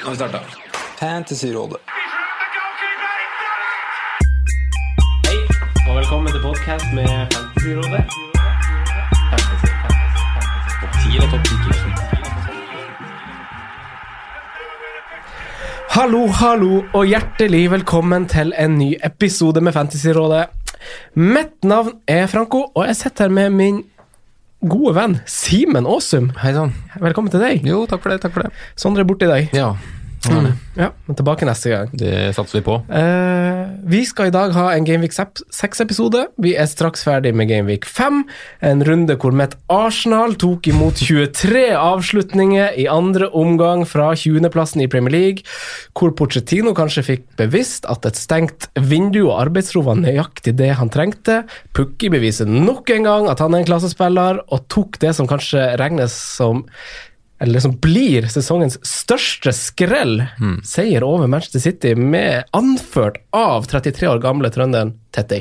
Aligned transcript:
Nå 0.00 0.06
har 0.06 0.10
vi 0.10 0.16
starta. 0.16 0.40
Fantasyrådet. 0.98 1.78
Hei, 5.26 5.36
og 5.88 5.96
velkommen 5.98 6.32
til 6.32 6.40
podcast 6.40 6.86
med 6.96 7.08
Fantasyrådet. 7.34 8.04
Fantasy, 9.30 9.68
fantasy, 9.82 10.22
fantasy. 10.32 10.80
Topp 10.80 10.92
10 11.02 11.16
eller 11.16 11.30
topp 11.30 11.44
10 11.44 11.52
Hallo, 15.90 16.26
hallo, 16.40 16.82
og 16.94 17.06
hjertelig 17.06 17.70
velkommen 17.70 18.28
til 18.30 18.54
en 18.56 18.78
ny 18.78 18.94
episode 19.04 19.60
med 19.60 19.72
Fantasyrådet. 19.76 20.46
Mitt 21.14 21.64
navn 21.64 21.92
er 22.08 22.26
Franco, 22.26 22.64
og 22.74 22.86
jeg 22.86 22.96
sitter 22.96 23.28
her 23.28 23.36
med 23.36 23.50
min 23.50 23.84
gode 24.60 24.94
venn 24.96 25.20
Simen 25.28 25.86
Aasum. 25.88 26.30
Hei 26.42 26.52
sann. 26.56 26.74
Velkommen 27.00 27.32
til 27.32 27.40
deg. 27.40 27.64
Jo, 27.68 27.86
takk 27.88 28.02
for 28.04 28.12
det. 28.12 28.20
takk 28.24 28.34
for 28.36 28.44
det. 28.44 28.52
Sondre 28.76 29.04
er 29.04 29.08
borte 29.08 29.28
i 29.28 29.32
dag. 29.32 29.48
Ja, 29.56 29.72
er. 30.28 30.50
Ja, 30.78 30.90
men 31.06 31.16
tilbake 31.18 31.46
neste 31.48 31.72
gang. 31.72 31.90
Det 31.96 32.30
satser 32.36 32.60
vi 32.60 32.64
på. 32.66 32.76
Eh, 32.92 33.62
vi 33.90 34.02
skal 34.06 34.28
i 34.28 34.34
dag 34.34 34.52
ha 34.54 34.66
en 34.74 34.86
Gameweek 34.86 35.14
6-episode. 35.14 36.26
Vi 36.40 36.54
er 36.58 36.68
straks 36.70 37.02
ferdig 37.06 37.32
med 37.36 37.48
Gameweek 37.50 37.88
5. 37.88 38.22
En 38.70 38.84
runde 38.86 39.16
hvor 39.20 39.34
mitt 39.36 39.56
Arsenal 39.72 40.36
tok 40.40 40.68
imot 40.70 41.00
23 41.00 41.70
avslutninger 41.78 42.78
i 42.80 42.86
andre 42.90 43.30
omgang 43.36 43.86
fra 43.88 44.12
20.-plassen 44.14 44.84
i 44.84 44.88
Premier 44.90 45.16
League. 45.16 45.46
Hvor 45.96 46.14
Pochettino 46.16 46.74
kanskje 46.76 47.06
fikk 47.06 47.26
bevisst 47.40 47.88
at 47.90 48.06
et 48.08 48.20
stengt 48.20 48.68
vindu 48.76 49.22
og 49.26 49.36
arbeidsro 49.40 49.84
var 49.88 50.00
nøyaktig 50.00 50.56
det 50.60 50.74
han 50.78 50.92
trengte. 50.92 51.42
Pukki 51.76 52.12
beviser 52.12 52.48
nok 52.50 52.92
en 52.94 53.08
gang 53.08 53.30
at 53.30 53.42
han 53.42 53.54
er 53.54 53.64
en 53.64 53.70
klassespiller, 53.70 54.42
og 54.50 54.66
tok 54.72 55.00
det 55.02 55.14
som 55.16 55.28
kanskje 55.30 55.72
regnes 55.80 56.14
som 56.14 56.64
eller 57.40 57.60
som 57.64 57.72
blir 57.80 58.26
sesongens 58.28 58.76
største 58.86 59.52
skrell. 59.56 60.18
Seier 60.66 61.04
over 61.06 61.30
Manchester 61.30 61.62
City, 61.64 61.94
med 61.96 62.44
anført 62.56 63.22
av 63.36 63.64
33 63.70 64.10
år 64.10 64.20
gamle 64.20 64.50
trønderen 64.52 64.92
Tetti. 65.14 65.40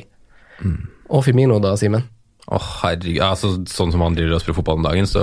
Og 1.09 1.25
Firmino, 1.25 1.59
da, 1.59 1.75
Simen. 1.80 2.08
Å, 2.50 2.58
herregud. 2.58 3.19
Altså, 3.22 3.50
sånn 3.69 3.92
som 3.94 4.02
han 4.02 4.16
driver 4.17 4.33
og 4.33 4.42
spiller 4.42 4.55
fotball 4.58 4.80
om 4.80 4.86
dagen, 4.88 5.05
så 5.05 5.21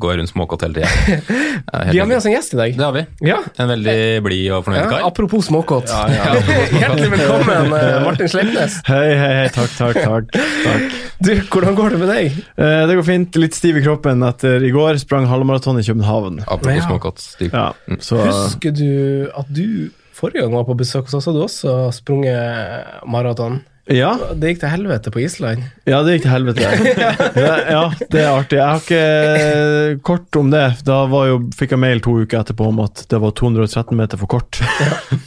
går 0.00 0.14
jeg 0.14 0.20
rundt 0.22 0.30
småkåt 0.30 0.62
hele 0.64 0.78
tida. 0.80 1.18
Vi 1.92 1.98
har 2.00 2.06
med 2.08 2.16
oss 2.16 2.24
en 2.24 2.32
gjest 2.32 2.54
i 2.54 2.56
dag. 2.56 2.76
Det 2.78 2.84
har 2.86 2.94
vi. 2.96 3.02
Ja. 3.28 3.36
En 3.60 3.68
veldig 3.68 3.96
blid 4.24 4.46
og 4.56 4.62
fornøyd 4.64 4.80
Ja, 4.80 4.86
kar. 4.94 5.04
apropos 5.10 5.44
småkåt. 5.50 5.92
Ja, 5.92 6.06
ja. 6.08 6.38
Hjertelig 6.80 7.10
velkommen, 7.12 7.68
eh, 7.76 7.98
Martin 8.06 8.30
Sleipnes. 8.32 8.78
Hei, 8.88 9.10
hei, 9.12 9.32
hei, 9.42 9.50
takk, 9.52 9.74
takk, 9.76 10.00
takk. 10.06 10.32
takk. 10.64 10.96
Du, 11.24 11.30
hvordan 11.52 11.76
går 11.78 11.94
det 11.96 12.00
med 12.00 12.10
deg? 12.14 12.38
Eh, 12.56 12.80
det 12.88 12.96
går 12.96 13.06
fint. 13.10 13.36
Litt 13.44 13.58
stiv 13.60 13.82
i 13.82 13.84
kroppen 13.84 14.24
etter 14.24 14.64
i 14.64 14.72
går 14.72 14.96
sprang 15.04 15.28
halvmaraton 15.28 15.82
i 15.82 15.84
København. 15.84 16.40
Apropos 16.46 16.80
Ja. 16.80 16.88
småkåt. 16.88 17.20
Stiv. 17.28 17.52
Ja, 17.52 17.68
så 18.00 18.22
Husker 18.24 18.72
du 18.72 19.28
at 19.36 19.52
du 19.52 19.90
forrige 20.16 20.46
gang 20.46 20.56
var 20.56 20.64
på 20.64 20.76
besøk 20.80 21.10
hos 21.10 21.20
oss, 21.20 21.28
hadde 21.28 21.42
du 21.42 21.44
også 21.44 21.76
sprunget 22.00 23.04
maraton? 23.04 23.60
Ja, 23.92 24.14
Det 24.32 24.54
gikk 24.54 24.60
til 24.62 24.70
helvete 24.72 25.10
på 25.12 25.20
Island. 25.20 25.64
ja, 25.84 25.98
det 26.06 26.14
gikk 26.16 26.22
til 26.24 26.32
helvete. 26.32 26.70
Ja, 27.74 27.82
det 28.10 28.20
er 28.22 28.30
artig. 28.30 28.56
Jeg 28.56 28.64
har 28.64 28.80
ikke 28.80 30.00
kort 30.06 30.38
om 30.40 30.50
det. 30.52 30.62
Da 30.86 31.02
var 31.10 31.26
jo, 31.28 31.38
fikk 31.56 31.74
jeg 31.74 31.82
mail 31.82 32.00
to 32.04 32.14
uker 32.22 32.40
etterpå 32.40 32.70
om 32.70 32.80
at 32.84 33.04
det 33.10 33.20
var 33.20 33.34
213 33.36 33.96
meter 33.98 34.20
for 34.20 34.30
kort. 34.30 34.60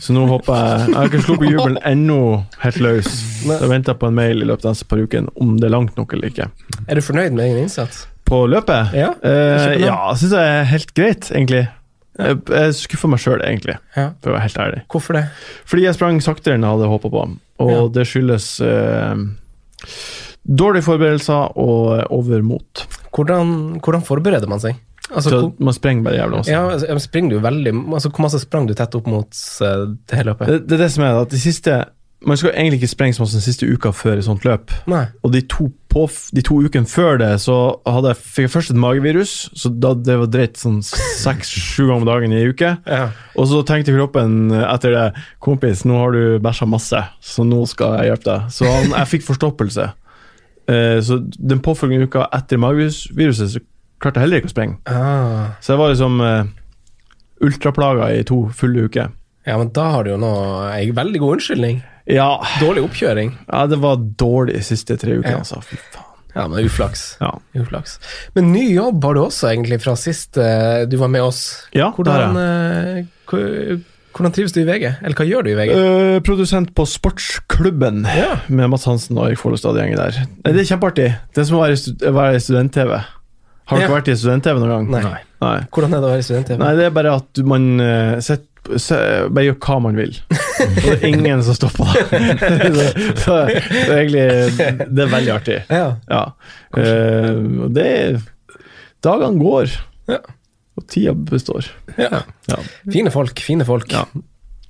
Så 0.02 0.16
nå 0.16 0.26
håper 0.32 0.58
jeg 0.58 0.88
Jeg 0.88 0.98
har 0.98 1.10
ikke 1.12 1.24
sluppet 1.28 1.54
jubelen 1.54 1.80
ennå 1.86 2.20
helt 2.64 2.82
løs. 2.82 3.10
Så 3.44 3.60
Jeg 3.62 3.72
venter 3.74 3.98
på 4.00 4.10
en 4.10 4.18
mail 4.18 4.42
i 4.42 4.50
løpet 4.50 4.66
av 4.66 4.74
neste 4.78 4.90
par 4.90 5.02
ukene 5.04 5.34
om 5.38 5.58
det 5.62 5.70
er 5.70 5.76
langt 5.78 5.98
nok 6.00 6.18
eller 6.18 6.34
ikke. 6.34 6.50
Er 6.88 6.98
du 6.98 7.06
fornøyd 7.06 7.36
med 7.38 7.46
egen 7.50 7.66
innsats? 7.68 8.08
På 8.28 8.42
løpet? 8.50 8.92
Ja, 8.98 9.14
eh, 9.24 9.78
ja 9.86 10.00
syns 10.20 10.34
jeg 10.36 10.56
er 10.58 10.66
helt 10.74 10.90
greit, 10.98 11.30
egentlig. 11.32 11.68
Jeg, 12.18 12.40
jeg 12.50 12.74
skuffer 12.74 13.12
meg 13.12 13.20
sjøl, 13.22 13.42
egentlig, 13.46 13.78
Ja. 13.96 14.12
for 14.22 14.32
å 14.32 14.34
være 14.38 14.46
helt 14.48 14.58
ærlig. 14.64 14.82
Hvorfor 14.90 15.14
det? 15.20 15.26
Fordi 15.70 15.84
jeg 15.86 15.94
sprang 15.98 16.22
saktere 16.26 16.58
enn 16.58 16.66
jeg 16.66 16.72
hadde 16.78 16.90
håpa 16.90 17.12
på, 17.14 17.26
og 17.60 17.72
Ja. 17.72 17.88
det 17.94 18.08
skyldes 18.10 18.48
eh, 18.66 19.16
dårlige 20.48 20.86
forberedelser 20.88 21.58
og 21.58 22.08
overmot. 22.14 22.86
Hvordan, 23.14 23.80
hvordan 23.84 24.04
forbereder 24.06 24.48
man 24.50 24.60
seg? 24.64 24.76
Altså, 25.08 25.30
Så 25.30 25.38
hvor, 25.40 25.54
man 25.64 25.74
sprenger 25.74 26.04
bare 26.04 26.18
jævla 26.18 26.38
masse. 26.42 26.52
ja, 26.52 26.66
altså, 26.68 27.00
springer 27.00 27.30
du 27.30 27.40
veldig 27.40 27.72
altså, 27.94 28.10
Hvor 28.12 28.26
masse 28.26 28.42
sprang 28.44 28.66
du 28.68 28.74
tett 28.76 28.96
opp 28.98 29.06
mot 29.08 29.38
uh, 29.64 29.86
det 30.04 30.18
hele 30.20 30.34
løpet? 30.34 30.48
Det, 30.52 30.58
det 30.68 30.76
er 30.76 30.82
det 30.84 30.90
som 30.92 31.06
er 31.08 31.20
at 31.22 31.32
de 31.32 31.40
siste 31.40 31.78
Man 32.26 32.38
skal 32.40 32.56
egentlig 32.56 32.80
ikke 32.80 32.90
sprenge 32.90 33.14
så 33.14 33.22
masse 33.22 33.38
den 33.38 33.44
siste 33.46 33.68
uka 33.70 33.92
før 33.94 34.18
et 34.18 34.26
sånt 34.26 34.46
løp. 34.48 34.72
Nei. 34.90 35.04
Og 35.22 35.36
de 35.36 35.44
to, 35.46 35.68
på, 35.94 36.08
de 36.34 36.42
to 36.42 36.56
ukene 36.66 36.90
før 36.90 37.20
det 37.22 37.30
så 37.44 37.58
hadde 37.86 38.10
jeg, 38.10 38.20
fikk 38.24 38.48
jeg 38.48 38.54
først 38.56 38.72
et 38.74 38.80
magevirus, 38.82 39.34
så 39.54 39.70
da 39.70 39.92
det 39.94 40.16
var 40.24 40.32
dreit 40.34 40.58
sånn 40.58 40.80
seks-sju 40.82 41.84
ganger 41.86 42.00
om 42.00 42.08
dagen 42.10 42.34
i 42.34 42.40
ei 42.40 42.50
uke. 42.50 42.72
Ja. 42.90 43.04
Og 43.38 43.50
så 43.52 43.62
tenkte 43.70 43.94
kroppen 43.94 44.50
etter 44.64 44.96
det 44.96 45.06
Kompis, 45.46 45.84
nå 45.86 46.00
har 46.02 46.18
du 46.18 46.42
bæsja 46.42 46.66
masse, 46.70 47.04
så 47.22 47.46
nå 47.46 47.62
skal 47.70 48.00
jeg 48.00 48.10
hjelpe 48.12 48.30
deg. 48.32 48.48
Så 48.56 48.72
han, 48.72 48.90
jeg 48.96 49.12
fikk 49.12 49.28
forstoppelse. 49.28 49.86
Uh, 50.68 50.98
så 51.06 51.20
den 51.22 51.62
påfølgende 51.64 52.10
uka 52.10 52.26
etter 52.36 52.60
mageviruset 52.60 53.54
så 53.54 53.62
klarte 54.02 54.20
jeg 54.20 54.26
heller 54.26 54.42
ikke 54.42 54.50
å 54.50 54.56
sprenge. 54.56 54.80
Ah. 54.90 55.54
Så 55.62 55.76
jeg 55.76 55.82
var 55.84 55.94
liksom 55.94 56.18
uh, 56.24 56.50
ultraplaga 57.46 58.10
i 58.18 58.26
to 58.26 58.48
fulle 58.58 58.90
uker. 58.90 59.14
ja, 59.46 59.60
men 59.62 59.70
da 59.74 59.86
har 59.94 60.04
du 60.04 60.12
jo 60.16 60.18
nå 60.22 60.34
ei 60.74 60.90
veldig 60.98 61.22
god 61.22 61.38
unnskyldning. 61.38 61.80
Ja, 62.08 62.42
Dårlig 62.62 62.84
oppkjøring. 62.88 63.34
ja 63.52 63.66
det 63.68 63.80
var 63.84 63.98
dårlig 63.98 64.54
de 64.56 64.64
siste 64.64 64.96
tre 64.98 65.18
ukene, 65.20 65.32
Ja. 65.38 65.40
altså. 65.44 65.62
Fy 65.64 65.76
faen. 65.78 66.04
Ja, 66.38 66.48
men 66.48 66.66
uflaks. 66.66 67.18
Ja. 67.20 67.32
uflaks. 67.58 67.98
Men 68.36 68.52
ny 68.54 68.74
jobb 68.76 69.04
har 69.04 69.14
du 69.16 69.22
også, 69.26 69.50
egentlig, 69.52 69.82
fra 69.82 69.96
sist 69.98 70.38
eh, 70.38 70.86
du 70.86 70.96
var 70.98 71.08
med 71.10 71.22
oss. 71.26 71.66
Ja, 71.74 71.90
Hvordan, 71.92 72.38
eh, 72.38 73.78
hvordan 74.14 74.34
trives 74.34 74.54
du 74.54 74.62
i 74.62 74.66
VG? 74.68 74.86
Eller 75.02 75.16
hva 75.18 75.26
gjør 75.28 75.44
du 75.44 75.50
i 75.52 75.56
VG? 75.58 75.74
Uh, 75.76 76.20
produsent 76.26 76.74
på 76.78 76.86
Sportsklubben 76.86 78.06
Ja. 78.06 78.38
med 78.48 78.70
Mats 78.70 78.86
Hansen 78.86 79.18
og 79.18 79.28
Erik 79.32 79.38
Follestad-gjengen 79.42 79.98
der. 79.98 80.12
Det 80.46 80.62
er 80.62 80.70
kjempeartig. 80.78 81.10
Det 81.34 81.42
er 81.42 81.44
som 81.50 81.58
å 81.58 81.66
være 81.66 82.36
i 82.36 82.40
student-TV. 82.40 83.04
Har 83.68 83.78
du 83.78 83.84
Ja. 83.84 83.90
vært 83.90 84.08
i 84.08 84.16
student-TV 84.16 84.60
noen 84.60 84.70
gang? 84.70 85.04
Nei. 85.04 85.22
Nei. 85.42 85.60
Hvordan 85.72 85.94
er 85.94 86.00
det 86.02 86.08
å 86.08 86.14
være 86.14 86.20
i 86.20 86.28
student-TV? 86.30 86.58
Nei, 86.58 86.76
det 86.76 86.86
er 86.86 86.90
bare 86.92 87.16
at 87.16 87.38
man 87.46 87.80
uh, 87.82 88.20
set, 88.22 88.42
se, 88.42 88.57
bare 88.68 89.46
gjør 89.48 89.58
hva 89.64 89.78
man 89.88 89.98
vil. 90.00 90.16
Og 90.30 90.78
det 90.84 90.94
er 90.98 91.06
ingen 91.10 91.44
som 91.48 91.58
stopper 91.58 91.92
deg. 91.94 92.42
så, 93.24 93.24
så 93.24 93.38
det 93.48 93.84
er 93.84 94.00
egentlig 94.02 94.26
Det 94.98 95.04
er 95.06 95.12
veldig 95.14 95.34
artig. 95.36 95.60
Ja. 95.72 95.88
Ja. 96.12 96.24
Uh, 96.78 97.68
det 97.74 97.90
Dagene 99.06 99.40
går, 99.40 99.76
Ja. 100.10 100.18
og 100.78 100.88
tida 100.90 101.14
består. 101.14 101.68
ja. 101.98 102.24
Ja. 102.50 102.58
Fine 102.92 103.12
folk, 103.14 103.40
fine 103.46 103.66
folk. 103.68 103.92
Ja. 103.94 104.06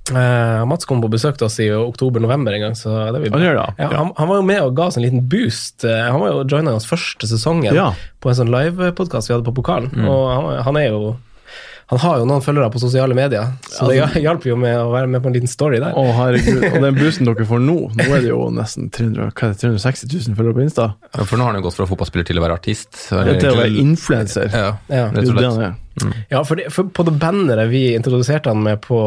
Eh, 0.08 0.62
Mats 0.64 0.86
kom 0.88 1.02
på 1.04 1.08
besøk 1.12 1.36
til 1.36 1.44
oss 1.48 1.58
i 1.60 1.66
oktober-november 1.68 2.54
en 2.56 2.62
gang. 2.62 2.76
Så 2.78 2.88
det 3.12 3.20
vil 3.22 3.32
Han 3.34 3.42
ja, 3.44 3.66
han, 3.76 4.12
han 4.16 4.28
var 4.30 4.38
jo 4.38 4.44
med 4.48 4.60
og 4.64 4.74
ga 4.76 4.86
oss 4.88 4.96
en 4.96 5.04
liten 5.04 5.26
boost. 5.28 5.84
Uh, 5.84 6.06
Han 6.08 6.20
var 6.22 6.30
jo 6.32 6.44
joina 6.48 6.72
oss 6.78 6.86
første 6.88 7.28
sesongen 7.28 7.74
Ja. 7.76 7.90
på 8.20 8.30
en 8.30 8.38
sånn 8.38 8.52
livepodkast 8.52 9.28
vi 9.28 9.36
hadde 9.36 9.44
på 9.50 9.56
Pokalen. 9.60 9.92
Og 10.08 10.22
han, 10.32 10.62
han 10.64 10.80
er 10.80 10.88
jo 10.88 11.16
Han 11.88 11.98
har 12.02 12.18
jo 12.20 12.24
noen 12.28 12.42
følgere 12.44 12.68
på 12.74 12.80
sosiale 12.82 13.14
medier, 13.16 13.46
så 13.64 13.86
det 13.88 14.02
Altså- 14.04 14.20
hjalp 14.26 14.44
jo 14.44 14.56
med 14.60 14.76
å 14.76 14.90
være 14.92 15.08
med 15.08 15.22
på 15.24 15.30
en 15.30 15.36
liten 15.38 15.48
story 15.48 15.78
der. 15.80 15.94
Å, 15.96 16.04
herregud. 16.18 16.66
Og 16.68 16.82
den 16.84 16.98
boosten 16.98 17.24
dere 17.28 17.46
får 17.48 17.62
nå, 17.64 17.78
nå 17.96 18.08
er 18.12 18.20
det 18.26 18.28
jo 18.28 18.42
nesten 18.52 18.90
300, 18.92 19.30
hva 19.32 19.48
er 19.48 19.54
det, 19.54 19.60
360 19.64 20.12
000 20.28 20.36
følgere 20.36 20.58
på 20.58 20.64
Insta. 20.66 20.88
Ja, 21.16 21.24
For 21.24 21.40
nå 21.40 21.46
har 21.48 21.54
han 21.54 21.62
jo 21.62 21.66
gått 21.70 21.78
fra 21.80 21.88
fotballspiller 21.88 22.28
til 22.28 22.38
å 22.40 22.44
være 22.44 22.58
artist. 22.60 22.92
Det 23.08 23.24
er 23.24 23.40
til 23.40 23.54
å 23.54 23.60
være 23.62 23.82
influenser. 23.86 24.50
Ja, 24.52 24.70
Ja. 24.92 25.08
Det 25.14 25.24
rett 25.24 25.32
og 25.32 25.38
slett. 25.40 25.68
er. 25.70 25.76
Ja, 26.30 26.44
for, 26.46 26.54
det, 26.60 26.68
for 26.70 26.86
på 26.94 27.02
det 27.08 27.16
banneret 27.18 27.72
vi 27.72 27.80
introduserte 27.96 28.52
han 28.52 28.60
med 28.62 28.78
på, 28.84 28.98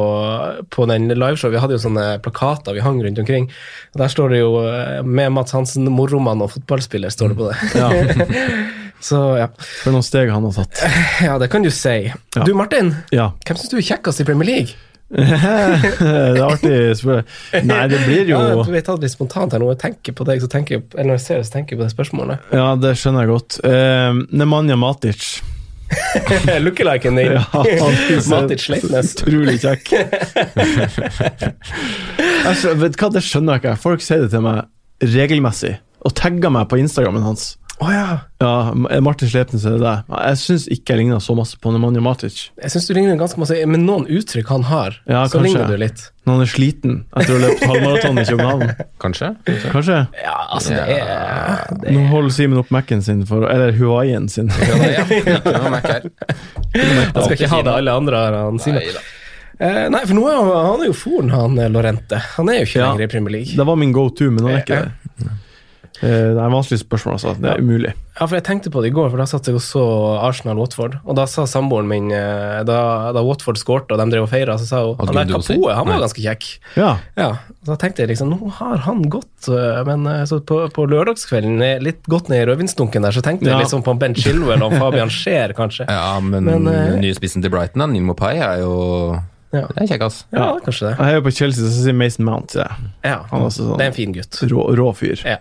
på 0.74 0.88
den 0.90 1.06
liveshow, 1.14 1.54
vi 1.54 1.62
hadde 1.62 1.78
jo 1.78 1.84
sånne 1.86 2.18
plakater 2.26 2.76
vi 2.76 2.84
hang 2.84 2.98
rundt 3.06 3.22
omkring. 3.22 3.46
Og 3.94 4.02
Der 4.02 4.12
står 4.12 4.34
det 4.34 4.42
jo 4.42 4.58
eh, 4.66 5.00
'Med 5.06 5.32
Mats 5.32 5.54
Hansen, 5.56 5.86
moromann 5.88 6.42
og 6.44 6.52
fotballspiller', 6.52 7.14
står 7.14 7.30
det 7.32 7.38
på 7.38 7.48
det. 7.48 7.56
Ja, 7.80 7.90
Så 9.02 9.20
ja. 9.40 9.48
for 9.82 9.96
noen 9.96 10.06
steg 10.06 10.30
han 10.30 10.46
har 10.46 10.54
tatt. 10.62 10.82
ja, 11.26 11.36
det 11.42 11.50
kan 11.52 11.66
du 11.66 11.72
si. 11.74 11.98
Ja. 12.36 12.46
Du 12.46 12.54
Martin, 12.58 12.96
Ja. 13.12 13.32
hvem 13.46 13.58
syns 13.60 13.74
du 13.74 13.78
er 13.82 13.88
kjekkest 13.92 14.22
i 14.22 14.28
Premier 14.28 14.50
League? 14.52 14.78
det 15.12 15.28
er 15.28 16.38
artig 16.46 16.76
spørsmål. 16.96 17.26
Nei, 17.68 17.80
det 17.92 17.98
blir 18.06 18.30
jo 18.32 18.38
Ja, 18.40 18.62
vi 18.64 18.82
tar 18.86 18.96
det 18.96 19.10
litt 19.10 19.12
spontant 19.18 19.52
her 19.52 19.60
nå. 19.60 19.68
Jeg 19.74 19.82
tenker 19.82 20.16
på 20.16 20.24
deg, 20.30 20.40
så 20.40 20.48
tenker 20.52 20.78
jeg, 20.78 20.86
eller 20.96 21.10
når 21.12 21.18
jeg 21.20 21.24
ser 21.26 21.42
det, 21.42 21.48
så 21.50 21.56
tenker 21.58 21.76
jeg 21.76 21.82
på 21.82 21.88
det 21.88 21.96
spørsmålet. 21.96 22.46
Ja, 22.62 22.68
det 22.80 22.94
skjønner 23.02 23.26
jeg 23.26 23.34
godt. 23.34 23.58
Uh, 23.66 24.22
Nemanja 24.32 24.78
Matic. 24.80 25.26
Lookaliken 26.64 27.20
din. 27.20 27.34
Ja, 27.36 27.64
Matic 28.32 28.64
Sleipnes. 28.64 29.12
Utrolig 29.20 29.58
kjekk. 29.60 29.92
Vet 32.86 32.96
hva, 33.02 33.10
det 33.12 33.24
skjønner 33.26 33.58
jeg 33.58 33.66
ikke. 33.66 33.76
Folk 33.84 34.06
sier 34.06 34.24
det 34.24 34.32
til 34.32 34.46
meg 34.46 34.64
regelmessig, 35.12 35.74
og 36.06 36.16
tagger 36.16 36.54
meg 36.54 36.70
på 36.72 36.80
Instagrammen 36.80 37.26
hans. 37.26 37.58
Å 37.82 37.88
ja. 37.90 38.08
Ja, 38.42 38.50
Martin 39.02 39.30
Slepnes 39.32 39.64
er 39.66 39.80
det. 39.82 39.92
Jeg 40.12 40.38
syns 40.38 40.68
ikke 40.70 40.94
jeg 40.94 41.00
ligner 41.00 41.22
så 41.24 41.34
masse 41.38 41.58
på 41.58 41.72
Nemanja 41.74 42.02
Matic. 42.06 42.36
Jeg 42.62 42.70
syns 42.76 42.86
du 42.86 42.92
ligner 42.94 43.18
ganske 43.18 43.40
masse 43.42 43.58
men 43.66 43.88
noen 43.88 44.04
uttrykk 44.06 44.52
han 44.54 44.66
har, 44.70 45.00
Ja, 45.10 45.24
så 45.26 45.40
kanskje. 45.40 45.46
ligner 45.48 45.72
du 45.72 45.82
litt. 45.82 46.04
Når 46.30 46.36
han 46.38 46.44
er 46.46 46.52
sliten 46.52 46.94
etter 47.18 47.34
å 47.34 47.40
ha 47.40 47.42
løpt 47.48 47.64
halvmaraton 47.66 48.22
i 48.22 48.26
København. 48.30 48.74
Kanskje? 49.04 49.32
Kanskje? 49.74 49.98
Ja, 50.22 50.36
altså, 50.54 50.76
det 50.78 51.00
er, 51.00 51.64
det 51.82 51.96
Nå 51.98 52.04
holder 52.14 52.36
Simen 52.38 52.62
opp 52.62 52.70
Mac-en 52.76 53.02
sin, 53.02 53.24
for, 53.26 53.48
eller 53.50 53.74
Huayen 53.80 54.30
sin. 54.30 54.54
Ja, 54.54 54.78
det 54.78 54.92
er- 54.92 54.96
ja, 55.00 55.36
ikke 55.42 55.58
noe 55.58 55.74
Mac 55.74 55.90
her. 55.90 56.06
Han 56.78 57.24
skal 57.26 57.38
ikke 57.40 57.50
ha 57.56 57.64
det 57.66 57.74
alle 57.82 57.98
andre 58.04 58.22
har 58.28 58.38
han 58.44 58.62
Simen. 58.62 58.86
Eh, 59.62 59.84
nei, 59.94 60.00
for 60.06 60.18
nå 60.18 60.24
er 60.30 60.38
han, 60.38 60.52
han 60.70 60.82
er 60.86 60.90
jo 60.90 60.94
foren, 60.98 61.34
han 61.34 61.58
eh, 61.62 61.68
Lorente. 61.74 62.22
Han 62.38 62.50
er 62.54 62.62
jo 62.62 62.70
ikke 62.70 62.80
Ja. 62.84 62.92
lenger 62.92 63.04
i 63.10 63.12
Premier 63.18 63.36
League. 63.40 63.58
Det 63.58 63.66
var 63.74 63.76
min 63.78 63.92
go 63.94 64.08
to, 64.10 64.30
men 64.34 64.46
han 64.46 64.60
er 64.60 64.64
ikke 64.68 64.84
Ja. 64.86 64.92
det. 65.26 65.40
Eh, 66.02 66.08
Det 66.08 66.40
er 66.40 66.48
et 66.48 66.54
vanskelig 66.56 66.80
spørsmål, 66.82 67.14
altså. 67.20 67.36
Det 67.42 67.50
er 67.52 67.60
umulig. 67.62 67.92
Ja, 68.20 68.26
for 68.26 68.36
jeg 68.36 68.44
tenkte 68.44 68.72
på 68.74 68.82
det 68.82 68.90
i 68.92 68.96
går, 68.96 69.10
for 69.12 69.18
da 69.22 69.26
satt 69.30 69.46
jeg 69.48 69.56
og 69.56 69.62
så 69.62 69.82
Arsenal-Watford. 70.28 71.00
Og 71.06 71.16
da 71.16 71.26
sa 71.30 71.44
samboeren 71.50 71.88
min, 71.88 72.12
eh, 72.12 72.64
da, 72.68 73.12
da 73.14 73.22
Watford 73.24 73.58
skårte 73.62 73.94
og 73.94 74.00
de 74.02 74.08
drev 74.12 74.24
og 74.26 74.30
feira, 74.32 74.56
så 74.58 74.66
sa 74.68 74.82
hun 74.86 74.96
Hadde 75.00 75.14
han 75.18 75.28
der 75.30 75.42
si? 75.46 75.54
Kapoe, 75.56 75.74
han 75.78 75.86
var 75.88 75.94
Nei. 76.00 76.02
ganske 76.06 76.24
kjekk. 76.26 76.48
Ja. 76.78 76.98
Ja, 77.18 77.30
så 77.64 77.74
da 77.74 77.78
tenkte 77.84 78.04
jeg 78.04 78.10
liksom, 78.14 78.30
nå 78.34 78.52
har 78.58 78.78
han 78.88 79.04
gått, 79.14 79.48
øh, 79.50 79.82
men 79.86 80.06
så 80.28 80.40
på, 80.44 80.62
på 80.74 80.88
lørdagskvelden, 80.90 81.62
eh, 81.62 81.80
litt 81.84 82.04
godt 82.10 82.30
ned 82.30 82.44
i 82.44 82.50
rødvinsdunken 82.52 83.02
der, 83.06 83.12
så 83.12 83.22
tenkte 83.22 83.46
Ja. 83.48 83.58
jeg 83.58 83.68
liksom 83.68 83.84
på 83.84 83.98
Ben 84.00 84.16
Chilwell 84.16 84.64
og 84.64 84.74
Fabian 84.74 85.10
Scheer, 85.10 85.54
kanskje. 85.54 85.86
Ja, 85.90 86.20
men, 86.20 86.44
Men, 86.46 86.68
eh, 86.68 86.96
nye 87.00 87.14
spissen 87.16 87.42
til 87.42 87.52
Brighton, 87.52 87.92
Nimo 87.94 88.14
Pai, 88.14 88.38
er 88.38 88.60
jo 88.66 89.20
Ja. 89.52 89.66
Det 89.68 89.82
er 89.84 89.88
kjekkas. 89.92 90.22
Ja, 90.32 90.46
kanskje 90.64 90.86
det. 90.88 90.92
Jeg 90.96 91.06
heier 91.10 91.24
på 91.26 91.32
Chelsea, 91.36 91.66
så 91.68 91.82
sier 91.84 91.96
Mason 92.00 92.24
Mount. 92.26 92.54
Ja. 92.56 92.70
Ja, 93.04 93.18
Han 93.32 93.42
er 93.42 93.46
også 93.50 93.66
sånn- 93.68 93.78
det 93.82 93.84
er 93.84 93.90
en 93.92 93.98
fin 93.98 94.14
gutt. 94.16 94.38
Rå, 94.48 94.64
rå 94.80 94.86
fyr. 94.96 95.20
Ja. 95.28 95.38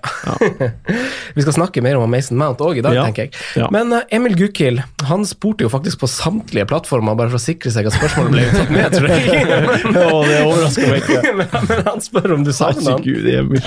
Vi 1.37 1.43
skal 1.45 1.55
snakke 1.55 1.83
mer 1.85 1.99
om 2.01 2.11
Mason 2.11 2.39
Mount 2.41 2.59
òg 2.65 2.79
i 2.81 2.83
dag, 2.83 2.95
Ja. 2.97 3.05
tenker 3.07 3.29
jeg. 3.29 3.35
Ja. 3.57 3.69
Men 3.71 3.93
øh, 3.93 4.03
Emil 4.11 4.35
Gukild 4.39 4.83
han 5.07 5.25
spurte 5.29 5.63
jo 5.67 5.71
faktisk 5.71 6.01
på 6.03 6.09
samtlige 6.11 6.67
plattformer, 6.71 7.15
bare 7.19 7.31
for 7.31 7.39
å 7.39 7.45
sikre 7.45 7.71
seg 7.71 7.87
at 7.87 7.95
spørsmålet 7.95 8.35
ble 8.35 8.49
tatt 8.55 8.71
med, 8.75 8.97
tror 8.97 9.09
jeg. 9.09 9.21
Ja, 10.01 10.09
det 10.27 10.41
overrasker 10.47 10.91
meg 10.91 11.05
ikke. 11.07 11.35
men, 11.39 11.55
men 11.71 11.85
han 11.87 12.03
spør 12.05 12.35
om 12.39 12.45
du 12.47 12.53
savner 12.57 12.97
han. 12.97 13.05
Herregud, 13.05 13.31
Emil. 13.31 13.63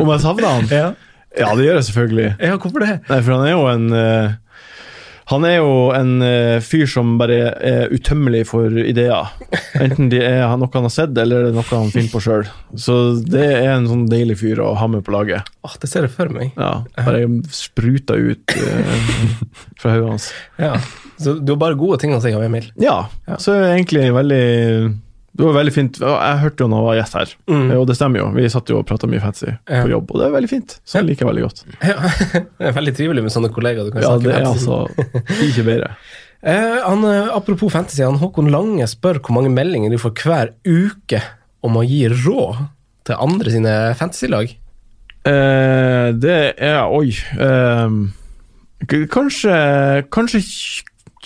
Om 0.00 0.14
jeg 0.14 0.24
savner 0.24 0.48
han? 0.54 0.66
Ja. 0.72 0.88
Ja, 1.36 1.50
det 1.52 1.66
gjør 1.66 1.74
jeg 1.76 1.84
selvfølgelig. 1.90 2.28
ja, 2.40 2.54
hvorfor 2.56 2.80
det? 2.80 2.92
Nei, 3.10 3.16
for 3.20 3.32
han 3.36 3.42
er 3.44 3.50
jo 3.52 3.64
en 3.68 3.86
eh, 3.92 4.36
Han 5.26 5.42
er 5.48 5.56
jo 5.58 5.70
en 5.90 6.20
eh, 6.22 6.60
fyr 6.62 6.86
som 6.90 7.16
bare 7.18 7.38
er 7.58 7.90
utømmelig 7.90 8.44
for 8.46 8.70
ideer. 8.78 9.32
Enten 9.82 10.10
det 10.12 10.20
er 10.22 10.44
noe 10.54 10.70
han 10.70 10.86
har 10.86 10.92
sett, 10.94 11.16
eller 11.18 11.48
det 11.48 11.50
er 11.50 11.56
noe 11.56 11.66
han 11.72 11.90
finner 11.94 12.12
på 12.12 12.22
sjøl. 12.22 12.44
Så 12.78 12.98
det 13.26 13.48
er 13.56 13.72
en 13.72 13.88
sånn 13.90 14.04
deilig 14.10 14.38
fyr 14.44 14.62
å 14.62 14.68
ha 14.78 14.86
med 14.90 15.02
på 15.06 15.14
laget. 15.16 15.48
Åh, 15.66 15.74
det 15.82 15.90
ser 15.90 16.06
jeg 16.06 16.14
for 16.14 16.30
meg. 16.30 16.52
Ja, 16.54 16.84
Bare 17.00 17.24
spruta 17.50 18.14
ut 18.14 18.54
eh, 18.54 19.02
fra 19.82 19.96
hodet 19.96 20.12
hans. 20.12 20.30
Ja. 20.62 20.76
Så 21.18 21.38
du 21.40 21.54
har 21.56 21.58
bare 21.64 21.80
gode 21.80 21.98
ting 22.02 22.14
å 22.14 22.22
si 22.22 22.30
om 22.36 22.44
Emil. 22.46 22.70
Ja, 22.78 23.08
så 23.40 23.56
er 23.56 23.64
det 23.64 23.74
egentlig 23.80 24.06
veldig 24.14 24.44
det 25.36 25.44
var 25.44 25.52
veldig 25.58 25.72
fint. 25.74 25.98
Jeg 26.00 26.38
hørte 26.42 26.64
jo 26.64 26.68
når 26.72 26.78
han 26.80 26.86
var 26.88 26.96
gjest 27.00 27.16
her, 27.18 27.32
og 27.76 27.86
det 27.90 27.96
stemmer 27.98 28.22
jo. 28.22 28.26
Vi 28.36 28.48
satt 28.52 28.70
jo 28.72 28.78
og 28.80 28.86
prata 28.88 29.08
mye 29.10 29.20
fancy 29.20 29.48
Ja. 29.52 29.82
på 29.84 29.90
jobb, 29.92 30.10
og 30.14 30.20
det 30.22 30.26
er 30.28 30.34
veldig 30.36 30.50
fint. 30.52 30.76
Så 30.88 30.98
jeg 31.00 31.06
liker 31.10 31.26
jeg 31.26 31.30
veldig 31.32 31.44
godt. 31.46 31.64
Ja, 31.90 31.96
det 32.60 32.70
er 32.70 32.76
veldig 32.78 32.94
trivelig 32.96 33.24
med 33.26 33.34
sånne 33.34 33.50
kollegaer 33.52 33.84
du 33.88 33.92
kan 33.92 34.02
Ja, 34.04 34.14
snakke 34.14 34.30
det 34.30 34.36
er 34.38 34.48
altså 34.48 34.78
ikke 35.50 35.66
bedre. 35.72 35.90
Eh, 36.46 36.78
han, 36.84 37.00
eh, 37.08 37.30
apropos 37.34 37.72
fantasy, 37.72 38.02
han 38.04 38.18
Håkon 38.20 38.50
Lange 38.52 38.84
spør 38.86 39.18
hvor 39.24 39.34
mange 39.34 39.48
meldinger 39.50 39.90
du 39.90 39.96
får 39.98 40.12
hver 40.20 40.50
uke 40.68 41.18
om 41.64 41.78
å 41.80 41.82
gi 41.82 42.02
råd 42.12 42.60
til 43.08 43.16
andre 43.24 43.50
sine 43.54 43.72
fantasylag. 43.98 44.52
Eh, 45.26 46.12
det 46.22 46.36
er 46.62 46.84
Oi. 46.92 47.08
Eh, 47.40 47.96
kanskje, 49.10 49.56
kanskje 50.12 50.42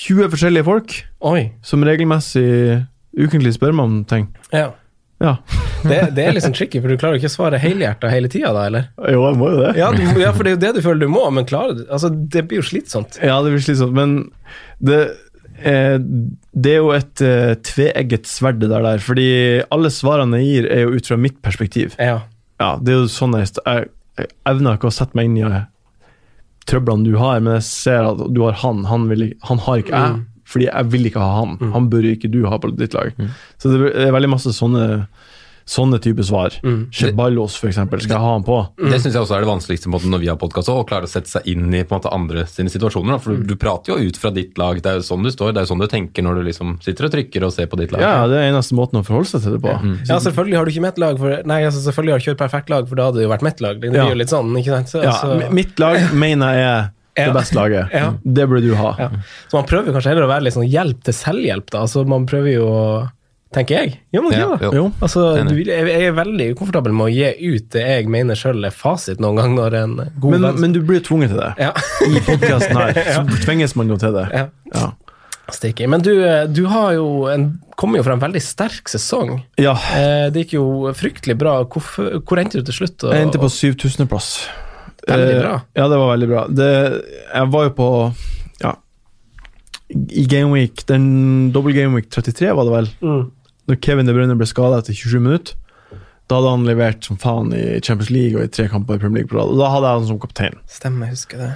20 0.01 0.31
forskjellige 0.33 0.65
folk 0.65 0.95
Oi. 1.29 1.51
som 1.67 1.85
regelmessig 1.85 2.87
ukentlig 3.21 3.55
spør 3.57 3.77
meg 3.77 3.91
om 3.91 3.99
ting. 4.09 4.31
Ja. 4.53 4.71
Ja. 5.21 5.37
Det, 5.81 5.97
det 6.13 6.27
er 6.29 6.37
sånn 6.45 6.53
tricky, 6.53 6.77
for 6.83 6.93
du 6.93 7.01
klarer 7.01 7.17
ikke 7.17 7.31
å 7.31 7.33
svare 7.33 7.57
helhjerta 7.61 8.11
hele 8.13 8.29
tida, 8.29 8.51
da, 8.53 8.67
eller? 8.69 8.91
Jo, 9.15 9.23
jeg 9.25 9.37
må 9.41 9.47
jo 9.49 9.63
det. 9.63 9.71
Ja, 9.81 9.87
du, 9.97 10.03
ja, 10.21 10.33
for 10.37 10.45
det 10.45 10.51
er 10.51 10.57
jo 10.59 10.61
det 10.61 10.73
du 10.77 10.81
føler 10.85 11.01
du 11.07 11.13
må, 11.13 11.23
men 11.33 11.47
klarer 11.49 11.79
du 11.79 11.81
Altså, 11.87 12.11
det 12.13 12.43
blir 12.51 12.61
jo 12.61 12.67
slitsomt. 12.69 13.17
Ja, 13.25 13.39
det 13.41 13.55
blir 13.55 13.65
slitsomt, 13.65 13.97
men 13.97 14.19
det, 14.85 14.99
eh, 15.65 15.97
det 16.53 16.75
er 16.75 16.83
jo 16.83 16.93
et 16.93 17.25
eh, 17.25 17.55
tveegget 17.65 18.29
sverd 18.29 18.61
det 18.61 18.69
der, 18.69 18.85
der, 18.85 19.01
fordi 19.01 19.31
alle 19.73 19.93
svarene 19.95 20.43
jeg 20.43 20.51
gir, 20.51 20.69
er 20.69 20.85
jo 20.85 21.01
ut 21.01 21.09
fra 21.09 21.21
mitt 21.25 21.41
perspektiv. 21.41 21.97
Ja. 21.97 22.19
Ja, 22.61 22.75
det 22.77 22.93
er 22.93 23.01
jo 23.01 23.09
sånn 23.09 23.39
jeg, 23.41 23.55
jeg, 23.65 23.89
jeg 24.21 24.33
evner 24.53 24.77
ikke 24.77 24.91
å 24.91 24.99
sette 25.01 25.17
meg 25.17 25.31
inn 25.31 25.41
i 25.41 25.47
eh, 25.49 25.63
trøblene 26.69 27.09
du 27.09 27.17
har, 27.17 27.41
men 27.41 27.57
jeg 27.57 27.71
ser 27.71 28.05
at 28.13 28.21
du 28.29 28.45
har 28.45 28.61
han, 28.61 28.85
han, 28.91 29.09
vil, 29.09 29.31
han 29.49 29.65
har 29.65 29.81
ikke 29.81 29.97
jeg, 29.97 30.21
fordi 30.50 30.67
jeg 30.70 30.91
vil 30.93 31.11
ikke 31.12 31.23
ha 31.23 31.32
han. 31.44 31.56
Han 31.76 31.91
bør 31.93 32.11
ikke 32.14 32.31
du 32.32 32.43
ha 32.50 32.58
på 32.58 32.73
ditt 32.76 32.94
lag. 32.99 33.14
Så 33.61 33.70
det 33.70 33.93
er 34.08 34.11
veldig 34.17 34.32
masse 34.35 34.50
sånne, 34.56 35.06
sånne 35.70 36.00
type 36.02 36.25
svar. 36.26 36.50
Cheballos, 36.91 37.55
for 37.61 37.69
eksempel, 37.70 38.00
skal 38.02 38.17
jeg 38.17 38.23
ha 38.25 38.31
han 38.32 38.43
på? 38.47 38.56
Det 38.81 38.99
syns 38.99 39.14
jeg 39.14 39.23
også 39.23 39.37
er 39.37 39.44
det 39.44 39.50
vanskeligste 39.52 39.91
måten 39.93 40.11
når 40.11 40.23
vi 40.25 40.31
har 40.32 40.38
podkast, 40.41 40.67
å 40.73 40.82
klare 40.88 41.06
å 41.06 41.11
sette 41.12 41.31
seg 41.31 41.47
inn 41.52 41.69
i 41.70 41.85
på 41.87 41.94
en 41.94 42.00
måte, 42.00 42.11
andre 42.17 42.43
sine 42.50 42.73
situasjoner. 42.73 43.12
Da. 43.14 43.20
For 43.23 43.38
du, 43.38 43.44
du 43.52 43.55
prater 43.61 43.94
jo 43.94 44.08
ut 44.11 44.19
fra 44.19 44.32
ditt 44.35 44.58
lag, 44.58 44.81
det 44.82 44.91
er 44.91 44.99
jo 44.99 45.06
sånn 45.06 45.23
du 45.23 45.31
står, 45.31 45.52
det 45.55 45.62
er 45.62 45.69
jo 45.69 45.70
sånn 45.70 45.85
du 45.85 45.88
tenker 45.93 46.26
når 46.26 46.41
du 46.41 46.47
liksom 46.49 46.75
sitter 46.82 47.06
og 47.06 47.14
trykker 47.14 47.47
og 47.47 47.55
ser 47.55 47.70
på 47.70 47.79
ditt 47.79 47.94
lag. 47.94 48.02
Ja, 48.02 48.26
det 48.32 48.41
er 48.43 48.50
eneste 48.50 48.75
måten 48.81 48.99
å 48.99 49.06
forholde 49.06 49.31
seg 49.31 49.47
til 49.47 49.55
det 49.55 49.62
på. 49.69 49.76
ja, 50.11 50.19
selvfølgelig 50.26 50.58
har 50.58 50.67
du 50.67 50.75
ikke 50.75 50.87
mitt 50.88 50.99
lag, 51.06 51.20
for 51.23 51.47
Nei, 51.55 51.61
altså, 51.70 51.85
selvfølgelig 51.87 52.17
har 52.17 52.19
du 52.19 52.26
ikke 52.26 52.35
et 52.38 52.43
perfekt 52.43 52.75
lag, 52.75 52.88
for 52.91 52.99
da 52.99 53.06
hadde 53.12 53.23
det 53.23 53.28
jo 53.28 53.35
vært 53.37 53.47
mitt 53.47 53.62
lag. 53.62 53.78
Det 53.85 53.92
blir 53.95 54.11
jo 54.16 54.23
litt 54.25 54.35
sånn, 54.35 54.50
ikke 54.59 54.75
sant? 54.80 54.90
Så, 54.97 55.04
Ja, 55.07 55.14
altså. 55.14 55.52
Mitt 55.54 55.78
lag 55.78 56.11
mener 56.19 56.57
jeg 56.59 56.66
er 56.75 56.88
Ja. 57.19 57.26
det 57.31 57.35
beste 57.40 57.57
laget. 57.59 57.88
Ja. 57.93 58.12
Det 58.23 58.45
burde 58.49 58.67
du 58.69 58.75
ha. 58.79 58.95
Ja. 58.99 59.09
Så 59.50 59.57
man 59.59 59.67
prøver 59.67 59.93
kanskje 59.97 60.12
heller 60.12 60.29
å 60.29 60.31
være 60.31 60.45
litt 60.47 60.55
sånn 60.55 60.69
hjelp 60.71 61.00
til 61.05 61.14
selvhjelp, 61.17 61.71
da. 61.75 61.81
Altså, 61.87 62.05
man 62.09 62.26
prøver 62.31 62.55
jo 62.59 62.69
å 62.69 62.85
Tenker 63.50 63.81
jeg. 63.81 63.97
Ja, 64.14 64.21
ja, 64.31 64.45
jo. 64.62 64.69
Jo. 64.76 64.83
Altså, 65.02 65.25
du, 65.43 65.57
jeg, 65.59 65.87
jeg 65.90 66.05
er 66.07 66.12
veldig 66.14 66.45
ukomfortabel 66.52 66.93
med 66.95 67.09
å 67.09 67.11
gi 67.11 67.33
ut 67.57 67.64
det 67.75 67.83
jeg 67.83 68.07
mener 68.07 68.38
sjøl 68.38 68.62
er 68.69 68.71
fasit 68.71 69.19
noen 69.19 69.40
gang 69.40 69.57
når 69.57 69.75
en 69.81 69.97
god 70.23 70.37
Men, 70.37 70.61
men 70.62 70.76
du 70.76 70.79
blir 70.87 71.02
tvunget 71.02 71.33
til 71.33 71.40
det. 71.43 71.49
Ja. 71.59 71.73
I 72.07 72.23
podkasten 72.29 72.79
her 72.79 73.00
så 73.11 73.25
tvinges 73.49 73.75
man 73.75 73.90
jo 73.90 73.99
til 73.99 74.14
det. 74.14 74.29
ja. 74.31 74.47
Ja. 74.71 74.93
Stikker. 75.50 75.88
Men 75.90 75.99
du, 76.07 76.12
du 76.55 76.62
har 76.71 76.93
jo 76.95 77.26
en, 77.26 77.49
kommer 77.75 77.99
jo 77.99 78.05
fra 78.07 78.14
en 78.14 78.23
veldig 78.23 78.38
sterk 78.45 78.87
sesong. 78.87 79.40
ja. 79.59 79.73
Eh, 79.99 80.29
det 80.31 80.45
gikk 80.45 80.55
jo 80.61 80.64
fryktelig 80.95 81.35
bra. 81.43 81.57
Hvor, 81.67 81.83
hvor 82.23 82.38
endte 82.38 82.61
du 82.62 82.69
til 82.71 82.76
slutt? 82.85 83.02
Og- 83.02 83.17
Jeg 83.19 83.26
endte 83.26 83.40
på 83.43 83.50
7000.-plass. 83.50 84.29
Veldig 85.09 85.40
bra. 85.40 85.52
Ja, 85.76 85.88
det 85.88 85.99
var 85.99 86.11
veldig 86.16 86.28
bra. 86.28 86.42
Det, 86.49 86.69
jeg 87.35 87.50
var 87.52 87.64
jo 87.64 87.71
på 87.78 87.88
Ja, 88.61 88.75
i 89.90 90.25
Gameweek 90.30 90.85
Den 90.87 91.50
dobbel 91.54 91.75
Gameweek 91.75 92.11
33, 92.12 92.52
var 92.54 92.69
det 92.69 92.75
vel? 92.76 92.90
Mm. 93.02 93.25
Når 93.71 93.80
Kevin 93.85 94.07
De 94.07 94.14
Bruyne 94.14 94.37
ble 94.38 94.47
skada 94.50 94.78
etter 94.83 94.95
27 94.97 95.21
minutter. 95.25 95.57
Da 96.30 96.38
hadde 96.38 96.50
han 96.54 96.66
levert 96.69 97.02
som 97.07 97.19
faen 97.19 97.50
i 97.57 97.80
Champions 97.83 98.11
League 98.14 98.38
og 98.38 98.45
i 98.47 98.52
tre 98.54 98.69
kamper 98.71 98.95
i 98.99 99.02
Premier 99.02 99.23
League 99.25 99.30
på 99.33 99.38
rad. 99.40 99.50
Og 99.50 99.59
da 99.59 99.71
hadde 99.73 99.88
jeg 99.90 99.99
han 99.99 100.07
som 100.12 100.21
kaptein. 100.23 100.59
Stemmer, 100.71 101.09
jeg 101.11 101.16
husker 101.16 101.42
det. 101.42 101.49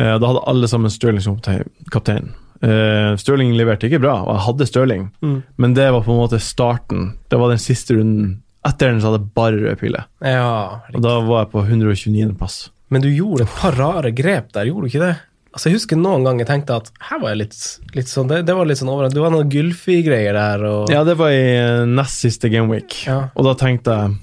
Eh, 0.00 0.14
Da 0.18 0.30
hadde 0.30 0.44
alle 0.48 0.68
sammen 0.70 0.90
Stirling 0.90 1.20
som 1.24 1.36
kaptein- 1.36 1.68
kaptein. 1.92 2.30
Eh, 2.64 3.16
Stirling 3.20 3.52
leverte 3.58 3.84
ikke 3.90 4.00
bra, 4.00 4.14
og 4.24 4.32
jeg 4.38 4.44
hadde 4.46 4.66
Stirling, 4.70 5.10
Mm. 5.22 5.42
men 5.58 5.74
det 5.74 5.90
var 5.92 6.00
på 6.02 6.12
en 6.14 6.20
måte 6.22 6.40
starten. 6.40 7.18
Det 7.28 7.38
var 7.38 7.48
den 7.52 7.58
siste 7.58 7.94
runden. 7.98 8.40
Etter 8.64 8.88
den 8.88 9.00
så 9.00 9.10
hadde 9.12 9.20
jeg 9.20 9.34
bare 9.34 9.60
røde 9.60 9.76
piler. 9.76 10.04
Ja, 10.22 10.80
Og 10.94 11.02
da 11.02 11.20
var 11.20 11.44
jeg 11.44 11.52
på 11.52 11.66
129. 11.68 12.32
plass. 12.38 12.70
Men 12.94 13.02
du 13.04 13.08
gjorde 13.10 13.44
et 13.48 13.54
par 13.58 13.74
rare 13.78 14.10
grep 14.14 14.52
der, 14.54 14.68
gjorde 14.70 14.86
du 14.86 14.92
ikke 14.92 15.02
det? 15.04 15.14
Altså, 15.54 15.68
jeg 15.70 15.76
husker 15.78 15.98
noen 16.00 16.24
ganger 16.26 16.42
jeg 16.42 16.48
tenkte 16.50 16.76
at 16.80 16.88
her 17.08 17.20
var 17.22 17.30
jeg 17.34 17.38
litt, 17.44 17.56
litt 17.94 18.08
sånn 18.10 18.26
Det, 18.30 18.40
det 18.48 18.54
var 18.58 18.66
litt 18.66 18.80
sånn 18.80 18.90
overraskende. 18.90 19.18
Det 19.20 19.22
var 19.22 19.34
noen 19.36 19.50
Gylfi-greier 19.52 20.34
der, 20.34 20.64
og 20.66 20.90
Ja, 20.90 21.04
det 21.06 21.14
var 21.20 21.30
i 21.34 21.42
eh, 21.60 21.82
nest 21.86 22.24
siste 22.24 22.50
gameweek, 22.50 22.96
Ja. 23.06 23.18
og 23.34 23.46
da 23.46 23.52
tenkte 23.60 23.94
jeg 24.00 24.16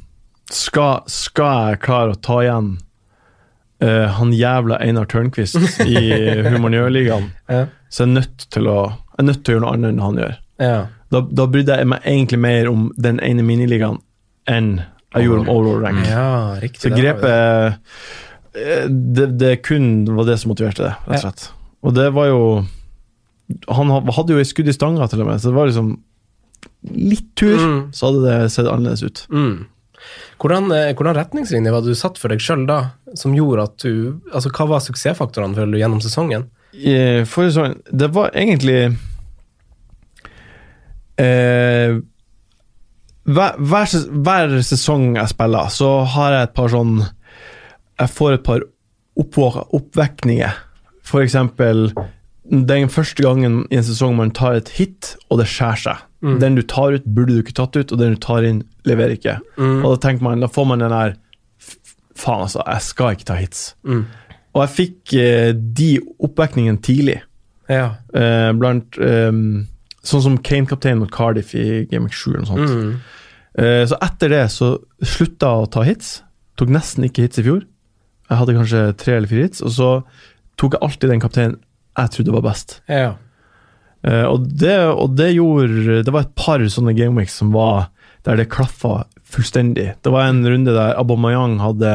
skal, 0.51 1.05
skal 1.07 1.69
jeg 1.71 1.79
klare 1.85 2.11
å 2.15 2.19
ta 2.19 2.41
igjen 2.43 2.73
uh, 3.83 4.07
han 4.17 4.33
jævla 4.35 4.81
Einar 4.83 5.07
Tørnquist 5.07 5.55
i 5.85 6.01
Humaniørligaen, 6.51 7.29
Ja. 7.47 7.65
så 7.87 8.03
jeg 8.03 8.09
er 8.09 8.15
nødt 8.17 8.47
til 8.51 8.67
å 8.67 8.79
jeg 8.91 9.23
er 9.23 9.27
nødt 9.29 9.43
til 9.45 9.53
å 9.53 9.55
gjøre 9.55 9.63
noe 9.63 9.73
annet 9.77 9.89
enn 9.91 10.01
han 10.01 10.17
gjør. 10.17 10.35
Ja. 10.63 10.77
Da, 11.13 11.19
da 11.39 11.45
brydde 11.51 11.75
jeg 11.77 11.87
meg 11.91 12.05
egentlig 12.09 12.39
mer 12.41 12.69
om 12.71 12.87
den 12.97 13.19
ene 13.23 13.43
miniligaen 13.45 13.99
enn 14.49 14.69
jeg 15.13 15.27
gjorde 15.27 15.43
om 15.43 15.49
overall 15.51 15.81
rank. 15.83 16.05
ja, 16.07 16.27
riktig. 16.63 16.81
Så 16.85 16.91
grepet 16.95 17.79
det, 18.53 19.27
det 19.39 19.51
kun 19.63 20.05
var 20.15 20.25
det 20.27 20.37
som 20.41 20.51
motiverte 20.51 20.83
det, 20.83 20.93
rett 21.07 21.21
og 21.21 21.25
slett. 21.25 21.45
Og 21.81 21.93
det 21.95 22.09
var 22.13 22.27
jo 22.27 22.41
Han 23.71 23.89
hadde 24.11 24.31
jo 24.35 24.39
et 24.39 24.47
skudd 24.47 24.67
i 24.71 24.73
stanga, 24.75 25.07
til 25.11 25.21
og 25.23 25.27
med, 25.27 25.39
så 25.43 25.49
det 25.51 25.57
var 25.57 25.67
liksom 25.71 25.91
litt 26.95 27.29
tur, 27.35 27.57
Mm. 27.59 27.79
så 27.93 28.07
hadde 28.09 28.21
det 28.27 28.51
sett 28.53 28.67
annerledes 28.67 29.03
ut. 29.03 29.23
Mm. 29.29 29.65
Hvordan, 30.41 30.71
eh, 30.71 30.93
hvordan 30.97 31.15
retningslinjer 31.17 31.71
var 31.75 31.81
det 31.83 31.91
du 31.93 31.99
satt 31.99 32.17
for 32.17 32.29
deg 32.33 32.39
sjøl 32.41 32.63
da, 32.69 32.77
som 33.15 33.35
gjorde 33.37 33.63
at 33.67 33.75
du 33.83 34.21
Altså, 34.33 34.49
hva 34.49 34.65
var 34.71 34.79
suksessfaktorene 34.81 35.53
føler 35.55 35.71
du 35.75 35.77
gjennom 35.81 36.01
sesongen? 36.01 36.47
I 36.73 37.21
forrige 37.27 37.51
sesong 37.53 37.75
Det 37.91 38.07
var 38.15 38.31
egentlig 38.33 38.79
eh, 41.21 41.99
hver, 43.31 43.57
hver, 43.61 43.93
hver 44.25 44.55
sesong 44.65 45.11
jeg 45.19 45.29
spiller, 45.35 45.69
så 45.73 45.91
har 46.15 46.33
jeg 46.37 46.47
et 46.49 46.55
par 46.57 46.71
sånn 46.73 46.95
Jeg 48.01 48.13
får 48.17 48.37
et 48.39 48.43
par 48.47 48.65
oppvekninger. 49.21 50.59
Eksempel 51.21 51.89
den 52.51 52.89
første 52.91 53.23
gangen 53.23 53.65
i 53.71 53.77
en 53.79 53.85
sesong 53.85 54.15
man 54.17 54.31
tar 54.35 54.57
et 54.59 54.71
hit, 54.75 55.15
og 55.29 55.41
det 55.41 55.49
skjærer 55.51 55.81
seg. 55.85 56.05
Den 56.41 56.57
du 56.57 56.61
tar 56.67 56.95
ut, 56.97 57.05
burde 57.05 57.35
du 57.35 57.41
ikke 57.41 57.57
tatt 57.57 57.77
ut, 57.77 57.91
og 57.91 57.99
den 57.99 58.15
du 58.15 58.21
tar 58.21 58.45
inn, 58.45 58.63
leverer 58.87 59.15
ikke. 59.17 59.37
Og 59.57 59.87
da 59.93 59.97
tenker 60.07 60.25
man, 60.25 60.43
da 60.43 60.49
får 60.51 60.67
man 60.69 60.83
den 60.83 60.93
der 60.93 61.19
Faen, 62.21 62.43
altså, 62.43 62.61
jeg 62.67 62.83
skal 62.85 63.15
ikke 63.15 63.25
ta 63.29 63.35
hits. 63.39 63.61
Mm. 63.87 64.01
Og 64.51 64.59
jeg 64.61 64.71
fikk 64.75 65.13
eh, 65.17 65.51
de 65.55 65.87
oppvekningene 66.21 66.81
tidlig. 66.83 67.21
Ja. 67.71 67.93
Eh, 68.13 68.51
blant 68.59 68.99
eh, 68.99 69.31
Sånn 70.01 70.23
som 70.25 70.37
Kane-kaptein 70.41 70.97
mot 70.97 71.11
Cardiff 71.13 71.53
i 71.53 71.85
Game 71.89 72.09
of 72.09 72.15
7 72.17 72.31
eller 72.31 72.41
noe 72.41 72.49
sånt. 72.49 72.71
Mm. 72.73 72.93
Eh, 73.61 73.83
så 73.89 73.99
etter 74.01 74.33
det 74.33 74.43
så 74.49 74.71
slutta 74.97 75.51
jeg 75.51 75.65
å 75.65 75.71
ta 75.75 75.83
hits. 75.85 76.13
Tok 76.57 76.73
nesten 76.73 77.05
ikke 77.05 77.27
hits 77.27 77.41
i 77.41 77.45
fjor. 77.45 77.61
Jeg 78.31 78.39
hadde 78.39 78.55
kanskje 78.55 78.83
tre 78.97 79.17
eller 79.19 79.27
fire 79.27 79.43
hits, 79.49 79.61
og 79.67 79.73
så 79.75 79.89
tok 80.61 80.77
jeg 80.77 80.85
alltid 80.87 81.11
den 81.11 81.21
kapteinen 81.23 81.57
jeg 81.99 82.13
trodde 82.15 82.33
var 82.37 82.47
best. 82.47 82.77
ja. 82.87 83.11
Uh, 84.01 84.23
og, 84.31 84.47
det, 84.57 84.73
og 84.97 85.11
det 85.13 85.27
gjorde 85.35 85.99
Det 86.01 86.09
var 86.09 86.23
et 86.25 86.31
par 86.33 86.57
sånne 86.73 86.95
gameweeks 86.97 87.35
som 87.37 87.51
var 87.53 87.91
der 88.25 88.39
det 88.39 88.47
klaffa 88.49 89.03
fullstendig. 89.29 89.91
Det 90.01 90.09
var 90.09 90.25
en 90.25 90.39
runde 90.41 90.73
der 90.73 90.95
Abomayang 90.97 91.59
hadde 91.61 91.91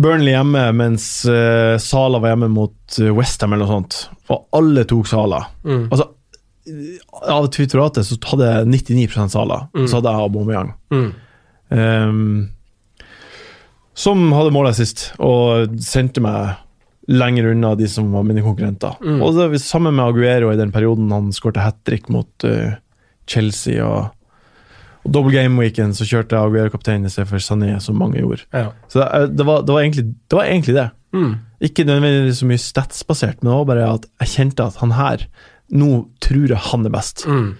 Burnley 0.00 0.32
hjemme, 0.32 0.62
mens 0.72 1.06
uh, 1.28 1.76
Sala 1.76 2.22
var 2.24 2.32
hjemme 2.32 2.48
mot 2.54 2.96
uh, 3.02 3.10
Westham 3.18 3.52
eller 3.52 3.68
noe 3.68 3.74
sånt. 3.82 3.98
Og 4.32 4.46
alle 4.56 4.86
tok 4.88 5.06
Sala. 5.12 5.42
Mm. 5.68 5.84
Altså, 5.92 6.08
av 7.36 7.50
Twitteratet 7.52 8.08
så 8.08 8.16
hadde 8.32 8.48
jeg 8.54 8.72
99% 8.72 9.36
Sala, 9.36 9.60
Mm. 9.76 9.84
så 9.84 10.00
hadde 10.00 10.16
jeg 10.16 10.28
Abomayang. 10.30 10.72
Mm. 10.94 11.08
Ehm, 11.68 12.24
som 13.94 14.26
hadde 14.34 14.52
målet 14.54 14.76
sist, 14.78 15.08
og 15.22 15.74
sendte 15.82 16.22
meg 16.24 16.56
lenger 17.10 17.50
unna 17.52 17.74
de 17.78 17.86
som 17.90 18.08
var 18.14 18.24
mine 18.26 18.42
konkurrenter. 18.44 18.96
Mm. 19.04 19.20
Og 19.22 19.34
det 19.36 19.48
var 19.52 19.60
sammen 19.62 19.94
med 19.94 20.06
Aguero 20.08 20.50
i 20.52 20.58
den 20.58 20.72
perioden 20.72 21.12
han 21.12 21.32
skårte 21.36 21.62
hat 21.62 21.76
trick 21.84 22.08
mot 22.12 22.46
uh, 22.48 22.76
Chelsea. 23.28 23.84
og 23.84 24.10
og 25.04 25.12
Double 25.12 25.34
game-weekend 25.34 25.92
så 25.98 26.06
kjørte 26.08 26.32
jeg 26.32 26.48
Aguero 26.48 26.72
kaptein 26.72 27.02
istedenfor 27.04 27.42
Sané, 27.44 27.74
som 27.84 27.98
mange 28.00 28.22
gjorde. 28.22 28.46
Ja. 28.56 28.70
Så 28.88 29.02
det, 29.02 29.08
er- 29.12 29.26
det, 29.36 29.44
var, 29.44 29.60
det, 29.60 29.74
var, 29.74 29.82
egentlig, 29.82 30.04
det 30.32 30.38
var 30.38 30.48
egentlig 30.48 30.76
det. 30.78 30.86
Mm. 31.12 31.34
Ikke 31.68 31.84
nødvendigvis 31.84 32.40
så 32.40 32.48
mye 32.48 32.62
statsbasert, 32.62 33.42
men 33.42 33.50
det 33.50 33.58
var 33.58 33.68
bare 33.68 33.90
at 33.98 34.06
jeg 34.24 34.32
kjente 34.32 34.64
at 34.64 34.80
han 34.80 34.96
her 34.96 35.26
Nå 35.74 35.86
tror 36.24 36.48
jeg 36.52 36.60
han 36.60 36.84
er 36.88 36.92
best. 36.92 37.22
Mm. 37.28 37.52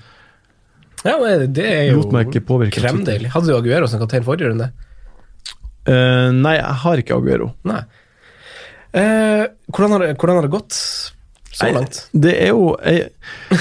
Ja, 1.05 1.15
det 1.53 1.65
er 1.69 1.87
jo 1.91 2.03
kremdeilig. 2.73 3.31
Hadde 3.33 3.49
du 3.49 3.55
Aguero 3.57 3.89
som 3.89 4.01
kaptein 4.01 4.25
forrige 4.25 4.51
runde? 4.53 4.71
Eh, 5.85 6.31
nei, 6.33 6.57
jeg 6.59 6.81
har 6.85 7.03
ikke 7.03 7.19
Aguero. 7.19 7.53
Nei. 7.69 7.83
Uh, 8.95 9.45
hvordan, 9.75 9.91
har 9.91 10.05
det, 10.05 10.09
hvordan 10.21 10.37
har 10.39 10.45
det 10.47 10.53
gått 10.53 10.77
så 10.77 11.65
Nei, 11.65 11.73
langt? 11.75 11.97
Det 12.15 12.31
er 12.45 12.53
jo 12.53 12.69
Jeg, 12.79 13.09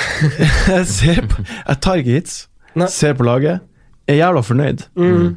jeg 0.70 0.84
ser 0.86 1.24
på 1.26 1.42
Jeg 1.42 1.80
tar 1.82 2.02
ikke 2.04 2.20
hits. 2.20 2.36
Nei. 2.78 2.90
Ser 2.94 3.18
på 3.18 3.26
laget. 3.26 3.66
Er 4.10 4.20
jævla 4.20 4.44
fornøyd. 4.46 4.86
Mm. 4.94 5.34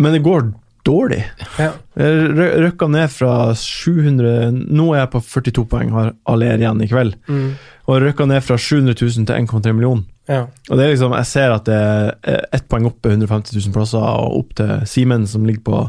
Men 0.00 0.16
det 0.16 0.22
går 0.24 0.48
dårlig. 0.86 1.20
Ja. 1.60 1.74
Jeg 2.00 2.30
røkka 2.64 2.88
ned 2.88 3.12
fra 3.12 3.34
700 3.56 4.56
Nå 4.56 4.86
er 4.94 5.02
jeg 5.02 5.12
på 5.12 5.20
42 5.20 5.66
poeng, 5.68 5.92
har 5.92 6.14
Aller 6.30 6.62
igjen 6.62 6.80
i 6.80 6.88
kveld. 6.88 7.16
Mm. 7.28 7.52
Og 7.90 8.02
røkka 8.06 8.26
ned 8.30 8.44
fra 8.46 8.56
700 8.56 8.96
000 8.96 9.28
til 9.28 9.36
1,3 9.36 9.76
million. 9.76 10.04
Ja. 10.30 10.46
Og 10.70 10.78
det 10.78 10.84
er 10.84 10.92
liksom, 10.94 11.16
Jeg 11.18 11.28
ser 11.28 11.54
at 11.54 11.68
det 11.68 11.76
er 11.76 12.44
ett 12.54 12.68
poeng 12.70 12.86
opp 12.88 13.00
på 13.02 13.12
150 13.12 13.56
000 13.56 13.74
plasser, 13.74 14.00
og 14.00 14.44
opp 14.44 14.54
til 14.60 14.86
Simen, 14.88 15.26
som 15.28 15.44
ligger 15.48 15.64
på 15.66 15.80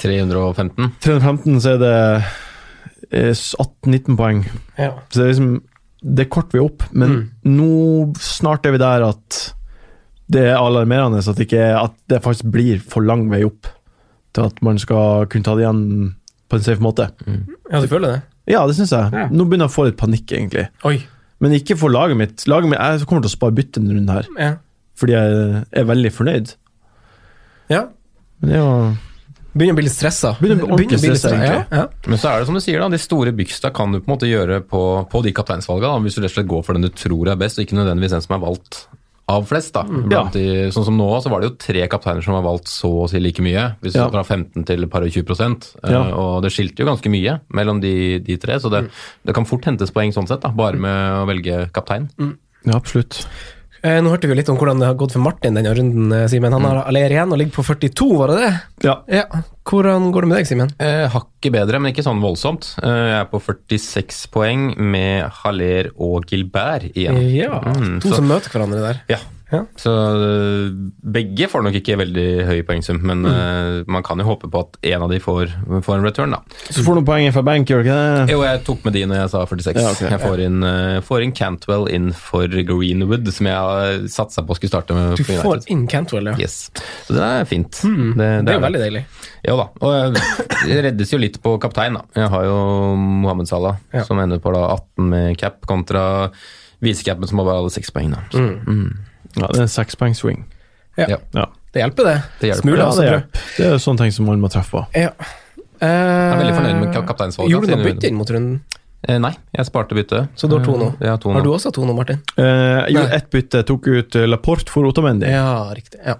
315. 0.00 0.92
315, 1.00 1.60
så 1.60 1.74
er 1.74 1.78
det 1.82 1.94
eh, 3.10 3.32
18-19 3.32 4.16
poeng. 4.18 4.44
Ja. 4.78 4.92
Så 5.10 5.20
det 5.20 5.24
er 5.26 5.32
liksom 5.34 5.50
Det 6.02 6.24
er 6.24 6.30
kort 6.32 6.52
vei 6.54 6.60
opp, 6.64 6.82
men 6.96 7.10
Mm. 7.10 7.58
nå 7.58 8.14
snart 8.16 8.64
er 8.64 8.72
vi 8.72 8.78
der 8.78 9.02
at 9.04 9.54
det 10.30 10.46
er 10.48 10.56
alarmerende 10.56 11.18
at, 11.18 11.36
det 11.36 11.44
ikke, 11.48 11.66
at 11.76 11.92
det 12.08 12.22
faktisk 12.22 12.50
blir 12.50 12.78
for 12.80 13.02
lang 13.04 13.28
vei 13.28 13.42
opp 13.44 13.66
til 14.32 14.44
at 14.46 14.62
man 14.62 14.78
skal 14.78 15.26
kunne 15.26 15.44
ta 15.44 15.54
det 15.58 15.66
igjen 15.66 16.14
på 16.48 16.56
en 16.56 16.62
safe 16.62 16.80
måte. 16.80 17.10
ja, 17.70 17.80
du 17.82 17.86
føler 17.90 18.08
det? 18.14 18.22
Ja, 18.46 18.66
det 18.66 18.76
syns 18.76 18.92
jeg. 18.92 19.12
Ja. 19.12 19.26
Nå 19.28 19.44
begynner 19.44 19.66
jeg 19.68 19.74
å 19.74 19.76
få 19.76 19.84
litt 19.90 19.98
panikk, 20.00 20.32
egentlig. 20.32 20.68
Oi. 20.88 21.02
Men 21.40 21.52
ikke 21.52 21.76
for 21.76 21.90
laget 21.90 22.16
mitt. 22.16 22.46
Laget 22.48 22.70
mitt 22.70 22.78
jeg 22.80 23.04
kommer 23.06 23.22
til 23.22 23.28
å 23.28 23.36
spare 23.36 23.52
bytte 23.54 23.80
denne 23.82 23.92
runden 23.98 24.08
her, 24.14 24.26
Ja. 24.38 24.56
fordi 24.96 25.12
jeg 25.12 25.64
er 25.72 25.84
veldig 25.84 26.12
fornøyd. 26.12 26.54
ja. 27.68 27.88
Men 28.40 28.48
det 28.50 28.56
er 28.56 28.62
jo 28.64 28.96
Begynner 29.52 29.74
å 29.74 29.78
bli 29.80 29.86
litt 29.88 29.96
stressa. 29.96 30.36
Begynner 30.38 30.68
å 30.70 30.76
bli 30.78 30.86
litt 30.86 31.00
stressa. 31.00 31.32
Ja. 31.42 31.58
Ja. 31.74 31.86
Men 32.06 32.18
så 32.22 32.30
er 32.30 32.38
det 32.42 32.46
som 32.50 32.54
du 32.54 32.60
sier, 32.62 32.78
da, 32.80 32.88
de 32.92 32.98
store 33.02 33.32
byksta 33.34 33.72
kan 33.74 33.92
du 33.92 33.98
på 34.00 34.06
en 34.10 34.14
måte 34.14 34.28
gjøre 34.30 34.60
på, 34.70 34.82
på 35.10 35.22
de 35.26 35.32
kapteinsvalga, 35.34 35.96
hvis 36.04 36.14
du 36.18 36.22
rett 36.22 36.30
og 36.30 36.36
slett 36.38 36.50
går 36.52 36.64
for 36.66 36.78
den 36.78 36.86
du 36.86 36.90
tror 36.94 37.32
er 37.32 37.38
best, 37.40 37.58
og 37.58 37.66
ikke 37.66 37.78
nødvendigvis 37.80 38.14
den 38.14 38.22
som 38.26 38.36
er 38.38 38.42
valgt 38.46 38.84
av 39.30 39.44
flest. 39.46 39.72
da. 39.76 39.84
Blant 39.86 40.34
de, 40.34 40.44
sånn 40.74 40.86
som 40.88 40.96
nå, 40.98 41.06
så 41.22 41.30
var 41.30 41.42
det 41.42 41.50
jo 41.52 41.56
tre 41.62 41.84
kapteiner 41.90 42.22
som 42.26 42.34
var 42.34 42.42
valgt 42.48 42.66
så 42.70 42.88
å 43.04 43.08
si 43.10 43.20
like 43.22 43.42
mye, 43.46 43.76
hvis 43.82 43.94
Ja. 43.98 44.06
du 44.08 44.14
fra 44.16 44.24
15 44.26 44.64
til 44.66 44.86
par 44.90 45.02
og 45.06 45.10
20 45.14 45.22
prosent. 45.28 45.68
Ja. 45.86 46.00
og 46.14 46.42
det 46.42 46.50
skilte 46.54 46.82
jo 46.82 46.88
ganske 46.90 47.10
mye 47.10 47.40
mellom 47.54 47.78
de, 47.82 48.18
de 48.26 48.36
tre, 48.42 48.58
så 48.58 48.70
det, 48.70 48.88
det 49.26 49.34
kan 49.34 49.46
fort 49.46 49.64
hentes 49.70 49.90
poeng 49.94 50.10
sånn 50.14 50.26
sett, 50.30 50.42
da, 50.42 50.50
bare 50.50 50.78
med 50.82 51.22
å 51.22 51.26
velge 51.30 51.70
kaptein. 51.74 52.08
Ja, 52.66 52.74
absolutt. 52.76 53.22
Eh, 53.82 54.00
nå 54.04 54.10
hørte 54.12 54.28
vi 54.28 54.34
jo 54.34 54.38
litt 54.40 54.48
om 54.52 54.58
hvordan 54.60 54.80
det 54.82 54.86
har 54.90 54.96
gått 55.00 55.12
for 55.16 55.22
Martin 55.24 55.54
denne 55.56 55.70
runden, 55.74 56.12
eh, 56.12 56.26
Simen. 56.28 56.52
Han 56.52 56.66
har 56.68 56.82
Aller 56.84 57.08
igjen 57.14 57.32
og 57.32 57.38
ligger 57.40 57.54
på 57.56 57.64
42, 57.64 58.08
var 58.18 58.28
det 58.28 58.36
det? 58.42 58.50
Ja. 58.84 58.96
Ja. 59.08 59.24
Hvordan 59.64 60.10
går 60.12 60.20
det 60.26 60.28
med 60.28 60.38
deg, 60.38 60.46
Simen? 60.50 60.70
Eh, 60.78 61.08
hakket 61.08 61.52
bedre, 61.54 61.80
men 61.80 61.92
ikke 61.94 62.04
sånn 62.04 62.20
voldsomt. 62.20 62.74
Eh, 62.82 62.88
jeg 62.90 63.20
er 63.20 63.28
på 63.32 63.40
46 63.40 64.26
poeng 64.34 64.76
med 64.76 65.30
Haller 65.42 65.90
og 65.96 66.26
Gilbert 66.28 66.90
igjen. 66.94 67.20
Ja, 67.34 67.60
Mm, 67.60 68.00
to 68.02 68.08
så- 68.10 68.16
som 68.16 68.28
møter 68.28 68.50
hverandre 68.50 68.80
der. 68.84 69.00
Ja. 69.08 69.18
Ja. 69.50 69.64
Så 69.76 69.90
øh, 69.90 70.70
begge 71.12 71.48
får 71.50 71.64
nok 71.66 71.74
ikke 71.80 71.96
veldig 71.98 72.26
høy 72.46 72.60
poengsum, 72.68 73.00
men 73.02 73.24
Mm. 73.26 73.32
uh, 73.34 73.84
man 73.90 74.02
kan 74.06 74.18
jo 74.22 74.24
håpe 74.28 74.48
på 74.50 74.60
at 74.62 74.76
en 74.92 75.02
av 75.02 75.10
de 75.10 75.18
får, 75.20 75.50
får 75.82 75.96
en 75.98 76.04
return, 76.06 76.30
da. 76.36 76.38
Så 76.70 76.84
får 76.86 77.00
du 77.00 77.02
poeng 77.08 77.26
fra 77.34 77.42
benk, 77.42 77.66
gjør 77.68 77.82
du 77.82 77.88
ikke 77.88 77.96
det? 77.98 78.30
Jo, 78.32 78.40
jeg 78.46 78.62
tok 78.68 78.84
med 78.86 78.94
de 78.94 79.02
når 79.10 79.18
jeg 79.20 79.32
sa 79.34 79.42
46. 79.50 79.80
Ja, 79.82 79.90
okay. 79.90 80.08
Jeg 80.14 80.22
får 80.22 80.42
inn, 80.46 80.62
uh, 80.62 81.00
får 81.02 81.24
inn 81.26 81.34
Cantwell 81.36 81.88
inn 81.90 82.12
for 82.14 82.46
Greenwood, 82.48 83.26
som 83.34 83.50
jeg 83.50 83.58
har 83.58 84.06
satsa 84.08 84.44
på 84.46 84.56
skulle 84.60 84.70
starte 84.72 84.94
med. 84.96 85.16
Du 85.18 85.24
får 85.26 85.66
inn 85.74 85.84
Cantwell, 85.90 86.30
ja. 86.30 86.36
Yes. 86.40 86.70
Så 87.08 87.18
det 87.18 87.26
er 87.26 87.44
fint. 87.50 87.82
Mm, 87.84 88.14
det, 88.16 88.30
er 88.46 88.56
jo 88.60 88.64
veldig 88.68 88.84
deilig. 88.86 89.04
Jo 89.50 89.58
da. 89.60 89.68
Og 89.82 90.16
jeg 90.70 90.82
reddes 90.86 91.12
jo 91.14 91.18
litt 91.20 91.40
på 91.42 91.56
kaptein, 91.62 91.98
da. 91.98 92.06
Jeg 92.16 92.30
har 92.32 92.46
jo 92.46 92.56
Mohammed 92.96 93.48
Salah, 93.50 93.76
Ja. 93.92 94.04
som 94.06 94.18
ender 94.22 94.38
på 94.38 94.52
da 94.54 94.66
18 94.76 95.08
med 95.10 95.38
cap, 95.40 95.60
kontra 95.66 96.30
visecapen 96.80 97.26
som 97.28 97.38
har 97.42 97.50
bare 97.50 97.58
alle 97.64 97.70
seks 97.74 97.90
poeng. 97.92 98.10
da. 98.14 98.22
Så, 98.32 98.38
mm. 98.40 98.90
Ja, 99.36 99.46
det 99.46 99.56
er 99.58 99.62
en 99.66 99.72
sekspoeng 99.72 100.14
swing. 100.16 100.44
Ja. 100.98 101.06
Ja. 101.14 101.18
Ja. 101.34 101.46
Det 101.72 101.82
hjelper, 101.84 102.04
det. 102.04 102.16
Det 102.40 102.48
hjelper. 102.50 102.62
Smuler 102.62 102.82
Ja, 102.82 102.90
det, 102.96 103.04
hjelper. 103.10 103.44
det 103.56 103.66
er 103.66 103.70
jo 103.76 103.78
sånne 103.78 103.98
ting 104.04 104.12
som 104.12 104.26
man 104.26 104.40
må 104.42 104.48
treffe 104.50 104.70
på. 104.74 104.86
Ja. 104.98 105.12
Jeg 105.80 105.88
er 105.88 106.36
veldig 106.40 106.54
fornøyd 106.58 106.74
Eh, 106.74 106.80
med 106.80 106.94
kap- 106.94 107.06
kapteinsvalget. 107.08 107.50
Gjorde 107.54 107.66
du 107.70 107.76
noe 107.76 107.84
bytte 107.86 108.08
inn 108.10 108.16
mot 108.18 108.28
runden? 108.30 108.60
Eh, 109.08 109.18
nei, 109.18 109.30
jeg 109.56 109.64
sparte 109.66 109.94
byttet. 109.96 110.28
Så 110.36 110.48
du 110.50 110.58
har 110.58 110.64
to 110.66 110.74
nå? 110.76 110.88
Eh, 111.00 111.06
Ja, 111.06 111.16
to 111.16 111.30
Har 111.32 111.40
du 111.42 111.48
også 111.54 111.72
to 111.72 111.86
nå, 111.86 111.94
Martin? 111.96 112.18
Eh, 112.36 112.44
jeg 112.90 112.96
gjorde 112.96 113.14
ett 113.14 113.30
bytte, 113.30 113.62
tok 113.64 113.86
ut 113.86 114.16
eh, 114.16 114.26
Laporte 114.26 114.68
for 114.68 114.84
Otamendi. 114.84 115.30
Ja, 115.30 115.72
riktig. 115.72 116.00
Ja. 116.04 116.16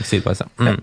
Sideveis, 0.00 0.40
ja. 0.40 0.46
Mm. 0.58 0.80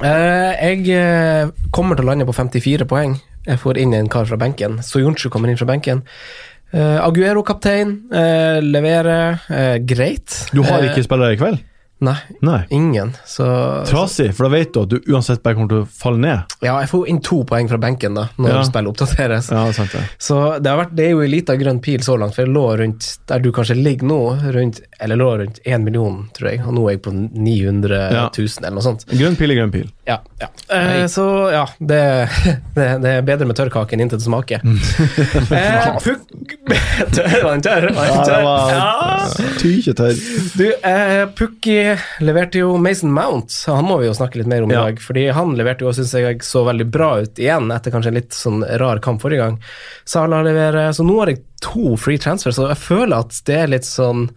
Eh, 0.00 0.54
jeg 0.70 0.88
eh, 0.94 1.50
kommer 1.74 1.96
til 1.98 2.06
å 2.06 2.12
lande 2.12 2.24
på 2.28 2.32
54 2.36 2.86
poeng. 2.88 3.18
Jeg 3.46 3.58
får 3.58 3.78
inn 3.80 3.94
en 3.96 4.08
kar 4.12 4.26
fra 4.28 4.36
benken. 4.36 4.78
Soyuncu 4.84 5.28
kommer 5.32 5.48
inn 5.50 5.56
fra 5.58 5.66
benken. 5.66 6.02
Eh, 6.72 6.98
Aguero 7.02 7.42
kaptein. 7.42 7.96
eh, 8.12 8.60
leverer 8.62 9.40
eh, 9.50 9.78
greit. 9.82 10.46
Du 10.54 10.62
har 10.62 10.82
ikke 10.84 10.94
ikke 11.00 11.08
spillere 11.08 11.34
i 11.34 11.40
kveld? 11.40 11.58
Nei, 12.00 12.16
Nei. 12.40 12.62
ingen. 12.70 13.10
Så 13.28 13.44
Trasig, 13.84 14.30
for 14.34 14.46
da 14.48 14.50
vet 14.54 14.72
du 14.72 14.80
at 14.82 14.88
du 14.88 15.12
uansett 15.12 15.42
bare 15.44 15.54
kommer 15.58 15.68
til 15.68 15.82
å 15.82 15.88
falle 16.00 16.16
ned. 16.22 16.54
Ja, 16.64 16.78
jeg 16.80 16.88
får 16.88 17.08
inn 17.12 17.18
to 17.20 17.42
poeng 17.44 17.68
fra 17.68 17.76
benken 17.82 18.14
da, 18.16 18.28
når 18.40 18.54
Ja. 18.54 18.62
spillet 18.64 18.88
oppdateres. 18.94 19.50
Ja, 19.52 19.66
sant 19.76 19.92
ja. 19.94 20.00
Så 20.18 20.38
det, 20.62 20.70
har 20.70 20.78
vært, 20.84 20.94
det 20.96 21.04
er 21.06 21.10
jo 21.10 21.20
en 21.20 21.30
liten 21.30 21.58
grønn 21.60 21.80
pil 21.84 22.00
så 22.00 22.16
langt, 22.18 22.34
for 22.34 22.46
jeg 22.46 22.54
lå 22.54 22.64
rundt 22.80 23.18
der 23.28 23.38
du 23.44 23.50
kanskje 23.52 23.76
ligger 23.76 24.08
nå, 24.08 24.20
rundt, 24.56 24.80
eller 24.98 25.16
lå 25.20 25.28
rundt 25.42 25.60
1 25.64 25.84
million, 25.84 26.22
tror 26.36 26.50
jeg, 26.50 26.62
og 26.66 26.72
nå 26.74 26.86
er 26.88 26.96
jeg 26.96 27.02
på 27.02 27.12
900 27.12 28.00
Ja. 28.10 28.24
000 28.32 28.64
eller 28.64 28.74
noe 28.80 28.82
sånt. 28.88 29.04
Grønn 29.12 29.36
pil 29.36 29.50
er 29.52 29.60
grønn 29.60 29.70
pil. 29.72 29.90
Ja, 30.08 30.18
ja. 30.40 30.48
Eh, 30.72 31.04
så 31.06 31.26
ja, 31.52 31.66
det, 31.78 32.00
det, 32.76 32.88
det 33.04 33.12
er 33.18 33.22
bedre 33.28 33.46
med 33.46 33.56
tørrkake 33.60 33.92
enn 33.92 34.00
intet 34.08 34.24
smaker. 34.24 34.64
eh, 34.64 35.98
puk... 36.02 36.56
tørr, 37.14 37.42
var 37.44 37.52
den 37.58 37.62
tørr? 37.62 37.88
Var 37.94 38.06
den 38.06 38.16
Ja, 38.16 38.24
det 38.24 38.42
var 38.44 38.70
Ja. 38.70 39.28
tykjetørr. 39.60 40.20
Du, 40.56 40.66
eh, 40.82 41.26
Pukki 41.36 41.89
leverte 42.20 42.58
jo 42.60 42.76
Mason 42.78 43.12
Mount, 43.12 43.52
han 43.66 43.84
må 43.84 43.98
vi 44.00 44.06
jo 44.08 44.14
snakke 44.16 44.36
litt 44.40 44.46
mer 44.50 44.62
om 44.62 44.70
Ja. 44.70 44.80
i 44.82 44.90
dag. 44.90 45.00
Fordi 45.00 45.28
han 45.32 45.54
leverte 45.56 45.80
jo, 45.86 45.92
syns 45.96 46.12
jeg, 46.12 46.38
så 46.46 46.64
veldig 46.66 46.86
bra 46.90 47.20
ut 47.22 47.34
igjen, 47.38 47.70
etter 47.74 47.90
kanskje 47.94 48.08
en 48.12 48.14
litt 48.20 48.30
sånn 48.36 48.64
rar 48.80 48.98
kamp 49.04 49.20
forrige 49.22 49.38
gang. 49.44 49.58
Salah 50.04 50.42
leverer, 50.44 50.90
så 50.92 51.04
nå 51.06 51.18
har 51.20 51.26
jeg 51.32 51.42
to 51.60 51.96
free 51.96 52.18
transfers, 52.18 52.58
og 52.58 52.68
jeg 52.72 52.78
føler 52.78 53.18
at 53.18 53.40
det 53.44 53.56
er 53.64 53.66
litt 53.68 53.84
sånn 53.88 54.30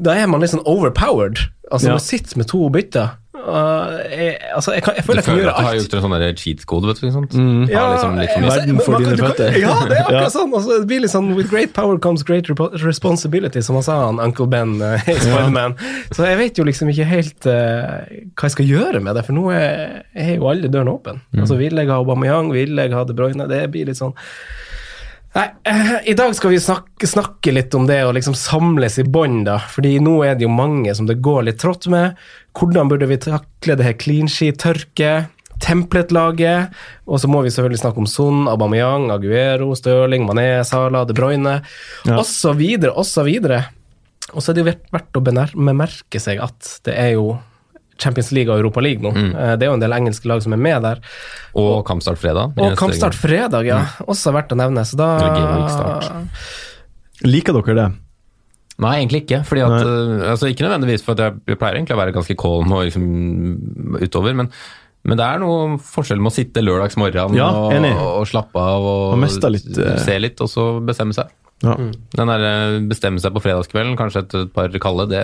Da 0.00 0.14
er 0.16 0.26
man 0.26 0.40
litt 0.40 0.50
sånn 0.50 0.64
overpowered. 0.64 1.38
Altså, 1.70 1.84
Ja. 1.86 1.90
man 1.92 2.00
sitter 2.00 2.38
med 2.38 2.48
to 2.48 2.68
bytter. 2.70 3.10
Uh, 3.32 3.96
jeg, 4.12 4.32
altså, 4.52 4.74
jeg, 4.76 4.82
kan, 4.84 4.92
jeg 4.98 5.04
føler 5.06 5.18
jeg 5.22 5.24
kan 5.24 5.32
føler 5.32 5.40
gjøre 5.42 5.52
at 5.52 5.56
du 5.56 5.64
har 5.64 5.72
alt. 5.72 5.80
gjort 5.82 5.94
en 5.96 6.02
sånn 6.04 6.14
der 6.20 6.34
cheat-kode, 6.36 6.88
vet 6.90 6.98
du. 7.00 7.04
Ikke 7.06 7.14
sant? 7.14 7.36
Mm. 7.40 7.62
Ja, 7.72 7.84
liksom 7.94 8.18
litt 8.20 8.32
for 8.34 8.44
Verden 8.44 8.80
for 8.84 8.98
dine 9.00 9.16
føtter. 9.22 9.56
Ja, 9.62 9.72
det 9.88 9.96
er 9.96 10.02
akkurat 10.04 10.26
Ja. 10.26 10.32
sånn. 10.34 10.52
Altså, 10.58 10.76
det 10.82 10.88
blir 10.90 11.00
litt 11.06 11.14
sånn 11.14 11.30
With 11.38 11.48
great 11.48 11.72
power 11.72 11.96
comes 12.04 12.26
great 12.28 12.50
responsibility, 12.84 13.62
som 13.64 13.78
han 13.80 13.86
sa, 13.88 13.96
han 14.10 14.20
Uncle 14.20 14.46
Ben 14.52 14.76
uh, 14.84 14.98
i 15.08 15.16
Spiderman. 15.16 15.78
Så 16.12 16.28
jeg 16.28 16.40
vet 16.42 16.60
jo 16.60 16.66
liksom 16.68 16.92
ikke 16.92 17.08
helt 17.08 17.48
uh, 17.48 18.04
hva 18.36 18.50
jeg 18.50 18.56
skal 18.58 18.68
gjøre 18.68 19.00
med 19.00 19.16
det, 19.16 19.24
for 19.30 19.38
nå 19.40 19.46
er, 19.56 20.02
er 20.12 20.34
jo 20.36 20.50
alle 20.52 20.68
dørene 20.68 20.92
åpne. 20.98 21.16
Altså, 21.40 21.56
vil 21.56 21.80
jeg 21.80 21.88
ha 21.88 22.02
Aubameyang, 22.04 22.52
vil 22.52 22.76
jeg 22.84 22.92
ha 22.92 23.06
De 23.08 23.16
Bruyne? 23.16 23.48
Det 23.48 23.64
blir 23.72 23.88
litt 23.88 23.96
sånn 24.02 24.12
Nei, 25.32 25.46
eh, 25.64 25.92
I 26.10 26.14
dag 26.14 26.34
skal 26.36 26.50
vi 26.52 26.58
snakke, 26.60 27.08
snakke 27.08 27.52
litt 27.56 27.72
om 27.74 27.86
det 27.88 28.02
å 28.04 28.12
liksom 28.12 28.34
samles 28.36 28.98
i 29.00 29.04
bånd, 29.08 29.46
da. 29.48 29.54
Fordi 29.72 29.94
nå 30.04 30.18
er 30.26 30.34
det 30.36 30.44
jo 30.44 30.52
mange 30.52 30.92
som 30.94 31.06
det 31.08 31.22
går 31.24 31.46
litt 31.48 31.60
trått 31.62 31.86
med. 31.88 32.18
Hvordan 32.58 32.90
burde 32.90 33.08
vi 33.08 33.16
takle 33.16 33.78
det 33.80 33.86
her 33.86 33.96
clean 33.96 34.28
sheet-tørket? 34.28 35.30
Templet-laget. 35.62 36.74
Og 37.06 37.20
så 37.22 37.30
må 37.32 37.40
vi 37.44 37.52
selvfølgelig 37.54 37.80
snakke 37.80 38.02
om 38.02 38.08
Son, 38.10 38.44
Aubameyang, 38.50 39.08
Aguero, 39.14 39.70
Stirling, 39.78 40.26
Mané, 40.28 40.64
Salah, 40.68 41.06
De 41.08 41.14
Bruyne 41.16 41.62
Ja. 42.04 42.18
osv., 42.18 42.60
osv. 42.92 43.30
Og 44.34 44.42
så 44.42 44.50
er 44.50 44.54
det 44.54 44.64
jo 44.64 44.70
verdt- 44.72 45.16
å 45.16 45.24
bemerke 45.24 46.20
seg 46.20 46.42
at 46.42 46.80
det 46.84 46.94
er 46.98 47.12
jo 47.16 47.38
Champions 48.00 48.32
League 48.34 48.52
og 48.52 48.62
Europa 48.62 48.82
League 48.84 49.02
nå. 49.04 49.12
Mm. 49.14 49.32
Det 49.58 49.66
er 49.66 49.70
jo 49.70 49.76
en 49.76 49.82
del 49.82 49.96
engelske 49.96 50.30
lag 50.30 50.42
som 50.44 50.54
er 50.56 50.60
med 50.62 50.82
der. 50.86 51.02
Og 51.58 51.82
kampstart 51.86 52.20
fredag. 52.20 52.56
Og 52.56 52.76
kampstart 52.80 53.18
fredag, 53.18 53.68
ja. 53.68 53.82
Også 54.06 54.32
verdt 54.34 54.54
å 54.54 54.58
nevne. 54.58 54.86
Så 54.88 54.98
da. 54.98 55.10
Liker 57.22 57.58
dere 57.60 57.76
det? 57.78 57.90
Nei, 58.82 58.94
egentlig 59.00 59.24
ikke. 59.24 59.42
Fordi 59.46 59.64
at, 59.66 59.74
øh, 59.86 60.30
altså 60.32 60.48
Ikke 60.50 60.64
nødvendigvis, 60.66 61.04
for 61.04 61.14
at 61.14 61.24
jeg, 61.26 61.42
jeg 61.52 61.58
pleier 61.60 61.78
egentlig 61.78 61.96
å 61.96 62.00
være 62.00 62.14
ganske 62.16 62.36
calm 62.40 62.72
og 62.72 62.86
liksom 62.88 63.04
utover. 64.00 64.34
Men, 64.38 64.48
men 65.06 65.20
det 65.20 65.28
er 65.28 65.42
noe 65.42 65.76
forskjell 65.82 66.22
med 66.22 66.32
å 66.32 66.34
sitte 66.34 66.64
lørdagsmorgen 66.64 67.36
Ja, 67.38 67.50
og, 67.52 68.02
og 68.22 68.26
slappe 68.30 68.58
av 68.58 68.88
og 68.88 69.04
Og 69.16 69.52
litt, 69.52 69.70
eh, 69.76 69.96
se 70.02 70.18
litt, 70.22 70.42
og 70.42 70.50
så 70.50 70.66
bestemme 70.84 71.16
seg. 71.16 71.30
Ja. 71.62 71.76
Den 72.18 72.32
der 72.32 72.46
øh, 72.48 72.78
bestemme 72.90 73.22
seg 73.22 73.34
på 73.36 73.44
fredagskvelden, 73.44 73.98
kanskje 73.98 74.24
etter 74.24 74.46
et 74.46 74.56
par 74.56 74.72
kalde, 74.82 75.08
det 75.12 75.22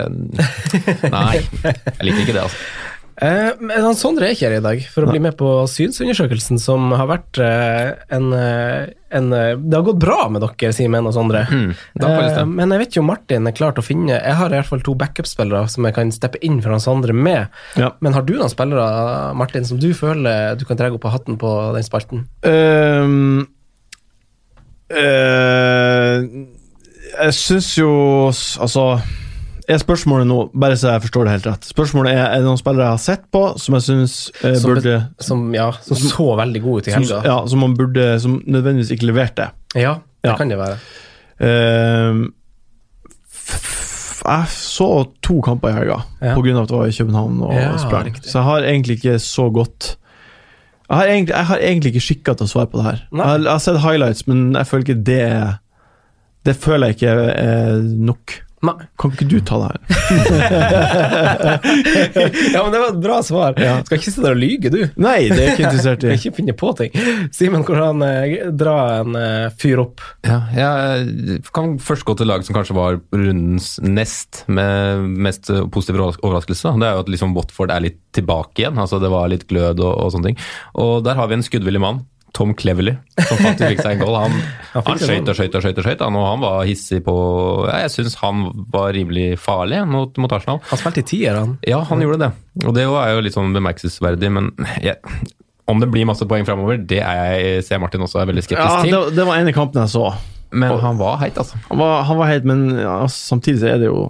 Nei, 1.16 1.40
jeg 1.64 2.06
liker 2.06 2.24
ikke 2.24 2.36
det, 2.36 2.46
altså. 2.46 2.88
Eh, 3.18 3.50
men 3.58 3.96
Sondre 3.98 4.28
er 4.28 4.36
ikke 4.36 4.46
her 4.46 4.60
i 4.60 4.62
dag 4.62 4.82
for 4.92 5.02
å 5.02 5.10
bli 5.10 5.18
med 5.22 5.34
på 5.38 5.48
synsundersøkelsen, 5.70 6.60
som 6.62 6.92
har 6.94 7.08
vært 7.10 7.40
eh, 7.42 7.90
en, 8.14 8.28
eh, 8.36 8.92
en 9.18 9.32
eh, 9.34 9.56
Det 9.58 9.74
har 9.74 9.86
gått 9.88 9.98
bra 10.04 10.18
med 10.30 10.44
dere, 10.44 10.70
Simen 10.76 11.08
og 11.10 11.16
Sondre. 11.16 11.42
Mm. 11.50 11.72
Eh, 11.98 12.38
men 12.46 12.74
jeg 12.74 12.84
vet 12.84 12.92
ikke 12.92 13.02
om 13.02 13.10
Martin 13.10 13.50
er 13.50 13.56
klar 13.58 13.74
til 13.74 13.82
å 13.82 13.88
finne 13.88 14.14
Jeg 14.14 14.38
har 14.38 14.52
i 14.52 14.60
hvert 14.60 14.70
fall 14.70 14.84
to 14.86 14.94
backup-spillere 14.98 15.66
som 15.72 15.88
jeg 15.88 15.98
kan 15.98 16.14
steppe 16.14 16.42
inn 16.46 16.62
for 16.62 16.76
han 16.76 16.84
Sondre 16.84 17.16
med. 17.16 17.50
Ja. 17.80 17.90
Men 18.04 18.14
har 18.14 18.26
du 18.26 18.36
noen 18.36 18.54
spillere, 18.54 18.86
Martin, 19.38 19.66
som 19.66 19.82
du 19.82 19.90
føler 19.98 20.54
du 20.58 20.66
kan 20.68 20.78
dra 20.78 20.92
opp 20.94 21.10
av 21.10 21.18
hatten 21.18 21.40
på 21.42 21.54
den 21.74 21.86
spalten? 21.86 22.26
Um, 22.46 23.48
eh, 24.94 25.97
jeg 26.22 27.34
syns 27.34 27.70
jo 27.78 27.90
Altså 28.60 29.00
er 29.68 29.76
spørsmålet 29.82 30.26
nå, 30.26 30.36
bare 30.56 30.76
så 30.80 30.94
jeg 30.94 31.02
forstår 31.06 31.24
det 31.28 31.32
helt 31.36 31.46
rett 31.50 31.66
Spørsmålet 31.68 32.12
er 32.16 32.24
er 32.30 32.38
det 32.40 32.46
noen 32.48 32.58
spillere 32.60 32.86
jeg 32.86 32.94
har 32.96 33.02
sett 33.04 33.24
på 33.34 33.42
som 33.60 33.74
jeg 33.76 33.82
syns 33.84 34.14
eh, 34.44 34.54
Som 34.56 34.70
burde 34.74 34.94
Som, 35.20 35.42
ja, 35.54 35.70
som 35.84 35.96
så 35.96 36.28
veldig 36.40 36.62
god 36.64 36.78
ut 36.80 36.88
i 36.88 36.90
som, 36.94 37.02
helga. 37.02 37.20
ja, 37.28 37.36
som 37.46 37.58
man 37.64 37.74
burde 37.76 38.06
Som 38.20 38.38
nødvendigvis 38.46 38.90
ikke 38.96 39.10
leverte. 39.12 39.50
Ja, 39.76 39.98
det 40.24 40.30
Ja. 40.32 40.36
kan 40.36 40.48
det 40.48 40.58
være. 40.58 40.78
F- 43.28 43.60
f- 43.60 44.22
jeg 44.26 44.48
så 44.52 44.88
to 45.22 45.40
kamper 45.44 45.70
i 45.70 45.76
helga 45.78 46.00
Ja. 46.22 46.34
på 46.34 46.42
grunn 46.42 46.56
av 46.58 46.64
at 46.64 46.68
det 46.72 46.76
var 46.78 46.86
i 46.90 46.96
København 46.96 47.40
og 47.42 47.54
Ja, 47.54 47.76
sprang. 47.78 48.04
riktig. 48.06 48.24
Så 48.30 48.38
jeg 48.40 48.44
har 48.44 48.60
egentlig 48.62 48.96
ikke 48.98 49.18
så 49.20 49.50
godt 49.52 49.96
Jeg 50.90 50.96
har 50.96 51.04
egentlig, 51.06 51.34
jeg 51.36 51.44
har 51.46 51.58
egentlig 51.58 51.92
ikke 51.94 52.00
skikka 52.06 52.34
til 52.36 52.46
å 52.46 52.48
svare 52.48 52.66
på 52.66 52.78
det 52.78 52.84
her. 52.84 53.00
Nei. 53.12 53.20
Jeg 53.22 53.26
har, 53.28 53.38
jeg 53.38 53.50
har 53.52 53.58
sett 53.58 53.80
highlights, 53.80 54.26
men 54.26 54.52
jeg 54.54 54.66
føler 54.66 54.84
ikke 54.84 55.04
det 55.04 55.20
er- 55.20 55.58
Det 56.48 56.56
føler 56.56 56.90
jeg 56.92 56.98
ikke 57.00 57.16
er 57.38 57.82
nok. 58.08 58.38
Nei. 58.66 58.72
Kan 58.98 59.12
ikke 59.14 59.26
du 59.30 59.36
ta 59.46 59.54
det 59.60 59.66
her? 59.70 59.78
ja, 62.54 62.62
men 62.64 62.72
det 62.74 62.80
var 62.80 62.88
et 62.88 62.96
bra 63.04 63.18
svar. 63.22 63.54
Skal 63.86 63.98
ikke 64.00 64.08
sitte 64.08 64.24
der 64.24 64.34
og 64.34 64.40
lyge, 64.40 64.72
du. 64.74 64.80
Nei, 64.98 65.28
det 65.30 65.38
er 65.44 65.52
ikke 65.52 65.68
interessert 65.68 66.02
i. 66.08 66.10
Ikke 66.18 66.32
finne 66.40 66.54
på 66.58 66.72
ting. 66.80 66.90
Simen, 67.34 67.62
hvordan 67.68 68.02
eh, 68.02 68.34
dra 68.58 68.74
en 68.96 69.14
eh, 69.20 69.46
fyr 69.62 69.84
opp? 69.84 70.02
Ja, 70.26 70.40
jeg 70.58 71.38
kan 71.54 71.76
først 71.82 72.06
gå 72.08 72.16
til 72.18 72.30
lag 72.32 72.42
som 72.46 72.56
kanskje 72.58 72.74
var 72.80 72.98
rundens 73.14 73.76
nest 73.84 74.42
med 74.50 75.06
mest 75.28 75.52
overras- 75.54 76.18
overraskelse. 76.24 76.74
Det 76.82 76.88
er 76.90 76.98
jo 76.98 77.04
at 77.06 77.14
liksom 77.14 77.38
Watford 77.38 77.70
er 77.74 77.86
litt 77.86 78.00
tilbake 78.18 78.64
igjen. 78.64 78.78
altså 78.82 78.98
Det 79.02 79.12
var 79.14 79.30
litt 79.30 79.46
glød 79.50 79.78
og, 79.86 79.92
og 80.02 80.14
sånne 80.16 80.32
ting. 80.32 80.38
Og 80.82 81.04
der 81.06 81.14
har 81.20 81.30
vi 81.30 81.38
en 81.38 81.46
skuddvillig 81.46 81.84
mann. 81.84 82.02
Tom 82.38 82.52
Cleverly, 82.54 82.92
som 83.18 83.40
faktisk 83.42 83.72
fikk 83.72 83.80
seg 83.82 83.96
en 83.96 84.02
goal. 84.04 84.14
Han, 84.22 84.36
Han 84.76 84.84
han 84.86 85.00
skøyt 85.02 85.26
og 85.32 85.34
skøyt 85.34 85.56
og 85.58 85.64
skøyt, 85.64 85.80
og 85.82 85.86
skøyt, 85.88 86.04
han, 86.06 86.18
og 86.20 86.26
han 86.28 86.42
var 86.44 86.60
hissig 86.68 87.00
på 87.06 87.14
ja, 87.66 87.80
Jeg 87.82 87.90
syns 87.96 88.14
han 88.22 88.44
var 88.70 88.92
rimelig 88.94 89.32
farlig 89.42 89.80
mot, 89.90 90.14
mot 90.22 90.34
Arsenal. 90.36 90.60
Han 90.70 90.80
spilte 90.80 91.02
i 91.02 91.08
tier, 91.10 91.34
han. 91.40 91.56
Ja, 91.66 91.82
han 91.90 92.04
gjorde 92.04 92.20
det. 92.28 92.30
Og 92.62 92.76
det 92.78 92.86
er 92.86 93.12
jo 93.16 93.24
litt 93.26 93.34
sånn 93.34 93.50
bemerkelsesverdig, 93.56 94.30
men 94.38 94.52
jeg, 94.84 95.00
om 95.68 95.82
det 95.82 95.90
blir 95.92 96.06
masse 96.08 96.24
poeng 96.30 96.46
framover, 96.48 96.78
det 96.78 97.02
er 97.02 97.34
jeg, 97.42 97.64
ser 97.66 97.82
Martin 97.82 98.06
også 98.06 98.22
er 98.22 98.30
veldig 98.30 98.46
skeptisk 98.46 98.70
Ja, 98.70 98.84
til. 98.86 98.94
det, 98.94 99.16
det 99.18 99.26
var 99.28 99.42
en 99.42 99.50
av 99.50 99.56
kampen 99.58 99.82
jeg 99.82 99.92
så. 99.98 100.06
Men 100.48 100.78
han 100.80 100.96
var 101.02 101.18
heit, 101.20 101.36
altså. 101.36 101.58
Han 101.68 101.82
var, 101.82 101.98
han 102.08 102.16
var 102.22 102.30
heit, 102.30 102.46
men 102.48 102.62
ja, 102.80 102.94
samtidig 103.12 103.60
så 103.60 103.72
er 103.74 103.82
det 103.82 103.90
jo 103.90 104.06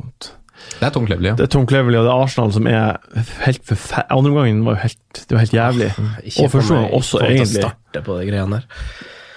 Det 0.78 0.86
er 0.86 0.94
Tom 0.94 1.06
Cleverly, 1.08 1.30
ja. 1.32 1.34
Det 1.38 1.48
er 1.48 1.52
Tom 1.52 1.66
Cleverley 1.66 1.98
og 1.98 2.06
det 2.06 2.12
er 2.12 2.24
Arsenal 2.24 2.52
som 2.54 2.68
er 2.70 2.98
helt 3.44 3.64
forferdelig. 3.66 4.14
Andre 4.14 4.32
omgangen 4.32 4.64
var 4.66 4.76
jo 4.76 4.82
helt, 4.84 5.22
det 5.24 5.36
var 5.36 5.44
helt 5.44 5.56
jævlig. 5.56 5.88
Ikke 6.22 6.44
og 6.44 6.52
første 6.54 6.74
gang 6.74 6.90
også, 7.00 7.22
egentlig. 7.26 7.64
starte 7.64 8.04
på 8.06 8.18
de 8.20 8.28
greiene 8.30 8.60
der. 8.60 8.84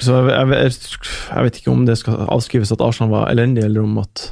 Så 0.01 0.17
jeg, 0.17 0.34
jeg, 0.34 0.57
jeg, 0.57 1.12
jeg 1.29 1.47
vet 1.47 1.62
ikke 1.62 1.73
om 1.73 1.86
det 1.86 1.97
skal 2.01 2.25
avskrives 2.34 2.73
at 2.73 2.81
Arsenal 2.86 3.13
var 3.13 3.29
elendig, 3.34 3.65
eller 3.65 3.86
om 3.86 3.99
at 4.01 4.31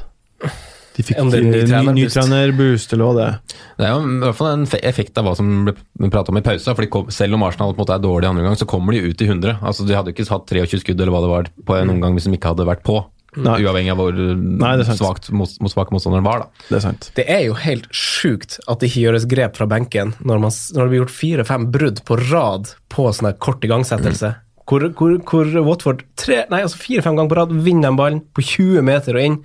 de 0.96 1.04
fikk 1.06 1.20
ny 1.22 1.40
ny, 1.46 1.92
ny, 1.94 2.06
trenerboost. 2.10 2.92
eller 2.94 3.06
hva 3.06 3.14
det 3.16 3.26
er. 3.26 3.60
Det 3.78 3.86
er 3.86 3.92
jo 3.94 4.00
i 4.02 4.18
hvert 4.24 4.38
fall 4.40 4.50
en 4.52 4.66
effekt 4.82 5.20
av 5.20 5.28
hva 5.28 5.36
som 5.38 5.52
ble 5.68 6.10
prata 6.12 6.34
om 6.34 6.40
i 6.40 6.44
pausa. 6.44 6.74
fordi 6.74 6.90
kom, 6.92 7.10
Selv 7.14 7.38
om 7.38 7.46
Arsenal 7.46 7.72
på 7.72 7.80
en 7.80 7.84
måte 7.84 7.96
er 7.96 8.04
dårlig 8.04 8.28
andre 8.30 8.44
gang, 8.46 8.58
så 8.58 8.68
kommer 8.68 8.96
de 8.96 9.04
ut 9.06 9.22
i 9.22 9.28
100. 9.28 9.60
Altså 9.62 9.86
De 9.86 9.96
hadde 9.96 10.12
ikke 10.12 10.26
hatt 10.28 10.50
23 10.50 10.82
skudd 10.82 11.00
eller 11.00 11.14
hva 11.14 11.22
det 11.24 11.32
var 11.32 11.50
på 11.70 11.78
en 11.78 11.94
omgang 11.94 12.18
hvis 12.18 12.26
de 12.28 12.34
ikke 12.36 12.52
hadde 12.52 12.68
vært 12.68 12.84
på. 12.86 12.98
Nei. 13.38 13.60
Uavhengig 13.62 13.92
av 13.92 14.00
hvor 14.00 14.16
Nei, 14.18 14.72
det 14.80 14.88
er 14.88 14.96
svakt, 14.98 15.28
mot, 15.30 15.52
mot 15.62 15.70
svake 15.70 15.94
motstanderen 15.94 16.24
var. 16.26 16.38
da. 16.42 16.66
Det 16.68 16.78
er 16.80 16.84
sant. 16.88 17.10
Det 17.14 17.24
er 17.30 17.44
jo 17.46 17.54
helt 17.62 17.86
sjukt 17.94 18.58
at 18.66 18.80
det 18.82 18.90
ikke 18.90 19.04
gjøres 19.06 19.26
grep 19.30 19.56
fra 19.60 19.68
benken 19.70 20.14
når, 20.18 20.40
man, 20.42 20.50
når 20.74 20.80
det 20.82 20.90
blir 20.90 21.02
gjort 21.04 21.14
fire-fem 21.20 21.68
brudd 21.70 22.02
på 22.08 22.18
rad 22.32 22.72
på 22.90 23.06
sånn 23.14 23.30
kort 23.38 23.62
igangsettelse. 23.66 24.32
Hvor, 24.70 24.88
hvor, 24.98 25.16
hvor 25.26 25.48
Watford 25.66 26.02
tre, 26.18 26.44
nei, 26.50 26.60
altså 26.66 26.78
fire-fem 26.78 27.14
ganger 27.18 27.30
på 27.32 27.38
rad 27.38 27.54
vinner 27.66 27.88
den 27.90 27.96
ballen 27.98 28.20
på 28.34 28.42
20 28.42 28.82
meter 28.86 29.18
og 29.18 29.28
inn. 29.28 29.38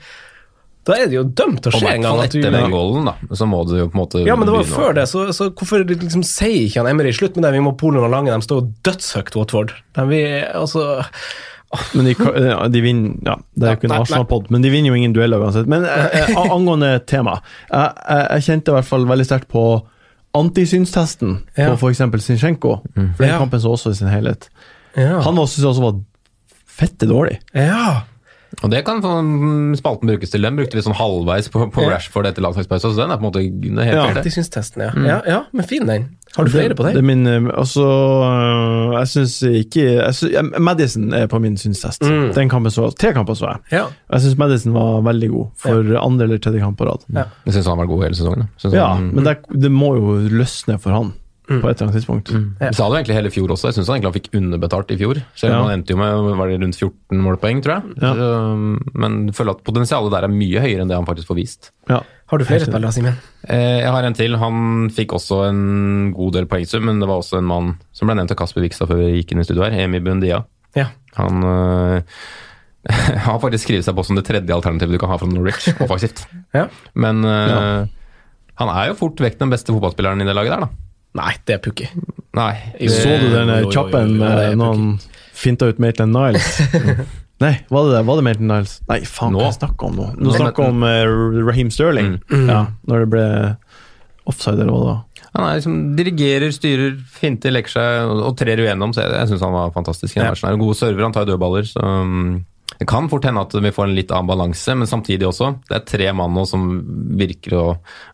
Da 0.85 0.93
er 1.01 1.07
det 1.09 1.15
jo 1.17 1.23
dømt 1.25 1.63
til 1.65 1.73
å 1.73 1.79
skje 1.81 1.93
en 1.95 2.03
gang. 2.05 2.19
at 2.21 2.29
du- 2.33 2.37
etter 2.43 2.51
den 2.53 2.69
goalen, 2.69 3.05
da, 3.09 3.15
så 3.33 3.47
må 3.49 3.63
det 3.65 3.79
jo 3.79 3.87
på 3.89 3.97
en 3.97 4.01
måte 4.03 4.21
Ja, 4.25 4.35
men 4.37 4.45
det 4.45 4.53
var 4.53 4.61
jo 4.65 4.69
før 4.75 4.93
det, 4.93 5.07
så, 5.09 5.23
så 5.33 5.47
hvorfor 5.49 5.81
liksom 5.89 6.21
sier 6.21 6.67
ikke 6.67 6.83
han 6.83 6.89
Emery 6.91 7.09
slutt 7.13 7.37
med 7.39 7.45
det, 7.47 7.53
vi 7.57 7.63
må 7.65 7.73
Polen 7.77 8.03
og 8.05 8.11
Lange, 8.13 8.29
de 8.29 8.45
står 8.45 8.61
jo 8.61 8.67
dødshøyt, 8.85 9.33
Watford. 9.35 9.73
De, 9.97 10.05
vi, 10.11 10.21
altså, 10.53 10.85
Men 11.93 12.05
de, 12.09 12.13
de 12.73 12.81
vinner 12.81 13.15
Ja, 13.25 13.35
det 13.55 13.67
er 13.67 13.73
jo 13.75 13.79
ikke 13.79 13.89
en. 13.91 13.95
Arsenal-pod, 14.01 14.49
men 14.51 14.61
de 14.65 14.69
vinner 14.73 14.89
jo 14.93 14.95
ingen 14.99 15.13
dueller 15.15 15.41
uansett. 15.43 15.67
Men 15.71 15.85
eh, 15.85 16.21
eh, 16.21 16.39
angående 16.45 16.93
tema. 17.07 17.39
Jeg, 17.71 17.91
jeg, 18.09 18.27
jeg 18.31 18.47
kjente 18.49 18.71
i 18.73 18.75
hvert 18.79 18.89
fall 18.89 19.05
veldig 19.09 19.25
sterkt 19.27 19.47
på 19.51 19.65
antisynstesten 20.35 21.37
Ja. 21.57 21.69
på 21.75 21.77
f.eks. 21.89 22.01
Zinchenko. 22.25 22.81
For 22.93 23.23
den 23.23 23.29
Ja. 23.31 23.37
kampen 23.39 23.61
så 23.61 23.71
også 23.75 23.91
i 23.91 23.95
sin 23.95 24.07
helhet. 24.11 24.49
Ja. 24.95 25.19
Han 25.23 25.35
syntes 25.47 25.63
også 25.65 25.81
var 25.81 26.01
fette 26.67 27.07
dårlig. 27.07 27.39
Ja. 27.55 28.01
Og 28.63 28.71
det 28.71 28.83
kan 28.87 29.01
sånn, 29.03 29.75
spalten 29.79 30.07
brukes 30.07 30.31
til. 30.31 30.41
Den 30.45 30.55
brukte 30.55 30.77
vi 30.77 30.81
sånn 30.85 30.95
halvveis 30.95 31.49
på, 31.51 31.65
på 31.73 31.81
Ja. 31.83 31.95
Rashford 31.95 32.27
etter 32.29 32.41
landslagspause, 32.45 32.93
så 32.93 32.95
den 33.01 33.11
er 33.11 33.17
på 33.19 33.25
en 33.25 33.31
måte 33.31 33.43
det 33.43 33.71
er 33.73 33.89
helt 33.89 33.95
Ja. 33.97 34.05
fair, 34.21 34.29
syns 34.31 34.49
testen, 34.53 34.81
ja. 34.85 34.91
Mm. 34.95 35.05
ja. 35.09 35.21
Ja, 35.27 35.39
men 35.51 35.65
fin 35.65 35.85
den. 35.89 36.07
Har 36.35 36.43
du 36.43 36.51
flere 36.51 36.75
på 36.75 36.83
Det 36.83 36.93
den? 36.95 36.97
er 36.97 37.07
min 37.15 37.27
eh, 37.47 37.51
Altså, 37.57 37.83
øh, 37.85 38.93
jeg 38.99 39.07
syns 39.07 39.35
ikke 39.43 39.83
jeg 40.03 40.13
synes, 40.17 40.59
Madison 40.59 41.13
er 41.13 41.27
på 41.31 41.39
min 41.39 41.55
synstest. 41.57 42.01
Mm. 42.03 42.33
Den 42.35 42.49
kampen 42.49 42.71
så 42.71 42.89
Tre 42.95 43.13
kamper 43.15 43.33
så 43.39 43.51
jeg. 43.53 43.59
Ja. 43.79 43.85
Jeg 44.11 44.21
syns 44.25 44.37
Madison 44.37 44.73
var 44.75 45.01
veldig 45.05 45.29
god 45.31 45.47
for 45.55 45.95
andre 46.01 46.27
eller 46.27 46.37
tredje 46.43 46.59
kamp 46.59 46.77
på 46.77 46.85
rad. 46.89 47.05
Ja. 47.13 47.23
Jeg 47.45 47.53
syns 47.57 47.67
han 47.71 47.77
var 47.77 47.85
god 47.87 48.03
hele 48.03 48.15
sesongen. 48.19 48.49
Ja, 48.73 48.87
han, 48.95 49.11
men 49.15 49.23
det, 49.23 49.37
det 49.53 49.71
må 49.71 49.95
jo 49.95 50.17
løsne 50.29 50.79
for 50.81 50.91
han 50.91 51.13
Mm. 51.45 51.59
på 51.61 51.69
et 51.69 51.75
eller 51.77 51.85
annet 51.85 51.95
tidspunkt. 51.99 52.29
Vi 52.33 52.69
sa 52.73 52.85
det 52.87 52.89
jo 52.89 52.97
egentlig 52.97 53.15
hele 53.19 53.29
fjor 53.29 53.51
også. 53.53 53.67
Jeg 53.69 53.75
syns 53.77 53.87
han 53.87 53.95
egentlig 53.99 54.09
han 54.11 54.17
fikk 54.17 54.29
underbetalt 54.39 54.91
i 54.91 54.97
fjor. 54.97 55.19
Selv 55.37 55.53
om 55.53 55.57
Ja. 55.59 55.63
han 55.67 55.73
endte 55.79 55.93
jo 55.93 55.97
med 55.97 56.37
var 56.39 56.47
det 56.49 56.59
rundt 56.63 56.75
14 56.79 57.21
målpoeng, 57.21 57.61
tror 57.61 57.73
jeg. 57.75 57.83
Ja. 58.01 58.13
Så, 58.17 58.29
men 58.95 59.17
jeg 59.27 59.35
føler 59.37 59.51
at 59.53 59.63
potensialet 59.63 60.11
der 60.15 60.23
er 60.25 60.33
mye 60.33 60.59
høyere 60.63 60.81
enn 60.81 60.89
det 60.89 60.97
han 60.97 61.05
faktisk 61.05 61.27
får 61.29 61.35
vist. 61.37 61.69
Ja. 61.89 61.99
Har 62.27 62.37
du 62.41 62.45
flere 62.45 62.65
spillere, 62.65 62.91
Simen? 62.91 63.19
Eh, 63.47 63.81
Jeg 63.83 63.91
har 63.93 64.03
en 64.03 64.13
til. 64.17 64.35
Han 64.41 64.89
fikk 64.89 65.13
også 65.13 65.43
en 65.49 66.13
god 66.17 66.33
del 66.33 66.45
poengsum, 66.49 66.83
men 66.89 66.99
det 66.99 67.07
var 67.07 67.21
også 67.21 67.37
en 67.37 67.45
mann 67.45 67.75
som 67.93 68.07
ble 68.09 68.15
nevnt 68.17 68.31
av 68.33 68.37
Kasper 68.37 68.61
Vikstad 68.65 68.87
før 68.89 68.97
vi 69.03 69.21
gikk 69.21 69.31
inn 69.35 69.39
i 69.41 69.45
studio 69.45 69.63
her, 69.67 69.77
Emi 69.85 69.99
Bundia. 69.99 70.43
Ja. 70.75 70.87
Han 71.17 71.43
øh, 71.45 72.01
har 73.25 73.39
faktisk 73.41 73.67
skrevet 73.67 73.85
seg 73.85 73.95
på 73.97 74.03
som 74.05 74.17
det 74.17 74.25
tredje 74.27 74.53
alternativet 74.53 74.93
du 74.97 75.01
kan 75.01 75.09
ha 75.13 75.17
fra 75.21 75.29
Norwich, 75.29 75.69
offensivt. 75.81 76.25
Ja. 76.53 76.65
Men 76.95 77.23
øh, 77.23 77.49
Ja. 77.49 77.85
han 78.61 78.69
er 78.71 78.87
jo 78.89 78.97
fort 78.99 79.21
vekk 79.21 79.37
den 79.39 79.49
beste 79.53 79.73
fotballspilleren 79.73 80.21
i 80.21 80.25
det 80.25 80.35
laget 80.35 80.51
der, 80.55 80.65
da. 80.65 80.69
Nei, 81.15 81.33
det 81.47 81.57
er 81.57 81.61
Pukki. 81.63 81.89
Nei. 82.35 82.53
Det, 82.79 82.89
Så 82.91 83.13
du 83.21 83.29
den 83.31 83.51
jo, 83.51 83.59
jo, 83.61 83.67
jo, 83.67 83.73
kjappen 83.75 84.17
med 84.19 84.57
når 84.59 84.73
han 84.73 84.87
finta 85.35 85.69
ut 85.71 85.79
Maitland 85.79 86.15
Niles? 86.15 86.49
Nei, 87.43 87.51
var 87.71 87.87
det 87.87 87.97
det? 87.97 88.01
Var 88.07 88.19
det 88.19 88.25
Maitland 88.27 88.51
Niles? 88.51 88.77
Nei, 88.89 89.01
faen, 89.07 89.35
Nå. 89.35 89.41
hva 89.41 89.49
jeg 89.49 89.57
snakker 89.59 89.89
om 89.89 89.97
nå? 89.99 90.07
Nå 90.15 90.29
Nå. 90.29 90.35
snakker 90.37 90.67
jeg 90.67 90.75
om 90.75 90.85
uh, 90.87 91.47
Raheem 91.49 91.71
Sterling. 91.73 92.15
Mm. 92.31 92.47
Ja, 92.51 92.61
når 92.87 93.05
det 93.05 93.09
ble 93.15 93.25
offside, 94.25 94.59
eller 94.63 94.73
hva 94.73 94.81
det 94.81 94.89
var. 94.91 95.01
Han 95.35 95.45
er 95.49 95.57
liksom, 95.59 95.79
dirigerer, 95.97 96.51
styrer, 96.55 96.93
finter, 97.11 97.51
leker 97.51 97.73
seg 97.75 98.07
og, 98.07 98.21
og 98.29 98.37
trer 98.39 98.61
igjennom. 98.63 98.93
Så 98.95 99.03
jeg, 99.03 99.11
jeg 99.19 99.31
syns 99.31 99.43
han 99.43 99.55
var 99.55 99.73
fantastisk. 99.75 100.15
i 100.15 100.21
Ja. 100.21 100.29
Han 100.31 100.51
er 100.51 100.57
en 100.57 100.63
god 100.63 100.79
server, 100.79 101.03
han 101.03 101.15
tar 101.15 101.27
dødballer. 101.27 101.67
Så 101.67 101.83
um, 101.83 102.37
det 102.79 102.87
kan 102.89 103.09
fort 103.09 103.25
hende 103.25 103.41
at 103.45 103.53
vi 103.55 103.71
får 103.71 103.87
en 103.87 103.95
litt 103.95 104.11
annen 104.11 104.27
balanse, 104.27 104.75
men 104.75 104.87
samtidig 104.89 105.27
også. 105.29 105.53
Det 105.69 105.75
er 105.77 105.85
tre 105.87 106.11
mann 106.17 106.33
nå 106.35 106.43
som 106.49 106.65
virker 107.17 107.55
å 107.59 107.65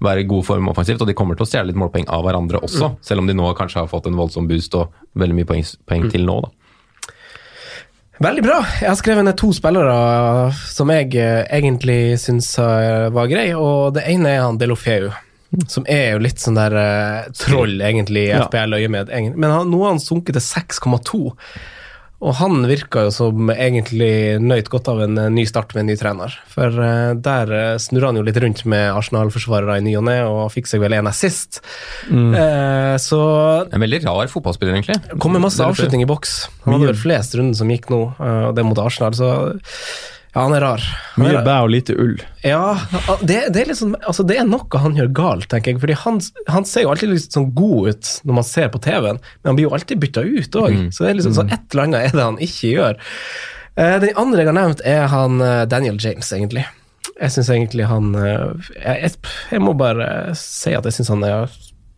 være 0.05 0.21
i 0.23 0.27
god 0.29 0.45
form 0.45 0.69
offensivt, 0.69 1.01
og 1.01 1.09
de 1.09 1.15
kommer 1.17 1.35
til 1.39 1.47
å 1.47 1.49
stjele 1.49 1.71
litt 1.71 1.79
målpoeng 1.81 2.05
av 2.13 2.23
hverandre 2.27 2.61
også, 2.61 2.91
selv 3.01 3.23
om 3.23 3.29
de 3.31 3.33
nå 3.37 3.49
kanskje 3.57 3.81
har 3.83 3.89
fått 3.91 4.07
en 4.11 4.19
voldsom 4.19 4.47
boost 4.51 4.75
og 4.77 4.93
veldig 5.17 5.37
mye 5.39 5.49
poeng, 5.49 5.65
poeng 5.89 6.09
til 6.13 6.25
nå, 6.29 6.39
da. 6.45 6.53
Veldig 8.21 8.43
bra. 8.45 8.59
Jeg 8.77 8.85
har 8.91 8.97
skrevet 8.99 9.25
ned 9.25 9.37
to 9.41 9.47
spillere 9.57 9.93
som 10.69 10.91
jeg 10.93 11.15
eh, 11.17 11.41
egentlig 11.57 12.19
syns 12.21 12.51
eh, 12.61 13.07
var 13.15 13.29
greie, 13.31 13.55
og 13.57 13.95
det 13.97 14.03
ene 14.11 14.29
er 14.35 14.43
han 14.45 14.59
Delofeu. 14.61 15.07
Som 15.67 15.83
er 15.89 16.13
jo 16.13 16.21
litt 16.21 16.39
sånn 16.39 16.55
der 16.59 16.75
eh, 16.77 17.31
troll, 17.35 17.73
egentlig, 17.81 18.27
i 18.29 18.35
Ja. 18.35 18.43
FPL-øyemed. 18.45 19.09
Men 19.33 19.49
han, 19.49 19.71
nå 19.73 19.81
har 19.81 19.95
han 19.95 20.03
sunket 20.03 20.37
til 20.37 20.45
6,2. 20.45 21.33
Og 22.21 22.35
han 22.37 22.59
virka 22.69 23.07
jo 23.07 23.13
som 23.13 23.49
egentlig 23.49 24.37
nøyt 24.41 24.69
godt 24.69 24.91
av 24.91 25.01
en 25.07 25.17
eh, 25.17 25.31
ny 25.33 25.45
start 25.49 25.73
med 25.73 25.83
en 25.83 25.89
ny 25.89 25.97
trener. 25.97 26.35
For 26.51 26.69
eh, 26.69 27.13
der 27.17 27.49
uh, 27.49 27.79
snurra 27.81 28.11
han 28.11 28.19
jo 28.19 28.25
litt 28.27 28.37
rundt 28.43 28.61
med 28.69 28.91
Arsenal-forsvarere 28.93 29.79
i 29.79 29.85
ny 29.87 29.95
og 29.97 30.05
ne, 30.05 30.19
og 30.29 30.51
fikk 30.53 30.69
seg 30.69 30.83
vel 30.83 30.99
en 30.99 31.09
assist. 31.09 31.63
Eh, 32.11 32.95
så 33.01 33.21
En 33.65 33.83
veldig 33.83 34.03
rar 34.05 34.29
fotballspiller, 34.31 34.77
egentlig. 34.77 34.99
kom 35.21 35.33
med 35.33 35.43
masse 35.43 35.65
avslutning 35.65 36.05
i 36.05 36.09
boks. 36.09 36.37
Han 36.65 36.77
hadde 36.77 36.91
vel 36.91 37.03
flest 37.07 37.37
runder 37.37 37.57
som 37.57 37.73
gikk 37.73 37.89
nå, 37.93 38.03
eh, 38.19 38.41
og 38.49 38.57
det 38.57 38.65
mot 38.67 38.85
Arsenal, 38.85 39.17
så 39.17 39.31
ja, 40.31 40.45
han 40.45 40.53
er 40.55 40.63
rar. 40.63 40.83
Han 41.17 41.25
er 41.25 41.27
Mye 41.27 41.37
rar. 41.37 41.43
bæ 41.43 41.55
og 41.65 41.71
lite 41.73 41.95
ull. 41.99 42.13
Ja, 42.47 42.77
det, 43.19 43.39
det, 43.51 43.65
er 43.65 43.71
liksom, 43.73 43.97
altså 43.99 44.23
det 44.23 44.37
er 44.39 44.45
noe 44.47 44.79
han 44.79 44.95
gjør 44.95 45.09
galt, 45.17 45.47
tenker 45.51 45.73
jeg. 45.73 45.81
Fordi 45.83 45.97
han, 46.05 46.19
han 46.47 46.67
ser 46.67 46.85
jo 46.85 46.93
alltid 46.93 47.11
litt 47.11 47.35
sånn 47.35 47.49
god 47.57 47.89
ut 47.91 48.11
når 48.23 48.37
man 48.39 48.47
ser 48.47 48.69
på 48.71 48.79
TV-en, 48.85 49.19
men 49.19 49.51
han 49.51 49.59
blir 49.59 49.67
jo 49.67 49.73
alltid 49.75 49.99
bytta 49.99 50.23
ut 50.23 50.59
òg. 50.61 50.77
Så 50.95 51.03
det 51.03 51.09
er 51.09 51.19
liksom 51.19 51.35
så 51.35 51.43
et 51.49 51.75
eller 51.75 51.83
annet 51.89 52.05
er 52.07 52.15
det 52.15 52.29
han 52.29 52.39
ikke 52.47 52.71
gjør. 52.77 53.01
Eh, 53.75 53.97
Den 54.05 54.21
andre 54.23 54.45
jeg 54.45 54.51
har 54.53 54.57
nevnt, 54.61 54.85
er 54.87 55.11
han 55.11 55.43
eh, 55.43 55.65
Daniel 55.75 55.99
James, 55.99 56.31
egentlig. 56.39 56.63
Jeg 57.11 57.35
syns 57.35 57.51
egentlig 57.51 57.91
han 57.91 58.15
eh, 58.15 58.71
jeg, 58.79 59.13
jeg, 59.51 59.61
må 59.61 59.75
bare 59.77 60.31
si 60.37 60.71
at 60.77 60.87
jeg 60.87 60.95
syns 61.01 61.11
han 61.11 61.27
er 61.27 61.51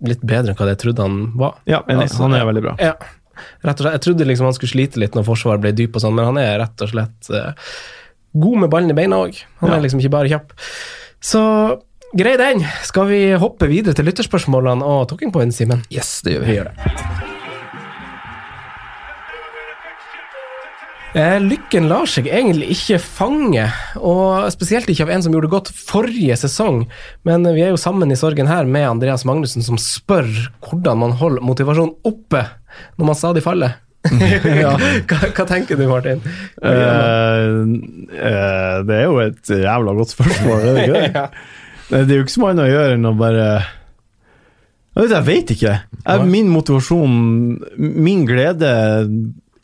litt 0.04 0.24
bedre 0.26 0.52
enn 0.52 0.58
hva 0.58 0.74
jeg 0.74 0.82
trodde 0.82 1.06
han 1.06 1.26
var. 1.38 1.60
Ja, 1.70 1.86
men 1.86 2.02
Altså, 2.02 2.26
han 2.26 2.34
er 2.34 2.50
veldig 2.50 2.66
bra. 2.66 2.80
Ja, 2.82 2.96
rett 3.62 3.78
og 3.78 3.86
slett. 3.86 4.00
Jeg 4.00 4.08
trodde 4.08 4.28
liksom 4.34 4.50
han 4.50 4.58
skulle 4.58 4.74
slite 4.74 5.06
litt 5.06 5.14
når 5.14 5.30
forsvaret 5.30 5.62
ble 5.64 5.78
dyp 5.78 6.00
og 6.00 6.04
sånn, 6.04 6.18
men 6.18 6.34
han 6.34 6.42
er 6.42 6.58
rett 6.66 6.82
og 6.82 6.92
slett 6.98 7.30
god 8.34 8.58
med 8.64 8.70
ballen 8.70 8.90
i 8.90 8.94
beina 8.98 9.16
òg. 9.24 9.38
Han 9.62 9.70
Ja. 9.70 9.76
er 9.78 9.82
liksom 9.82 10.00
ikke 10.00 10.12
bare 10.12 10.30
kjapp. 10.30 10.54
Så 11.22 11.80
grei 12.16 12.38
den. 12.38 12.66
Skal 12.84 13.08
vi 13.08 13.32
hoppe 13.34 13.68
videre 13.68 13.94
til 13.96 14.06
lytterspørsmålene 14.06 14.84
og 14.84 15.08
talking 15.10 15.32
points, 15.32 15.58
Simen? 15.58 15.84
Yes, 15.92 16.22
det 16.22 16.34
gjør 16.38 16.46
Vi 16.46 16.52
vi. 16.52 16.58
gjør 16.58 16.64
det. 16.64 16.78
Eh, 21.16 21.36
lykken 21.46 21.86
lar 21.92 22.08
seg 22.10 22.26
egentlig 22.26 22.72
ikke 22.74 22.98
fange, 22.98 23.68
og 24.02 24.48
spesielt 24.50 24.88
ikke 24.90 25.06
av 25.06 25.12
en 25.14 25.22
som 25.22 25.36
gjorde 25.36 25.46
det 25.46 25.54
godt 25.54 25.70
forrige 25.78 26.34
sesong. 26.42 26.88
Men 27.24 27.46
vi 27.54 27.62
er 27.62 27.70
jo 27.70 27.78
sammen 27.78 28.10
i 28.12 28.18
sorgen 28.18 28.50
her 28.50 28.66
med 28.66 28.88
Andreas 28.90 29.22
Magnussen, 29.24 29.62
som 29.62 29.78
spør 29.78 30.26
hvordan 30.66 30.98
man 31.04 31.12
holder 31.20 31.46
motivasjonen 31.46 31.94
oppe 32.10 32.42
når 32.98 33.06
man 33.06 33.20
stadig 33.20 33.44
faller. 33.46 33.76
ja. 34.64 34.74
hva, 35.10 35.20
hva 35.32 35.46
tenker 35.48 35.80
du, 35.80 35.86
Martin? 35.88 36.24
Uh, 36.60 37.64
uh, 38.12 38.78
det 38.88 38.98
er 38.98 39.06
jo 39.08 39.20
et 39.24 39.54
jævla 39.54 39.96
godt 40.00 40.16
spørsmål, 40.16 40.60
er 40.60 40.74
det 40.78 40.88
ikke 40.88 41.04
det? 41.04 41.28
Det 41.94 42.10
er 42.10 42.16
jo 42.18 42.24
ikke 42.24 42.32
så 42.34 42.42
mye 42.42 42.54
annet 42.54 42.64
å 42.64 42.72
gjøre 42.72 42.94
enn 42.96 43.06
å 43.06 43.10
bare 43.20 43.48
Jeg 44.96 45.26
vet, 45.28 45.52
ikke. 45.54 45.74
Jeg, 46.00 46.28
min 46.32 46.48
motivasjon, 46.50 47.18
min 47.78 48.24
glede, 48.26 48.72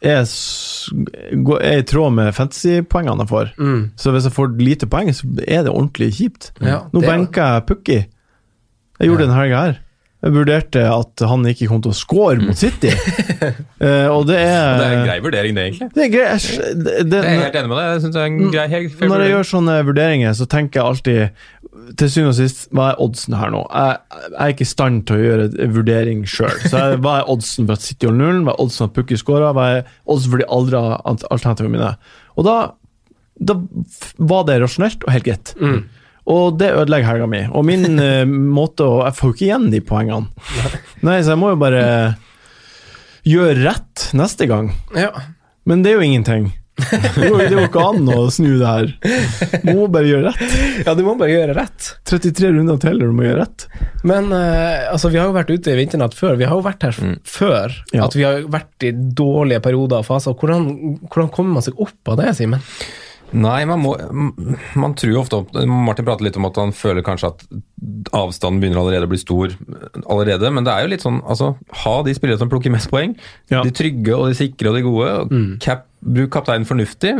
er, 0.03 0.27
er 0.27 1.79
i 1.79 1.85
tråd 1.89 2.13
med 2.19 2.35
fantasypoengene 2.35 3.23
jeg 3.23 3.31
får. 3.31 3.51
Mm. 3.57 3.81
Så 3.97 4.13
hvis 4.13 4.27
jeg 4.27 4.35
får 4.35 4.53
lite 4.61 4.89
poeng, 4.91 5.09
så 5.15 5.31
er 5.47 5.63
det 5.65 5.73
ordentlig 5.73 6.11
kjipt. 6.19 6.51
Ja, 6.59 6.83
Nå 6.91 7.01
det 7.01 7.09
er- 7.09 7.25
jeg 7.39 7.65
Pukki. 7.71 7.99
Jeg 8.99 9.09
gjorde 9.09 9.23
det 9.23 9.29
denne 9.29 9.39
helga 9.39 9.63
her. 9.63 9.79
Jeg 10.19 10.33
vurderte 10.35 10.81
at 10.91 11.21
han 11.29 11.45
ikke 11.47 11.69
kom 11.71 11.79
til 11.85 11.93
å 11.93 11.95
score 11.95 12.41
mot 12.43 12.57
City. 12.59 12.89
uh, 12.91 14.07
og 14.17 14.25
det 14.27 14.35
er 14.41 14.73
Det 14.75 14.87
er 14.87 14.95
en 14.97 15.05
grei 15.07 15.19
vurdering, 15.23 15.53
det, 15.55 15.63
egentlig. 15.69 15.87
Det 15.95 16.03
er 16.03 16.09
grei, 16.11 16.25
Jeg- 16.35 16.73
Det, 16.75 16.95
det, 17.07 17.21
Jeg 17.23 17.37
er 17.37 17.43
helt 17.45 17.55
enig 17.61 17.69
med 17.71 17.79
deg. 17.79 18.09
Jeg 18.09 18.25
en 18.25 18.41
grei, 18.51 18.65
helt 18.73 18.89
når 18.89 18.99
jeg 18.99 19.09
vurdering. 19.13 19.31
gjør 19.31 19.47
sånne 19.53 19.77
vurderinger, 19.87 20.35
så 20.35 20.47
tenker 20.51 20.81
jeg 20.81 20.89
alltid 20.89 21.47
til 21.99 22.09
syvende 22.11 22.33
og 22.33 22.35
sist, 22.35 22.65
hva 22.75 22.89
er 22.91 22.99
oddsen 23.05 23.37
her 23.39 23.53
nå? 23.53 23.61
Jeg, 23.71 24.01
jeg 24.25 24.41
er 24.43 24.51
ikke 24.53 24.65
i 24.65 24.69
stand 24.73 24.97
til 25.07 25.15
å 25.15 25.23
gjøre 25.23 25.45
en 25.63 25.71
vurdering 25.77 26.25
sjøl. 26.27 26.57
Hva 26.99 27.13
er 27.21 27.31
oddsen 27.31 27.69
for 27.69 27.77
at 27.79 27.85
City 27.85 28.09
holder 28.09 28.19
nullen? 28.25 28.43
Hva 28.47 28.55
er 28.57 28.63
oddsen 28.65 28.83
for 28.83 28.91
at 28.91 28.97
Pukki 28.99 29.19
scorer? 29.21 29.53
Hva 29.55 29.67
er 29.77 29.87
oddsen 30.03 30.33
for 30.35 30.43
de 30.43 30.49
aldre 30.51 30.81
alternativene 31.07 31.73
mine? 31.77 31.93
Og 32.35 32.43
da, 32.49 32.57
da 33.39 33.55
var 34.19 34.43
det 34.51 34.59
rasjonelt 34.65 35.07
og 35.07 35.15
helt 35.15 35.29
greit. 35.31 35.55
Og 36.29 36.59
det 36.61 36.69
ødelegger 36.75 37.09
helga 37.09 37.27
mi. 37.31 37.41
Og 37.57 37.65
min 37.65 37.87
uh, 37.97 38.23
måte 38.59 38.85
å 38.85 38.99
Jeg 39.07 39.17
får 39.17 39.29
jo 39.31 39.35
ikke 39.37 39.47
igjen 39.49 39.69
de 39.73 39.81
poengene. 39.81 40.47
Nei, 41.05 41.19
så 41.25 41.33
jeg 41.35 41.41
må 41.41 41.53
jo 41.55 41.59
bare 41.61 41.83
gjøre 43.27 43.57
rett 43.65 44.09
neste 44.17 44.47
gang. 44.49 44.71
Ja. 44.97 45.11
Men 45.69 45.83
det 45.83 45.91
er 45.93 45.99
jo 45.99 46.05
ingenting. 46.07 46.51
Det 46.79 47.27
går 47.27 47.41
jo 47.51 47.63
ikke 47.65 47.81
an 47.89 48.05
å 48.13 48.21
snu 48.31 48.53
det 48.61 48.69
her. 48.69 48.91
Du 49.65 49.73
må 49.75 49.89
bare 49.91 50.07
gjøre 50.07 50.29
rett. 50.31 50.53
ja, 50.85 50.93
du 50.95 51.01
må 51.03 51.17
bare 51.19 51.33
gjøre 51.33 51.55
rett. 51.57 51.89
33 52.07 52.53
runder 52.55 52.79
til, 52.79 53.01
og 53.03 53.11
du 53.11 53.17
må 53.17 53.25
gjøre 53.25 53.41
rett. 53.43 53.65
Men 54.07 54.29
uh, 54.31 54.87
altså, 54.93 55.11
vi 55.11 55.19
har 55.19 55.27
jo 55.27 55.35
vært 55.35 55.51
ute 55.51 55.73
i 55.73 55.77
vinternatt 55.81 56.15
før. 56.15 56.37
Vi 56.39 56.47
har 56.47 56.55
jo 56.55 56.63
vært 56.69 56.87
her 56.87 56.95
f- 56.95 57.19
før. 57.27 57.75
Ja. 57.91 58.05
At 58.07 58.15
vi 58.15 58.23
har 58.23 58.45
vært 58.47 58.87
i 58.87 58.93
dårlige 58.95 59.59
perioder 59.65 59.99
og 59.99 60.07
faser. 60.07 60.37
Hvordan, 60.39 60.69
hvordan 61.09 61.33
kommer 61.35 61.59
man 61.59 61.67
seg 61.67 61.83
opp 61.83 62.13
av 62.15 62.21
det, 62.23 62.31
Simen? 62.39 62.63
Nei, 63.31 63.59
man 63.69 63.81
må 63.83 63.91
Man 64.79 64.95
tror 64.97 65.19
ofte 65.21 65.41
opp 65.41 65.51
Martin 65.69 66.07
prater 66.07 66.25
litt 66.25 66.37
om 66.39 66.47
at 66.49 66.57
han 66.57 66.71
føler 66.75 67.05
kanskje 67.05 67.29
at 67.33 67.43
avstanden 68.15 68.61
begynner 68.61 68.81
allerede 68.81 69.07
å 69.07 69.11
bli 69.11 69.19
stor 69.21 69.53
allerede, 70.09 70.49
men 70.53 70.65
det 70.65 70.73
er 70.73 70.85
jo 70.85 70.91
litt 70.93 71.03
sånn 71.05 71.19
altså, 71.21 71.53
Ha 71.83 71.93
de 72.05 72.15
spillere 72.17 72.41
som 72.41 72.49
plukker 72.51 72.73
mest 72.73 72.89
poeng. 72.91 73.13
Ja. 73.51 73.61
De 73.65 73.73
trygge 73.75 74.17
og 74.17 74.31
de 74.31 74.39
sikre 74.39 74.71
og 74.71 74.79
de 74.79 74.83
gode. 74.85 75.11
og 75.13 75.61
Cap, 75.63 75.85
bruk 75.99 76.31
kapteinen 76.33 76.67
fornuftig. 76.67 77.13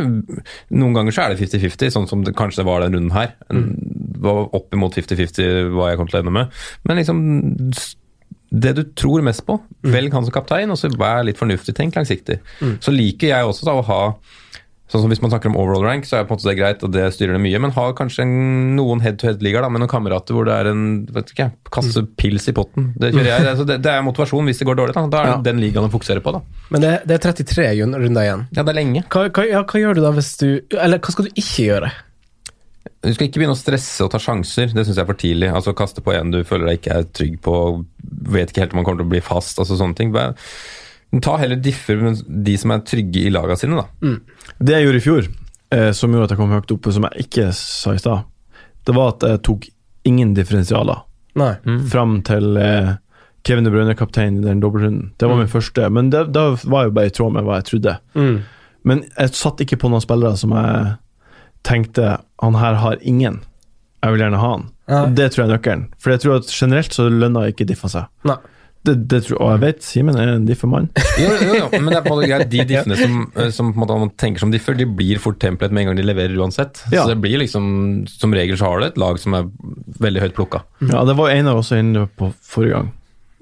Noen 0.72 0.96
ganger 0.96 1.14
så 1.14 1.24
er 1.24 1.34
det 1.34 1.40
50-50, 1.42 1.94
sånn 1.94 2.10
som 2.10 2.26
det 2.26 2.36
kanskje 2.38 2.66
var 2.66 2.84
den 2.84 2.96
runden 2.96 3.14
her. 3.14 3.34
Det 3.50 4.20
var 4.24 4.50
opp 4.56 4.76
imot 4.76 4.98
50-50 4.98 5.72
hva 5.76 5.90
jeg 5.90 6.00
kom 6.00 6.10
til 6.10 6.20
å 6.20 6.22
ende 6.24 6.36
med. 6.36 6.60
Men 6.88 7.00
liksom 7.00 7.24
det 8.50 8.72
du 8.74 8.82
tror 8.98 9.22
mest 9.22 9.44
på, 9.46 9.60
velg 9.86 10.14
han 10.16 10.26
som 10.26 10.34
kaptein, 10.34 10.72
og 10.72 10.78
så 10.80 10.90
vær 10.98 11.22
litt 11.26 11.38
fornuftig. 11.38 11.74
Tenk 11.76 11.94
langsiktig. 11.96 12.40
Så 12.82 12.94
liker 12.94 13.30
jeg 13.30 13.46
også 13.46 13.68
da 13.68 13.76
å 13.78 13.84
ha 13.86 14.02
Sånn 14.90 15.04
som 15.04 15.10
Hvis 15.12 15.20
man 15.22 15.30
snakker 15.30 15.52
om 15.52 15.56
overall 15.60 15.84
rank, 15.86 16.04
så 16.08 16.16
er 16.18 16.24
på 16.26 16.34
en 16.34 16.38
måte 16.40 16.48
det 16.50 16.56
greit, 16.58 16.80
og 16.82 16.90
det 16.90 17.04
styrer 17.14 17.36
det 17.36 17.42
mye. 17.44 17.58
Men 17.62 17.70
ha 17.76 17.84
kanskje 17.94 18.24
en, 18.24 18.32
noen 18.74 18.98
head-to-head-ligaer 19.04 19.68
med 19.70 19.84
noen 19.84 19.92
kamerater 19.92 20.34
hvor 20.34 20.48
det 20.48 20.56
er 20.56 20.70
en 20.72 20.82
vet 21.14 21.30
ikke, 21.30 21.46
kasse 21.70 22.02
pils 22.18 22.48
i 22.50 22.54
potten. 22.56 22.88
Det, 22.98 23.12
jeg. 23.14 23.46
Altså, 23.46 23.64
det, 23.68 23.76
det 23.86 23.92
er 23.94 24.02
motivasjon 24.02 24.50
hvis 24.50 24.58
det 24.58 24.66
går 24.66 24.80
dårlig. 24.82 24.96
Da, 24.98 25.04
da 25.06 25.20
er 25.22 25.30
det 25.30 25.36
Ja. 25.36 25.40
den 25.52 25.62
ligaen 25.62 25.86
å 25.86 25.92
fokusere 25.94 26.22
på. 26.24 26.32
da. 26.34 26.42
Men 26.74 26.82
det, 26.82 26.92
det 27.06 27.16
er 27.20 27.24
33 27.30 27.68
jun- 27.78 27.94
runder 27.94 28.26
igjen. 28.26 28.46
Ja, 28.50 28.64
det 28.66 28.74
er 28.74 28.80
lenge. 28.82 29.04
Hva, 29.14 29.28
hva, 29.30 29.46
ja, 29.46 29.62
hva 29.62 29.84
gjør 29.84 29.94
du 29.94 30.02
da 30.08 30.10
hvis 30.18 30.32
du 30.42 30.48
Eller 30.74 30.98
hva 30.98 31.14
skal 31.14 31.30
du 31.30 31.30
ikke 31.38 31.68
gjøre? 31.70 31.92
Du 33.00 33.12
skal 33.14 33.28
ikke 33.30 33.40
begynne 33.40 33.54
å 33.54 33.60
stresse 33.62 34.02
og 34.04 34.10
ta 34.12 34.18
sjanser. 34.20 34.74
Det 34.74 34.82
syns 34.84 34.98
jeg 34.98 35.04
er 35.06 35.08
for 35.08 35.16
tidlig. 35.22 35.48
Altså 35.54 35.72
Kaste 35.76 36.02
på 36.04 36.12
en 36.18 36.34
du 36.34 36.42
føler 36.44 36.66
deg 36.72 36.80
ikke 36.82 36.98
er 36.98 37.06
trygg 37.16 37.38
på, 37.46 37.54
vet 38.34 38.50
ikke 38.52 38.64
helt 38.66 38.74
om 38.74 38.80
man 38.82 38.84
kommer 38.90 39.00
til 39.04 39.08
å 39.08 39.12
bli 39.14 39.22
fast. 39.24 39.56
altså 39.62 39.78
sånne 39.78 39.96
ting. 39.96 40.10
Bare, 40.12 40.34
ta 41.18 41.36
heller 41.40 41.58
differ 41.58 41.98
med 41.98 42.20
de 42.46 42.54
som 42.60 42.70
er 42.70 42.84
trygge 42.86 43.24
i 43.26 43.32
laga 43.34 43.56
sine, 43.58 43.82
da. 43.82 44.12
Det 44.60 44.76
jeg 44.76 44.86
gjorde 44.86 45.00
i 45.00 45.04
fjor, 45.04 45.28
eh, 45.74 45.90
som 45.96 46.12
gjorde 46.14 46.28
at 46.28 46.34
jeg 46.36 46.38
kom 46.38 46.54
høyt 46.54 46.74
oppe, 46.76 46.92
som 46.94 47.06
jeg 47.08 47.26
ikke 47.26 47.48
sa 47.56 47.94
i 47.96 48.02
stad, 48.02 48.28
det 48.86 48.94
var 48.94 49.16
at 49.16 49.26
jeg 49.26 49.42
tok 49.48 49.66
ingen 50.08 50.34
differensialer 50.38 51.02
Nei. 51.40 51.52
fram 51.90 52.20
til 52.26 52.56
eh, 52.56 52.94
Kevin 53.42 53.66
De 53.66 53.72
Bruyne 53.74 53.96
kaptein 53.98 54.38
i 54.38 54.46
den 54.46 54.62
dobbeltrunden. 54.62 55.12
Det 55.18 55.28
var 55.28 55.36
min 55.40 55.50
første, 55.50 55.90
men 55.90 56.10
det, 56.12 56.28
da 56.36 56.50
var 56.62 56.86
jo 56.86 56.94
bare 56.96 57.10
i 57.10 57.14
tråd 57.14 57.34
med 57.34 57.46
hva 57.46 57.58
jeg 57.60 57.68
trodde. 57.72 57.96
Mm. 58.14 58.40
Men 58.88 59.04
jeg 59.16 59.36
satt 59.36 59.60
ikke 59.64 59.78
på 59.80 59.90
noen 59.92 60.04
spillere 60.04 60.36
som 60.40 60.54
jeg 60.56 60.94
tenkte 61.66 62.18
han 62.40 62.56
her 62.56 62.78
har 62.80 63.00
ingen. 63.02 63.40
Jeg 64.00 64.14
vil 64.14 64.22
gjerne 64.24 64.40
ha 64.40 64.52
han. 64.54 64.68
Nei. 64.90 65.00
Og 65.04 65.16
Det 65.16 65.26
tror 65.30 65.42
jeg 65.42 65.48
er 65.50 65.54
nøkkelen. 65.56 65.84
For 66.00 66.14
jeg 66.14 66.22
tror 66.22 66.38
at 66.40 66.52
generelt 66.54 66.96
så 66.96 67.08
lønner 67.12 67.52
ikke 67.52 67.68
diffa 67.68 67.90
seg. 67.92 68.08
Nei. 68.28 68.38
Det, 68.80 68.94
det 69.12 69.18
tror, 69.26 69.42
og 69.44 69.50
jeg 69.52 69.60
vet 69.60 69.82
Simen 69.84 70.16
er 70.16 70.30
en 70.32 70.46
diffemann. 70.48 70.86
Jo, 71.20 71.32
jo, 71.36 71.56
jo, 71.58 71.66
men 71.74 71.90
det 71.90 71.98
er 71.98 72.04
på 72.06 72.14
en 72.14 72.16
måte 72.16 72.30
greit. 72.30 72.46
De 72.52 72.64
diffene 72.70 72.96
som, 72.96 73.18
eh, 73.36 73.50
som 73.52 73.72
på 73.74 73.76
en 73.76 73.82
måte 73.82 73.98
man 74.06 74.12
tenker 74.20 74.40
som 74.40 74.52
differ, 74.54 74.78
de 74.78 74.86
blir 74.88 75.20
fort 75.20 75.40
templet 75.42 75.74
med 75.74 75.84
en 75.84 75.90
gang 75.90 76.00
de 76.00 76.06
leverer 76.06 76.38
uansett. 76.40 76.80
Ja. 76.88 77.04
Så 77.04 77.12
det 77.12 77.18
blir 77.20 77.42
liksom, 77.42 77.66
Som 78.08 78.34
regel 78.36 78.56
så 78.56 78.70
har 78.70 78.80
du 78.80 78.88
et 78.88 79.00
lag 79.00 79.20
som 79.20 79.36
er 79.36 79.50
veldig 80.00 80.24
høyt 80.24 80.38
plukka. 80.38 80.62
Ja, 80.88 81.04
det 81.04 81.18
var 81.18 81.34
Einar 81.34 81.60
også 81.60 81.80
inne 81.82 82.06
på 82.16 82.32
forrige 82.40 82.78
gang. 82.78 82.90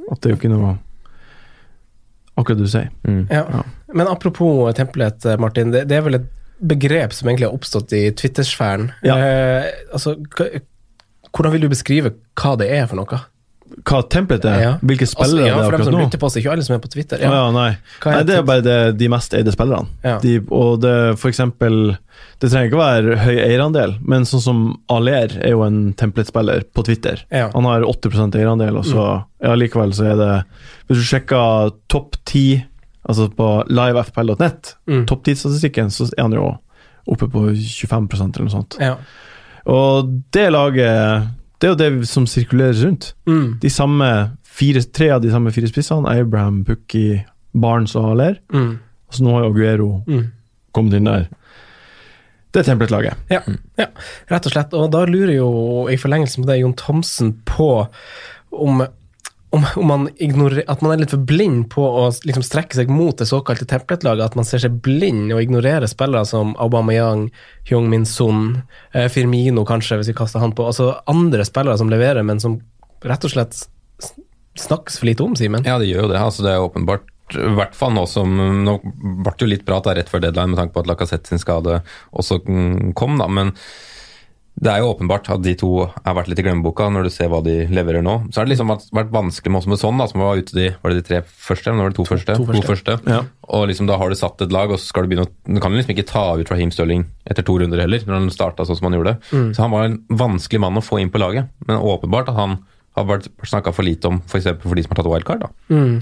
At 0.09 0.23
det 0.23 0.31
er 0.31 0.35
jo 0.35 0.41
ikke 0.41 0.53
noe 0.53 0.77
Akkurat 2.39 2.61
du 2.61 2.69
sier. 2.71 2.91
Ja. 3.35 3.65
Men 3.91 4.07
apropos 4.07 4.71
templet, 4.79 5.25
Martin. 5.43 5.73
Det, 5.75 5.89
det 5.91 5.97
er 5.97 6.05
vel 6.07 6.21
et 6.21 6.29
begrep 6.59 7.15
som 7.15 7.27
egentlig 7.27 7.49
har 7.49 7.57
oppstått 7.57 7.95
i 7.99 8.05
Twitter-sfæren. 8.15 8.93
Ja. 9.03 9.17
Eh, 9.19 9.67
altså, 9.91 10.15
hvordan 11.33 11.55
vil 11.55 11.67
du 11.67 11.73
beskrive 11.73 12.15
hva 12.39 12.55
det 12.61 12.71
er 12.75 12.87
for 12.87 13.01
noe? 13.01 13.19
Hva 13.87 14.01
template 14.11 14.49
er? 14.51 14.61
Ja. 14.63 14.71
Hvilke 14.83 15.05
Altså, 15.07 15.15
spillere 15.19 15.47
ja, 15.47 15.55
det 15.55 15.61
er 15.61 15.65
for 15.65 15.71
dem 15.71 15.81
akkurat 15.81 15.85
som 15.89 15.95
nå? 15.95 16.01
lytter 16.05 16.19
på 16.23 16.27
oss, 16.27 16.37
ikke 16.41 16.51
alle 16.53 16.65
som 16.67 16.75
er 16.75 16.81
på 16.83 16.91
Twitter. 16.93 17.21
Ja. 17.23 17.31
Ja. 17.31 17.41
ja, 17.45 17.51
nei. 17.55 17.71
Nei, 18.05 18.23
det 18.29 18.35
er 18.39 18.43
bare 18.49 18.65
det, 18.67 18.77
de 18.99 19.09
mest 19.13 19.35
eide 19.39 19.53
spillerne. 19.55 19.89
Ja. 20.05 20.17
De, 20.23 20.35
og 20.51 20.81
det, 20.83 20.95
for 21.21 21.29
eksempel 21.31 21.97
Det 22.41 22.51
trenger 22.51 22.67
ikke 22.71 22.79
å 22.79 22.83
være 22.83 23.17
høy 23.23 23.37
eierandel, 23.43 23.97
men 24.07 24.25
sånn 24.27 24.41
som 24.43 24.59
Aler 24.91 25.33
er 25.43 25.51
jo 25.55 25.63
en 25.67 25.93
Templet-spiller 25.99 26.65
på 26.75 26.85
Twitter. 26.87 27.25
Ja. 27.35 27.49
Han 27.55 27.67
har 27.67 27.83
80% 27.87 28.35
eierandel, 28.39 28.77
og 28.79 28.87
så 28.87 29.05
ja, 29.43 29.55
likevel 29.59 29.93
så 29.95 30.07
er 30.13 30.17
det 30.19 30.33
Hvis 30.89 31.03
du 31.03 31.07
sjekker 31.11 31.73
topp 31.91 32.17
10, 32.25 32.65
altså 33.09 33.29
på 33.35 33.49
livefpl.net, 33.71 34.75
Mm. 34.89 35.07
topp 35.07 35.25
10-statistikken, 35.27 35.91
så 35.91 36.09
er 36.17 36.23
han 36.23 36.33
jo 36.39 36.47
oppe 37.09 37.27
på 37.33 37.47
25% 37.55 38.37
eller 38.37 38.47
noe 38.49 38.53
sånt. 38.53 38.77
Ja. 38.83 38.97
Og 39.69 40.09
det 40.35 40.47
laget 40.53 41.29
Det 41.59 41.67
er 41.67 41.73
jo 41.75 41.79
det 41.81 42.09
som 42.09 42.27
sirkulerer 42.31 42.77
rundt. 42.85 43.13
Mm. 43.27 43.59
De 43.63 43.71
samme 43.71 44.09
fire, 44.45 44.83
tre 44.95 45.09
av 45.15 45.23
de 45.23 45.31
samme 45.33 45.51
fire 45.55 45.67
spissene, 45.71 46.07
Abraham, 46.21 46.61
Pukki, 46.65 47.25
Barnes 47.55 47.97
og 47.99 48.05
Haller. 48.13 48.39
Mm. 48.55 48.77
Og 49.09 49.15
så 49.17 49.25
nå 49.25 49.33
har 49.35 49.45
jo 49.47 49.51
Aguero 49.53 49.89
Mm. 50.07 50.25
kommet 50.75 50.95
inn 50.95 51.05
der. 51.09 51.29
Det 52.53 52.61
er 52.63 52.71
templet-laget. 52.75 53.15
Ja, 53.31 53.41
ja, 53.79 53.87
rett 54.31 54.47
og 54.47 54.53
slett. 54.53 54.73
Og 54.75 54.91
da 54.91 55.03
lurer 55.05 55.35
jo 55.35 55.49
i 55.93 55.97
forlengelsen 56.01 56.45
på 56.45 56.49
det 56.49 56.61
Jon 56.61 56.75
Thomsen 56.75 57.35
på 57.45 57.89
om, 58.53 58.83
om, 59.51 59.67
om 59.77 59.87
man 59.87 60.09
ignorer, 60.17 60.63
at 60.69 60.83
man 60.85 60.93
er 60.93 61.03
litt 61.03 61.13
for 61.15 61.25
blind 61.25 61.69
på 61.73 61.83
å 61.83 62.05
liksom 62.27 62.45
strekke 62.45 62.77
seg 62.77 62.91
mot 62.93 63.17
det 63.17 63.29
såkalte 63.31 63.67
template-laget. 63.69 64.31
At 64.31 64.37
man 64.39 64.49
ser 64.49 64.61
seg 64.63 64.81
blind 64.85 65.33
og 65.33 65.41
ignorerer 65.41 65.89
spillere 65.89 66.29
som 66.29 66.53
Aubameyang, 66.61 67.29
Hyung-Min 67.71 68.05
Son, 68.09 68.63
eh, 68.93 69.09
Firmino 69.13 69.65
kanskje, 69.69 70.01
hvis 70.01 70.13
vi 70.13 70.19
kaster 70.21 70.45
han 70.45 70.53
på. 70.57 70.69
Altså 70.69 70.91
andre 71.09 71.47
spillere 71.49 71.79
som 71.81 71.93
leverer, 71.93 72.27
men 72.27 72.43
som 72.45 72.61
rett 73.05 73.25
og 73.25 73.33
slett 73.33 73.63
snakkes 74.59 74.99
for 75.01 75.09
lite 75.09 75.25
om, 75.25 75.37
Simen. 75.39 75.65
Ja, 75.65 75.79
det 75.81 75.89
gjør 75.89 76.07
jo 76.07 76.13
det. 76.13 76.21
altså 76.21 76.45
Det 76.45 76.53
er 76.53 76.67
åpenbart. 76.67 77.09
I 77.37 77.53
hvert 77.59 77.75
fall 77.77 77.93
nå 77.93 78.07
som 78.09 78.31
Nå 78.65 78.79
ble 78.81 79.33
det 79.37 79.45
jo 79.45 79.49
litt 79.51 79.65
prat 79.69 79.85
da, 79.85 79.93
rett 79.99 80.09
før 80.09 80.23
deadline 80.25 80.55
med 80.55 80.57
tanke 80.57 80.73
på 80.73 80.81
at 80.81 80.89
Lacassette 80.89 81.29
sin 81.29 81.41
skade 81.41 81.83
også 82.17 82.39
mm, 82.41 82.95
kom, 82.97 83.19
da. 83.21 83.27
Men 83.29 83.53
det 84.59 84.71
er 84.73 84.81
jo 84.83 84.89
åpenbart 84.91 85.29
at 85.31 85.43
de 85.45 85.53
to 85.59 85.69
har 85.87 86.15
vært 86.19 86.31
litt 86.33 86.41
i 86.43 86.45
glemmeboka 86.47 86.89
når 86.91 87.07
du 87.07 87.11
ser 87.15 87.29
hva 87.31 87.39
de 87.47 87.61
leverer 87.71 88.03
nå. 88.03 88.15
Så 88.33 88.41
har 88.41 88.49
det 88.49 88.57
liksom 88.57 88.73
vært, 88.75 89.13
vanskelig 89.15 89.53
med 89.55 89.61
oss 89.61 89.69
med 89.71 89.79
sånn, 89.79 90.01
da, 90.03 90.07
som 90.11 90.23
var 90.25 90.41
ute 90.41 90.57
de 90.57 90.65
Var 90.83 90.91
det 90.95 90.99
de 90.99 91.05
tre 91.07 91.21
første, 91.23 91.71
eller 91.71 91.87
var 91.87 91.93
det 91.95 91.99
to 92.01 92.07
første? 92.09 92.35
to 92.43 92.63
første. 92.67 92.97
Ja. 93.07 93.21
Og 93.55 93.69
liksom 93.71 93.87
da 93.87 93.99
har 94.01 94.11
du 94.11 94.17
satt 94.19 94.43
et 94.43 94.53
lag, 94.55 94.73
og 94.75 94.81
så 94.83 94.91
skal 94.91 95.07
du 95.07 95.13
begynne 95.13 95.29
å 95.29 95.55
Du 95.55 95.61
kan 95.63 95.73
liksom 95.77 95.95
ikke 95.95 96.09
ta 96.11 96.25
ut 96.41 96.51
Raheem 96.51 96.73
Stirling 96.75 97.07
etter 97.29 97.47
to 97.47 97.59
runder 97.63 97.79
heller, 97.85 98.03
når 98.05 98.19
han 98.19 98.31
starta 98.35 98.67
sånn 98.67 98.81
som 98.81 98.91
han 98.91 98.99
gjorde. 98.99 99.15
Så 99.55 99.63
han 99.63 99.71
var 99.77 99.87
en 99.87 100.01
vanskelig 100.11 100.61
mann 100.67 100.77
å 100.81 100.85
få 100.85 100.99
inn 101.03 101.11
på 101.15 101.23
laget. 101.23 101.49
Men 101.69 101.79
åpenbart 101.79 102.29
at 102.33 102.39
han 102.41 102.59
har 102.99 103.07
vært 103.07 103.29
snakka 103.47 103.71
for 103.77 103.87
lite 103.87 104.11
om 104.11 104.19
f.eks. 104.27 104.49
For, 104.59 104.69
for 104.73 104.75
de 104.75 104.83
som 104.83 104.91
har 104.97 105.03
tatt 105.05 105.13
wildcard. 105.13 105.45
da. 105.47 105.51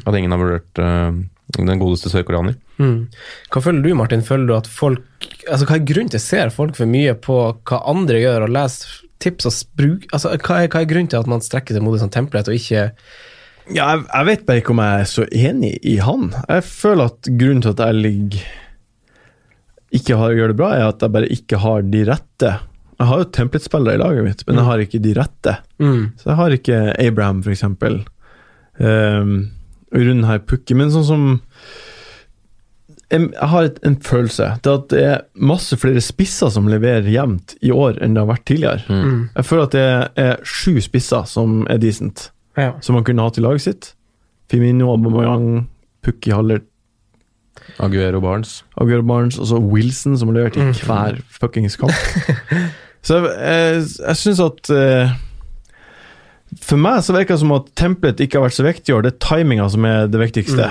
At 0.08 0.16
ingen 0.16 0.32
har 0.32 0.40
vurdert 0.40 0.80
øh, 0.80 1.18
den 1.54 1.78
godeste 1.80 2.10
sørkoreaner. 2.10 2.56
Mm. 2.82 3.06
Hva 3.52 3.62
føler 3.62 3.84
du, 3.84 3.92
Martin? 3.96 4.24
Føler 4.26 4.48
du 4.50 4.56
at 4.56 4.66
folk 4.70 5.04
altså 5.46 5.66
Hva 5.68 5.78
er 5.78 5.86
grunnen 5.86 6.10
til 6.10 6.18
at 6.18 6.24
ser 6.24 6.50
folk 6.54 6.74
for 6.76 6.90
mye 6.90 7.14
på 7.22 7.36
hva 7.68 7.78
andre 7.88 8.18
gjør, 8.20 8.48
og 8.48 8.52
leser 8.56 8.98
tips 9.22 9.48
og 9.48 9.54
bruk 9.78 10.04
altså, 10.12 10.34
hva, 10.34 10.58
er, 10.60 10.68
hva 10.68 10.82
er 10.82 10.90
grunnen 10.90 11.08
til 11.08 11.22
at 11.22 11.30
man 11.30 11.44
strekker 11.44 11.76
seg 11.76 11.84
mot 11.84 11.96
et 11.96 12.02
sånt 12.02 12.14
template, 12.16 12.52
og 12.52 12.58
ikke 12.58 12.90
Ja, 13.72 13.86
jeg, 13.94 14.04
jeg 14.10 14.28
vet 14.28 14.46
bare 14.46 14.62
ikke 14.62 14.74
om 14.74 14.82
jeg 14.82 15.00
er 15.02 15.08
så 15.10 15.24
enig 15.34 15.72
i 15.82 15.96
han. 16.02 16.28
Jeg 16.46 16.66
føler 16.68 17.10
at 17.10 17.30
grunnen 17.40 17.64
til 17.64 17.72
at 17.72 17.82
jeg 17.86 17.98
ligger 17.98 18.46
ikke 19.96 20.18
har, 20.18 20.34
gjør 20.36 20.52
det 20.52 20.58
bra, 20.58 20.70
er 20.74 20.88
at 20.90 21.02
jeg 21.02 21.14
bare 21.14 21.30
ikke 21.32 21.60
har 21.62 21.84
de 21.86 22.02
rette. 22.08 22.52
Jeg 22.96 23.08
har 23.10 23.20
jo 23.20 23.28
template-spillere 23.36 23.96
i 23.96 24.00
laget 24.00 24.26
mitt, 24.26 24.42
men 24.48 24.58
jeg 24.58 24.68
har 24.68 24.82
ikke 24.82 25.00
de 25.04 25.12
rette. 25.16 25.54
mm. 25.82 26.04
Så 26.20 26.30
jeg 26.30 26.38
har 26.40 26.56
ikke 26.56 26.78
Abraham, 27.06 27.42
for 27.44 27.54
eksempel. 27.54 28.00
Um, 28.76 29.34
runden 29.94 30.24
her 30.26 30.40
Pukki, 30.42 30.74
men 30.78 30.90
sånn 30.94 31.06
som 31.06 31.26
jeg, 33.10 33.28
har 33.38 33.68
et, 33.68 33.76
en 33.86 33.96
følelse 34.02 34.48
til 34.64 34.72
at 34.80 34.86
det 34.90 35.02
er 35.06 35.20
masse 35.38 35.76
flere 35.78 36.02
spisser 36.02 36.50
som 36.50 36.66
leverer 36.70 37.06
jevnt 37.12 37.54
i 37.62 37.70
år 37.70 38.00
enn 38.02 38.16
det 38.16 38.24
har 38.24 38.30
vært 38.32 38.46
tidligere. 38.50 38.82
Mm. 38.90 39.20
Jeg 39.36 39.46
føler 39.46 39.68
at 39.68 39.76
det 39.76 39.84
er 40.26 40.40
sju 40.46 40.72
spisser 40.82 41.28
som 41.30 41.60
er 41.70 41.78
decent, 41.82 42.30
Ja. 42.58 42.72
som 42.80 42.98
man 42.98 43.04
kunne 43.06 43.22
hatt 43.22 43.38
i 43.38 43.44
laget 43.44 43.62
sitt. 43.66 43.92
Firmino, 44.50 44.90
Aubameyang, 44.94 45.68
Pukki 46.02 46.32
Haller, 46.34 46.64
Aguero 47.82 48.20
Barnes. 48.20 48.64
Aguero 48.78 49.02
Barnes, 49.02 49.38
og 49.38 49.46
så 49.50 49.58
Wilson, 49.60 50.16
som 50.18 50.28
har 50.30 50.36
levert 50.40 50.56
i 50.60 50.66
hver 50.86 51.18
fuckings 51.30 51.76
kamp. 51.80 51.92
så 53.06 53.20
jeg, 53.22 53.32
jeg, 53.38 53.86
jeg 54.06 54.16
syns 54.20 54.42
at 54.44 54.70
eh, 54.74 55.14
For 56.62 56.76
meg 56.80 57.02
så 57.04 57.12
virker 57.16 57.34
det 57.36 57.42
som 57.44 57.52
at 57.52 57.72
templet 57.78 58.20
ikke 58.24 58.38
har 58.40 58.48
vært 58.48 58.56
så 58.58 58.66
viktig 58.66 58.92
i 58.92 58.96
år. 58.96 59.02
Det 59.06 59.14
er 59.14 59.24
timinga 59.28 59.68
som 59.72 59.84
er 59.88 60.06
det 60.08 60.20
viktigste. 60.20 60.70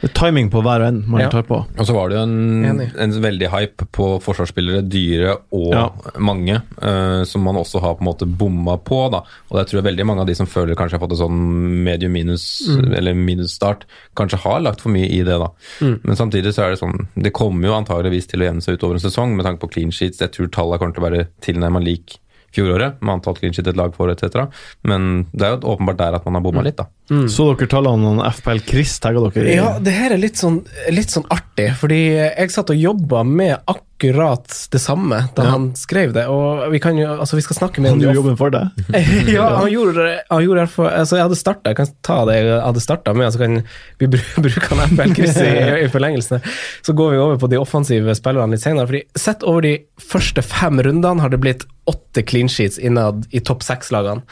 Det 0.00 0.08
er 0.08 0.14
timing 0.16 0.46
på 0.48 0.62
hver 0.64 0.80
og 0.80 0.86
en 0.88 0.98
man 1.12 1.20
Ja. 1.20 1.28
tar 1.28 1.42
på. 1.44 1.58
Og 1.76 1.84
så 1.86 1.92
var 1.92 2.08
det 2.08 2.16
jo 2.16 2.22
en, 2.22 2.80
en 2.96 3.10
veldig 3.20 3.50
hype 3.52 3.84
på 3.92 4.06
forsvarsspillere, 4.24 4.80
dyre 4.88 5.34
og 5.52 5.74
Ja. 5.74 5.90
mange, 6.16 6.62
uh, 6.80 7.22
som 7.28 7.42
man 7.44 7.56
også 7.60 7.82
har 7.82 7.96
på 7.96 8.00
en 8.00 8.08
måte 8.08 8.24
bomma 8.24 8.78
på. 8.82 9.10
da. 9.12 9.20
Og 9.52 9.58
jeg 9.60 9.66
tror 9.66 9.82
veldig 9.84 10.06
mange 10.06 10.20
av 10.22 10.26
de 10.26 10.34
som 10.34 10.46
føler 10.46 10.74
kanskje 10.74 10.96
har 10.98 11.04
fått 11.06 11.12
en 11.12 11.28
sånn 11.28 11.84
medium 11.84 12.12
minus, 12.12 12.66
eller 12.96 13.12
minusstart, 13.12 13.84
kanskje 14.16 14.38
har 14.40 14.60
lagt 14.64 14.80
for 14.80 14.88
mye 14.88 15.04
i 15.04 15.20
det. 15.22 15.36
da. 15.38 15.50
Men 15.82 16.16
samtidig 16.16 16.54
så 16.56 16.64
er 16.64 16.70
det 16.70 16.80
sånn, 16.80 17.08
det 17.20 17.34
kommer 17.34 17.68
jo 17.68 17.76
antageligvis 17.76 18.26
til 18.26 18.40
å 18.40 18.48
gjemme 18.48 18.62
seg 18.64 18.78
utover 18.80 18.94
en 18.94 19.04
sesong 19.04 19.36
med 19.36 19.44
tanke 19.44 19.60
på 19.60 19.70
clean 19.70 19.90
sheets. 19.92 20.16
Jeg 20.24 20.32
tror 20.32 20.48
tallene 20.48 20.78
kommer 20.78 20.94
til 20.94 21.04
å 21.04 21.10
være 21.10 21.28
tilnærmet 21.42 21.84
lik 21.84 22.16
fjoråret, 22.54 23.00
med 23.00 23.14
antall 23.18 23.36
clean 23.38 23.54
sheet 23.56 23.70
et 23.70 23.78
lag 23.78 23.94
får, 23.96 24.14
etc. 24.14 24.46
Men 24.86 25.26
det 25.32 25.46
er 25.46 25.56
jo 25.56 25.74
åpenbart 25.74 26.00
der 26.00 26.18
at 26.18 26.26
man 26.26 26.38
har 26.38 26.44
bomma 26.46 26.64
litt, 26.66 26.80
da. 26.80 26.88
Så 27.30 27.50
dere 27.54 27.70
tallene 27.70 28.14
om 28.14 28.22
FPL 28.26 28.64
Chris 28.66 28.96
tagga 29.02 29.22
dere 29.28 29.52
i? 29.52 29.58
Ja, 29.58 29.74
det 29.82 29.94
her 29.94 30.14
er 30.14 30.22
litt 30.22 30.40
sånn, 30.40 30.62
litt 30.94 31.14
sånn 31.14 31.28
artig, 31.30 31.70
fordi 31.80 32.00
jeg 32.16 32.54
satt 32.54 32.72
og 32.74 32.78
jobba 32.80 33.22
med 33.26 33.56
akkurat 33.60 33.86
det 34.00 34.80
samme 34.80 35.18
da 35.36 35.44
Ja. 35.44 35.50
han 35.50 35.74
skrev 35.76 36.12
det, 36.16 36.26
og 36.26 36.70
vi 36.72 36.78
kan 36.80 36.96
jo, 36.98 37.06
altså 37.20 37.36
vi 37.36 37.42
skal 37.44 37.56
snakke 37.56 37.80
med 37.84 37.90
Han 37.90 38.00
gjorde 38.00 38.14
jobben 38.16 38.36
for 38.40 38.50
deg? 38.50 38.68
ja, 39.34 39.46
han 39.60 39.68
gjorde, 39.70 40.06
han 40.30 40.42
gjorde 40.44 40.66
for, 40.72 40.88
altså 40.88 41.16
Jeg 41.18 41.26
hadde 41.28 41.36
starta, 41.40 41.70
jeg 41.70 41.76
kan 41.76 41.90
ta 42.02 42.24
det 42.28 42.36
jeg 42.40 42.60
hadde 42.64 42.80
starta 42.84 43.14
med, 43.14 43.32
så 43.34 43.38
kan 43.42 43.58
vi 44.00 44.06
bru- 44.06 44.40
bruke 44.46 44.78
han 44.80 45.14
Chris 45.14 45.36
i, 45.36 45.50
i 45.84 45.88
forlengelsene. 45.92 46.40
Så 46.82 46.92
går 46.96 47.10
vi 47.12 47.18
over 47.18 47.36
på 47.42 47.50
de 47.52 47.58
offensive 47.60 48.14
spillerne 48.16 48.50
litt 48.56 48.62
senere. 48.64 48.86
fordi 48.86 49.02
Sett 49.16 49.42
over 49.44 49.60
de 49.62 49.74
første 50.00 50.42
fem 50.42 50.80
rundene 50.80 51.20
har 51.20 51.28
det 51.30 51.40
blitt 51.42 51.66
åtte 51.90 52.22
clean 52.22 52.48
sheets 52.48 52.78
innad 52.78 53.26
i 53.34 53.40
topp 53.40 53.62
seks-lagene. 53.66 54.22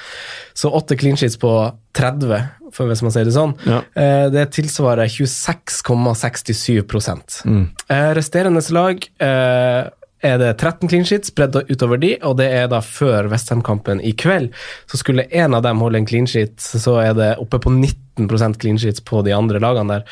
Så 0.54 0.70
åtte 0.74 0.96
clean 0.96 1.16
sheets 1.18 1.36
på 1.36 1.50
30, 1.94 2.42
for 2.72 2.86
hvis 2.90 3.02
man 3.02 3.10
sier 3.14 3.24
det 3.24 3.32
sånn. 3.34 3.54
Ja. 3.66 3.80
Eh, 3.96 4.28
Det 4.30 4.50
tilsvarer 4.54 5.08
26,67 5.08 7.44
Mm. 7.44 7.68
Eh, 7.88 8.10
Resterende 8.14 8.62
lag 8.74 8.96
eh, 9.20 9.88
er 10.22 10.38
det 10.38 10.56
13 10.58 10.88
clean 10.88 11.04
sheets 11.04 11.28
spredd 11.30 11.54
utover 11.70 11.96
de, 12.00 12.16
og 12.22 12.36
det 12.40 12.50
er 12.52 12.66
da 12.68 12.80
før 12.80 13.28
Westham-kampen 13.30 14.00
i 14.02 14.12
kveld. 14.12 14.50
Så 14.90 14.96
skulle 14.98 15.28
en 15.30 15.54
av 15.54 15.62
dem 15.62 15.78
holde 15.78 15.98
en 15.98 16.06
clean 16.06 16.26
sheet, 16.26 16.56
så 16.58 16.98
er 17.02 17.14
det 17.14 17.36
oppe 17.38 17.58
på 17.62 17.70
19 17.70 18.26
clean 18.58 18.78
sheets 18.78 19.00
på 19.00 19.22
de 19.24 19.30
andre 19.32 19.60
lagene 19.62 19.88
der. 20.00 20.04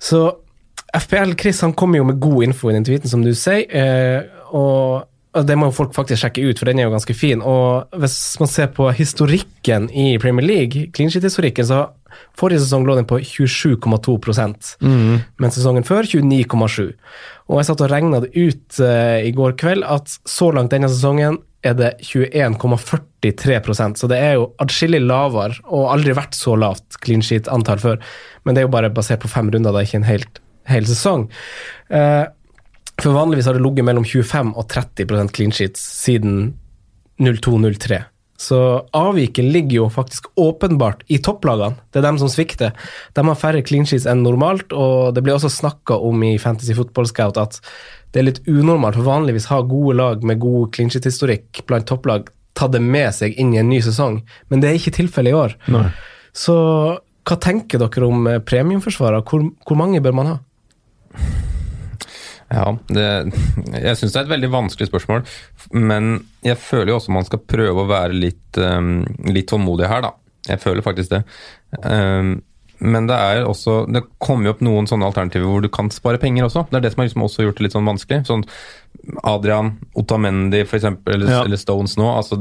Så 0.00 0.32
FPL, 0.94 1.34
Chris, 1.40 1.60
han 1.60 1.72
kommer 1.74 1.98
jo 1.98 2.04
med 2.04 2.20
god 2.20 2.44
info 2.44 2.70
i 2.70 2.74
den 2.76 2.84
tweeten, 2.84 3.08
som 3.10 3.22
du 3.24 3.32
sier. 3.34 3.66
Eh, 3.68 4.22
og 4.54 5.04
det 5.42 5.56
må 5.58 5.66
jo 5.66 5.74
folk 5.74 5.94
faktisk 5.96 6.22
sjekke 6.22 6.44
ut, 6.46 6.60
for 6.60 6.70
den 6.70 6.78
er 6.78 6.86
jo 6.86 6.94
ganske 6.94 7.14
fin. 7.16 7.42
Og 7.42 7.98
hvis 7.98 8.16
man 8.38 8.50
ser 8.50 8.68
på 8.74 8.86
historikken 8.94 9.88
i 9.90 10.14
Premier 10.22 10.46
League, 10.46 10.88
clean 10.94 11.10
sheet-historikken, 11.10 11.66
så 11.66 11.88
forrige 12.38 12.62
sesong 12.62 12.86
lå 12.86 12.94
den 12.98 13.08
på 13.10 13.18
27,2 13.18 14.14
mm. 14.78 15.16
men 15.42 15.54
sesongen 15.54 15.86
før 15.86 16.06
29,7 16.06 16.92
Og 17.48 17.58
jeg 17.58 17.66
satt 17.66 17.82
og 17.82 17.90
regna 17.90 18.20
det 18.22 18.30
ut 18.36 18.78
uh, 18.78 19.18
i 19.18 19.32
går 19.34 19.56
kveld 19.58 19.82
at 19.82 20.14
så 20.22 20.52
langt 20.54 20.70
denne 20.70 20.90
sesongen 20.92 21.40
er 21.64 21.74
det 21.78 21.90
21,43% 22.04 23.98
så 23.98 24.10
det 24.10 24.20
er 24.20 24.36
jo 24.36 24.50
atskillig 24.62 25.00
lavere, 25.02 25.58
og 25.64 25.90
aldri 25.94 26.14
vært 26.16 26.36
så 26.36 26.54
lavt 26.60 26.98
clean 27.02 27.24
sheet-antall 27.24 27.80
før. 27.80 28.00
Men 28.44 28.54
det 28.54 28.62
er 28.62 28.68
jo 28.68 28.74
bare 28.74 28.92
basert 28.92 29.24
på 29.24 29.32
fem 29.32 29.48
runder, 29.50 29.72
det 29.72 29.80
er 29.80 29.88
ikke 29.88 30.00
en 30.02 30.10
helt, 30.10 30.42
hel 30.68 30.84
sesong. 30.90 31.24
Eh, 31.88 32.24
for 33.02 33.14
vanligvis 33.16 33.46
har 33.48 33.56
det 33.56 33.64
ligget 33.64 33.86
mellom 33.86 34.04
25 34.06 34.54
og 34.54 34.66
30 34.70 35.30
clean 35.34 35.54
sheets 35.54 35.82
siden 36.04 36.54
02-03. 37.20 38.04
Så 38.44 38.58
avviket 38.92 39.46
ligger 39.46 39.76
jo 39.76 39.88
faktisk 39.90 40.26
åpenbart 40.40 41.04
i 41.06 41.20
topplagene. 41.22 41.78
Det 41.92 42.00
er 42.00 42.06
dem 42.08 42.18
som 42.18 42.30
svikter. 42.30 42.74
De 43.14 43.24
har 43.26 43.38
færre 43.38 43.62
clean 43.66 43.86
sheets 43.86 44.08
enn 44.10 44.24
normalt, 44.26 44.74
og 44.74 45.14
det 45.14 45.22
blir 45.22 45.36
også 45.36 45.52
snakka 45.54 46.00
om 46.02 46.22
i 46.26 46.34
Fantasy 46.42 46.74
Football 46.74 47.06
Scout 47.10 47.38
at 47.40 47.60
det 48.14 48.22
er 48.22 48.28
litt 48.28 48.42
unormalt, 48.46 48.98
for 48.98 49.06
vanligvis 49.06 49.48
har 49.50 49.66
gode 49.70 49.96
lag 49.98 50.26
med 50.26 50.42
god 50.42 50.74
clean 50.74 50.90
sheet-historikk 50.90 51.64
blant 51.66 51.88
topplag 51.90 52.28
tatt 52.54 52.74
det 52.74 52.82
med 52.82 53.10
seg 53.14 53.34
inn 53.40 53.54
i 53.54 53.58
en 53.62 53.70
ny 53.70 53.80
sesong, 53.82 54.20
men 54.50 54.62
det 54.62 54.70
er 54.70 54.78
ikke 54.78 54.94
tilfellet 55.00 55.34
i 55.34 55.38
år. 55.38 55.56
Nei. 55.74 55.88
Så 56.34 56.54
hva 57.24 57.38
tenker 57.40 57.80
dere 57.82 58.06
om 58.06 58.28
premiumforsvarer? 58.46 59.24
Hvor, 59.26 59.48
hvor 59.66 59.78
mange 59.80 60.02
bør 60.04 60.14
man 60.20 60.30
ha? 60.30 60.38
Ja, 62.54 62.68
det, 62.94 63.04
jeg 63.74 63.98
syns 63.98 64.14
det 64.14 64.20
er 64.20 64.26
et 64.28 64.32
veldig 64.36 64.50
vanskelig 64.54 64.88
spørsmål. 64.92 65.24
Men 65.74 66.12
jeg 66.46 66.58
føler 66.62 66.92
jo 66.94 66.98
også 67.00 67.14
man 67.16 67.26
skal 67.26 67.42
prøve 67.50 67.82
å 67.84 67.88
være 67.90 68.14
litt, 68.14 68.60
um, 68.62 69.00
litt 69.26 69.48
tålmodig 69.50 69.90
her, 69.90 70.04
da. 70.06 70.12
Jeg 70.46 70.60
føler 70.62 70.84
faktisk 70.86 71.10
det. 71.16 71.22
Um, 71.82 72.36
men 72.84 73.06
det 73.08 73.16
er 73.16 73.46
også 73.48 73.84
Det 73.88 74.02
kommer 74.20 74.48
jo 74.48 74.52
opp 74.52 74.62
noen 74.66 74.86
sånne 74.90 75.06
alternativer 75.08 75.46
hvor 75.48 75.62
du 75.64 75.70
kan 75.72 75.88
spare 75.94 76.18
penger 76.20 76.48
også. 76.48 76.66
Det 76.68 76.76
er 76.80 76.84
det 76.84 76.90
som 76.92 77.00
har 77.00 77.08
liksom 77.08 77.22
også 77.24 77.46
gjort 77.46 77.60
det 77.60 77.64
litt 77.68 77.76
sånn 77.76 77.88
vanskelig. 77.88 78.18
Sånn 78.28 78.42
Adrian, 79.24 79.70
Otamendi 79.96 80.64
for 80.66 80.78
eksempel, 80.80 81.14
eller, 81.16 81.30
Ja. 81.32 81.42
eller 81.46 81.60
Stones 81.60 81.96
nå. 81.96 82.08
altså 82.18 82.38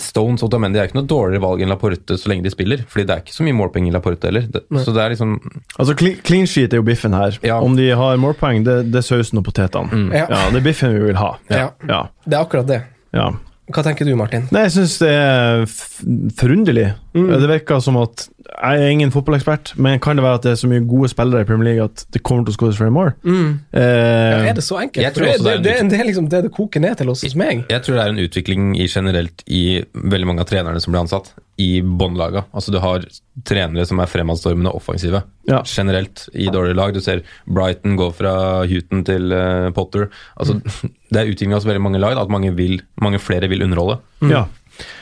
Stones 0.00 0.42
og 0.42 0.48
Otamendi 0.50 0.78
er 0.80 0.88
ikke 0.88 0.98
noe 1.00 1.08
dårligere 1.10 1.42
valg 1.44 1.62
enn 1.64 1.70
Laporte 1.72 2.16
så 2.20 2.28
lenge 2.32 2.44
de 2.46 2.52
spiller. 2.54 2.84
fordi 2.88 3.06
det 3.08 3.14
er 3.16 3.22
ikke 3.24 3.34
så 3.36 3.46
mye 3.46 3.56
målpoeng 3.58 3.88
i 3.88 3.92
Laporte 3.94 4.28
heller. 4.30 4.46
Det, 4.50 4.62
så 4.84 4.92
det 4.96 5.02
er 5.04 5.14
liksom 5.14 5.36
Altså, 5.78 5.94
clean, 5.98 6.16
clean 6.26 6.46
sheet 6.46 6.72
er 6.72 6.80
jo 6.82 6.86
biffen 6.86 7.12
her. 7.14 7.38
Ja. 7.42 7.58
Om 7.60 7.76
de 7.76 7.90
har 7.96 8.16
målpoeng, 8.22 8.64
det, 8.64 8.78
det 8.92 9.00
er 9.02 9.06
sausen 9.06 9.38
og 9.40 9.44
potetene. 9.48 10.08
Ja. 10.14 10.26
Ja, 10.30 10.40
det 10.50 10.60
er 10.62 10.66
biffen 10.70 10.94
vi 10.94 11.04
vil 11.10 11.16
ha. 11.20 11.34
Ja. 11.50 11.70
Ja. 11.88 12.02
Det 12.26 12.34
er 12.36 12.40
akkurat 12.44 12.66
det. 12.70 12.82
ja. 13.16 13.30
Hva 13.70 13.82
tenker 13.86 14.04
du, 14.08 14.12
Martin? 14.18 14.44
Nei, 14.54 14.64
jeg 14.66 14.72
syns 14.78 14.98
det 15.02 15.10
er 15.14 15.64
forunderlig. 15.70 16.90
forunderlig. 17.14 17.40
Det 17.40 17.48
virker 17.50 17.80
som 17.84 17.96
at 18.00 18.28
Jeg 18.50 18.82
er 18.82 18.90
ingen 18.90 19.12
fotballekspert, 19.14 19.72
men 19.78 20.00
kan 20.02 20.18
det 20.18 20.24
være 20.24 20.38
at 20.40 20.42
det 20.46 20.50
er 20.52 20.58
så 20.58 20.68
mye 20.68 20.82
gode 20.90 21.08
spillere 21.12 21.44
i 21.44 21.46
Premier 21.48 21.68
League 21.70 21.84
at 21.84 22.02
det 22.12 22.22
kommer 22.26 22.44
til 22.44 22.52
å 22.52 22.56
skåres 22.58 22.80
flere 22.80 22.90
mål? 22.92 23.12
Eh, 23.24 23.80
Ja, 23.80 24.40
er 24.50 24.56
det 24.58 24.64
så 24.66 24.80
enkelt? 24.82 25.04
Jeg 25.04 25.14
tror 25.14 25.24
det, 25.28 25.34
også 25.38 25.44
det, 25.46 25.54
det 25.64 25.74
er 25.76 25.80
en 25.84 25.92
det, 25.92 26.00
er 26.00 26.08
liksom 26.10 26.28
det 26.32 26.42
det 26.48 26.52
koker 26.56 26.82
ned 26.82 26.98
til 26.98 27.12
hos 27.12 27.22
hos 27.22 27.36
meg. 27.38 27.62
Jeg 27.70 27.82
tror 27.86 27.96
det 27.96 28.02
er 28.04 28.10
en 28.16 28.24
utvikling 28.24 28.72
i 28.76 28.88
generelt 28.90 29.44
i 29.46 29.62
veldig 29.94 30.26
mange 30.32 30.42
av 30.44 30.50
trenerne 30.50 30.82
som 30.82 30.92
blir 30.92 31.04
ansatt, 31.04 31.30
i 31.60 31.80
båndlaga. 31.84 32.44
Altså 32.56 32.72
du 32.72 32.78
har 32.82 33.04
trenere 33.46 33.84
som 33.88 34.00
er 34.00 34.08
fremadstormende 34.10 34.72
offensive. 34.76 35.20
Ja. 35.48 35.60
Generelt 35.68 36.24
i 36.32 36.46
dårlige 36.52 36.78
lag. 36.78 36.94
Du 36.96 37.00
ser 37.04 37.20
Brighton 37.48 37.98
gå 38.00 38.06
fra 38.16 38.32
Huton 38.70 39.04
til 39.08 39.32
uh, 39.34 39.68
Potter. 39.76 40.08
Altså, 40.40 40.56
Det 41.10 41.18
er 41.20 41.28
utvikling 41.32 41.56
hos 41.56 41.66
veldig 41.68 41.82
mange 41.84 42.00
lag 42.02 42.14
da, 42.16 42.24
at 42.24 42.32
mange, 42.32 42.52
vil, 42.56 42.78
mange 43.02 43.20
flere 43.22 43.48
vil 43.50 43.64
underholde. 43.66 43.98
Ja. 44.30 44.46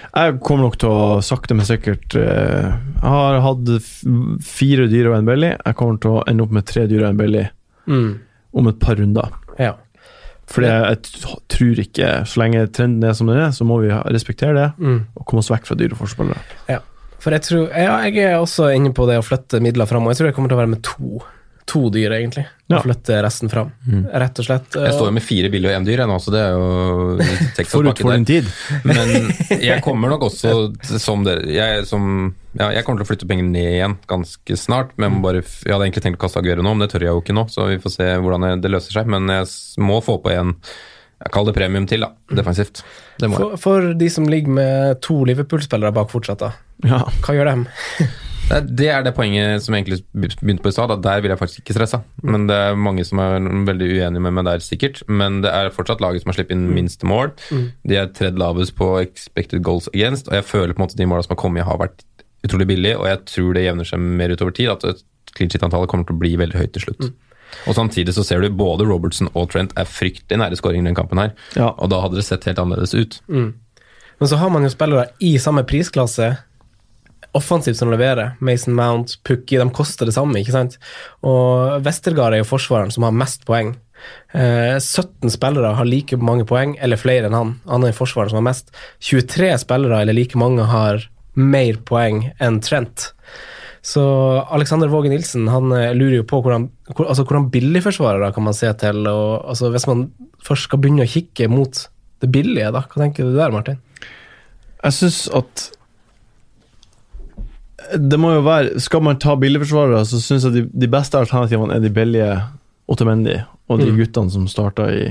Jeg 0.09 0.39
kommer 0.43 0.65
nok 0.67 0.79
til 0.81 0.89
å 0.91 1.19
sakte, 1.23 1.55
men 1.55 1.67
sikkert 1.69 2.15
eh, 2.17 2.71
Jeg 2.73 3.11
har 3.13 3.37
hatt 3.45 3.69
fire 4.49 4.87
dyr 4.91 5.11
og 5.13 5.19
en 5.19 5.29
belly. 5.29 5.51
Jeg 5.53 5.77
kommer 5.79 6.01
til 6.03 6.17
å 6.17 6.23
ende 6.27 6.47
opp 6.47 6.55
med 6.57 6.67
tre 6.67 6.87
dyr 6.91 7.05
og 7.05 7.11
en 7.13 7.21
belly 7.21 7.45
Mm. 7.89 8.09
om 8.53 8.67
et 8.69 8.81
par 8.83 8.99
runder. 9.01 9.31
Ja. 9.61 9.75
Fordi 10.49 10.67
jeg, 10.71 10.83
jeg 10.89 11.39
tror 11.53 11.81
ikke 11.83 12.11
Så 12.27 12.41
lenge 12.41 12.63
trenden 12.73 13.05
er 13.05 13.13
som 13.19 13.29
den 13.29 13.37
er, 13.37 13.51
så 13.53 13.65
må 13.69 13.81
vi 13.83 13.91
respektere 13.93 14.55
det 14.57 14.69
Mm. 14.79 15.01
og 15.15 15.27
komme 15.29 15.43
oss 15.45 15.51
vekk 15.53 15.67
fra 15.69 15.77
dyre 15.77 15.97
forspillere. 15.99 16.41
Ja. 16.69 16.79
For 17.21 17.35
jeg 17.35 17.43
tror 17.43 17.69
Ja, 17.75 17.97
jeg 18.07 18.17
er 18.25 18.37
også 18.39 18.71
inne 18.75 18.93
på 18.95 19.07
det 19.11 19.19
å 19.19 19.27
flytte 19.27 19.61
midler 19.61 19.87
fram, 19.91 20.07
og 20.07 20.13
jeg 20.15 20.21
tror 20.23 20.27
jeg 20.31 20.35
kommer 20.39 20.49
til 20.49 20.57
å 20.57 20.63
være 20.63 20.73
med 20.77 20.83
to. 20.87 21.21
To 21.69 21.91
dyr, 21.93 22.15
egentlig. 22.17 22.47
Ja. 22.69 22.79
Og 22.79 22.85
flytte 22.87 23.17
resten 23.25 23.51
fram, 23.53 23.71
rett 24.09 24.39
og 24.41 24.47
slett. 24.47 24.77
Jeg 24.77 24.93
står 24.97 25.09
jo 25.11 25.15
med 25.17 25.25
fire 25.25 25.51
billige 25.53 25.69
og 25.73 25.77
én 25.79 25.85
dyr, 25.89 26.01
jeg 26.03 26.09
nå, 26.09 26.17
så 26.21 26.33
det 26.33 26.41
er 26.41 26.53
jo 26.57 27.67
Forut 27.75 28.01
for 28.01 28.13
din 28.17 28.25
tid. 28.29 28.49
Men 28.89 29.29
jeg 29.61 29.83
kommer 29.85 30.09
nok 30.13 30.25
også 30.31 30.55
som 31.01 31.25
dere 31.29 31.45
jeg, 31.53 31.85
som, 31.89 32.35
ja, 32.57 32.71
jeg 32.77 32.85
kommer 32.87 33.01
til 33.03 33.07
å 33.07 33.11
flytte 33.11 33.29
penger 33.29 33.49
ned 33.53 33.71
igjen 33.79 33.97
ganske 34.09 34.57
snart. 34.61 34.93
Men 34.97 35.19
jeg, 35.19 35.25
bare, 35.29 35.43
jeg 35.45 35.75
hadde 35.77 35.89
egentlig 35.91 36.05
tenkt 36.09 36.21
å 36.21 36.25
kaste 36.27 36.41
Aguero 36.41 36.65
nå, 36.65 36.73
men 36.77 36.85
det 36.87 36.93
tør 36.95 37.05
jeg 37.09 37.13
jo 37.17 37.25
ikke 37.25 37.37
nå. 37.37 37.45
Så 37.53 37.69
vi 37.73 37.81
får 37.85 37.97
se 37.99 38.09
hvordan 38.17 38.47
det- 38.49 38.63
det 38.65 38.73
løser 38.73 38.97
seg. 39.01 39.07
Men 39.13 39.29
jeg 39.29 39.49
må 39.85 40.01
få 40.05 40.17
på 40.25 40.33
en 40.37 40.55
jeg 41.19 41.33
kaller 41.35 41.51
det 41.51 41.59
premium 41.59 41.87
til, 41.91 42.05
da. 42.05 42.13
Defensivt. 42.31 42.85
Det 43.19 43.27
må 43.29 43.35
jeg. 43.41 43.59
For, 43.59 43.59
for 43.59 43.93
de 43.99 44.09
som 44.15 44.29
ligger 44.31 44.55
med 44.55 45.01
to 45.03 45.25
Liverpool-spillere 45.27 45.91
bak 45.93 46.13
fortsatt, 46.13 46.39
da. 46.45 46.53
Ja. 46.87 47.01
Hva 47.27 47.35
gjør 47.35 47.51
dem? 47.51 47.65
Det 48.49 48.87
er, 48.89 49.03
det 49.05 49.13
poenget 49.17 49.61
som 49.61 49.75
jeg 49.75 49.85
egentlig 49.85 49.99
begynte 50.41 50.65
på 50.65 50.71
i 50.71 50.75
stad. 50.75 50.95
Der 51.05 51.21
vil 51.21 51.33
jeg 51.33 51.41
faktisk 51.41 51.61
ikke 51.63 51.77
stresse. 51.77 52.01
Men 52.25 52.47
det 52.49 52.57
er 52.57 52.79
mange 52.81 53.05
som 53.05 53.21
er 53.21 53.45
veldig 53.69 53.89
uenige 53.93 54.23
med 54.25 54.37
meg 54.39 54.49
der, 54.49 54.65
sikkert. 54.65 55.03
Men 55.09 55.43
det 55.45 55.53
er 55.53 55.69
fortsatt 55.75 56.01
laget 56.01 56.25
som 56.25 56.33
har 56.33 56.39
sluppet 56.39 56.57
inn 56.57 56.65
minste 56.73 57.09
mål. 57.09 57.35
De 57.85 58.01
er 58.01 58.09
tredd 58.17 58.41
lavest 58.41 58.75
på 58.79 58.95
expected 59.03 59.61
goals 59.67 59.91
against, 59.93 60.33
og 60.33 60.39
jeg 60.41 60.49
føler 60.49 60.73
på 60.73 60.81
en 60.81 60.87
måte 60.87 60.99
de 60.99 61.09
målene 61.09 61.29
som 61.29 61.37
har 61.37 61.43
kommet, 61.45 61.69
har 61.69 61.81
vært 61.83 62.05
utrolig 62.47 62.69
billige, 62.71 62.97
og 62.97 63.09
jeg 63.11 63.23
tror 63.29 63.55
det 63.57 63.67
jevner 63.67 63.89
seg 63.93 64.01
mer 64.23 64.33
utover 64.33 64.57
tid. 64.57 64.73
At 64.73 65.05
clean 65.37 65.53
sheet-antallet 65.53 65.91
kommer 65.91 66.09
til 66.09 66.17
å 66.17 66.23
bli 66.25 66.35
veldig 66.41 66.61
høyt 66.63 66.75
til 66.77 66.89
slutt. 66.89 67.09
Og 67.69 67.77
Samtidig 67.77 68.13
så 68.17 68.25
ser 68.25 68.43
du 68.45 68.51
både 68.53 68.85
Robertson 68.89 69.31
og 69.35 69.53
Trent 69.53 69.73
er 69.79 69.89
fryktelig 69.89 70.41
nære 70.41 70.57
skåring 70.61 70.85
i 70.85 70.89
den 70.89 70.97
kampen 70.97 71.21
her. 71.21 71.33
Ja. 71.57 71.73
Og 71.77 71.93
da 71.93 72.01
hadde 72.05 72.21
det 72.21 72.27
sett 72.29 72.45
helt 72.49 72.61
annerledes 72.61 72.97
ut. 72.97 73.21
Men 73.29 74.29
så 74.29 74.37
har 74.41 74.51
man 74.51 74.67
jo 74.67 74.73
spillere 74.73 75.11
i 75.25 75.37
samme 75.41 75.63
prisklasse 75.69 76.33
offensivt 77.37 77.79
som 77.81 77.91
leverer. 77.93 78.37
Mason 78.41 78.77
Mount, 78.77 79.19
Pukki, 79.27 79.59
de 79.61 79.69
koster 79.75 80.09
det 80.09 80.15
samme, 80.17 80.41
ikke 80.41 80.55
sant? 80.55 80.79
Og 81.27 81.83
Westergard 81.85 82.37
er 82.37 82.43
jo 82.43 82.49
forsvareren 82.49 82.95
som 82.95 83.07
har 83.07 83.17
mest 83.17 83.45
poeng. 83.49 83.75
Eh, 84.33 84.79
17 84.79 85.31
spillere 85.35 85.75
har 85.75 85.89
like 85.89 86.17
mange 86.21 86.47
poeng, 86.49 86.77
eller 86.81 87.01
flere 87.01 87.29
enn 87.29 87.37
han. 87.37 87.55
Han 87.69 87.87
er 87.87 87.97
forsvareren 87.97 88.35
som 88.35 88.41
har 88.43 88.49
mest. 88.51 88.73
23 89.05 89.53
spillere, 89.65 90.03
eller 90.03 90.17
like 90.17 90.39
mange, 90.39 90.67
har 90.69 91.05
mer 91.39 91.79
poeng 91.89 92.25
enn 92.43 92.61
Trent. 92.65 93.13
Så 93.85 94.03
Alexander 94.53 94.91
Våge 94.91 95.11
Nilsen 95.13 95.47
han 95.49 95.73
eh, 95.73 95.95
lurer 95.97 96.19
jo 96.19 96.27
på 96.29 96.43
hvordan, 96.43 96.67
hvor, 96.91 97.07
altså, 97.07 97.25
hvordan 97.25 97.49
billigforsvarere 97.55 98.33
kan 98.35 98.45
man 98.49 98.57
se 98.57 98.73
til. 98.81 99.05
Og, 99.07 99.45
altså, 99.49 99.71
hvis 99.75 99.87
man 99.91 100.09
først 100.45 100.69
skal 100.69 100.83
begynne 100.83 101.07
å 101.07 101.11
kikke 101.11 101.49
mot 101.53 101.87
det 102.23 102.31
billige, 102.35 102.73
da, 102.75 102.83
hva 102.83 103.05
tenker 103.05 103.29
du 103.29 103.37
der, 103.39 103.55
Martin? 103.55 103.79
Jeg 104.79 104.95
syns 104.95 105.25
at 105.35 105.69
det 107.99 108.19
må 108.19 108.33
jo 108.35 108.41
være 108.43 108.81
Skal 108.83 109.03
man 109.07 109.19
ta 109.23 109.37
billigforsvarere, 109.39 110.03
så 110.09 110.19
syns 110.21 110.45
jeg 110.49 110.53
de, 110.57 110.63
de 110.73 110.89
beste 110.91 111.19
alternativene 111.19 111.75
er 111.77 111.81
de 111.85 111.91
billige 111.95 112.35
Otamendi 112.89 113.37
og 113.69 113.79
de 113.83 113.91
Mm. 113.93 113.99
guttene 114.01 114.31
som 114.33 114.47
starta 114.49 114.87
i, 114.91 115.03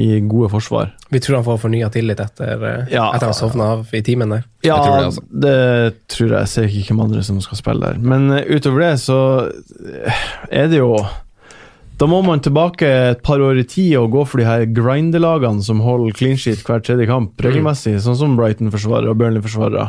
i 0.00 0.20
gode 0.26 0.48
forsvar. 0.50 0.90
Vi 1.12 1.20
tror 1.20 1.36
han 1.36 1.44
får 1.44 1.58
fornya 1.60 1.90
tillit 1.92 2.20
etter, 2.20 2.54
eh, 2.64 2.86
Ja. 2.90 3.10
etter 3.14 3.26
han 3.28 3.34
sovna 3.36 3.64
av 3.76 3.92
i 3.94 4.00
timen 4.02 4.30
der. 4.32 4.44
Ja, 4.64 4.76
tror 4.80 4.96
det, 4.96 5.04
altså. 5.10 5.22
det 5.44 6.08
tror 6.08 6.28
jeg. 6.30 6.38
Jeg 6.40 6.48
ser 6.48 6.62
ikke 6.80 6.94
hvem 6.94 7.04
andre 7.04 7.22
som 7.22 7.40
skal 7.44 7.58
spille 7.60 7.80
der. 7.92 7.98
Men 8.00 8.30
eh, 8.32 8.48
utover 8.56 8.80
det 8.80 8.94
så 9.04 9.18
eh, 10.06 10.24
er 10.50 10.68
det 10.72 10.78
jo 10.80 10.96
Da 11.96 12.04
må 12.04 12.18
man 12.20 12.42
tilbake 12.44 12.84
et 12.84 13.22
par 13.24 13.40
år 13.40 13.56
i 13.62 13.64
tid 13.64 13.94
og 13.96 14.10
gå 14.12 14.22
for 14.28 14.42
de 14.42 14.44
her 14.44 14.66
grindelagene 14.76 15.62
som 15.64 15.78
holder 15.80 16.12
clean 16.18 16.36
sheet 16.36 16.60
hver 16.66 16.82
tredje 16.84 17.06
kamp 17.08 17.40
regelmessig, 17.40 17.94
sånn 18.04 18.18
som 18.20 18.34
Brighton-forsvarere 18.36 19.14
og 19.14 19.16
Burnley-forsvarere. 19.22 19.86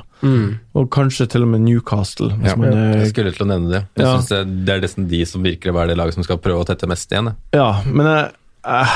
Og 0.79 0.87
kanskje 0.95 1.27
til 1.33 1.43
og 1.43 1.51
med 1.51 1.65
Newcastle. 1.65 2.29
Hvis 2.39 2.53
Ja, 2.53 2.55
man 2.55 2.71
er 2.71 2.95
jeg 3.01 3.09
skulle 3.11 3.33
til 3.35 3.43
å 3.43 3.49
nevne 3.51 3.69
det. 3.73 3.81
Jeg 3.97 4.05
Ja. 4.05 4.13
synes 4.15 4.29
det, 4.65 4.69
er 4.77 4.79
nesten 4.85 5.07
de 5.11 5.25
som 5.25 5.43
virker 5.43 5.71
å 5.71 5.75
være 5.75 5.87
det 5.89 5.97
laget 5.97 6.13
som 6.15 6.23
skal 6.23 6.37
prøve 6.37 6.63
å 6.63 6.65
tette 6.65 6.87
mest 6.87 7.11
igjen. 7.11 7.25
jeg. 7.25 7.35
Ja, 7.59 7.81
men 7.85 8.05
jeg, 8.05 8.31
jeg, 8.63 8.87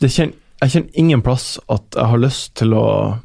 jeg, 0.00 0.10
kjenner, 0.10 0.34
jeg 0.62 0.70
kjenner 0.74 0.90
ingen 0.98 1.22
plass 1.22 1.58
at 1.68 1.82
jeg 1.94 2.04
har 2.10 2.18
lyst 2.18 2.54
til 2.56 2.74
å 2.74 3.18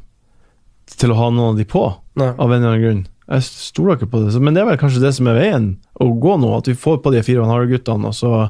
Til 0.96 1.10
å 1.10 1.16
ha 1.18 1.30
noen 1.30 1.50
av 1.50 1.56
de 1.58 1.64
på, 1.64 1.82
Nei. 2.14 2.28
av 2.38 2.52
en 2.52 2.62
eller 2.62 2.70
annen 2.76 2.82
grunn. 2.82 3.06
Jeg 3.28 3.42
stoler 3.42 3.96
ikke 3.98 4.06
på 4.08 4.20
det. 4.24 4.40
Men 4.40 4.54
det 4.54 4.62
er 4.62 4.66
vel 4.70 4.78
kanskje 4.78 5.00
det 5.02 5.10
som 5.16 5.26
er 5.26 5.34
veien 5.34 5.76
å 6.00 6.06
gå 6.22 6.36
nå, 6.40 6.56
at 6.56 6.64
vi 6.70 6.74
får 6.78 7.02
på 7.02 7.10
de 7.12 7.22
fire 7.26 7.40
og 7.42 7.48
en 7.50 7.54
halv 7.58 7.68
guttene, 7.68 8.06
og 8.06 8.14
så, 8.14 8.46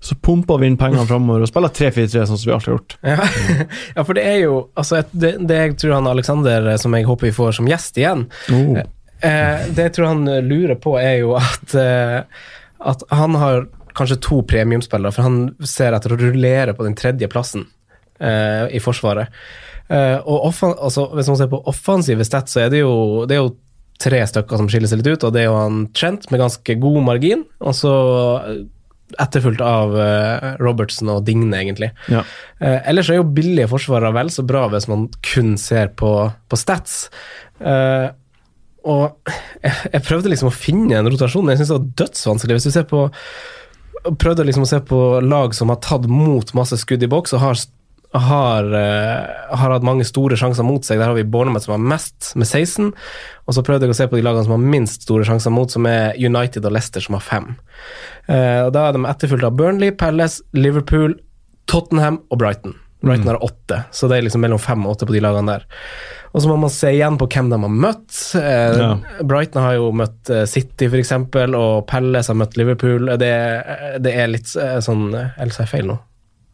så 0.00 0.16
pumper 0.16 0.58
vi 0.62 0.70
inn 0.70 0.78
pengene 0.80 1.04
framover 1.08 1.44
og 1.44 1.50
spiller 1.50 1.72
3-4-3, 1.76 2.22
sånn 2.28 2.38
som 2.40 2.48
vi 2.48 2.54
alltid 2.54 2.70
har 2.70 2.78
gjort. 2.78 2.94
Ja. 3.04 3.66
ja, 3.98 4.04
for 4.04 4.16
det 4.16 4.24
er 4.30 4.38
jo 4.46 4.54
altså, 4.80 5.02
det, 5.12 5.34
det 5.48 5.58
jeg 5.58 5.74
tror 5.82 5.98
han 5.98 6.08
Alexander, 6.08 6.70
eh, 6.72 6.78
som 6.80 6.96
jeg 6.96 7.08
håper 7.08 7.28
vi 7.28 7.34
får 7.36 7.58
som 7.58 7.68
gjest 7.68 8.00
igjen, 8.00 8.24
Oh. 8.50 8.78
eh, 8.80 9.66
det 9.76 9.90
jeg 9.90 9.96
tror 9.98 10.08
han 10.14 10.24
eh, 10.32 10.40
lurer 10.46 10.78
på, 10.80 10.96
er 11.00 11.18
jo 11.20 11.34
at, 11.36 11.76
eh, 11.76 12.22
at 12.80 13.04
han 13.12 13.36
har 13.40 13.66
kanskje 13.96 14.20
to 14.24 14.40
premiumspillere, 14.48 15.12
for 15.12 15.26
han 15.26 15.40
ser 15.66 15.92
etter 15.96 16.14
å 16.14 16.20
rullere 16.20 16.72
på 16.78 16.86
den 16.86 16.96
tredje 16.96 17.28
plassen 17.28 17.66
eh, 18.22 18.70
i 18.72 18.80
Forsvaret. 18.80 19.28
Eh, 19.90 20.16
og 20.22 20.46
altså, 20.48 21.08
hvis 21.18 21.28
man 21.28 21.40
ser 21.40 21.50
på 21.50 21.60
offensive 21.68 22.24
stats, 22.24 22.54
så 22.54 22.64
er 22.64 22.72
det 22.72 22.84
jo, 22.84 23.26
det 23.28 23.36
er 23.36 23.42
jo 23.42 23.56
tre 24.00 24.20
stykker 24.24 24.60
som 24.60 24.68
skiller 24.70 24.88
seg 24.88 25.02
litt 25.02 25.10
ut, 25.12 25.24
og 25.28 25.34
det 25.34 25.42
er 25.42 25.50
jo 25.50 25.56
han 25.58 25.80
Trent 25.96 26.28
med 26.32 26.40
ganske 26.40 26.76
god 26.80 27.00
margin, 27.04 27.42
og 27.60 27.74
så 27.76 27.94
eh, 28.46 28.60
etterfulgt 29.18 29.62
av 29.64 29.94
uh, 29.96 30.54
Robertson 30.62 31.10
og 31.12 31.24
Digne, 31.26 31.50
egentlig. 31.58 31.90
Ja. 32.12 32.22
Uh, 32.60 32.78
ellers 32.90 33.10
er 33.10 33.20
jo 33.20 33.28
billige 33.36 33.70
forsvarere 33.70 34.14
vel 34.16 34.32
så 34.32 34.44
bra 34.46 34.66
hvis 34.72 34.88
man 34.90 35.08
kun 35.26 35.56
ser 35.60 35.92
på, 35.98 36.12
på 36.50 36.60
stats. 36.60 37.06
Uh, 37.60 38.12
og 38.88 39.32
jeg, 39.60 39.74
jeg 39.92 40.04
prøvde 40.06 40.32
liksom 40.32 40.50
å 40.50 40.56
finne 40.56 41.00
en 41.00 41.10
rotasjon. 41.10 41.44
men 41.44 41.56
Jeg 41.56 41.64
syns 41.64 41.72
det 41.72 41.78
var 41.78 41.90
dødsvanskelig. 42.04 42.58
Hvis 42.58 42.70
du 42.70 42.76
ser 42.78 42.86
på 42.90 43.08
Prøvde 44.00 44.46
liksom 44.48 44.64
å 44.64 44.68
se 44.70 44.78
på 44.88 44.98
lag 45.20 45.52
som 45.52 45.68
har 45.68 45.76
tatt 45.84 46.06
mot 46.08 46.54
masse 46.56 46.78
skudd 46.80 47.02
i 47.04 47.08
boks 47.10 47.34
og 47.36 47.42
har, 47.42 47.58
har, 48.12 48.66
uh, 48.74 49.54
har 49.56 49.70
hatt 49.76 49.84
mange 49.86 50.04
store 50.08 50.36
sjanser 50.38 50.66
mot 50.66 50.82
seg. 50.86 50.98
Der 50.98 51.10
har 51.12 51.14
vi 51.18 51.22
Bournemouth 51.22 51.64
som 51.68 51.76
har 51.76 51.84
mest, 51.92 52.32
med 52.34 52.48
16. 52.48 52.90
Og 53.46 53.54
så 53.54 53.62
prøvde 53.66 53.86
jeg 53.86 53.94
å 53.94 53.98
se 54.00 54.08
på 54.10 54.18
de 54.18 54.24
lagene 54.26 54.44
som 54.48 54.56
har 54.56 54.64
minst 54.74 55.06
store 55.06 55.26
sjanser 55.28 55.54
mot, 55.54 55.70
som 55.70 55.86
er 55.86 56.18
United 56.18 56.66
og 56.66 56.74
Leicester, 56.74 57.04
som 57.04 57.14
har 57.18 57.22
fem. 57.26 57.52
Uh, 58.26 58.66
og 58.66 58.72
Da 58.74 58.88
er 58.88 58.98
de 58.98 59.04
etterfulgt 59.06 59.46
av 59.46 59.54
Burnley, 59.58 59.92
Palace, 59.94 60.42
Liverpool, 60.58 61.14
Tottenham 61.70 62.18
og 62.30 62.40
Brighton. 62.42 62.74
Brighton 63.00 63.30
har 63.30 63.38
åtte, 63.46 63.84
så 63.96 64.08
det 64.10 64.18
er 64.18 64.24
liksom 64.26 64.42
mellom 64.44 64.58
fem 64.60 64.82
og 64.84 64.92
åtte 64.92 65.06
på 65.08 65.14
de 65.14 65.22
lagene 65.24 65.54
der. 65.54 65.62
Og 66.34 66.42
så 66.42 66.50
må 66.50 66.58
man 66.60 66.70
se 66.74 66.90
igjen 66.92 67.16
på 67.16 67.30
hvem 67.32 67.48
de 67.48 67.56
har 67.62 67.72
møtt. 67.72 68.10
Eh, 68.36 68.76
Ja. 68.76 68.90
Brighton 69.24 69.62
har 69.64 69.78
jo 69.78 69.86
møtt 69.96 70.28
eh, 70.28 70.44
City, 70.44 70.90
f.eks., 70.90 71.12
og 71.56 71.86
Palace 71.88 72.28
har 72.28 72.36
møtt 72.36 72.58
Liverpool. 72.60 73.08
Det, 73.18 73.30
det 74.04 74.12
er 74.12 74.28
litt 74.28 74.50
sånn 74.52 75.08
Eller 75.16 75.54
sa 75.54 75.64
jeg 75.64 75.72
feil 75.72 75.88
nå? 75.88 75.96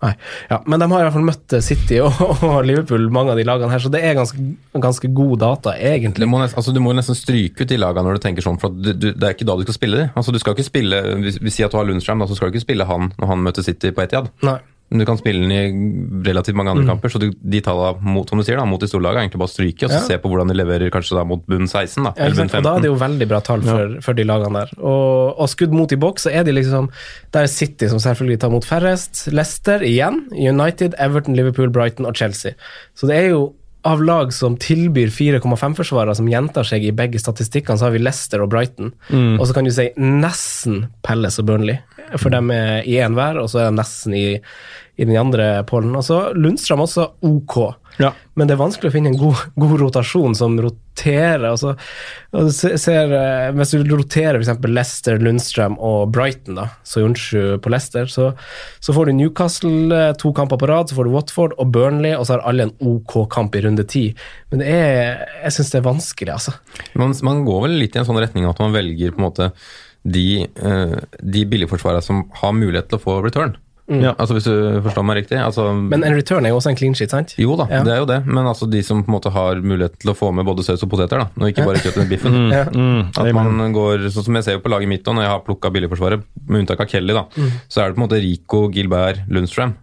Nei. 0.04 0.10
Ja, 0.50 0.58
men 0.68 0.82
de 0.82 0.86
har 0.92 1.00
i 1.00 1.04
hvert 1.06 1.14
fall 1.14 1.24
møtt 1.24 1.54
eh, 1.56 1.62
City 1.64 2.00
og, 2.04 2.18
og 2.44 2.58
Liverpool, 2.68 3.06
mange 3.14 3.32
av 3.32 3.40
de 3.40 3.46
lagene 3.48 3.72
her, 3.72 3.80
så 3.80 3.88
det 3.92 4.02
er 4.04 4.16
ganske, 4.18 4.42
ganske 4.76 5.08
god 5.16 5.38
data, 5.40 5.72
Du 5.72 5.86
egentlig. 5.88 6.28
må, 6.28 6.40
nesten, 6.42 6.60
altså, 6.60 6.74
du 6.76 6.82
må 6.84 6.92
nesten 6.96 7.16
stryke 7.16 7.64
ut 7.64 7.72
de 7.72 7.78
lagene 7.80 8.04
når 8.04 8.20
du 8.20 8.24
tenker 8.26 8.44
sånn, 8.44 8.60
for 8.60 8.76
du, 8.76 8.92
du, 8.92 9.08
det 9.16 9.24
er 9.30 9.36
ikke 9.38 9.48
da 9.48 9.56
du 9.56 9.64
skal 9.64 9.78
spille 9.78 10.02
dem. 10.04 10.12
Altså, 10.14 10.34
du 10.36 10.40
skal 10.42 10.56
ikke 10.56 10.68
spille, 10.68 11.00
Vi, 11.24 11.32
vi 11.48 11.54
sier 11.54 11.70
at 11.70 11.74
du 11.74 11.80
har 11.80 11.88
Lundstrøm, 11.88 12.20
da, 12.20 12.28
så 12.28 12.36
skal 12.36 12.52
du 12.52 12.56
ikke 12.58 12.66
spille 12.68 12.88
han 12.88 13.10
når 13.16 13.32
han 13.32 13.44
møter 13.48 13.64
City 13.66 13.94
på 13.96 14.04
Etiad. 14.04 14.28
Nei. 14.46 14.58
Men 14.90 15.00
du 15.02 15.04
kan 15.08 15.18
spille 15.18 15.42
den 15.42 15.50
i 15.50 16.28
relativt 16.28 16.54
mange 16.54 16.70
andre 16.70 16.84
kamper, 16.86 17.10
så 17.10 17.18
du, 17.18 17.32
de 17.34 17.60
tallene 17.60 17.98
mot, 18.06 18.28
som 18.30 18.38
du 18.38 18.44
sier, 18.46 18.54
da, 18.60 18.64
mot 18.70 18.78
de 18.78 18.86
store 18.86 19.02
lagene 19.02 19.24
er 19.24 19.26
egentlig 19.26 19.40
bare 19.42 19.50
stryke, 19.50 19.82
og 19.88 19.90
så 19.90 19.98
Ja. 19.98 20.04
se 20.06 20.18
på 20.22 20.30
hvordan 20.30 20.46
de 20.52 20.54
leverer 20.54 20.92
kanskje 20.94 21.16
da 21.18 21.24
mot 21.26 21.42
bunn 21.50 21.66
16, 21.66 22.04
da, 22.06 22.12
Ja, 22.16 22.24
eller 22.28 22.36
bunn 22.38 22.48
sant? 22.52 22.60
Og 22.60 22.68
da 22.68 22.76
er 22.76 22.84
det 22.86 22.90
jo 22.92 23.00
veldig 23.02 23.28
bra 23.28 23.40
tall 23.40 23.62
for, 23.66 23.96
for 24.06 24.14
de 24.14 24.22
lagene 24.30 24.62
der. 24.62 24.70
Og, 24.78 25.34
og 25.42 25.48
skudd 25.50 25.74
mot 25.74 25.90
i 25.90 25.96
boks, 25.98 26.28
så 26.28 26.30
er 26.38 26.44
de 26.46 26.52
liksom 26.54 26.88
Der 27.34 27.42
er 27.42 27.50
City, 27.50 27.88
som 27.90 27.98
selvfølgelig 27.98 28.38
tar 28.46 28.50
mot 28.54 28.64
færrest. 28.64 29.26
Leicester 29.34 29.82
igjen. 29.82 30.22
United, 30.30 30.94
Everton, 31.02 31.34
Liverpool, 31.34 31.68
Brighton 31.74 32.06
og 32.06 32.14
Chelsea. 32.14 32.52
Så 32.94 33.10
det 33.10 33.16
er 33.24 33.28
jo 33.34 33.54
av 33.86 34.00
lag 34.02 34.32
som 34.34 34.56
tilbyr 34.58 35.10
4,5-forsvarere, 35.14 36.14
som 36.18 36.26
gjentar 36.26 36.66
seg 36.66 36.82
i 36.82 36.90
begge 36.90 37.20
statistikkene, 37.22 37.78
så 37.78 37.86
har 37.86 37.92
vi 37.94 38.00
Leicester 38.02 38.42
og 38.42 38.50
Brighton. 38.50 38.88
Og 39.38 39.44
så 39.46 39.54
kan 39.54 39.64
du 39.64 39.70
si 39.70 39.88
nesten 39.96 40.88
Pelles 41.06 41.38
og 41.38 41.46
Burnley, 41.46 41.78
for 42.20 42.30
de 42.34 42.42
er 42.54 42.86
i 42.86 42.98
én 43.02 43.16
hver, 43.18 43.40
og 43.42 43.50
så 43.52 43.62
er 43.64 43.70
de 43.72 43.80
nesten 43.80 44.14
i, 44.16 44.26
i 44.96 45.04
den 45.08 45.16
andre 45.20 45.50
pollen. 45.68 45.96
Og 45.98 46.04
så 46.06 46.22
Lundstrøm 46.36 46.84
også 46.86 47.10
ok. 47.26 47.58
Ja. 47.96 48.10
Men 48.36 48.44
det 48.48 48.52
er 48.52 48.60
vanskelig 48.60 48.90
å 48.90 48.92
finne 48.92 49.08
en 49.08 49.16
god, 49.16 49.38
god 49.56 49.78
rotasjon 49.80 50.34
som 50.36 50.58
roterer. 50.60 51.46
Altså, 51.48 51.70
og 52.36 52.48
du 52.48 52.52
se- 52.52 52.74
ser, 52.80 53.12
eh, 53.16 53.46
hvis 53.56 53.72
du 53.72 53.94
roterer 53.96 54.36
f.eks. 54.36 54.58
Leicester, 54.68 55.16
Lundstrøm 55.24 55.78
og 55.80 56.10
Brighton, 56.12 56.58
da, 56.60 56.66
så 56.84 57.00
Jonsju 57.00 57.56
på 57.64 57.72
Leicester, 57.72 58.04
så, 58.12 58.26
så 58.84 58.92
får 58.96 59.08
du 59.08 59.14
Newcastle 59.16 59.96
eh, 59.96 60.12
to 60.20 60.34
kamper 60.36 60.60
på 60.60 60.68
rad, 60.68 60.90
så 60.92 60.98
får 60.98 61.08
du 61.08 61.14
Watford 61.16 61.56
og 61.56 61.72
Burnley, 61.72 62.12
og 62.18 62.28
så 62.28 62.36
har 62.36 62.44
alle 62.52 62.68
en 62.68 62.74
OK 62.84 63.16
kamp 63.32 63.56
i 63.56 63.64
runde 63.64 63.88
ti. 63.88 64.04
Men 64.52 64.60
det 64.60 64.68
er, 64.76 65.24
jeg 65.46 65.56
syns 65.56 65.72
det 65.72 65.80
er 65.80 65.88
vanskelig, 65.88 66.36
altså. 66.36 66.56
Man, 67.00 67.16
man 67.24 67.44
går 67.48 67.64
vel 67.64 67.78
litt 67.80 67.96
i 67.96 68.02
en 68.04 68.08
sånn 68.12 68.20
retning 68.20 68.44
at 68.48 68.60
man 68.60 68.76
velger 68.76 69.16
på 69.16 69.22
en 69.22 69.28
måte 69.30 69.50
de, 70.06 70.46
eh, 70.46 70.96
de 71.22 71.44
billigforsvarerne 71.50 72.02
som 72.04 72.24
har 72.42 72.52
mulighet 72.56 72.88
til 72.92 72.98
å 73.00 73.02
få 73.02 73.20
return. 73.24 73.56
Ja. 73.86 74.16
Altså 74.18 74.34
Hvis 74.34 74.48
du 74.48 74.80
forstår 74.82 75.04
meg 75.06 75.16
riktig? 75.20 75.36
Altså, 75.38 75.68
Men 75.72 76.02
en 76.02 76.16
return 76.18 76.42
er 76.44 76.50
jo 76.50 76.56
også 76.58 76.72
en 76.72 76.78
clean 76.78 76.94
sheet, 76.98 77.12
sant? 77.14 77.36
jo 77.38 77.54
da, 77.54 77.68
Ja. 77.70 77.84
det 77.86 77.92
er 77.94 78.00
jo 78.00 78.06
det, 78.10 78.16
men 78.26 78.42
altså 78.50 78.66
de 78.68 78.80
som 78.82 79.04
på 79.04 79.06
en 79.12 79.14
måte 79.14 79.30
har 79.30 79.60
mulighet 79.62 79.94
til 80.02 80.10
å 80.10 80.16
få 80.18 80.32
med 80.34 80.44
både 80.44 80.64
saus 80.66 80.82
og 80.82 80.90
poteter, 80.90 81.22
da, 81.22 81.28
og 81.38 81.46
ikke 81.52 81.64
bare 81.68 81.78
kjøtt 81.78 82.00
og 82.02 82.08
biffen. 82.10 82.34
Mm. 82.50 82.74
Mm, 82.74 83.12
At 83.16 83.32
man 83.32 83.72
går, 83.72 84.08
sånn 84.10 84.24
som 84.26 84.34
jeg 84.34 84.42
ser 84.48 84.52
jo 84.58 84.64
på 84.64 84.72
laget 84.74 84.88
mitt, 84.90 85.06
og 85.06 85.14
når 85.14 85.22
jeg 85.22 85.30
har 85.30 85.44
plukka 85.46 85.70
billigforsvaret, 85.70 86.24
med 86.48 86.64
unntak 86.64 86.80
av 86.82 86.88
Kelly, 86.90 87.14
da, 87.14 87.24
så 87.70 87.82
er 87.84 87.88
det 87.92 87.94
på 87.96 88.02
en 88.02 88.08
måte 88.08 88.20
Rico, 88.20 88.68
Gilbert, 88.74 89.22
Lundstrøm. 89.30 89.76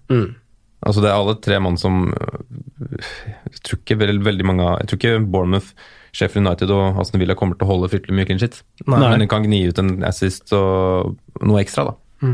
Altså 0.83 0.99
Det 0.99 1.07
er 1.09 1.15
alle 1.15 1.35
tre 1.39 1.59
mann 1.63 1.77
som 1.79 2.09
øh, 2.11 2.97
Jeg 3.47 3.61
tror 3.63 3.79
ikke 3.79 3.95
veldig, 4.01 4.23
veldig 4.25 4.45
mange 4.49 4.65
Jeg 4.81 4.87
tror 4.89 4.99
ikke 4.99 5.31
Bournemouth, 5.31 5.69
Sheffield 6.13 6.45
United 6.45 6.71
og 6.73 7.01
Aston 7.01 7.21
Villa 7.21 7.35
kommer 7.37 7.57
til 7.57 7.65
å 7.65 7.73
holde 7.73 7.89
fryktelig 7.91 8.15
mye 8.17 8.29
clean 8.29 8.41
shit. 8.41 8.59
Nei. 8.85 8.99
Men 9.01 9.23
den 9.23 9.29
kan 9.31 9.45
gni 9.45 9.63
ut 9.69 9.79
en 9.81 9.95
assist 10.05 10.53
og 10.55 11.15
noe 11.41 11.61
ekstra, 11.63 11.89
da. 11.89 12.33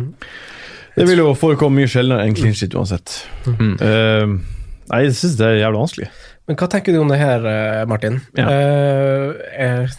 Det 0.99 1.05
vil 1.07 1.21
jo 1.21 1.29
forekomme 1.37 1.79
mye 1.79 1.89
sjeldnere 1.89 2.25
enn 2.27 2.35
clean 2.35 2.57
shit 2.57 2.75
uansett. 2.75 3.21
Mm. 3.47 3.77
Uh, 3.79 4.65
nei, 4.91 5.05
jeg 5.05 5.15
syns 5.21 5.37
det 5.39 5.47
er 5.47 5.61
jævlig 5.61 5.83
vanskelig. 5.85 6.09
Men 6.49 6.57
hva 6.59 6.67
tenker 6.73 6.95
du 6.95 6.99
om 7.03 7.11
det 7.11 7.19
her, 7.21 7.43
eh, 7.45 7.83
Martin? 7.87 8.15
Ja. 8.33 8.49
Uh, 8.49 9.37
jeg, 9.53 9.91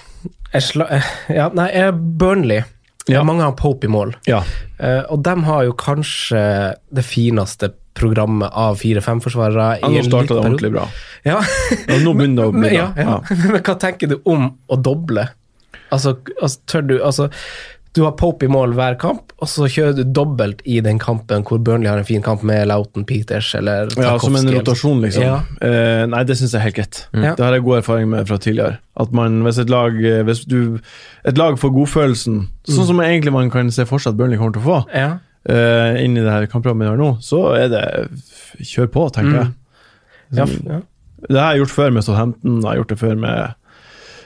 jeg 0.51 0.67
sla, 0.67 0.89
eh, 0.97 1.11
ja, 1.39 1.47
nei, 1.55 1.69
jeg 1.71 1.95
Burnley. 2.21 2.65
Ja. 3.09 3.23
Mange 3.27 3.47
har 3.47 3.55
Pope 3.59 3.87
i 3.87 3.91
mål. 3.91 4.17
Ja. 4.29 4.43
uh, 4.83 5.05
og 5.15 5.23
de 5.25 5.37
har 5.47 5.63
jo 5.69 5.77
kanskje 5.79 6.43
det 6.91 7.07
fineste 7.07 7.71
programmet 7.95 8.53
av 8.55 8.79
fire-fem-forsvarere. 8.81 9.81
Ja, 9.83 9.91
nå 9.91 10.05
starta 10.07 10.37
det 10.37 10.45
ordentlig 10.45 10.73
bra. 10.77 10.87
Ja. 11.27 11.41
Ja, 11.89 11.99
nå 12.05 12.15
begynner 12.17 12.47
det 12.47 12.49
å 12.49 12.55
bli 12.55 12.71
bra. 12.71 12.79
ja, 12.79 12.89
ja. 12.97 13.19
Men 13.53 13.61
hva 13.67 13.77
tenker 13.81 14.15
du 14.15 14.21
om 14.25 14.49
å 14.71 14.81
doble? 14.81 15.29
Altså, 15.91 16.17
altså 16.39 16.61
tør 16.71 16.85
du 16.87 16.93
altså, 17.03 17.25
Du 17.97 18.05
har 18.05 18.13
Pope 18.15 18.47
i 18.47 18.51
mål 18.51 18.77
hver 18.79 18.95
kamp, 19.03 19.33
og 19.43 19.49
så 19.51 19.67
kjører 19.67 19.97
du 19.99 20.13
dobbelt 20.15 20.61
i 20.63 20.77
den 20.85 21.01
kampen 21.03 21.43
hvor 21.43 21.59
Burnley 21.59 21.91
har 21.91 21.99
en 21.99 22.07
fin 22.07 22.23
kamp 22.23 22.45
med 22.47 22.69
Lauten 22.71 23.03
Peters 23.09 23.49
eller 23.59 23.91
Ja, 23.99 24.13
som 24.23 24.39
en 24.39 24.53
rotasjon, 24.55 25.01
liksom. 25.03 25.25
Ja. 25.27 25.41
Eh, 25.59 26.05
nei, 26.07 26.21
det 26.29 26.37
syns 26.39 26.55
jeg 26.55 26.61
er 26.61 26.69
helt 26.69 26.79
greit. 26.79 27.01
Mm. 27.11 27.25
Det 27.27 27.43
har 27.43 27.57
jeg 27.57 27.65
god 27.67 27.81
erfaring 27.81 28.13
med 28.13 28.31
fra 28.31 28.39
tidligere. 28.39 28.79
At 29.01 29.11
man, 29.17 29.41
hvis 29.43 29.59
et 29.59 29.73
lag 29.73 29.97
eh, 29.97 30.23
Hvis 30.29 30.45
du 30.47 30.79
Et 31.27 31.39
lag 31.39 31.59
får 31.59 31.73
godfølelsen, 31.75 32.45
sånn 32.69 32.89
som 32.93 33.03
egentlig 33.03 33.35
man 33.35 33.51
kan 33.51 33.75
se 33.75 33.89
for 33.89 33.99
seg 33.99 34.15
at 34.15 34.23
Burnley 34.23 34.39
kommer 34.39 34.55
til 34.55 34.63
å 34.63 34.69
få, 34.69 34.79
Ja. 35.49 35.55
eh, 35.55 36.05
inn 36.05 36.17
i 36.19 36.25
det 36.25 36.31
her 36.33 36.47
kampprogrammet 36.51 36.87
vi 36.87 36.91
har 36.91 37.01
nå, 37.01 37.11
så 37.25 37.55
er 37.57 37.69
det 37.73 37.85
kjør 38.67 38.91
på, 38.93 39.07
tenker 39.15 39.39
jeg. 39.39 39.53
Ja, 40.37 40.45
ja. 40.69 40.81
Det 41.29 41.37
har 41.41 41.55
jeg 41.55 41.65
gjort 41.65 41.75
før 41.77 41.91
med 41.97 42.05
Southampton, 42.07 42.61
jeg 42.63 42.69
har 42.69 42.79
gjort 42.81 42.93
det 42.95 43.01
før 43.01 43.17
med 43.21 43.57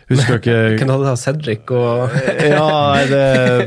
Husker 0.04 0.36
ikke 0.36 0.54
Hvem 0.76 0.90
hadde 0.92 1.06
da 1.06 1.14
Cedric 1.16 1.70
og 1.72 2.12
Ja, 2.44 2.66
det, 3.08 3.20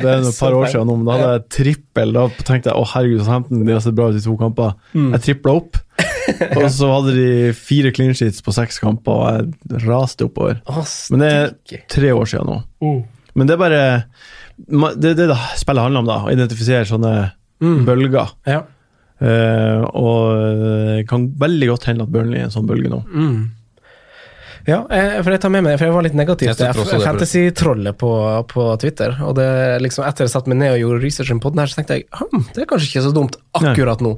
det 0.04 0.12
er 0.12 0.22
et 0.22 0.38
par 0.38 0.54
år 0.54 0.68
siden 0.72 0.92
men 0.92 1.08
da 1.08 1.16
hadde 1.18 1.32
jeg 1.34 1.46
trippel. 1.56 2.14
Da 2.14 2.28
tenkte 2.46 2.70
jeg 2.70 2.78
å 2.78 2.86
herregud, 2.92 3.24
Southampton 3.24 3.64
de 3.66 3.74
har 3.74 3.82
sett 3.82 3.96
bra 3.98 4.12
ut 4.14 4.20
i 4.20 4.22
to 4.22 4.36
kamper. 4.38 4.76
Jeg 4.94 5.24
tripla 5.26 5.56
opp. 5.58 5.80
Og 6.60 6.68
så 6.76 6.92
hadde 6.92 7.16
de 7.18 7.28
fire 7.58 7.90
clean 7.96 8.14
sheets 8.14 8.44
på 8.46 8.54
seks 8.54 8.78
kamper, 8.84 9.18
og 9.18 9.28
jeg 9.34 9.82
raste 9.88 10.28
oppover. 10.28 10.60
Men 11.16 11.24
det 11.24 11.30
er 11.34 11.84
tre 11.90 12.12
år 12.14 12.28
siden 12.30 12.52
nå. 12.52 12.58
Mm. 12.86 13.00
Men 13.38 13.48
det 13.50 13.56
er 13.56 13.62
bare 13.62 13.82
Det 14.58 15.10
er 15.14 15.18
det 15.24 15.28
det 15.32 15.38
spillet 15.58 15.88
handler 15.88 16.04
om, 16.04 16.10
da. 16.10 16.20
Å 16.28 16.34
identifisere 16.36 16.86
sånne 16.90 17.16
bølger. 17.60 18.34
Ja. 18.48 18.64
Uh, 19.18 19.82
og 19.98 20.42
det 20.94 21.06
kan 21.10 21.24
veldig 21.42 21.72
godt 21.72 21.88
hende 21.90 22.06
at 22.06 22.12
Burnley 22.14 22.44
er 22.44 22.52
en 22.52 22.54
sånn 22.54 22.68
bølge 22.70 22.92
nå. 22.92 23.00
Ja, 24.68 24.82
eh, 24.92 25.22
for 25.24 25.32
jeg 25.32 25.40
tar 25.40 25.52
med 25.54 25.64
meg 25.64 25.78
for 25.80 25.88
jeg 25.88 25.96
var 25.96 26.04
litt 26.04 26.16
negativ 26.18 26.52
til 26.60 27.00
Fantasy-trollet 27.00 27.96
på, 28.02 28.12
på 28.52 28.66
Twitter. 28.82 29.16
Og 29.24 29.38
det 29.40 29.48
liksom 29.80 30.04
etter 30.04 30.28
jeg 30.28 30.34
satte 30.34 30.52
meg 30.52 30.60
ned 30.60 30.74
og 30.76 30.82
gjorde 30.82 31.04
researchen 31.06 31.40
på 31.44 31.54
den 31.54 31.64
her, 31.64 31.72
så 31.72 31.80
tenkte 31.80 32.02
jeg 32.02 32.08
hm, 32.12 32.48
det 32.52 32.66
er 32.66 32.70
kanskje 32.74 32.90
ikke 32.92 33.06
så 33.06 33.14
dumt 33.16 33.38
akkurat 33.56 34.04
nå. 34.04 34.18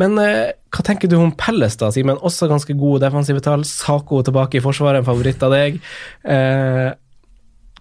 Men 0.00 0.16
eh, 0.20 0.54
hva 0.72 0.84
tenker 0.84 1.12
du 1.12 1.18
om 1.20 1.32
Pelles, 1.36 1.76
da, 1.80 1.90
Simen? 1.92 2.16
Også 2.24 2.48
ganske 2.48 2.76
gode 2.76 3.04
defensive 3.04 3.44
tall. 3.44 3.64
Sako 3.68 4.22
tilbake 4.24 4.58
i 4.58 4.64
forsvaret, 4.64 5.02
en 5.02 5.08
favoritt 5.08 5.44
av 5.44 5.52
deg. 5.52 5.78
Eh, 6.24 6.88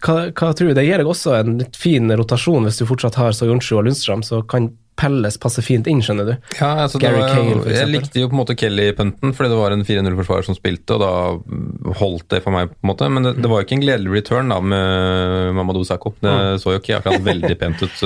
hva, 0.06 0.16
hva 0.30 0.54
tror 0.54 0.72
du? 0.72 0.78
Det 0.78 0.86
gir 0.86 1.02
deg 1.02 1.10
også 1.10 1.36
en 1.40 1.60
litt 1.62 1.78
fin 1.80 2.12
rotasjon 2.12 2.68
hvis 2.68 2.82
du 2.82 2.88
fortsatt 2.90 3.18
har 3.20 3.36
Soyuncu 3.36 3.74
og 3.78 3.88
Lundstrøm, 3.88 4.26
så 4.26 4.44
kan 4.48 4.72
Pelles 4.96 5.36
passer 5.44 5.64
fint 5.66 5.88
inn, 5.92 6.00
skjønner 6.04 6.28
du. 6.30 6.34
Ja, 6.56 6.70
altså, 6.86 7.00
Gary 7.04 7.20
var, 7.20 7.34
Cahill, 7.34 7.60
for 7.60 7.74
jeg 7.76 7.90
likte 7.92 8.22
jo 8.22 8.30
på 8.32 8.38
en 8.38 8.40
måte 8.40 8.56
Kelly-punten, 8.56 9.34
fordi 9.36 9.52
det 9.52 9.58
var 9.60 9.76
en 9.76 9.84
4-0-forsvarer 9.88 10.48
som 10.48 10.56
spilte, 10.56 10.96
og 10.96 11.02
da 11.04 11.96
holdt 12.00 12.30
det 12.32 12.40
for 12.46 12.56
meg, 12.56 12.72
på 12.72 12.80
en 12.80 12.92
måte. 12.94 13.10
Men 13.12 13.28
det, 13.28 13.34
det 13.44 13.52
var 13.52 13.60
jo 13.60 13.68
ikke 13.68 13.76
en 13.76 13.84
gledelig 13.84 14.14
return 14.14 14.54
da 14.54 14.62
med 14.64 15.52
Mamadou 15.58 15.84
Sakho. 15.88 16.14
Det 16.24 16.36
så 16.64 16.78
jo 16.78 16.80
ikke 16.80 17.02
akkurat 17.02 17.28
veldig 17.28 17.52
pent 17.66 17.84
ut. 17.84 18.06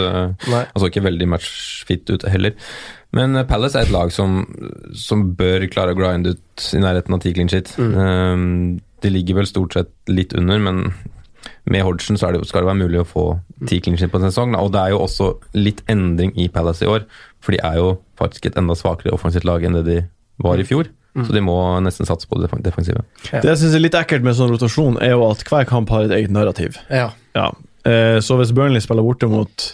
Han 0.50 0.82
så 0.82 0.90
ikke 0.90 1.06
veldig 1.06 1.30
matchfit 1.36 2.10
ut 2.10 2.26
heller. 2.26 2.58
Men 3.14 3.38
eh, 3.38 3.46
Palace 3.50 3.78
er 3.78 3.86
et 3.86 3.94
lag 3.94 4.10
som, 4.14 4.42
som 4.98 5.30
bør 5.38 5.68
klare 5.70 5.94
å 5.94 6.00
grinde 6.00 6.34
ut 6.34 6.68
i 6.74 6.82
nærheten 6.82 7.14
av 7.14 7.22
ti 7.22 7.36
clean 7.38 7.54
shit. 7.54 7.76
Um, 7.78 8.80
de 9.06 9.14
ligger 9.14 9.44
vel 9.44 9.50
stort 9.50 9.78
sett 9.78 9.94
litt 10.10 10.34
under, 10.38 10.58
men 10.62 10.88
med 11.70 11.84
Hodgson 11.86 12.18
så 12.20 12.28
er 12.30 12.36
det, 12.38 12.44
skal 12.50 12.64
det 12.66 12.70
være 12.72 12.82
mulig 12.84 13.00
å 13.04 13.08
få 13.08 13.24
ti 13.70 13.80
clean 13.84 13.98
på 14.10 14.20
en 14.20 14.28
sesong. 14.30 14.56
Og 14.60 14.72
det 14.74 14.82
er 14.82 14.94
jo 14.96 15.02
også 15.06 15.32
litt 15.58 15.84
endring 15.90 16.34
i 16.40 16.48
Palace 16.52 16.86
i 16.86 16.90
år, 16.90 17.06
for 17.40 17.56
de 17.56 17.60
er 17.64 17.78
jo 17.80 17.92
faktisk 18.20 18.46
et 18.50 18.58
enda 18.60 18.76
svakere 18.76 19.14
offensivt 19.16 19.46
lag 19.48 19.64
enn 19.64 19.78
det 19.80 19.86
de 19.88 19.98
var 20.44 20.60
i 20.62 20.66
fjor. 20.68 20.90
Så 21.20 21.34
de 21.34 21.42
må 21.44 21.56
nesten 21.84 22.06
satse 22.08 22.28
på 22.30 22.38
det 22.40 22.48
def- 22.48 22.62
defensive. 22.64 23.02
Ja. 23.34 23.42
Det 23.44 23.50
jeg 23.50 23.58
syns 23.64 23.74
er 23.76 23.82
litt 23.84 23.96
ekkelt 23.98 24.24
med 24.24 24.38
sånn 24.38 24.52
rotasjon, 24.54 25.00
er 25.04 25.16
jo 25.18 25.26
at 25.28 25.42
hver 25.50 25.66
kamp 25.68 25.90
har 25.92 26.06
et 26.06 26.14
eget 26.16 26.32
narrativ. 26.32 26.78
Ja. 26.94 27.10
Ja. 27.36 27.50
Eh, 27.84 28.20
så 28.24 28.38
hvis 28.40 28.54
Burnley 28.56 28.80
spiller 28.84 29.04
borte 29.04 29.28
mot 29.28 29.72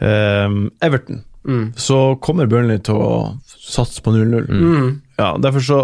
um, 0.00 0.70
Everton, 0.82 1.24
Mm. 1.48 1.72
så 1.80 2.18
kommer 2.20 2.44
Burnley 2.50 2.76
til 2.84 2.98
å 2.98 3.38
satse 3.46 4.02
på 4.04 4.10
0-0. 4.12 4.48
Mm. 4.50 4.88
Ja, 5.16 5.30
derfor 5.40 5.62
så 5.64 5.78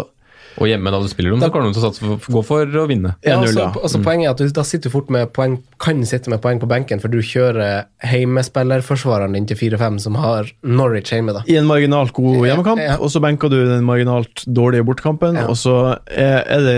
Og 0.55 0.69
hjemme, 0.69 0.91
da 0.93 0.99
du 1.03 1.07
spiller 1.11 1.33
dem, 1.33 1.41
så 1.43 1.49
kommer 1.51 1.67
de 1.67 1.75
til 1.75 1.83
å 1.83 1.89
satse 1.89 2.31
gå 2.31 2.41
for 2.47 2.77
å 2.79 2.85
vinne. 2.87 3.15
Ja, 3.25 3.41
1-0, 3.41 3.47
altså, 3.49 3.59
ja. 3.59 3.69
altså 3.83 3.99
Poenget 4.05 4.27
er 4.29 4.35
at 4.35 4.43
du 4.43 4.53
da 4.55 4.63
sitter 4.63 4.87
du 4.89 4.93
fort 4.93 5.09
med 5.11 5.33
poeng, 5.35 5.57
kan 5.83 5.99
sitte 6.07 6.31
med 6.31 6.39
poeng 6.43 6.61
på 6.61 6.69
benken, 6.71 7.01
for 7.03 7.11
du 7.11 7.17
kjører 7.19 7.89
heimespillerforsvareren 8.07 9.35
din 9.35 9.47
til 9.49 9.57
4-5, 9.59 9.99
som 10.05 10.15
har 10.19 10.49
Norwich 10.63 11.11
hjemme. 11.11 11.33
da. 11.35 11.43
i 11.47 11.57
en 11.59 11.67
marginalt 11.67 12.13
god 12.15 12.45
hjemmekamp, 12.47 12.81
ja. 12.81 12.95
og 12.99 13.11
så 13.11 13.21
benker 13.23 13.51
du 13.51 13.57
den 13.67 13.83
marginalt 13.87 14.45
dårlige 14.47 14.85
bortekampen, 14.87 15.35
Ja. 15.35 15.47
og 15.51 15.57
så 15.59 15.97
er, 16.07 16.43
er 16.47 16.61
det 16.65 16.77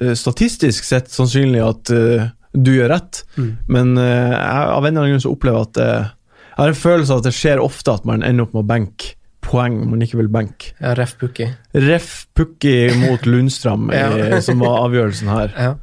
eh, 0.00 0.14
statistisk 0.18 0.84
sett 0.86 1.10
sannsynlig 1.10 1.62
at 1.64 1.90
uh, 1.94 2.28
du 2.54 2.74
gjør 2.76 2.92
rett, 2.96 3.24
Mm. 3.36 3.56
men 3.66 3.96
uh, 3.96 4.04
jeg 4.04 4.68
av 4.76 4.84
en 4.84 4.90
eller 4.92 5.00
annen 5.06 5.12
grunn 5.14 5.22
så 5.24 5.32
opplever 5.32 5.58
jeg 5.58 5.68
at 5.72 5.78
uh, 5.80 6.10
jeg 6.52 6.60
har 6.60 6.68
en 6.68 6.74
følelse 6.82 7.12
av 7.14 7.18
at 7.22 7.24
det 7.24 7.32
skjer 7.34 7.62
ofte 7.64 7.92
at 7.96 8.04
man 8.04 8.22
ender 8.22 8.44
opp 8.44 8.52
med 8.52 8.60
å 8.66 8.68
benke 8.68 9.14
poeng 9.52 9.74
man 9.90 10.00
ikke 10.04 10.16
vil 10.22 10.30
benke. 10.32 10.72
Ja, 10.80 10.94
Ref 10.98 11.14
Pukki. 11.20 11.50
Ref 11.76 12.12
Pukki 12.34 12.76
mot 13.02 13.26
Lundstrøm, 13.28 13.90
Ja. 13.96 14.40
som 14.46 14.62
var 14.64 14.80
avgjørelsen 14.86 15.28
her. 15.32 15.52
Ja. 15.56 15.74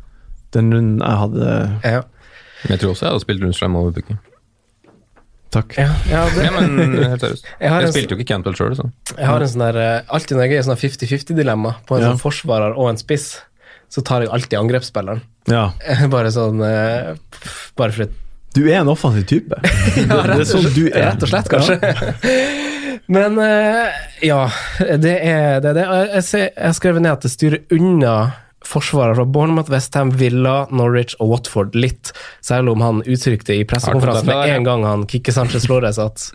Den 0.56 0.72
runden 0.74 1.04
jeg 1.06 1.22
hadde 1.24 1.52
Ja. 1.86 2.02
Men 2.64 2.74
jeg 2.76 2.82
tror 2.82 2.92
også 2.96 3.06
jeg 3.06 3.14
hadde 3.14 3.24
spilt 3.28 3.44
Lundstrøm 3.46 3.78
over 3.80 3.94
Pukki. 4.00 4.18
Takk. 5.50 5.74
Ja, 5.82 5.88
ja, 6.12 6.24
det, 6.30 6.44
Ja, 6.46 6.52
men 6.60 6.92
helt 6.94 7.24
seriøst. 7.24 7.46
Jeg 7.64 7.72
Jeg 7.86 7.90
spilte 7.94 8.14
jo 8.14 8.18
ikke 8.20 8.28
Cantwell 8.36 8.58
sjøl, 8.60 8.76
så. 8.78 8.84
Jeg 9.16 9.26
har 9.26 9.42
en 9.42 9.50
sånn 9.50 9.64
der, 9.64 9.80
eh, 9.82 10.12
alltid 10.14 10.38
når 10.38 10.44
jeg 10.46 10.54
er 10.54 10.62
i 10.62 10.66
sånn 10.68 10.78
50-50-dilemma 10.78 11.72
på 11.90 11.96
en 11.98 12.04
Ja. 12.04 12.12
sånn 12.12 12.20
forsvarer 12.22 12.76
og 12.78 12.90
en 12.92 13.00
spiss, 13.02 13.32
så 13.90 14.04
tar 14.06 14.22
jeg 14.22 14.30
alltid 14.36 14.60
angrepsspilleren. 14.60 15.24
Ja. 15.50 15.64
Bare 16.14 16.30
sånn 16.36 16.62
eh, 16.62 17.16
Bare 17.80 17.96
for 17.96 18.06
et 18.06 18.14
Du 18.54 18.62
er 18.68 18.82
en 18.84 18.92
offensiv 18.94 19.26
type. 19.32 19.58
det, 19.64 20.06
det 20.06 20.38
er 20.44 20.46
sånn 20.52 20.70
du 20.76 20.84
er. 20.92 21.08
Rett 21.16 21.26
og 21.26 21.32
slett, 21.34 21.50
kanskje. 21.50 21.80
Men 23.08 23.40
eh, 23.40 23.88
ja, 24.28 24.44
det 24.80 25.16
er 25.24 25.60
det. 25.64 25.74
det. 25.78 25.88
Jeg, 25.88 26.52
jeg, 26.56 26.76
skrevet 26.78 27.02
ned 27.06 27.16
at 27.18 27.26
det 27.26 27.32
styrer 27.34 27.66
unna 27.76 28.14
forsvarer 28.70 29.16
fra 29.16 29.24
Bournemouth, 29.26 29.72
Westham, 29.72 30.12
Villa, 30.20 30.68
Norwich 30.76 31.16
og 31.24 31.32
Watford 31.32 31.78
litt, 31.80 32.12
selv 32.44 32.74
om 32.74 32.82
han 32.84 33.00
uttrykte 33.08 33.56
i 33.56 33.64
pressekonferansen 33.66 34.28
med 34.28 34.52
en 34.52 34.68
gang 34.68 34.84
han 34.86 35.06
kicker 35.10 35.34
Sanchez 35.34 35.66
Flores 35.66 35.98
at 36.04 36.26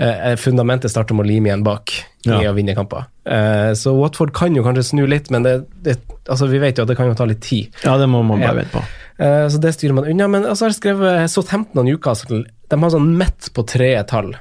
eh, 0.00 0.32
fundamentet 0.40 0.90
starter 0.90 1.14
med 1.18 1.26
å 1.26 1.28
lime 1.28 1.50
igjen 1.52 1.66
bak 1.66 1.92
i 2.24 2.32
Ja. 2.32 2.40
å 2.50 2.54
vinne 2.56 2.74
kamper. 2.74 3.04
Eh, 3.28 3.74
så 3.78 3.92
Watford 3.98 4.32
kan 4.34 4.56
jo 4.56 4.64
kanskje 4.66 4.88
snu 4.90 5.04
litt, 5.06 5.28
men 5.30 5.44
det, 5.46 5.54
det, 5.84 5.98
altså, 6.26 6.48
vi 6.50 6.58
vet 6.64 6.80
jo 6.80 6.88
at 6.88 6.90
det 6.90 6.96
kan 6.98 7.12
jo 7.12 7.14
ta 7.20 7.28
litt 7.28 7.44
tid. 7.44 7.68
Ja, 7.84 7.98
det 8.00 8.08
må 8.10 8.24
man 8.26 8.40
bare 8.42 8.62
vente 8.62 8.74
på. 8.74 8.82
Eh, 9.18 9.46
Så 9.52 9.60
det 9.62 9.74
styrer 9.76 9.94
man 10.00 10.08
unna. 10.08 10.26
Men 10.28 10.48
altså, 10.48 10.66
jeg 10.66 10.74
har 10.74 10.80
skrevet 10.80 11.30
Southampton 11.30 11.84
og 11.84 11.88
Newcastle. 11.88 12.42
De 12.68 12.80
har 12.82 12.92
sånn 12.96 13.12
midt 13.20 13.52
på 13.54 13.64
tredje 13.68 14.02
tall. 14.10 14.34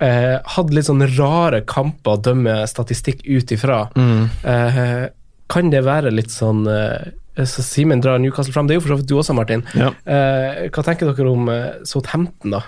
Eh, 0.00 0.36
hadde 0.54 0.74
litt 0.76 0.86
sånn 0.86 1.02
rare 1.16 1.62
kamper 1.66 2.16
å 2.16 2.20
dømme 2.22 2.60
statistikk 2.70 3.24
ut 3.26 3.50
ifra. 3.56 3.80
Eh, 3.98 5.08
kan 5.50 5.70
det 5.72 5.80
være 5.86 6.12
litt 6.14 6.30
sånn 6.30 6.66
eh, 6.70 7.10
så 7.38 7.62
Simen 7.62 8.00
drar 8.02 8.18
Newcastle 8.18 8.52
fram. 8.54 8.66
Det 8.66 8.74
er 8.74 8.80
jo 8.80 8.84
for 8.86 8.94
så 8.94 8.98
vidt 9.00 9.08
du 9.10 9.16
også, 9.18 9.34
Martin. 9.38 9.62
Ja. 9.78 9.92
Eh, 10.10 10.64
hva 10.74 10.82
tenker 10.86 11.10
dere 11.14 11.30
om 11.30 11.48
eh, 11.52 11.80
Southampton, 11.86 12.50
da? 12.56 12.62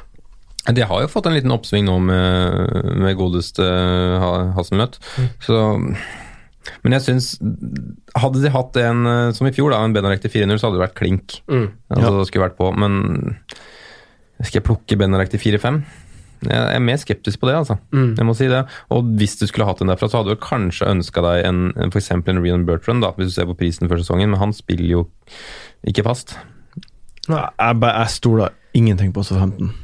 De 0.71 0.85
har 0.87 1.01
jo 1.03 1.09
fått 1.11 1.27
en 1.27 1.35
liten 1.35 1.51
oppsving 1.55 1.87
nå 1.89 1.97
med, 2.05 2.91
med 3.01 3.17
godeste 3.19 3.65
Ha- 3.65 4.51
Hasselnøtt. 4.59 4.99
Så 5.43 5.57
Men 6.85 6.93
jeg 6.93 7.01
syns 7.07 7.31
Hadde 8.21 8.43
de 8.45 8.51
hatt 8.53 8.77
en 8.83 9.07
eh, 9.09 9.31
som 9.35 9.49
i 9.49 9.55
fjor, 9.57 9.71
da, 9.73 9.81
en 9.87 9.95
Benarek 9.97 10.21
til 10.23 10.31
4-0, 10.35 10.59
så 10.61 10.69
hadde 10.69 10.79
det 10.79 10.85
vært 10.85 10.99
klink. 10.99 11.39
Mm. 11.51 11.69
Altså, 11.95 12.19
det 12.21 12.27
skulle 12.29 12.47
vært 12.49 12.59
på, 12.61 12.71
men 12.77 13.39
skal 14.43 14.61
jeg 14.61 14.67
plukke 14.67 14.99
Benarek 15.01 15.31
til 15.33 15.43
4-5? 15.43 15.81
Jeg 16.47 16.75
er 16.77 16.81
mer 16.81 16.97
skeptisk 17.03 17.41
på 17.43 17.49
det, 17.51 17.57
altså. 17.59 17.77
Mm. 17.93 18.15
Jeg 18.17 18.27
må 18.27 18.35
si 18.39 18.47
det. 18.49 18.63
Og 18.91 19.05
hvis 19.21 19.35
du 19.41 19.47
skulle 19.47 19.67
hatt 19.69 19.81
en 19.85 19.91
derfra, 19.93 20.09
så 20.09 20.23
hadde 20.23 20.33
du 20.37 20.41
kanskje 20.41 20.89
ønska 20.89 21.21
deg 21.27 21.45
en, 21.49 21.59
en 21.77 21.91
f.eks. 21.93 22.11
en 22.17 22.41
Rian 22.43 22.65
Bertrand, 22.69 23.03
da, 23.05 23.11
hvis 23.19 23.29
du 23.33 23.37
ser 23.37 23.51
på 23.51 23.59
prisen 23.61 23.91
før 23.91 24.01
sesongen, 24.01 24.31
men 24.33 24.41
han 24.41 24.55
spiller 24.57 24.89
jo 24.89 25.03
ikke 25.87 26.05
fast. 26.07 26.37
Jeg, 27.29 27.77
bare- 27.81 27.99
jeg 28.01 28.09
stoler 28.17 28.49
ingenting 28.75 29.13
på 29.13 29.23
Southampton. 29.27 29.75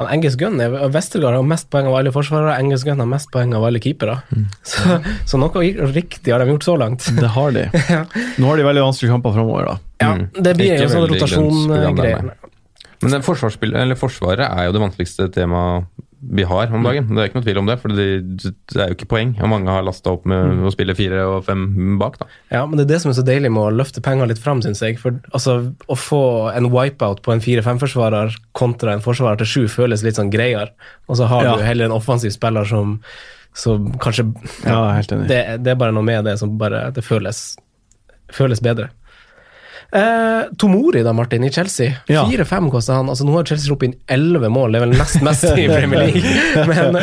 Han 0.00 0.08
Engels 0.14 0.36
Gunn 0.40 0.56
er, 0.64 0.72
Westergaard 0.94 1.34
har 1.36 1.44
mest 1.44 1.68
poeng 1.68 1.84
av 1.90 1.98
alle 1.98 2.08
forsvarere. 2.14 2.54
Engels 2.62 2.86
Gunn 2.88 3.02
har 3.02 3.08
mest 3.10 3.28
poeng 3.34 3.52
av 3.52 3.66
alle 3.68 3.82
keepere. 3.84 4.14
Så, 4.64 4.96
så 5.28 5.36
noe 5.40 5.64
riktig 5.92 6.32
har 6.32 6.40
de 6.40 6.48
gjort 6.54 6.64
så 6.64 6.76
langt. 6.80 7.04
Det 7.20 7.28
har 7.34 7.52
de. 7.52 7.66
Nå 8.40 8.48
har 8.48 8.56
de 8.56 8.64
veldig 8.64 8.86
vanskelige 8.86 9.12
kamper 9.12 9.36
framover, 9.36 9.68
da. 9.74 9.76
Ja, 10.00 10.14
Mm. 10.16 10.22
det 10.42 10.54
blir 10.56 10.78
jo 10.80 10.86
sånn 10.88 11.02
veldig 11.04 11.18
rotasjongreier. 11.20 11.90
grønnsprogram 11.92 12.30
Men 13.02 13.14
den 13.16 13.22
eller 13.80 13.96
Forsvaret 13.96 14.44
er 14.50 14.66
jo 14.68 14.72
det 14.76 14.80
vanskeligste 14.82 15.30
temaet 15.32 15.86
vi 16.20 16.42
har 16.44 16.68
om 16.76 16.82
dagen. 16.84 17.06
Det 17.08 17.16
er 17.22 17.28
ikke 17.30 17.38
noe 17.38 17.44
tvil 17.46 17.58
om 17.62 17.68
det, 17.70 17.78
for 17.80 17.88
det, 17.96 18.06
det 18.68 18.76
er 18.76 18.90
jo 18.90 18.96
ikke 18.98 19.06
poeng. 19.08 19.30
Og 19.40 19.48
mange 19.48 19.72
har 19.72 19.80
lasta 19.86 20.10
opp 20.12 20.26
med 20.28 20.60
å 20.68 20.72
spille 20.74 20.92
fire 20.94 21.22
og 21.24 21.46
fem 21.46 21.96
bak. 21.96 22.18
da. 22.20 22.26
Ja, 22.52 22.66
men 22.68 22.76
det 22.76 22.84
er 22.84 22.90
det 22.90 22.98
som 23.00 23.08
er 23.08 23.16
så 23.16 23.24
deilig 23.24 23.48
med 23.54 23.62
å 23.62 23.70
løfte 23.72 24.02
penger 24.04 24.28
litt 24.28 24.42
fram, 24.42 24.60
syns 24.60 24.82
jeg. 24.84 24.98
For 25.00 25.16
altså, 25.32 25.54
å 25.88 25.96
få 25.96 26.20
en 26.52 26.68
wipeout 26.74 27.22
på 27.24 27.32
en 27.32 27.40
4-5-forsvarer 27.40 28.36
kontra 28.52 28.92
en 28.92 29.00
forsvarer 29.00 29.40
til 29.40 29.48
sju 29.48 29.64
føles 29.72 30.04
litt 30.04 30.20
sånn 30.20 30.28
greiere. 30.34 30.68
Og 31.08 31.16
så 31.16 31.24
har 31.32 31.44
Ja. 31.48 31.56
du 31.56 31.64
heller 31.64 31.88
en 31.88 31.96
offensiv 31.96 32.36
spiller 32.36 32.68
som, 32.68 32.98
så 33.56 33.78
kanskje 34.04 34.28
Ja, 34.66 34.92
enig. 35.00 35.26
det, 35.32 35.40
det 35.64 35.72
er 35.72 35.80
bare 35.80 35.96
noe 35.96 36.04
med 36.04 36.24
det 36.28 36.36
som 36.38 36.58
bare 36.58 36.90
Det 36.92 37.02
føles, 37.02 37.56
føles 38.30 38.60
bedre. 38.60 38.90
Eh, 39.92 40.42
Tomori 40.58 41.02
da, 41.02 41.12
Martin, 41.12 41.44
i 41.44 41.50
Chelsea. 41.50 41.92
Ja. 42.06 42.24
4-5 42.30 42.68
koster 42.70 42.94
han. 42.94 43.08
Altså, 43.10 43.24
nå 43.26 43.34
har 43.34 43.44
Chelsea 43.48 43.66
sluppet 43.66 43.88
inn 43.90 43.96
11 44.06 44.48
mål, 44.54 44.72
det 44.72 44.80
er 44.80 44.84
vel 44.86 44.96
nest 44.98 45.22
mest 45.26 45.44
i 45.50 45.66
Premier 45.70 46.06
League. 46.06 46.34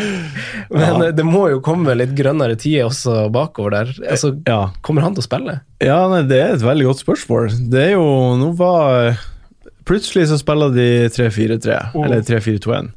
Men, 0.70 0.92
men 1.00 1.16
det 1.16 1.24
må 1.24 1.46
jo 1.52 1.62
komme 1.64 1.94
litt 1.96 2.12
grønnere 2.18 2.58
tider 2.60 2.90
også 2.90 3.30
bakover 3.32 3.72
der. 3.78 3.92
Altså, 4.12 4.34
Ja. 4.48 4.60
Kommer 4.84 5.06
han 5.06 5.16
til 5.16 5.24
å 5.24 5.28
spille? 5.28 5.54
Ja, 5.84 6.02
nei, 6.12 6.22
det 6.28 6.40
er 6.44 6.54
et 6.58 6.64
veldig 6.66 6.90
godt 6.90 7.04
spørsmål. 7.06 7.54
Det 7.72 7.84
er 7.86 7.94
jo 7.96 8.04
Nå 8.40 8.50
var 8.60 9.16
Plutselig 9.88 10.26
så 10.28 10.36
spiller 10.42 10.74
de 10.76 10.88
3-4-3, 11.16 11.78
eller 12.04 12.24
3-4-2-1. 12.28 12.90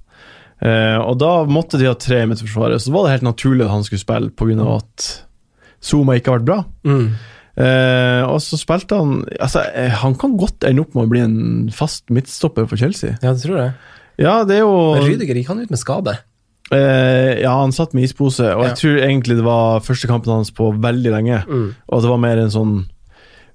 Eh, 0.66 0.96
og 0.98 1.14
da 1.22 1.28
måtte 1.46 1.78
de 1.78 1.86
ha 1.86 1.94
tre 1.94 2.24
i 2.24 2.26
midtforsvaret, 2.28 2.82
så 2.82 2.90
var 2.92 3.06
det 3.06 3.12
helt 3.14 3.28
naturlig 3.28 3.64
at 3.68 3.70
han 3.76 3.86
skulle 3.86 4.02
spille 4.02 4.32
pga. 4.34 4.66
at 4.74 5.06
Zuma 5.80 6.18
ikke 6.18 6.32
har 6.34 6.40
vært 6.40 6.48
bra. 6.50 6.58
Mm. 6.84 7.06
Eh, 7.60 8.22
og 8.24 8.38
så 8.40 8.56
spilte 8.56 8.96
han 8.96 9.18
Altså, 9.36 9.60
eh, 9.76 9.90
han 10.00 10.14
kan 10.16 10.36
godt 10.40 10.64
ende 10.64 10.80
opp 10.84 10.94
med 10.96 11.04
å 11.08 11.10
bli 11.10 11.20
en 11.20 11.38
fast 11.74 12.06
midtstopper 12.08 12.68
for 12.70 12.80
Chelsea. 12.80 13.18
Ja, 13.20 13.34
det 13.34 13.42
tror 13.44 13.58
jeg. 13.60 13.72
Ja, 14.22 14.38
det 14.48 14.56
er 14.60 14.62
jo 14.64 14.72
Men 14.96 15.04
Rydiger 15.08 15.36
gikk 15.40 15.50
han 15.52 15.60
ut 15.64 15.72
med 15.72 15.80
skade. 15.80 16.14
Eh, 16.70 17.40
ja, 17.42 17.50
han 17.58 17.72
satt 17.74 17.92
med 17.96 18.04
ispose, 18.06 18.46
og 18.54 18.62
Ja. 18.62 18.68
jeg 18.70 18.76
tror 18.78 18.98
egentlig 19.02 19.36
det 19.40 19.44
var 19.44 19.80
første 19.82 20.06
kampen 20.06 20.30
hans 20.32 20.52
på 20.54 20.70
veldig 20.80 21.10
lenge. 21.12 21.42
Mm. 21.48 21.74
Og 21.90 22.02
det 22.02 22.10
var 22.12 22.18
mer 22.22 22.38
en 22.38 22.50
sånn 22.54 22.74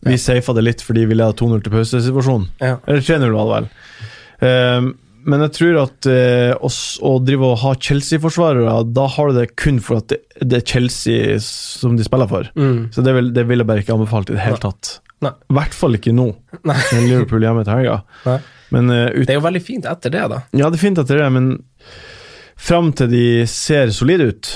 Vi 0.06 0.18
safa 0.22 0.54
det 0.54 0.64
litt 0.64 0.82
fordi 0.86 1.06
vi 1.10 1.16
leda 1.16 1.34
2-0 1.34 1.64
til 1.64 1.72
pause-situasjonen. 1.74 2.48
Ja. 2.62 2.76
Eller 2.86 3.02
3-0 3.02 3.32
var 3.34 3.46
det 3.48 3.56
vel. 3.56 3.70
Eh, 4.46 4.92
men 5.26 5.42
jeg 5.46 5.54
tror 5.58 5.78
at 5.84 6.08
eh, 6.12 6.52
oss, 6.64 6.80
å 7.04 7.16
drive 7.26 7.48
og 7.54 7.60
ha 7.64 7.74
Chelsea-forsvarere, 7.88 8.76
da 8.96 9.06
har 9.16 9.32
du 9.32 9.40
det 9.40 9.48
kun 9.60 9.80
for 9.84 10.02
at 10.04 10.12
det, 10.14 10.20
det 10.42 10.60
er 10.62 10.66
Chelsea 10.70 11.40
som 11.44 11.98
de 11.98 12.06
spiller 12.08 12.30
for. 12.32 12.50
Mm. 12.56 12.92
Så 12.96 13.04
det 13.06 13.16
vil, 13.18 13.32
det 13.36 13.46
vil 13.50 13.64
jeg 13.64 13.70
bare 13.70 13.84
ikke 13.86 13.96
anbefalt 13.98 14.30
i 14.32 14.38
det 14.38 14.44
hele 14.46 14.62
tatt. 14.62 15.00
I 15.26 15.32
hvert 15.58 15.74
fall 15.74 15.98
ikke 15.98 16.14
nå, 16.14 16.28
med 16.68 17.08
Liverpool 17.08 17.42
hjemme 17.46 17.64
til 17.66 17.80
helga. 17.80 18.38
Men 18.76 18.92
uh, 18.92 19.08
ut, 19.16 19.24
Det 19.26 19.34
er 19.34 19.40
jo 19.40 19.46
veldig 19.48 19.64
fint 19.66 19.86
etter 19.90 20.14
det, 20.14 20.26
da. 20.30 20.42
ja, 20.54 20.70
det 20.70 20.78
er 20.78 20.84
fint 20.84 21.00
etter 21.02 21.22
det, 21.24 21.30
men 21.34 21.50
fram 22.56 22.92
til 22.98 23.10
de 23.12 23.26
ser 23.50 23.92
solide 23.96 24.32
ut, 24.34 24.54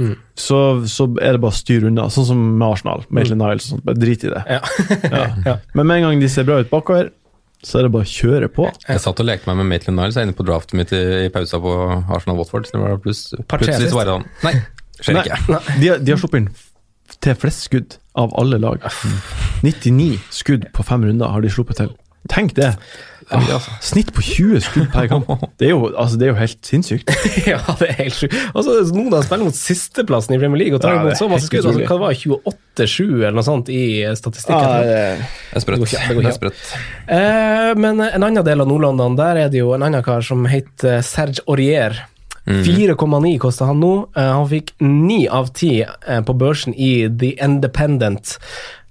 Mm. 0.00 0.14
så, 0.34 0.56
så 0.88 1.04
er 1.20 1.36
det 1.36 1.40
bare 1.42 1.52
å 1.52 1.54
styre 1.54 1.86
unna. 1.86 2.06
Sånn 2.10 2.24
som 2.26 2.38
med 2.58 2.64
Arsenal. 2.64 3.02
Maitland 3.12 3.42
Niles 3.44 3.66
og 3.68 3.74
sånt. 3.74 3.82
Bare 3.86 4.00
drit 4.00 4.24
i 4.24 4.30
det. 4.32 4.40
Ja. 4.56 5.26
Ja. 5.44 5.52
Men 5.76 5.86
med 5.86 5.98
en 6.00 6.06
gang 6.08 6.22
de 6.24 6.30
ser 6.32 6.46
bra 6.48 6.56
ut 6.64 6.70
bakover, 6.72 7.10
så 7.62 7.78
er 7.78 7.86
det 7.86 7.92
bare 7.94 8.02
å 8.06 8.10
kjøre 8.10 8.48
på. 8.50 8.64
Jeg 8.88 9.00
satt 9.04 9.20
og 9.22 9.26
lekte 9.28 9.46
meg 9.50 9.60
med 9.62 9.68
Maitland 9.70 9.98
Niles 10.00 10.16
inne 10.18 10.34
på 10.34 10.44
draftet 10.48 10.74
mitt 10.80 10.92
i, 10.92 11.02
i 11.26 11.30
pausa 11.34 11.60
på 11.62 11.72
Arsenal-Watford. 12.16 12.66
så 12.66 12.76
det 12.76 12.82
var 12.82 12.96
pluss- 13.04 13.34
Plutselig 13.48 13.90
så 13.92 13.98
var 14.00 14.08
det 14.10 14.16
sånn 14.16 14.26
Nei, 14.42 14.54
skjer 15.00 15.14
Nei, 15.18 15.22
ikke. 15.22 15.38
de, 15.80 15.88
har- 15.92 15.98
de 16.02 16.10
har 16.14 16.18
sluppet 16.22 16.40
inn 16.42 16.50
til 17.22 17.34
flest 17.38 17.66
skudd 17.68 17.96
av 18.18 18.32
alle 18.40 18.58
lag. 18.58 18.82
99 19.62 20.18
skudd 20.34 20.64
på 20.74 20.84
fem 20.86 21.04
runder 21.06 21.30
har 21.30 21.40
de 21.44 21.50
sluppet 21.52 21.78
til. 21.78 21.92
Tenk 22.28 22.54
det! 22.54 22.74
altså. 23.32 23.72
Snitt 23.80 24.12
på 24.14 24.22
20 24.24 24.60
skudd 24.64 24.88
per 24.92 25.08
kamp. 25.10 25.28
Det 25.60 25.68
er 25.68 25.72
jo, 25.72 25.88
altså, 25.90 26.18
det 26.18 26.26
er 26.26 26.32
jo 26.32 26.38
helt 26.38 26.58
sinnssykt. 26.66 27.12
ja, 27.52 27.58
det 27.80 27.88
er 27.88 27.98
helt 28.00 28.16
sjukt. 28.18 28.36
Altså, 28.52 28.76
noen 28.94 29.16
av 29.16 29.24
spiller 29.26 29.48
mot 29.48 29.56
sisteplassen 29.58 30.36
i 30.36 30.40
Premier 30.42 30.64
League 30.64 30.76
og 30.78 30.82
tar 30.84 30.96
Ja, 30.96 31.02
imot 31.04 31.20
så 31.20 31.28
masse 31.30 31.48
skudd. 31.48 31.66
Altså, 31.70 31.86
hva 31.88 31.98
var 32.02 32.16
28-7 32.18 33.04
eller 33.22 33.36
noe 33.38 33.46
sånt 33.46 33.70
i 33.72 33.82
statistikken? 34.18 34.88
det, 34.88 35.02
Det 35.52 35.60
er 35.60 35.64
sprøtt. 35.66 35.84
Det 35.92 36.16
går 36.18 36.30
ikke- 36.32 36.52
er. 36.52 36.64
Eh, 37.18 37.74
men 37.78 38.00
en 38.08 38.22
annen 38.22 38.44
del 38.46 38.64
av 38.64 38.70
Nord-London, 38.70 39.16
der 39.18 39.44
er 39.44 39.52
det 39.52 39.62
jo 39.62 39.72
en 39.76 39.86
annen 39.86 40.04
kar 40.04 40.24
som 40.26 40.44
heter 40.50 41.00
Serge 41.06 41.44
Aurier. 41.46 42.02
Mm. 42.42 42.64
4,9 42.66 43.38
koster 43.38 43.70
han 43.70 43.78
nå. 43.78 43.92
Eh, 44.18 44.32
han 44.34 44.48
fikk 44.50 44.74
9 44.82 45.28
av 45.30 45.52
10 45.54 45.86
eh, 45.86 46.20
på 46.26 46.34
børsen 46.34 46.74
i 46.74 47.06
The 47.06 47.36
Independent. 47.44 48.36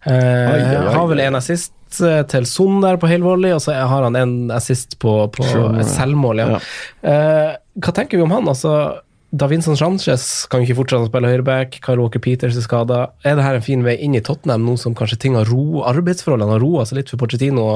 Eh, 0.06 0.14
oi, 0.16 0.62
oi. 0.62 0.94
Har 0.96 1.08
vel 1.12 1.20
en 1.28 1.36
assist 1.36 1.74
eh, 2.00 2.24
til 2.32 2.48
Son 2.50 2.80
der 2.84 3.00
på 3.02 3.10
helvolley, 3.12 3.52
og 3.56 3.62
så 3.64 3.76
har 3.76 4.08
han 4.08 4.18
en 4.18 4.36
assist 4.56 4.98
på, 5.02 5.16
på 5.36 5.48
et 5.76 5.90
selvmål. 5.92 6.44
Ja. 6.44 6.60
Uh, 7.04 7.50
hva 7.82 7.96
tenker 7.96 8.20
vi 8.20 8.26
om 8.26 8.34
han? 8.34 8.48
Altså, 8.52 9.02
Davinson 9.32 9.78
Sanchez 9.80 10.46
kan 10.52 10.64
ikke 10.64 10.78
fortsette 10.82 11.08
å 11.08 11.10
spille 11.12 11.32
høyreback. 11.32 11.80
Kyle 11.84 12.04
Walker 12.04 12.24
Peters 12.24 12.58
er 12.60 12.66
skada. 12.66 13.02
Er 13.24 13.38
det 13.40 13.46
her 13.46 13.60
en 13.60 13.66
fin 13.66 13.86
vei 13.86 13.96
inn 14.04 14.16
i 14.18 14.24
Tottenham, 14.24 14.66
nå 14.68 14.76
som 14.80 14.96
kanskje 14.98 15.22
ting 15.24 15.38
har 15.40 15.48
ro, 15.48 15.84
arbeidsforholdene 15.88 16.58
har 16.58 16.64
roa 16.64 16.86
seg 16.88 17.00
litt 17.02 17.12
for 17.14 17.22
Pochettino? 17.22 17.68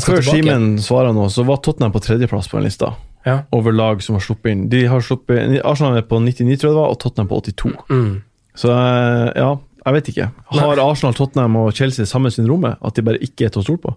Før? 0.00 0.22
Simen 0.24 0.78
svarer 0.80 1.12
nå, 1.12 1.26
så 1.28 1.44
var 1.44 1.60
Tottenham 1.60 1.92
på 1.92 2.00
tredjeplass 2.00 2.48
på 2.48 2.56
den 2.56 2.70
lista. 2.70 2.94
Ja. 3.28 3.42
Over 3.54 3.76
lag 3.76 4.00
som 4.02 4.16
har 4.16 4.24
sluppet 4.24 4.54
inn. 4.54 4.62
De 4.72 4.86
har 4.88 5.04
sluppet, 5.04 5.60
Arsenal 5.68 6.00
er 6.00 6.06
på 6.08 6.18
99, 6.22 6.56
tror 6.56 6.70
jeg 6.70 6.72
det 6.72 6.80
var, 6.80 6.94
og 6.94 7.00
Tottenham 7.02 7.28
på 7.28 7.42
82. 7.44 7.74
Mm. 7.92 8.14
Så 8.58 8.72
eh, 8.72 9.28
ja, 9.36 9.50
jeg 9.82 9.96
vet 9.96 10.08
ikke. 10.12 10.30
Har 10.54 10.80
Arsenal, 10.82 11.14
Tottenham 11.18 11.58
og 11.58 11.72
Chelsea 11.74 12.06
samme 12.06 12.30
syndromet? 12.30 12.78
At 12.84 12.96
de 12.96 13.04
bare 13.06 13.22
ikke 13.24 13.48
er 13.48 13.54
til 13.54 13.62
å 13.62 13.66
stole 13.66 13.82
på? 13.82 13.94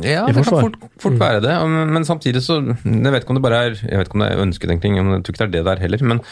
Ja, 0.00 0.24
det 0.24 0.38
kan 0.38 0.46
fort, 0.48 0.78
fort 1.02 1.18
være 1.20 1.42
det. 1.44 1.54
Men, 1.68 2.04
samtidig 2.08 2.40
så 2.42 2.56
Jeg 2.64 3.12
vet 3.12 3.22
ikke 3.22 3.34
om 3.34 3.38
det 3.38 3.44
bare 3.44 3.58
er 3.66 3.74
Jeg 3.76 3.98
vet 4.00 4.08
ikke 4.08 4.16
om 4.16 4.22
det 4.24 4.30
er 4.32 4.44
ønsketenkning, 4.46 4.96
jeg 4.96 5.26
tror 5.26 5.34
ikke 5.34 5.42
det 5.42 5.48
er 5.48 5.56
det 5.58 5.64
der 5.68 5.82
heller. 5.84 6.04
Men, 6.12 6.22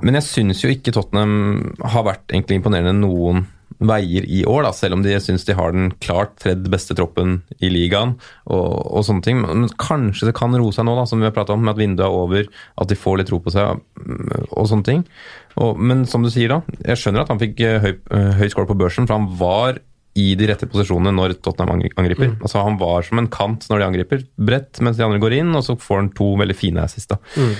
men 0.00 0.18
jeg 0.18 0.26
syns 0.26 0.64
jo 0.64 0.72
ikke 0.72 0.94
Tottenham 0.96 1.74
har 1.84 2.06
vært 2.08 2.24
egentlig 2.32 2.62
imponerende 2.62 2.96
noen 2.96 3.44
veier 3.78 4.26
i 4.26 4.42
år, 4.48 4.64
da, 4.66 4.72
selv 4.76 4.98
om 4.98 5.04
de 5.04 5.14
syns 5.22 5.46
de 5.48 5.56
har 5.56 5.74
den 5.74 5.90
klart 6.02 6.36
tredje 6.42 6.70
beste 6.72 6.96
troppen 6.96 7.38
i 7.58 7.70
ligaen 7.72 8.16
og, 8.44 8.68
og 8.98 9.06
sånne 9.06 9.24
ting. 9.26 9.40
Men 9.42 9.70
kanskje 9.80 10.30
det 10.30 10.36
kan 10.38 10.54
roe 10.56 10.74
seg 10.74 10.86
nå, 10.88 10.96
da, 10.98 11.06
som 11.08 11.22
vi 11.22 11.28
har 11.28 11.34
prata 11.36 11.56
om, 11.56 11.64
med 11.64 11.74
at 11.74 11.82
vinduet 11.82 12.06
er 12.06 12.18
over, 12.20 12.50
at 12.80 12.90
de 12.90 12.98
får 12.98 13.20
litt 13.20 13.30
tro 13.32 13.40
på 13.44 13.54
seg 13.54 13.80
mm, 13.80 14.50
og 14.50 14.70
sånne 14.70 14.88
ting. 14.90 15.02
Og, 15.62 15.80
men 15.80 16.04
som 16.10 16.24
du 16.24 16.30
sier, 16.32 16.52
da, 16.52 16.78
jeg 16.84 17.00
skjønner 17.00 17.24
at 17.24 17.34
han 17.34 17.42
fikk 17.42 17.64
eh, 17.64 17.80
høy, 17.82 17.92
eh, 17.94 18.30
høy 18.40 18.46
score 18.52 18.70
på 18.70 18.78
børsen, 18.78 19.08
for 19.10 19.18
han 19.18 19.28
var 19.40 19.82
i 20.14 20.28
de 20.38 20.46
rette 20.46 20.68
posisjonene 20.70 21.10
når 21.14 21.32
Tottenham 21.42 21.74
angriper. 21.74 21.98
angriper. 22.04 22.34
Altså 22.38 22.62
Han 22.62 22.76
var 22.78 23.02
som 23.02 23.18
en 23.18 23.26
kant 23.26 23.66
når 23.70 23.80
de 23.80 23.86
angriper, 23.88 24.20
bredt 24.38 24.78
mens 24.84 24.98
de 24.98 25.02
andre 25.06 25.18
går 25.22 25.40
inn, 25.40 25.50
og 25.58 25.64
så 25.66 25.74
får 25.74 26.00
han 26.00 26.12
to 26.14 26.28
veldig 26.38 26.54
fine 26.54 26.84
assist. 26.86 27.10
da. 27.10 27.18
Mm. 27.34 27.56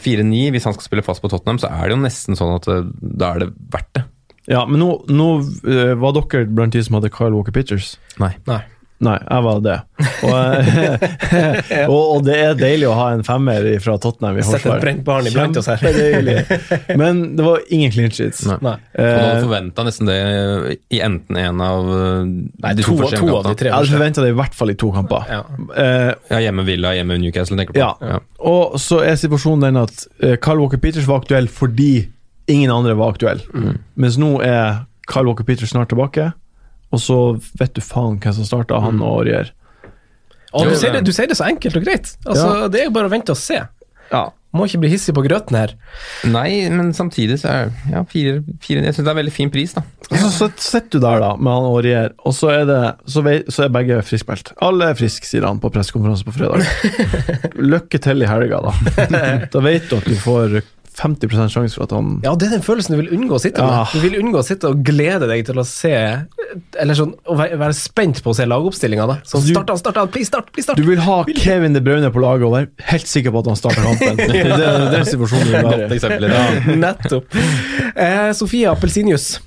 4-9, 0.00 0.50
hvis 0.52 0.66
han 0.68 0.74
skal 0.76 0.84
spille 0.84 1.04
fast 1.04 1.22
på 1.24 1.30
Tottenham, 1.32 1.60
så 1.60 1.70
er 1.72 1.88
det 1.88 1.96
jo 1.96 2.02
nesten 2.02 2.36
sånn 2.36 2.56
at 2.56 2.68
eh, 2.68 2.88
da 3.00 3.34
er 3.34 3.44
det 3.44 3.52
verdt 3.72 3.92
det. 3.98 4.04
Ja, 4.50 4.64
men 4.66 4.80
nå, 4.82 4.90
nå 5.12 5.30
eh, 5.68 5.94
var 6.02 6.16
dere 6.18 6.46
blant 6.50 6.72
de 6.74 6.82
som 6.82 6.98
hadde 6.98 7.12
Kyle 7.14 7.34
Walker 7.36 7.54
Pictures. 7.54 7.96
Nei. 8.18 8.34
Nei. 8.50 8.62
Nei, 9.02 9.16
jeg 9.18 9.42
var 9.42 9.56
det. 9.64 9.72
Og, 10.22 10.34
eh, 10.38 11.86
og, 11.90 12.02
og 12.16 12.20
det 12.22 12.36
er 12.38 12.52
deilig 12.54 12.86
å 12.86 12.92
ha 12.94 13.06
en 13.16 13.24
femmer 13.26 13.64
fra 13.82 13.96
Tottenham 13.98 14.36
i 14.38 14.44
Sett 14.46 14.60
et 14.60 14.62
forsvar. 14.62 14.78
brent 14.84 15.00
barn 15.08 15.26
iblant 15.26 15.58
oss 15.58 15.66
her. 15.72 15.80
Kjempedeilig. 15.82 16.60
Men 17.00 17.22
det 17.34 17.46
var 17.48 17.64
ingen 17.74 17.90
clean 17.90 18.14
sheets. 18.14 18.44
Nei. 18.46 18.60
Nei. 18.62 18.76
Og 18.94 19.02
du 19.02 19.08
hadde 19.08 19.32
Eh, 19.32 19.42
forventa 19.42 19.86
nesten 19.88 20.06
det 20.06 20.18
i 20.94 21.02
enten 21.02 21.40
en 21.42 21.64
av 21.66 21.90
eh, 21.96 22.30
Nei, 22.62 22.74
de 22.78 22.86
to, 22.86 22.94
første 23.02 23.18
to 23.24 23.32
av 23.40 23.48
de 23.50 23.56
tre 23.58 23.72
jeg 23.72 23.74
hadde 23.74 23.88
første. 23.90 23.98
forventa 23.98 24.22
det 24.22 24.30
i 24.30 24.38
hvert 24.38 24.58
fall 24.62 24.70
i 24.70 24.78
to 24.84 24.92
kamper. 24.94 25.26
Ja. 25.34 25.42
Eh, 25.82 26.08
Ja, 26.36 26.42
hjemme 26.46 26.66
Villa, 26.70 26.94
hjemme 26.94 27.18
Newcastle, 27.24 27.58
tenker 27.58 27.74
du 27.74 27.82
på. 27.82 28.10
Ja. 28.14 28.22
Og 28.54 28.78
så 28.86 29.02
er 29.02 29.18
situasjonen 29.18 29.66
den 29.66 29.82
at 29.82 30.06
uh, 30.22 30.36
Kyle 30.38 30.60
Walker 30.62 30.78
Peters 30.82 31.10
var 31.10 31.24
aktuell 31.24 31.50
fordi 31.50 31.92
ingen 32.52 32.70
andre 32.74 32.94
var 32.98 33.14
aktuell. 33.14 33.40
Mens 33.96 34.18
nå 34.20 34.34
er 34.44 34.84
Kyle 35.10 35.26
Walker 35.28 35.46
Peter 35.48 35.66
snart 35.68 35.90
tilbake, 35.92 36.28
og 36.92 37.00
så 37.00 37.18
vet 37.58 37.72
du 37.74 37.80
faen 37.84 38.18
hvem 38.20 38.36
som 38.36 38.44
starta, 38.48 38.78
han 38.84 39.00
og 39.02 39.22
Aurier. 39.22 39.50
Og 40.52 40.68
du 40.68 40.74
sier, 40.76 40.92
det, 40.92 41.06
du 41.08 41.12
sier 41.16 41.30
det 41.30 41.38
så 41.38 41.46
enkelt 41.48 41.78
og 41.80 41.84
greit. 41.86 42.12
Altså, 42.28 42.46
Ja. 42.62 42.68
Det 42.68 42.82
er 42.82 42.90
jo 42.90 42.94
bare 42.98 43.08
å 43.08 43.12
vente 43.14 43.32
og 43.32 43.38
se. 43.40 43.62
Ja. 44.12 44.26
Må 44.52 44.66
ikke 44.68 44.82
bli 44.82 44.90
hissig 44.92 45.14
på 45.16 45.22
grøten 45.24 45.56
her. 45.56 45.70
Nei, 46.28 46.68
men 46.68 46.90
samtidig 46.92 47.38
så 47.40 47.48
er 47.48 47.70
ja, 47.88 48.02
fire, 48.04 48.42
fire 48.60 48.82
Jeg 48.84 48.92
syns 48.98 49.06
det 49.06 49.12
er 49.14 49.16
veldig 49.16 49.32
fin 49.32 49.48
pris, 49.54 49.72
da. 49.72 49.80
Ja. 50.10 50.18
så 50.26 50.50
sit- 50.50 50.60
sitter 50.60 50.98
du 51.00 51.06
der 51.06 51.22
da 51.24 51.30
med 51.40 51.48
han 51.56 51.68
Aurier, 51.70 52.12
og 52.28 52.34
så 52.36 52.50
er, 52.52 52.66
det, 52.68 52.80
så, 53.08 53.22
vei, 53.24 53.38
så 53.48 53.64
er 53.64 53.72
begge 53.72 53.96
friskmeldt. 54.04 54.52
Alle 54.60 54.90
er 54.92 54.98
friske, 55.00 55.24
sier 55.30 55.48
han 55.48 55.62
på 55.62 55.70
pressekonferanse 55.72 56.28
på 56.28 56.34
fredag. 56.36 56.68
Lykke 57.72 58.02
til 58.04 58.20
i 58.26 58.28
helga, 58.28 58.60
da. 58.68 58.76
Da 59.56 59.64
vet 59.64 59.88
du 59.88 59.96
at 60.02 60.04
du 60.12 60.14
får 60.20 60.60
50% 60.98 61.52
sjanse 61.54 61.74
for 61.78 61.84
at 61.86 61.92
han 61.96 62.20
Ja, 62.24 62.34
det 62.36 62.48
er 62.48 62.56
den 62.58 62.64
følelsen 62.66 62.94
du 62.96 63.00
vil 63.02 63.12
unngå 63.16 63.36
å 63.38 63.40
sitte 63.42 63.62
Ja. 63.62 63.82
med. 63.84 63.92
Du 63.94 64.00
vil 64.04 64.18
unngå 64.20 64.38
å 64.40 64.44
sitte 64.46 64.68
og 64.68 64.82
glede 64.84 65.28
deg 65.30 65.44
til 65.48 65.56
å 65.60 65.64
se 65.66 65.92
Eller 66.78 66.94
sånn, 66.98 67.14
å 67.24 67.36
være, 67.38 67.56
være 67.60 67.72
spent 67.78 68.20
på 68.22 68.30
å 68.32 68.36
se 68.36 68.44
lagoppstillinga, 68.44 69.06
da. 69.08 69.14
Så 69.24 69.38
Altså, 69.38 69.54
start 69.54 69.68
han, 69.72 69.78
start 69.80 69.96
han, 70.02 70.08
please 70.12 70.26
start, 70.28 70.50
please 70.52 70.66
start! 70.68 70.76
Du 70.76 70.84
vil 70.84 71.00
ha 71.00 71.24
Kevin 71.36 71.72
De 71.72 71.80
Bruyne 71.80 72.10
på 72.12 72.20
laget 72.20 72.44
og 72.46 72.52
være 72.58 72.68
helt 72.92 73.08
sikker 73.08 73.32
på 73.32 73.40
at 73.40 73.46
han 73.52 73.56
starter 73.56 73.82
kampen. 73.88 74.16
Det 74.20 74.42
er 74.42 74.86
det 74.92 75.00
er 75.00 75.04
situasjonen 75.08 75.46
du 75.48 75.52
vil 75.54 75.64
være. 75.64 75.80
Godt 75.86 75.96
eksempel. 75.96 76.28
Ja. 76.28 76.76
Nettopp. 76.82 77.36
Eh, 77.96 78.32
Sofie 78.36 78.68
Appelsinjus. 78.70 79.40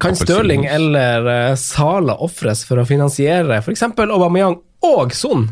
Kan 0.00 0.16
Stirling 0.16 0.64
eller 0.66 1.26
eh, 1.28 1.54
Sala 1.60 2.16
ofres 2.24 2.64
for 2.66 2.80
å 2.82 2.86
finansiere 2.88 3.58
f.eks. 3.60 3.82
Aubameyang 3.84 4.56
og 4.88 5.12
Son? 5.14 5.46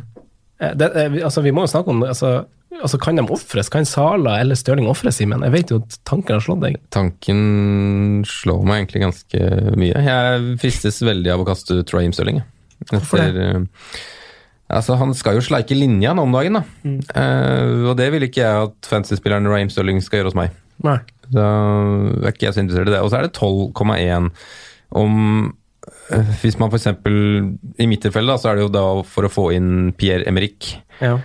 Eh, 0.58 0.72
det, 0.74 0.88
eh, 0.96 1.08
vi- 1.12 1.22
altså, 1.22 1.42
vi 1.44 1.52
må 1.52 1.66
jo 1.66 1.72
snakke 1.76 1.92
om 1.94 2.02
altså, 2.08 2.46
altså, 2.80 3.00
Kan 3.02 3.20
de 3.20 3.26
ofres? 3.34 3.68
Kan 3.72 3.88
Sala 3.88 4.38
eller 4.40 4.58
Stirling 4.58 4.88
ofres, 4.90 5.18
Simen? 5.20 5.44
Jeg 5.46 5.54
vet 5.54 5.74
jo 5.74 5.82
at 5.82 5.98
tanken 6.08 6.38
har 6.38 6.44
slått 6.44 6.64
deg. 6.64 6.80
Tanken 6.94 8.22
slår 8.28 8.64
meg 8.68 8.82
egentlig 8.82 9.04
ganske 9.04 9.52
mye. 9.78 10.06
Jeg 10.08 10.56
fristes 10.62 11.02
veldig 11.04 11.34
av 11.34 11.44
å 11.44 11.48
kaste 11.48 11.82
ut 11.82 11.94
Raheem 11.94 12.16
Stirling. 12.16 12.42
Hvorfor 12.90 13.22
det? 13.22 13.46
Eh, 13.46 14.02
Altså, 14.72 14.96
han 14.96 15.12
skal 15.16 15.36
jo 15.36 15.44
sleike 15.44 15.76
linja 15.76 16.14
nå 16.16 16.24
om 16.24 16.32
dagen, 16.32 16.56
da. 16.56 16.62
Mm. 16.86 17.00
Uh, 17.12 17.90
og 17.90 17.96
det 17.98 18.08
vil 18.14 18.24
ikke 18.24 18.40
jeg 18.40 18.68
at 18.70 18.88
fantasy-spilleren 18.88 19.48
Raheem 19.50 19.72
Stirling 19.72 20.00
skal 20.04 20.20
gjøre 20.22 20.32
hos 20.32 20.38
meg. 20.38 20.54
Nei. 20.82 20.98
Da 21.32 21.48
er 22.22 22.32
ikke 22.32 22.48
jeg 22.48 22.56
så 22.56 22.62
interessert 22.62 22.88
i 22.88 22.94
det. 22.94 23.02
Og 23.04 23.12
så 23.12 23.18
er 23.18 23.26
det 23.26 23.34
12,1 23.36 24.30
om 25.02 25.18
uh, 26.12 26.32
Hvis 26.40 26.58
man 26.60 26.72
f.eks. 26.72 26.88
I 26.88 27.88
mitt 27.90 28.04
tilfelle 28.04 28.32
da, 28.32 28.40
så 28.40 28.52
er 28.52 28.58
det 28.58 28.66
jo 28.66 28.72
da 28.72 28.86
for 29.08 29.28
å 29.28 29.32
få 29.32 29.46
inn 29.58 29.92
Pierre 29.98 30.24
Emerick. 30.30 30.72
Ja. 31.04 31.18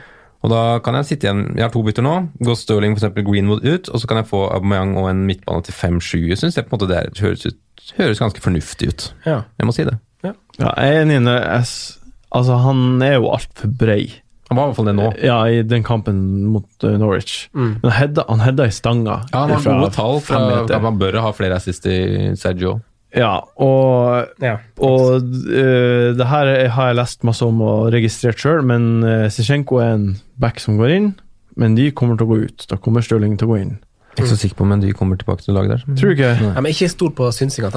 Og 0.48 0.52
da 0.54 0.62
kan 0.86 0.96
jeg 0.96 1.10
sitte 1.10 1.28
igjen 1.28 1.42
Jeg 1.58 1.66
har 1.66 1.72
to 1.74 1.82
bytter 1.84 2.06
nå. 2.06 2.16
Går 2.48 2.56
Stirling 2.56 2.96
f.eks. 2.96 3.10
Greenwood 3.28 3.66
ut, 3.68 3.90
og 3.92 4.00
så 4.00 4.08
kan 4.08 4.22
jeg 4.22 4.30
få 4.30 4.46
Aubameyang 4.56 4.94
og 5.02 5.10
en 5.12 5.26
midtbane 5.28 5.66
til 5.68 5.76
5-7. 5.76 6.22
Jeg 6.32 6.40
syns 6.40 6.56
det 6.56 6.64
på 6.70 6.72
en 6.72 6.78
måte 6.78 6.88
det 6.94 7.02
høres, 7.20 7.44
ut, 7.50 7.90
høres 8.00 8.22
ganske 8.24 8.44
fornuftig 8.46 8.90
ut. 8.94 9.08
ja. 9.28 9.42
Jeg 9.60 9.68
må 9.68 9.76
si 9.76 9.84
det. 9.88 9.98
Ja, 10.24 10.34
jeg 10.80 10.96
er 10.96 11.04
enig. 11.06 11.20
s- 11.62 11.98
Altså, 12.34 12.58
han 12.60 13.02
er 13.02 13.14
jo 13.20 13.30
altfor 13.32 13.70
brei. 13.80 14.10
Han 14.50 14.58
var 14.58 14.66
i 14.66 14.68
hvert 14.70 14.76
fall 14.78 14.86
det 14.90 14.96
nå. 14.96 15.06
Ja, 15.24 15.38
i 15.48 15.62
den 15.64 15.84
kampen 15.84 16.18
mot 16.52 16.84
eh, 16.84 16.98
Norwich. 17.00 17.50
Mm. 17.56 17.78
Men 17.84 17.92
hedda, 17.92 18.24
han 18.30 18.40
hedda 18.44 18.66
i 18.68 18.72
stanga. 18.76 19.22
Ja, 19.34 19.46
han 19.46 19.50
har 19.56 19.64
gode 19.64 19.92
tall 19.96 20.20
fra 20.24 20.42
at 20.64 20.82
man 20.84 20.98
bør 21.00 21.20
ha 21.24 21.32
flere 21.36 21.56
assist 21.60 21.86
i 21.88 22.36
Sergio. 22.40 22.78
Ja, 23.16 23.38
og, 23.64 24.28
ja. 24.44 24.58
og 24.84 25.22
uh, 25.24 26.12
det 26.18 26.28
her 26.28 26.50
er- 26.52 26.70
har 26.76 26.90
jeg 26.92 26.98
lest 27.00 27.24
masse 27.24 27.46
om 27.48 27.62
og 27.64 27.88
registrert 27.96 28.38
sjøl, 28.42 28.66
men 28.68 28.90
uh, 29.06 29.28
Sisjenko 29.32 29.80
er 29.80 29.94
en 29.96 30.08
back 30.44 30.60
som 30.60 30.76
går 30.78 30.92
inn, 30.98 31.12
men 31.56 31.76
de 31.80 31.88
kommer 31.96 32.18
til 32.20 32.28
å 32.28 32.34
gå 32.36 32.42
ut. 32.50 32.66
Da 32.70 32.76
kommer 32.78 33.02
Stirling 33.06 33.38
til 33.40 33.48
å 33.48 33.54
gå 33.56 33.62
inn. 33.64 33.78
Jeg 34.18 34.24
er 34.24 34.26
ikke 34.26 34.34
så 34.34 34.42
sikker 34.42 34.58
på 34.58 34.66
om 34.66 34.80
de 34.82 34.92
kommer 34.98 35.18
tilbake 35.22 35.44
til 35.46 35.54
laget 35.54 35.76
der. 35.76 35.82
Tror 36.00 36.10
du 36.10 36.14
ikke? 36.18 36.30
Nei, 36.42 36.62
men 36.66 36.72
ikke 36.74 36.88
stol 36.90 37.12
på 37.14 37.28
synsinga 37.38 37.70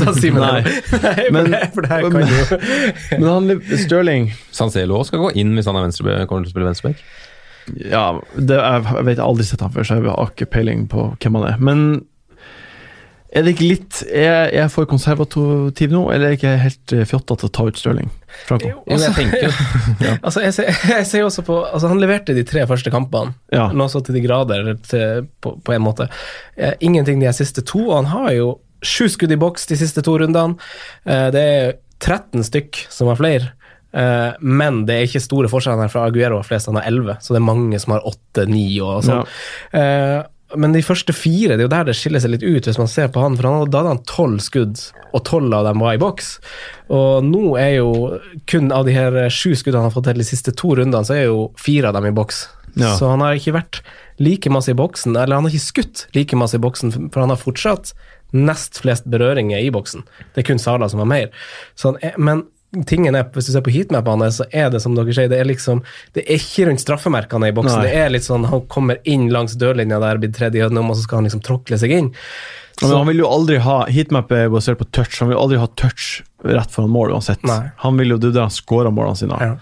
til 0.00 0.14
Simen. 0.16 0.40
Nei. 0.40 0.62
Men- 1.36 1.56
for 1.74 1.84
det 1.84 1.90
her 1.92 2.06
kan 2.08 2.22
jo 2.24 2.60
Men 3.20 3.26
han, 3.28 3.50
Stirling 3.76 4.30
Sancelo 4.56 5.02
skal 5.04 5.20
gå 5.26 5.34
inn 5.42 5.52
hvis 5.58 5.68
han 5.68 5.76
er 5.76 5.84
venstre, 5.84 6.14
kommer 6.30 6.46
til 6.46 6.50
å 6.50 6.54
spille 6.56 6.70
venstreback. 6.70 7.04
Ja, 7.92 8.06
det, 8.34 8.56
jeg, 8.56 8.86
jeg 8.88 9.04
vet 9.06 9.20
jeg 9.20 9.26
aldri 9.26 9.44
sett 9.46 9.60
han 9.62 9.74
før, 9.76 9.84
så 9.86 9.98
jeg 10.00 10.08
har 10.10 10.32
ikke 10.32 10.48
peiling 10.56 10.88
på 10.90 11.04
hvem 11.22 11.36
han 11.38 11.44
er. 11.52 11.60
Men 11.62 11.84
er 13.32 13.46
det 13.46 13.54
ikke 13.54 13.68
litt 13.68 14.00
Er 14.08 14.50
jeg 14.52 14.70
for 14.74 14.88
konservativ 14.88 15.92
nå, 15.92 16.02
eller 16.12 16.26
er 16.26 16.34
jeg 16.34 16.40
ikke 16.40 16.54
helt 16.62 16.94
uh, 16.96 17.04
fjotta 17.08 17.36
til 17.40 17.48
å 17.48 17.52
ta 17.56 17.66
ut 17.68 17.80
Stirling? 17.80 18.10
Franco? 18.48 18.72
Jo, 18.72 18.82
altså, 18.86 19.08
jeg 19.08 19.16
tenker 19.18 19.46
jo 19.46 20.12
Altså, 20.26 20.42
jeg, 20.44 20.56
ser, 20.56 20.72
jeg 20.96 21.08
ser 21.08 21.28
også 21.28 21.44
på 21.46 21.60
altså, 21.64 21.92
Han 21.92 22.02
leverte 22.02 22.36
de 22.36 22.44
tre 22.48 22.66
første 22.68 22.92
kampene, 22.92 23.36
Ja. 23.54 23.70
nå 23.72 23.88
så 23.92 24.02
til 24.04 24.18
de 24.18 24.24
grader 24.24 24.74
til, 24.88 25.30
på, 25.44 25.56
på 25.64 25.74
en 25.74 25.84
måte. 25.84 26.08
Eh, 26.56 26.74
ingenting 26.84 27.22
de 27.22 27.32
siste 27.36 27.64
to, 27.66 27.86
og 27.88 28.02
han 28.02 28.12
har 28.12 28.30
jo 28.36 28.52
sju 28.82 29.06
skudd 29.12 29.32
i 29.34 29.38
boks 29.40 29.68
de 29.70 29.78
siste 29.78 30.02
to 30.04 30.14
rundene. 30.18 30.56
Eh, 31.06 31.28
det 31.34 31.42
er 31.42 31.74
13 32.02 32.46
stykk 32.48 32.84
som 32.92 33.10
har 33.12 33.20
flere. 33.20 33.52
Uh, 33.92 34.32
men 34.40 34.86
det 34.88 34.94
er 34.94 35.08
ikke 35.08 35.20
store 35.20 35.50
forskjeller 35.52 35.84
her, 35.84 35.92
for 35.92 36.08
Aguero 36.08 36.38
har 36.40 36.46
flest, 36.48 36.70
han 36.70 36.78
har 36.80 36.88
11, 36.88 37.18
så 37.20 37.34
det 37.34 37.42
er 37.42 37.44
mange 37.44 37.80
som 37.82 37.92
har 37.92 38.06
8-9 38.08 38.62
og 38.86 39.02
sånn. 39.04 39.26
Eh, 39.76 40.20
men 40.56 40.74
de 40.74 40.82
første 40.84 41.14
fire, 41.16 41.56
det 41.56 41.64
er 41.64 41.68
jo 41.68 41.72
der 41.72 41.88
det 41.88 41.96
skiller 41.98 42.22
seg 42.22 42.34
litt 42.34 42.44
ut, 42.44 42.66
hvis 42.68 42.80
man 42.80 42.90
ser 42.90 43.10
på 43.12 43.22
han, 43.22 43.36
for 43.38 43.48
han, 43.48 43.70
da 43.70 43.82
hadde 43.82 43.94
han 43.94 44.02
tolv 44.08 44.42
skudd, 44.44 44.80
og 45.12 45.24
tolv 45.28 45.54
av 45.56 45.68
dem 45.68 45.82
var 45.84 45.96
i 45.96 46.00
boks. 46.02 46.32
Og 46.92 47.26
nå 47.26 47.56
er 47.60 47.76
jo 47.78 47.92
kun 48.50 48.72
av 48.74 48.88
de 48.88 48.96
her 48.96 49.18
sju 49.32 49.54
skuddene 49.58 49.82
han 49.82 49.90
har 49.90 49.96
fått 49.96 50.10
til 50.10 50.22
de 50.22 50.28
siste 50.28 50.54
to 50.58 50.74
rundene, 50.78 51.04
så 51.08 51.16
er 51.18 51.26
jo 51.28 51.46
fire 51.60 51.90
av 51.90 51.98
dem 51.98 52.10
i 52.10 52.16
boks. 52.16 52.46
Ja. 52.74 52.94
Så 52.96 53.10
han 53.10 53.20
har 53.24 53.36
ikke 53.36 53.56
vært 53.58 53.82
like 54.22 54.52
masse 54.52 54.72
i 54.72 54.78
boksen, 54.78 55.16
eller 55.16 55.36
han 55.36 55.46
har 55.46 55.52
ikke 55.52 55.70
skutt 55.70 56.06
like 56.16 56.38
masse 56.38 56.56
i 56.56 56.62
boksen, 56.62 56.94
for 57.12 57.24
han 57.24 57.32
har 57.32 57.40
fortsatt 57.40 57.92
nest 58.32 58.80
flest 58.80 59.08
berøringer 59.12 59.60
i 59.60 59.70
boksen. 59.72 60.06
Det 60.32 60.42
er 60.42 60.48
kun 60.52 60.62
Sala 60.62 60.88
som 60.88 61.02
har 61.02 61.10
mer. 61.10 61.32
Er, 62.00 62.16
men 62.16 62.46
tingen 62.88 63.14
er, 63.18 63.26
hvis 63.34 63.50
du 63.50 63.52
ser 63.52 63.64
på 63.66 63.72
heatmapene, 63.74 64.30
så 64.32 64.46
er 64.52 64.70
det 64.72 64.80
som 64.80 64.94
dere 64.96 65.12
sier, 65.12 65.28
det 65.28 65.38
er 65.42 65.48
liksom 65.50 65.82
Det 66.14 66.24
er 66.24 66.38
ikke 66.40 66.66
rundt 66.70 66.80
straffemerkene 66.80 67.50
i 67.50 67.54
boksen. 67.56 67.82
Nei. 67.82 67.90
Det 67.90 68.00
er 68.00 68.10
litt 68.14 68.24
sånn 68.24 68.46
han 68.48 68.64
kommer 68.72 68.98
inn 69.04 69.28
langs 69.34 69.54
dørlinja 69.60 70.00
der, 70.00 70.20
blir 70.22 70.32
tredje 70.32 70.62
gjennom, 70.62 70.88
og 70.90 70.96
så 70.96 71.04
skal 71.04 71.20
han 71.20 71.28
liksom 71.28 71.44
tråkle 71.44 71.78
seg 71.78 71.92
inn. 71.98 72.12
Men 72.80 72.94
han 72.96 73.06
vil 73.06 73.20
jo 73.20 73.28
aldri 73.30 73.58
ha 73.62 73.82
Heatmap 73.92 74.32
er 74.34 74.48
basert 74.50 74.78
på 74.80 74.86
touch. 74.96 75.18
Han 75.20 75.28
vil 75.30 75.38
aldri 75.38 75.58
ha 75.60 75.68
touch 75.78 76.22
rett 76.42 76.72
foran 76.72 76.90
mål 76.90 77.12
uansett. 77.14 77.44
Nei. 77.46 77.68
Han 77.84 78.00
vil 78.00 78.14
jo 78.14 78.16
det 78.18 78.32
er 78.32 78.38
der 78.40 78.46
han 78.48 78.54
scorer 78.54 78.90
målene 78.90 79.20
sine. 79.20 79.36
Ja. 79.38 79.52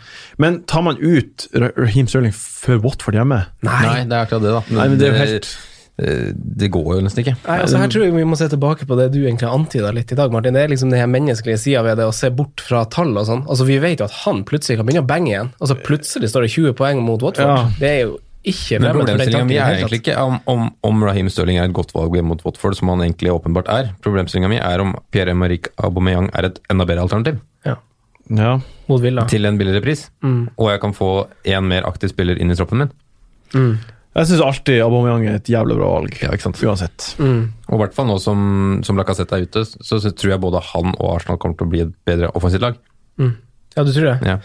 Men 0.40 0.62
tar 0.70 0.86
man 0.86 0.96
ut 1.02 1.48
Raheem 1.52 2.08
Sterling 2.08 2.32
før 2.32 2.80
Watford 2.86 3.18
hjemme? 3.18 3.42
Nei, 3.66 4.04
det 4.06 4.14
er 4.16 4.22
akkurat 4.24 4.46
det, 4.46 4.54
da. 4.54 4.62
Nei, 4.78 4.86
men 4.88 4.96
det 5.02 5.08
er 5.08 5.12
jo 5.12 5.18
helt- 5.24 5.50
eh, 5.50 5.66
Det 5.96 6.70
går 6.72 6.86
jo 6.96 7.00
nesten 7.04 7.20
ikke. 7.24 7.34
Nei, 7.44 7.58
altså 7.60 7.76
Her 7.82 7.90
tror 7.92 8.04
jeg 8.06 8.14
vi 8.14 8.24
må 8.24 8.36
se 8.38 8.46
tilbake 8.48 8.86
på 8.88 8.96
det 8.96 9.10
du 9.12 9.18
egentlig 9.20 9.50
antyda 9.50 9.90
litt 9.92 10.12
i 10.14 10.16
dag, 10.16 10.32
Martin. 10.32 10.54
Det 10.56 10.62
er 10.62 10.72
liksom 10.72 10.88
den 10.92 11.00
her 11.02 11.10
menneskelige 11.10 11.58
sida 11.60 11.82
ved 11.84 11.98
det 12.00 12.06
å 12.08 12.14
se 12.16 12.30
bort 12.32 12.62
fra 12.64 12.86
tall 12.88 13.12
og 13.20 13.26
sånn. 13.28 13.42
Altså 13.50 13.66
Vi 13.68 13.76
vet 13.82 14.00
jo 14.00 14.06
at 14.08 14.16
han 14.22 14.40
plutselig 14.48 14.78
kan 14.80 14.88
begynne 14.88 15.04
å 15.04 15.10
bange 15.10 15.28
igjen. 15.34 15.52
Altså 15.60 15.76
Plutselig 15.76 16.30
står 16.32 16.46
det 16.46 16.52
20 16.54 16.76
poeng 16.78 17.02
mot 17.04 17.20
Watford. 17.20 17.44
Ja. 17.44 17.68
Det 17.80 17.90
er 17.90 18.00
jo 18.06 18.16
ikke 18.40 18.78
Men 18.80 18.94
problemstillingen 18.96 18.96
min 18.96 18.96
problemstillinga 18.96 19.44
mi 19.50 19.58
er 19.60 19.76
egentlig 19.76 20.00
ikke 20.00 20.16
om, 20.24 20.38
om, 20.48 20.62
om 20.88 21.02
Raheem 21.04 21.28
Stirling 21.28 21.58
er 21.60 21.68
et 21.68 21.76
godt 21.76 21.92
valg 21.92 22.16
mot 22.24 22.40
Watford, 22.46 22.78
som 22.78 22.88
han 22.88 23.02
egentlig 23.04 23.34
åpenbart 23.34 23.68
er. 23.68 23.90
Problemstillinga 24.00 24.48
mi 24.48 24.56
er 24.56 24.80
om 24.80 24.94
Pierre-Emerick 25.12 25.68
Aubameyang 25.76 26.30
er 26.32 26.48
et 26.48 26.60
enda 26.72 26.86
bedre 26.88 27.04
alternativ 27.04 27.42
Ja. 27.68 27.76
Ja. 28.32 28.54
Mot 28.88 29.02
Villa. 29.04 29.26
til 29.28 29.44
en 29.44 29.58
billigere 29.60 29.84
pris, 29.84 30.06
og 30.24 30.70
jeg 30.70 30.80
kan 30.80 30.94
få 30.96 31.10
en 31.44 31.68
mer 31.68 31.84
aktiv 31.84 32.08
spiller 32.14 32.40
inn 32.40 32.50
i 32.50 32.56
troppen 32.56 32.86
min. 32.86 33.76
Jeg 34.10 34.26
syns 34.26 34.42
alltid 34.42 34.80
Aubameyang 34.82 35.22
er 35.30 35.38
et 35.38 35.48
jævlig 35.52 35.76
bra 35.78 35.92
valg. 35.94 36.16
Ja, 36.18 36.32
ikke 36.34 36.48
sant? 36.48 36.58
Uansett. 36.66 37.12
Og 37.70 37.76
i 37.76 37.80
hvert 37.84 37.94
fall 37.94 38.08
nå 38.10 38.16
som, 38.22 38.40
som 38.86 38.98
Lacassette 38.98 39.38
er 39.38 39.46
ute, 39.46 39.62
så, 39.68 40.00
så 40.02 40.10
tror 40.10 40.34
jeg 40.34 40.42
både 40.42 40.62
han 40.72 40.96
og 40.96 41.12
Arsenal 41.14 41.38
kommer 41.38 41.60
til 41.60 41.68
å 41.68 41.72
bli 41.76 41.84
et 41.84 41.94
bedre 42.08 42.32
offensivt 42.34 42.64
lag. 42.66 42.80
Ja, 43.76 43.84
du 43.86 43.92
tror 43.94 44.08
det? 44.10 44.18
Ja. 44.26 44.40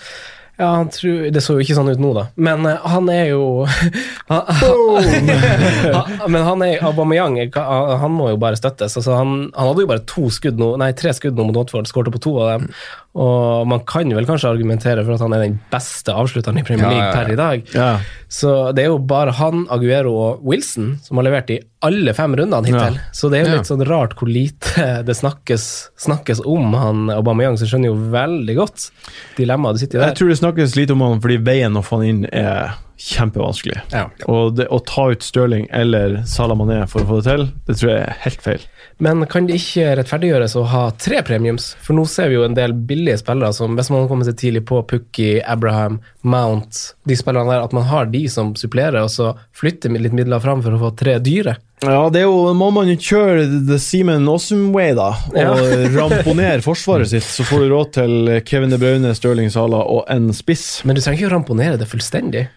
Ja, 0.56 0.70
han 0.78 0.90
tror, 0.90 1.32
Det 1.36 1.42
så 1.44 1.58
jo 1.58 1.64
ikke 1.66 1.76
sånn 1.76 1.90
ut 1.92 2.00
nå, 2.00 2.14
da. 2.16 2.30
Men 2.40 2.64
uh, 2.64 2.80
han 2.88 3.10
er 3.12 3.34
jo 3.34 3.66
han, 4.32 4.52
han, 4.62 6.14
Men 6.32 6.46
han 6.48 6.64
er 6.64 6.86
Aubameyang 6.88 7.42
han 7.56 8.14
må 8.16 8.30
jo 8.32 8.40
bare 8.40 8.60
støttes. 8.60 8.96
Altså, 8.96 9.18
han, 9.18 9.50
han 9.52 9.72
hadde 9.72 9.84
jo 9.84 9.92
bare 9.92 10.06
to 10.08 10.30
skudd 10.32 10.62
nå, 10.62 10.76
nei, 10.80 10.94
tre 10.96 11.12
skudd 11.16 11.36
nå 11.36 11.50
mot 11.50 11.60
Watford, 11.60 11.90
skårte 11.92 12.14
på 12.14 12.24
to 12.24 12.38
av 12.44 12.54
dem. 12.54 12.70
Og 13.16 13.64
man 13.72 13.80
kan 13.88 14.10
jo 14.12 14.18
vel 14.18 14.26
kanskje 14.28 14.50
argumentere 14.52 15.06
for 15.06 15.16
at 15.16 15.22
han 15.24 15.34
er 15.38 15.46
den 15.46 15.54
beste 15.72 16.12
avslutteren 16.12 16.60
i 16.60 16.64
Premier 16.68 16.90
League 16.92 17.00
ja, 17.00 17.12
ja. 17.14 17.16
per 17.16 17.32
i 17.32 17.38
dag. 17.40 17.70
Ja. 17.72 17.90
Så 18.28 18.52
det 18.76 18.84
er 18.84 18.90
jo 18.92 18.98
bare 19.00 19.32
han, 19.38 19.64
Aguero 19.72 20.12
og 20.20 20.44
Wilson 20.44 20.98
som 21.06 21.22
har 21.22 21.30
levert 21.30 21.54
i 21.56 21.60
alle 21.86 22.12
fem 22.18 22.36
rundene 22.36 22.68
hittil. 22.68 22.98
Ja. 23.00 23.14
Så 23.16 23.30
det 23.32 23.40
er 23.40 23.46
jo 23.46 23.52
Ja. 23.54 23.58
litt 23.62 23.70
sånn 23.72 23.86
rart 23.88 24.18
hvor 24.20 24.28
lite 24.28 24.88
det 25.08 25.16
snakkes, 25.16 25.68
snakkes 25.96 26.44
om 26.44 26.74
han 26.76 27.06
Aubameyang, 27.16 27.56
så 27.56 27.64
jeg 27.64 27.72
skjønner 27.76 27.94
jo 27.94 28.12
veldig 28.12 28.56
godt 28.60 28.90
dilemmaet 29.38 29.80
du 29.80 29.86
sitter 29.86 30.00
i 30.00 30.02
der. 30.02 30.12
Jeg 30.12 30.20
tror 30.20 30.34
det 30.34 30.40
snakkes 30.42 30.76
lite 30.76 30.92
om 30.98 31.06
han 31.08 31.22
fordi 31.24 31.38
veien 31.46 31.80
å 31.80 31.86
få 31.86 32.02
han 32.02 32.10
inn 32.12 32.26
er 32.34 32.76
kjempevanskelig. 33.02 33.82
Ja. 33.92 34.06
Og 34.32 34.56
det, 34.58 34.68
å 34.72 34.80
ta 34.88 35.10
ut 35.12 35.24
Stirling 35.26 35.68
eller 35.76 36.22
Salah 36.30 36.58
Mané 36.58 36.84
for 36.90 37.04
å 37.04 37.10
få 37.10 37.20
det 37.22 37.28
til, 37.32 37.46
det 37.68 37.78
tror 37.80 37.92
jeg 37.92 38.06
er 38.06 38.22
helt 38.26 38.46
feil. 38.46 38.66
Men 39.04 39.26
kan 39.28 39.48
det 39.50 39.58
ikke 39.60 39.90
rettferdiggjøres 40.00 40.54
å 40.56 40.64
ha 40.72 40.84
tre 41.02 41.20
premiums? 41.28 41.74
For 41.84 41.98
nå 41.98 42.06
ser 42.08 42.30
vi 42.32 42.38
jo 42.38 42.46
en 42.48 42.56
del 42.56 42.72
billige 42.88 43.20
spillere 43.20 43.52
som, 43.56 43.76
hvis 43.76 43.92
man 43.92 44.08
kommer 44.08 44.28
seg 44.28 44.38
tidlig 44.40 44.64
på 44.70 44.80
Pukki, 44.88 45.42
Abraham, 45.44 46.00
Mount, 46.24 46.80
de 47.04 47.18
spillerne 47.20 47.52
der, 47.52 47.66
at 47.68 47.76
man 47.76 47.88
har 47.90 48.08
de 48.14 48.24
som 48.32 48.54
supplerer, 48.60 49.02
og 49.04 49.12
så 49.12 49.34
flytter 49.60 49.92
litt 50.00 50.16
midler 50.16 50.40
fram 50.44 50.64
for 50.64 50.76
å 50.78 50.80
få 50.88 50.94
tre 51.00 51.18
dyre. 51.24 51.58
Ja, 51.84 52.06
det 52.10 52.22
er 52.24 52.30
jo, 52.30 52.54
må 52.56 52.70
man 52.72 52.88
jo 52.88 52.96
kjøre 52.96 53.44
the 53.68 53.76
Seaman 53.84 54.24
Awesome 54.32 54.72
way, 54.74 54.94
da. 54.96 55.10
Og 55.34 55.36
Ja. 55.44 55.52
ramponere 56.00 56.64
forsvaret 56.64 57.12
sitt, 57.12 57.28
så 57.28 57.44
får 57.46 57.66
du 57.66 57.74
råd 57.74 57.92
til 58.00 58.16
Kevin 58.48 58.72
De 58.72 58.80
Braune, 58.80 59.12
Stirling 59.18 59.52
Salah 59.54 59.84
og 59.84 60.06
en 60.10 60.32
spiss. 60.34 60.86
Men 60.88 60.96
du 60.96 61.04
trenger 61.04 61.20
ikke 61.26 61.34
å 61.34 61.36
ramponere 61.36 61.82
det 61.82 61.90
fullstendig. 61.92 62.48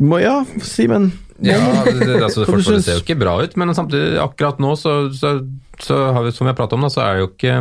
Må, 0.00 0.22
ja, 0.22 0.38
Simen. 0.64 1.10
Ja, 1.42 1.58
det, 1.84 2.06
det, 2.06 2.20
altså, 2.22 2.46
Hva 2.46 2.60
du 2.60 2.82
ser 2.84 3.00
jo 3.00 3.02
ikke 3.02 3.18
bra 3.18 3.34
ut, 3.42 3.56
men 3.58 3.74
samtidig, 3.74 4.14
akkurat 4.22 4.60
nå, 4.62 4.76
så, 4.78 5.10
så, 5.16 5.40
så 5.82 5.98
har 6.14 6.22
vi, 6.26 6.32
som 6.36 6.46
vi 6.46 6.52
har 6.52 6.58
pratet 6.58 6.78
om, 6.78 6.86
da, 6.86 6.92
så 6.92 7.02
er 7.04 7.22
jo 7.22 7.32
ikke 7.32 7.56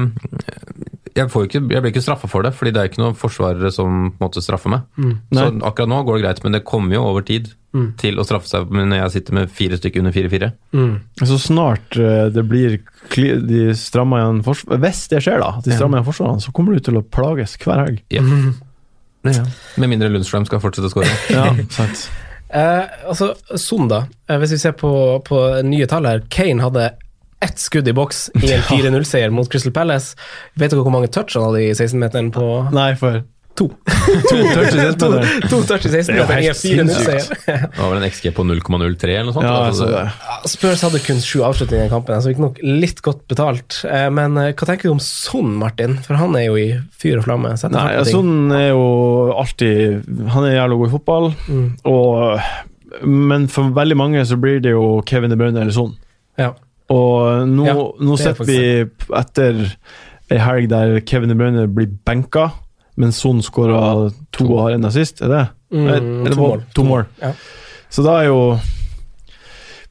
jeg, 1.12 1.28
får 1.32 1.48
ikke, 1.48 1.62
jeg 1.74 1.84
blir 1.84 1.92
ikke 1.92 2.04
straffa 2.04 2.30
for 2.32 2.46
det, 2.46 2.54
fordi 2.56 2.72
det 2.76 2.82
er 2.82 2.92
ikke 2.92 3.02
noen 3.02 3.18
forsvarere 3.20 3.72
som 3.74 4.12
på 4.14 4.22
en 4.22 4.24
måte 4.24 4.44
straffer 4.44 4.72
meg. 4.72 4.86
Så 5.34 5.48
akkurat 5.68 5.92
nå 5.92 6.04
går 6.08 6.20
det 6.20 6.24
greit, 6.24 6.44
men 6.46 6.56
det 6.56 6.64
kommer 6.68 6.96
jo 6.96 7.04
over 7.10 7.26
tid 7.28 7.52
til 8.00 8.20
å 8.20 8.26
straffe 8.28 8.50
seg 8.50 8.72
når 8.72 8.98
jeg 8.98 9.14
sitter 9.18 9.38
med 9.38 9.52
fire 9.56 9.80
stykker 9.80 10.04
under 10.04 10.16
4-4. 10.16 10.52
Så 11.24 11.38
snart 11.40 11.96
eh, 12.00 12.26
det 12.32 12.44
blir 12.48 12.80
de 13.12 13.62
strammer 13.80 14.22
igjen 14.22 14.42
Hvis 14.44 15.06
det 15.12 15.24
skjer, 15.24 15.40
da, 15.44 15.54
at 15.60 15.68
de 15.68 15.76
strammer 15.76 16.00
igjen 16.00 16.10
forsvarene, 16.10 16.44
så 16.44 16.54
kommer 16.56 16.76
du 16.76 16.84
til 16.84 17.00
å 17.00 17.04
plages 17.04 17.58
hver 17.60 17.86
helg. 17.86 18.04
Med 19.24 19.90
mindre 19.92 20.10
Lundstrøm 20.10 20.46
skal 20.50 20.62
fortsette 20.64 20.90
å 20.90 20.94
skåre. 20.94 21.12
Ja, 21.30 21.46
sant. 21.74 22.08
Eh, 22.52 22.84
altså, 23.08 23.32
Son, 23.56 23.88
da. 23.92 24.06
Eh, 24.28 24.40
hvis 24.42 24.56
vi 24.58 24.62
ser 24.64 24.74
på, 24.80 24.92
på 25.28 25.40
nye 25.68 25.88
tall 25.88 26.10
her. 26.10 26.24
Kane 26.34 26.64
hadde 26.66 26.90
ett 27.42 27.62
skudd 27.62 27.88
i 27.88 27.94
boks 27.98 28.30
i 28.42 28.52
en 28.54 28.66
4-0-seier 28.70 29.32
mot 29.34 29.50
Crystal 29.50 29.74
Palace. 29.74 30.18
Vet 30.60 30.74
dere 30.74 30.84
hvor 30.84 30.94
mange 30.94 31.10
touch 31.14 31.38
han 31.38 31.48
hadde 31.48 31.64
i 31.64 31.72
16-meteren 31.78 32.32
på 32.36 32.48
Nei, 32.76 32.92
for 33.00 33.22
to? 33.60 33.68
to 35.50 35.60
touch 35.68 35.86
i 35.86 35.92
Det 35.92 36.00
er 36.00 36.06
16-meteren 36.08 36.18
i 36.18 36.22
en 36.22 36.46
helt 36.46 36.60
sinnssykt. 36.60 37.34
Det 37.46 37.78
var 37.78 37.92
vel 37.92 38.00
en 38.02 38.08
XG 38.10 38.30
på 38.38 38.46
0,03 38.48 39.12
eller 39.12 39.28
noe 39.30 39.36
sånt. 39.36 39.46
Ja, 39.46 39.58
altså, 39.68 40.50
Spurs 40.50 40.84
hadde 40.86 41.02
kun 41.04 41.22
sju 41.24 41.44
avslutninger 41.48 41.90
i 41.90 41.92
kampen, 41.92 42.22
så 42.24 42.32
riktignok 42.32 42.62
litt 42.64 43.04
godt 43.06 43.24
betalt. 43.32 43.82
Eh, 43.88 44.08
Men 44.14 44.38
eh, 44.42 44.52
hva 44.56 44.70
tenker 44.70 44.90
du 44.90 44.96
om 44.96 45.04
Son, 45.04 45.54
Martin? 45.62 45.98
For 46.06 46.20
han 46.22 46.36
er 46.40 46.48
jo 46.48 46.58
i 46.62 46.68
fyr 47.02 47.20
og 47.22 47.28
flamme. 47.28 47.54
Nei, 47.76 47.86
ja, 47.98 48.04
Son 48.08 48.52
er 48.56 48.70
jo 48.72 48.84
alltid 49.38 50.08
Han 50.34 50.48
er 50.48 50.56
jævla 50.58 50.80
god 50.82 50.90
i 50.90 50.94
fotball, 50.96 51.32
og 51.92 53.06
Men 53.08 53.48
for 53.52 53.72
veldig 53.76 53.96
mange 54.00 54.26
så 54.28 54.36
blir 54.40 54.60
det 54.64 54.74
jo 54.74 55.00
Kevin 55.08 55.32
De 55.32 55.38
Bruyne 55.40 55.62
eller 55.62 55.76
sånn. 55.76 55.94
Ja. 56.40 56.52
Og 56.92 57.48
nå, 57.48 57.66
Ja, 57.70 57.76
nå 58.04 58.18
er 58.18 58.20
sitter 58.26 58.48
vi 58.50 58.58
etter 59.16 59.62
ei 60.32 60.40
helg 60.44 60.68
der 60.72 60.98
Kevin 61.08 61.32
De 61.32 61.38
Bruyne 61.40 61.64
blir 61.72 61.88
benka, 62.08 62.50
men 62.96 63.12
Son 63.16 63.40
skåra 63.42 64.12
to 64.36 64.46
og 64.52 64.66
har 64.66 64.72
en 64.76 64.86
assist. 64.86 65.22
Er 65.22 65.28
det? 65.32 65.44
Mm, 65.72 65.88
Eller- 65.88 66.32
to 66.36 66.40
mål. 66.42 66.64
To 66.76 66.84
mål. 66.84 67.06
Ja. 67.22 67.32
Så 67.90 68.04
da 68.04 68.18
er 68.22 68.28
jo 68.32 68.60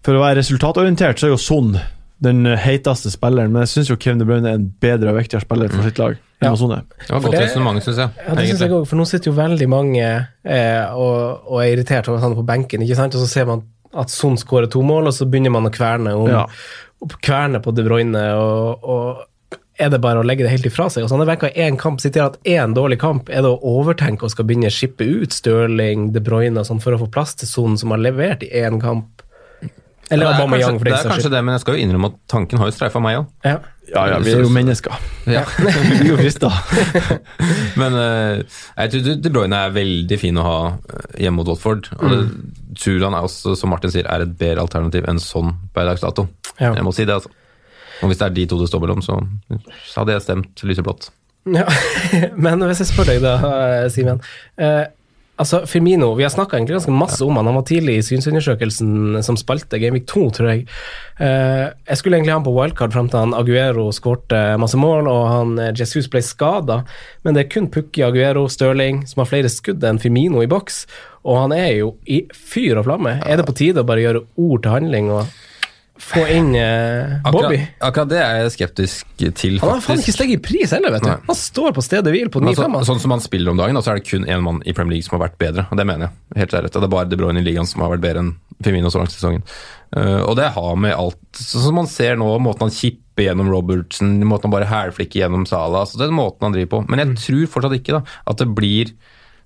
For 0.03 0.15
å 0.17 0.21
være 0.23 0.39
resultatorientert, 0.41 1.19
så 1.21 1.27
er 1.27 1.35
jo 1.35 1.37
Son 1.37 1.75
den 2.21 2.45
heiteste 2.45 3.11
spilleren, 3.13 3.53
men 3.53 3.63
jeg 3.67 3.69
syns 3.85 3.91
Kevin 4.01 4.19
De 4.21 4.25
Bruyne 4.29 4.49
er 4.49 4.55
en 4.59 4.67
bedre 4.81 5.09
og 5.13 5.17
viktigere 5.17 5.41
spiller 5.45 5.69
for 5.73 5.83
sitt 5.83 5.99
lag 5.99 6.17
Ja. 6.43 6.55
Det 6.55 7.11
var 7.11 7.21
godt 7.21 7.33
det- 7.33 7.41
resonnement, 7.43 7.83
syns 7.85 7.97
jeg. 7.99 8.11
Ja, 8.27 8.35
det 8.35 8.47
synes 8.49 8.61
jeg 8.61 8.71
også, 8.73 8.87
for 8.89 8.97
nå 8.97 9.05
sitter 9.07 9.31
jo 9.31 9.37
veldig 9.37 9.69
mange 9.69 10.27
eh, 10.45 10.87
og, 10.95 11.43
og 11.51 11.61
er 11.63 11.75
irritert 11.77 12.09
over 12.09 12.17
at 12.17 12.23
han 12.23 12.33
er 12.33 12.37
på 12.41 12.47
benken, 12.47 12.81
ikke 12.83 12.97
sant? 12.97 13.15
og 13.15 13.21
så 13.21 13.29
ser 13.29 13.45
man 13.45 13.63
at 13.97 14.09
Son 14.11 14.37
skårer 14.37 14.71
to 14.71 14.81
mål, 14.83 15.07
og 15.09 15.13
så 15.13 15.27
begynner 15.29 15.51
man 15.51 15.67
å 15.69 15.73
kverne 15.75 16.15
om 16.17 16.29
Ja. 16.29 16.47
kverne 17.23 17.61
på 17.61 17.75
De 17.75 17.83
Bruyne, 17.85 18.25
og, 18.37 18.85
og 18.85 19.17
er 19.81 19.93
det 19.93 20.03
bare 20.05 20.21
å 20.21 20.27
legge 20.27 20.45
det 20.47 20.53
helt 20.53 20.69
ifra 20.69 20.89
seg? 20.93 21.05
Og 21.05 21.11
så 21.11 21.17
han 21.17 21.25
har 21.25 21.31
benka 21.33 21.51
én 21.57 21.79
kamp, 21.81 22.03
sitter 22.03 22.25
her 22.25 22.35
at 22.35 22.39
én 22.49 22.77
dårlig 22.77 23.01
kamp, 23.03 23.31
er 23.33 23.45
det 23.47 23.51
å 23.51 23.79
overtenke 23.81 24.27
og 24.27 24.35
skal 24.35 24.47
begynne 24.49 24.71
å 24.71 24.75
skippe 24.75 25.07
ut 25.07 25.35
Stirling, 25.35 26.11
De 26.15 26.23
Bruyne 26.25 26.61
og 26.61 26.69
sånn 26.69 26.83
for 26.85 26.97
å 26.97 27.01
få 27.03 27.11
plass 27.13 27.37
til 27.41 27.51
sonen 27.51 27.81
som 27.81 27.95
har 27.95 28.03
levert 28.03 28.45
i 28.47 28.53
én 28.63 28.81
kamp? 28.83 29.25
Eller 30.11 30.27
det 30.27 30.43
er, 30.43 30.49
kanskje, 30.51 30.71
for 30.75 30.89
det 30.89 30.95
er 30.97 31.07
kanskje 31.07 31.31
det, 31.31 31.41
men 31.47 31.55
jeg 31.55 31.63
skal 31.63 31.77
jo 31.77 31.83
innrømme 31.85 32.09
at 32.11 32.17
tanken 32.33 32.59
har 32.59 32.67
jo 32.67 32.75
streifa 32.75 33.03
meg 33.03 33.21
òg. 33.21 33.29
Ja. 33.47 33.59
Ja, 33.91 34.03
ja, 34.11 34.17
vi 34.23 34.33
er 34.33 34.43
jo 34.43 34.51
mennesker. 34.55 34.95
Ja. 35.27 35.43
Vi 35.59 35.97
blir 35.99 36.13
jo 36.13 36.19
frista. 36.21 36.51
Men 37.81 37.97
eh, 37.99 38.43
jeg 38.77 38.93
tror 38.93 39.17
De 39.25 39.33
Bruyne 39.35 39.63
er 39.67 39.73
veldig 39.75 40.19
fin 40.21 40.39
å 40.39 40.45
ha 40.47 40.59
eh, 40.71 41.17
hjemme 41.25 41.41
mot 41.41 41.51
Watford. 41.51 41.89
Og 41.99 42.29
tror 42.79 43.07
han 43.09 43.17
er 43.19 43.27
også, 43.27 43.57
som 43.59 43.73
Martin 43.75 43.91
sier, 43.91 44.07
er 44.07 44.23
et 44.23 44.37
bedre 44.39 44.63
alternativ 44.63 45.09
enn 45.11 45.19
sånn 45.23 45.57
per 45.75 45.91
dags 45.91 46.05
dato. 46.05 46.29
Ja. 46.61 46.71
Jeg 46.71 46.87
må 46.87 46.95
si 46.95 47.07
det, 47.07 47.19
altså. 47.19 47.35
Og 48.01 48.11
hvis 48.11 48.21
det 48.21 48.29
er 48.29 48.37
de 48.37 48.47
to 48.51 48.61
det 48.61 48.71
står 48.71 48.85
mellom, 48.85 49.03
så, 49.05 49.19
hadde 49.97 50.17
jeg 50.17 50.25
stemt 50.25 50.65
lyseblått. 50.67 51.11
Ja, 51.49 51.67
men 52.45 52.65
hvis 52.69 52.83
jeg 52.85 52.93
spør 52.93 53.13
deg 53.13 53.23
da, 53.25 53.37
Simen. 53.93 54.23
Eh, 54.61 54.89
Altså, 55.41 55.63
Firmino, 55.65 56.11
vi 56.19 56.25
har 56.27 56.31
snakka 56.33 56.59
egentlig 56.59 56.75
ganske 56.75 56.93
masse 56.93 57.25
om 57.25 57.37
han. 57.39 57.47
Han 57.49 57.57
var 57.57 57.65
tidlig 57.65 57.95
i 57.97 58.05
synsundersøkelsen 58.05 59.23
som 59.25 59.39
spalte 59.41 59.79
Gameweek 59.81 60.05
2, 60.11 60.25
tror 60.37 60.51
jeg. 60.51 60.67
Eh, 61.17 61.71
jeg 61.89 61.97
skulle 61.97 62.19
egentlig 62.19 62.35
ha 62.35 62.37
han 62.37 62.45
på 62.45 62.53
wildcard 62.53 62.93
fram 62.93 63.09
til 63.09 63.23
han 63.23 63.33
Aguero 63.37 63.87
skårte 63.97 64.41
masse 64.61 64.77
mål 64.81 65.09
og 65.09 65.23
han 65.31 65.55
eh, 65.57 65.73
Jesus 65.79 66.11
ble 66.13 66.21
skada, 66.25 66.83
men 67.25 67.37
det 67.37 67.47
er 67.47 67.53
kun 67.55 67.71
Pukki, 67.73 68.05
Aguero, 68.05 68.45
Stirling 68.53 69.07
som 69.09 69.25
har 69.25 69.31
flere 69.31 69.53
skudd 69.53 69.87
enn 69.87 70.03
Firmino 70.03 70.45
i 70.45 70.51
boks, 70.51 70.83
og 71.25 71.41
han 71.47 71.57
er 71.57 71.71
jo 71.79 71.95
i 72.05 72.27
fyr 72.37 72.83
og 72.83 72.91
flamme. 72.91 73.17
Er 73.25 73.41
det 73.41 73.49
på 73.49 73.57
tide 73.57 73.81
å 73.81 73.89
bare 73.89 74.05
gjøre 74.05 74.27
ord 74.37 74.67
til 74.67 74.77
handling 74.77 75.09
og 75.15 75.33
få 76.03 76.23
inn 76.33 76.51
eh, 76.59 77.17
Bobby? 77.27 77.59
Akkurat, 77.61 77.87
akkurat 77.89 78.11
det 78.11 78.21
er 78.23 78.39
jeg 78.41 78.53
skeptisk 78.57 79.25
til, 79.39 79.59
Han 79.63 79.75
har 79.77 79.83
faen 79.85 80.01
ikke 80.01 80.07
faktisk. 80.07 80.19
steget 80.19 80.35
i 80.37 80.43
pris 80.43 80.75
heller, 80.75 80.95
vet 80.97 81.05
du. 81.07 81.11
Nei. 81.13 81.19
Han 81.29 81.39
står 81.39 81.75
på 81.77 81.85
stedet 81.85 82.15
hvil 82.15 82.31
på 82.33 82.43
altså, 82.43 82.67
9-5. 82.67 82.79
Så, 82.79 82.89
sånn 82.91 83.03
som 83.05 83.15
han 83.17 83.25
spiller 83.25 83.53
om 83.53 83.61
dagen, 83.61 83.81
så 83.81 83.93
er 83.93 84.01
det 84.01 84.07
kun 84.09 84.27
én 84.27 84.45
mann 84.45 84.63
i 84.65 84.75
Premier 84.77 84.97
League 84.97 85.07
som 85.07 85.19
har 85.19 85.27
vært 85.29 85.39
bedre. 85.43 85.67
Og 85.71 85.81
det 85.81 85.87
mener 85.89 86.09
jeg. 86.09 86.41
helt 86.43 86.57
ærlig. 86.61 86.73
Det 86.75 86.83
er 86.83 86.95
bare 86.97 87.11
De 87.11 87.21
Bruyne 87.21 87.43
i 87.43 87.47
ligaen 87.47 87.69
som 87.69 87.85
har 87.85 87.93
vært 87.95 88.05
bedre 88.07 88.25
enn 88.25 88.33
Firmino 88.65 88.91
så 88.93 89.01
langt 89.01 89.15
i 89.15 89.17
sesongen. 89.19 89.45
Uh, 89.97 90.23
og 90.29 90.35
det 90.39 90.51
har 90.55 90.75
med 90.79 90.93
alt 90.95 91.19
Sånn 91.35 91.65
som 91.65 91.75
man 91.81 91.89
ser 91.91 92.19
nå, 92.21 92.27
måten 92.39 92.69
han 92.69 92.75
kipper 92.75 93.25
gjennom 93.25 93.49
Robertsen, 93.51 94.21
måten 94.23 94.47
han 94.47 94.55
bare 94.55 94.69
hælflikker 94.71 95.25
gjennom 95.25 95.43
Salah 95.51 95.83
altså 95.83 95.99
Den 95.99 96.15
måten 96.15 96.47
han 96.47 96.55
driver 96.55 96.77
på. 96.77 96.83
Men 96.93 97.03
jeg 97.03 97.17
tror 97.25 97.49
fortsatt 97.57 97.79
ikke 97.81 97.97
da, 97.99 98.03
at 98.31 98.43
det 98.43 98.51
blir 98.55 98.93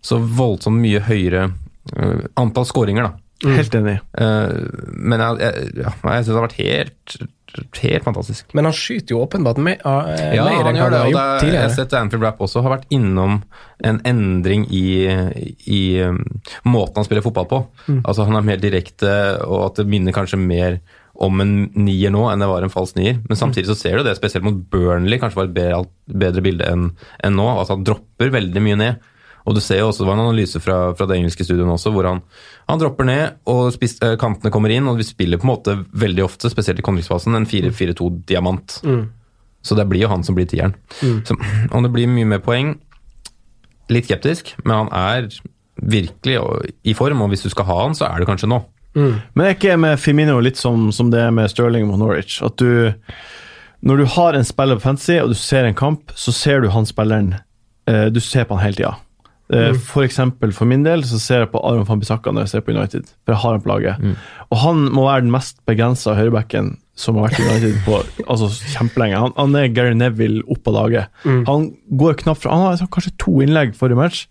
så 0.05 0.19
voldsomt 0.21 0.83
mye 0.83 1.01
høyere 1.07 1.47
uh, 1.95 2.27
antall 2.41 2.69
skåringer, 2.69 3.09
da. 3.09 3.24
Helt 3.45 3.75
enig. 3.79 3.99
Uh, 4.17 4.49
men 4.97 5.21
jeg, 5.21 5.41
jeg, 5.45 5.71
ja, 5.85 5.93
jeg 5.93 6.25
syns 6.25 6.31
det 6.31 6.37
har 6.39 6.47
vært 6.47 6.59
helt, 6.61 7.17
helt 7.83 8.07
fantastisk. 8.07 8.49
Men 8.57 8.69
han 8.71 8.75
skyter 8.77 9.15
jo 9.15 9.21
åpenbart 9.27 9.61
mer, 9.63 9.79
uh, 9.85 10.09
Ja, 10.35 10.47
mer 10.49 10.65
han 10.65 10.73
enn 10.73 10.81
han 10.83 10.93
det. 10.95 11.03
har 11.05 11.13
gjort 11.13 11.45
er, 11.45 11.53
jeg 11.53 11.63
har 11.63 11.75
sett 11.77 11.95
Anfield 11.99 12.25
Rapp 12.27 12.43
også 12.47 12.65
har 12.65 12.77
vært 12.79 12.91
innom 12.95 13.41
en 13.85 14.01
endring 14.09 14.67
i, 14.73 14.85
i 15.69 15.81
um, 16.03 16.21
måten 16.65 17.03
han 17.03 17.07
spiller 17.09 17.25
fotball 17.27 17.49
på. 17.51 17.63
Altså 18.03 18.27
Han 18.29 18.39
er 18.41 18.47
mer 18.49 18.63
direkte, 18.63 19.15
og 19.45 19.69
at 19.69 19.83
det 19.83 19.89
minner 19.93 20.17
kanskje 20.17 20.41
mer 20.41 20.81
om 21.15 21.39
en 21.45 21.51
nier 21.79 22.11
nå 22.11 22.25
enn 22.27 22.43
det 22.43 22.49
var 22.51 22.65
en 22.67 22.73
falsk 22.73 22.97
nier. 22.99 23.21
Men 23.29 23.39
samtidig 23.39 23.69
så 23.71 23.77
ser 23.79 24.01
du 24.01 24.09
det, 24.09 24.17
spesielt 24.19 24.43
mot 24.47 24.57
Burnley, 24.73 25.21
kanskje 25.23 25.39
var 25.39 25.47
et 25.51 25.55
bedre, 25.55 25.85
bedre 26.11 26.43
bilde 26.43 26.67
enn 26.67 26.89
enn 27.23 27.37
nå. 27.39 27.47
Altså 27.53 27.77
Han 27.77 27.85
dropper 27.87 28.33
veldig 28.35 28.63
mye 28.65 28.79
ned. 28.81 29.11
Og 29.45 29.55
du 29.57 29.61
ser 29.61 29.83
jo 29.83 29.89
også, 29.91 30.05
Det 30.05 30.09
var 30.09 30.17
en 30.17 30.27
analyse 30.27 30.61
fra, 30.61 30.77
fra 30.97 31.07
det 31.07 31.19
engelske 31.19 31.45
studioet 31.45 31.69
også, 31.75 31.91
hvor 31.93 32.07
han, 32.09 32.23
han 32.69 32.81
dropper 32.81 33.05
ned, 33.05 33.35
og 33.51 33.73
spis, 33.75 33.99
eh, 34.03 34.15
kantene 34.21 34.51
kommer 34.55 34.73
inn, 34.73 34.89
og 34.89 34.97
vi 34.97 35.05
spiller 35.05 35.37
på 35.41 35.45
en 35.45 35.53
måte 35.53 35.75
veldig 35.93 36.25
ofte, 36.25 36.49
spesielt 36.53 36.81
i 36.81 36.87
kontringsfasen, 36.87 37.35
en 37.37 37.47
4-4-2-diamant. 37.47 38.79
Så 39.65 39.77
det 39.77 39.87
blir 39.89 40.05
jo 40.07 40.09
han 40.13 40.25
som 40.25 40.35
blir 40.37 40.47
tieren. 40.49 40.75
Så 41.29 41.37
om 41.73 41.83
det 41.85 41.93
blir 41.93 42.09
mye 42.09 42.29
mer 42.29 42.41
poeng, 42.45 42.75
litt 43.93 44.09
skeptisk, 44.09 44.55
men 44.65 44.87
han 44.87 44.93
er 44.97 45.29
virkelig 45.77 46.39
i 46.85 46.95
form, 46.97 47.21
og 47.25 47.29
hvis 47.33 47.43
du 47.45 47.51
skal 47.53 47.67
ha 47.69 47.79
han, 47.83 47.95
så 47.97 48.07
er 48.09 48.21
det 48.23 48.29
kanskje 48.29 48.49
nå. 48.49 48.63
Men 49.35 49.41
er 49.49 49.57
ikke 49.57 49.77
med 49.77 49.99
Firmino 49.99 50.37
litt 50.41 50.57
som, 50.57 50.93
som 50.95 51.09
det 51.11 51.21
er 51.21 51.33
med 51.35 51.51
Stirling 51.51 51.89
og 51.91 51.99
Norwich? 51.99 52.41
At 52.47 52.57
du 52.63 52.95
Når 53.83 53.97
du 53.97 54.05
har 54.07 54.33
en 54.33 54.45
spiller 54.45 54.77
på 54.79 54.81
fantasy, 54.87 55.19
og 55.21 55.29
du 55.29 55.35
ser 55.35 55.65
en 55.65 55.75
kamp, 55.75 56.13
så 56.15 56.33
ser 56.33 56.61
du 56.63 56.69
han 56.71 56.87
spilleren 56.87 57.35
eh, 57.91 58.07
Du 58.07 58.21
ser 58.21 58.45
på 58.45 58.55
han 58.57 58.65
hele 58.65 58.77
tida. 58.79 58.95
Eh, 59.53 59.75
For 59.77 60.03
eksempel 60.07 60.53
for 60.57 60.65
min 60.65 60.83
del 60.87 61.03
så 61.05 61.19
ser 61.21 61.43
jeg 61.45 61.51
på 61.53 61.61
Aron 61.63 61.85
van 61.85 62.01
Bissaka 62.01 62.33
når 62.33 62.47
jeg 62.47 62.49
ser 62.55 62.61
på 62.65 62.73
United, 62.73 63.05
for 63.27 63.35
jeg 63.35 63.41
har 63.43 63.53
han 63.53 63.61
på 63.61 63.69
laget. 63.69 64.17
Og 64.51 64.59
han 64.59 64.77
må 64.95 65.05
være 65.05 65.21
den 65.27 65.31
mest 65.35 65.59
begrensa 65.69 66.15
høyrebacken 66.17 66.79
som 66.97 67.17
har 67.19 67.29
vært 67.29 67.41
i 67.41 67.49
United 67.51 67.81
på 67.85 67.99
altså, 68.31 68.49
kjempelenge. 68.73 69.19
Han, 69.21 69.33
han 69.37 69.55
er 69.61 69.69
Gary 69.75 69.93
Neville 69.95 70.41
opp 70.49 70.67
av 70.69 70.75
laget. 70.79 71.09
Han 71.25 71.75
går 71.91 72.15
knapt 72.23 72.41
fra 72.47 72.51
Han 72.57 72.79
har 72.79 72.89
kanskje 72.89 73.13
to 73.19 73.41
innlegg 73.45 73.75
forrige 73.77 73.97
match. 74.01 74.25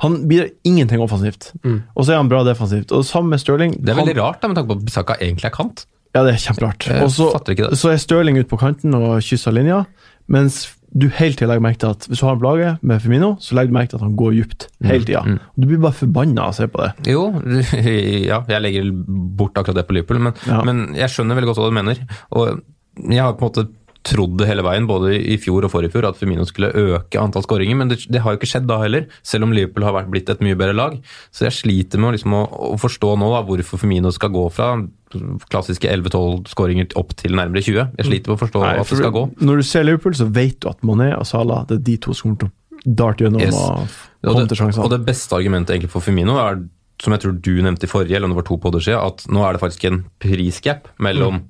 Han 0.00 0.26
bidrar 0.26 0.48
ingenting 0.64 1.00
offensivt. 1.04 1.52
Og 1.94 2.06
så 2.06 2.14
er 2.14 2.16
han 2.22 2.28
bra 2.32 2.42
defensivt. 2.42 2.90
Og 2.96 3.04
sammen 3.04 3.28
med 3.30 3.38
Stirling 3.42 3.76
Det 3.78 3.90
er 3.92 3.94
han- 4.00 4.06
veldig 4.08 4.16
rart, 4.22 4.40
da, 4.40 4.48
med 4.48 4.56
tanke 4.56 4.72
på 4.72 4.78
at 4.80 4.84
Bissaka 4.86 5.14
egentlig 5.20 5.44
er 5.44 5.50
kant. 5.54 5.84
ja, 6.14 6.24
det 6.24 6.34
er 6.34 6.38
kjemperart. 6.42 6.88
Og 7.70 7.76
så 7.78 7.92
er 7.92 7.96
Stirling 8.02 8.38
ute 8.40 8.48
på 8.48 8.58
kanten 8.58 8.94
og 8.96 9.20
kysser 9.22 9.52
linja, 9.52 9.84
mens 10.26 10.66
du 10.92 11.06
hele 11.14 11.36
tida 11.38 11.46
legger 11.52 11.62
merke 11.62 11.78
til 11.84 11.92
at 11.94 12.06
hvis 12.10 12.18
du 12.18 12.26
har 12.26 12.34
en 12.34 12.40
plage 12.42 12.70
med 12.82 13.02
Femino, 13.04 13.28
så 13.38 13.54
legger 13.54 13.70
du 13.70 13.76
merke 13.76 13.92
til 13.92 14.00
at 14.00 14.02
han 14.08 14.16
går 14.18 14.32
dypt 14.40 14.68
hele 14.82 15.04
tida. 15.06 15.22
Du 15.54 15.66
blir 15.70 15.78
bare 15.84 15.94
forbanna 16.00 16.48
av 16.48 16.54
å 16.54 16.56
se 16.58 16.66
på 16.72 16.82
det. 16.82 16.90
Jo, 17.12 17.28
ja, 18.30 18.40
jeg 18.50 18.64
legger 18.64 18.90
bort 19.38 19.54
akkurat 19.60 19.78
det 19.80 19.86
på 19.86 19.94
Liverpool, 19.98 20.18
men, 20.26 20.34
Ja. 20.48 20.62
men 20.66 20.88
jeg 20.98 21.12
skjønner 21.14 21.38
veldig 21.38 21.52
godt 21.52 21.62
hva 21.62 21.70
du 21.70 21.76
mener. 21.78 22.02
Og 22.34 22.60
jeg 23.06 23.22
har 23.22 23.36
på 23.38 23.46
en 23.46 23.52
måte 23.52 23.68
trodd 24.02 24.40
hele 24.48 24.62
veien, 24.64 24.86
både 24.88 25.12
i 25.18 25.36
fjor 25.36 25.66
og 25.66 25.70
forrige 25.74 25.92
fjor, 25.92 26.06
at 26.08 26.16
Firmino 26.16 26.46
skulle 26.48 26.70
øke 26.72 27.20
antall 27.20 27.42
skåringer, 27.44 27.76
men 27.76 27.88
det, 27.92 27.98
det 28.08 28.22
har 28.24 28.32
jo 28.32 28.38
ikke 28.40 28.48
skjedd 28.48 28.66
da 28.70 28.78
heller, 28.80 29.04
selv 29.22 29.44
om 29.44 29.52
Liverpool 29.52 29.84
har 29.84 29.92
vært 29.92 30.08
blitt 30.10 30.30
et 30.32 30.40
mye 30.40 30.56
bedre 30.56 30.72
lag. 30.78 30.96
Så 31.30 31.44
jeg 31.44 31.52
sliter 31.58 32.00
med 32.00 32.08
å, 32.08 32.14
liksom, 32.16 32.32
å, 32.38 32.42
å 32.72 32.78
forstå 32.80 33.12
nå 33.20 33.28
da, 33.34 33.42
hvorfor 33.44 33.82
Firmino 33.82 34.10
skal 34.16 34.32
gå 34.32 34.46
fra 34.56 34.70
klassiske 35.50 35.90
11-12 35.90 36.48
skåringer 36.52 36.92
opp 37.00 37.12
til 37.18 37.34
nærmere 37.36 37.62
20. 37.66 37.92
Jeg 37.98 38.06
sliter 38.08 38.30
med 38.32 38.38
å 38.38 38.40
forstå 38.44 38.62
Nei, 38.64 38.72
at 38.80 38.88
det 38.92 38.98
skal 39.02 39.14
gå. 39.16 39.24
Når 39.42 39.60
du 39.60 39.66
ser 39.66 39.84
Liverpool, 39.88 40.16
så 40.16 40.28
vet 40.32 40.58
du 40.62 40.68
at 40.70 40.82
Monet 40.86 41.16
og 41.18 41.26
Salah 41.28 41.64
det 41.68 41.80
er 41.80 41.86
de 41.90 41.96
to 42.06 42.14
som 42.16 42.30
kommer 42.30 42.44
til 42.46 42.50
å 42.50 42.96
darte 43.02 43.26
gjennom 43.26 43.42
Yes. 43.42 43.56
og 43.58 43.88
komme 44.24 44.44
det, 44.44 44.48
til 44.54 44.60
sjansene. 44.62 44.84
og 44.86 44.92
det 44.94 45.02
beste 45.04 45.36
argumentet 45.36 45.74
egentlig 45.76 45.90
for 45.92 46.00
Firmino 46.04 46.38
er, 46.40 46.62
som 47.02 47.12
jeg 47.16 47.22
tror 47.24 47.36
du 47.42 47.52
nevnte 47.64 47.84
i 47.88 47.90
forrige, 47.90 48.16
eller 48.16 48.28
om 48.28 48.34
det 48.34 48.40
var 48.42 48.48
to 48.48 48.56
podder 48.60 48.80
siden, 48.84 49.00
at 49.04 49.24
nå 49.32 49.42
er 49.44 49.56
det 49.56 49.62
faktisk 49.62 49.84
en 49.90 50.02
prisgap 50.20 50.88
mellom 51.00 51.42
s- 51.42 51.48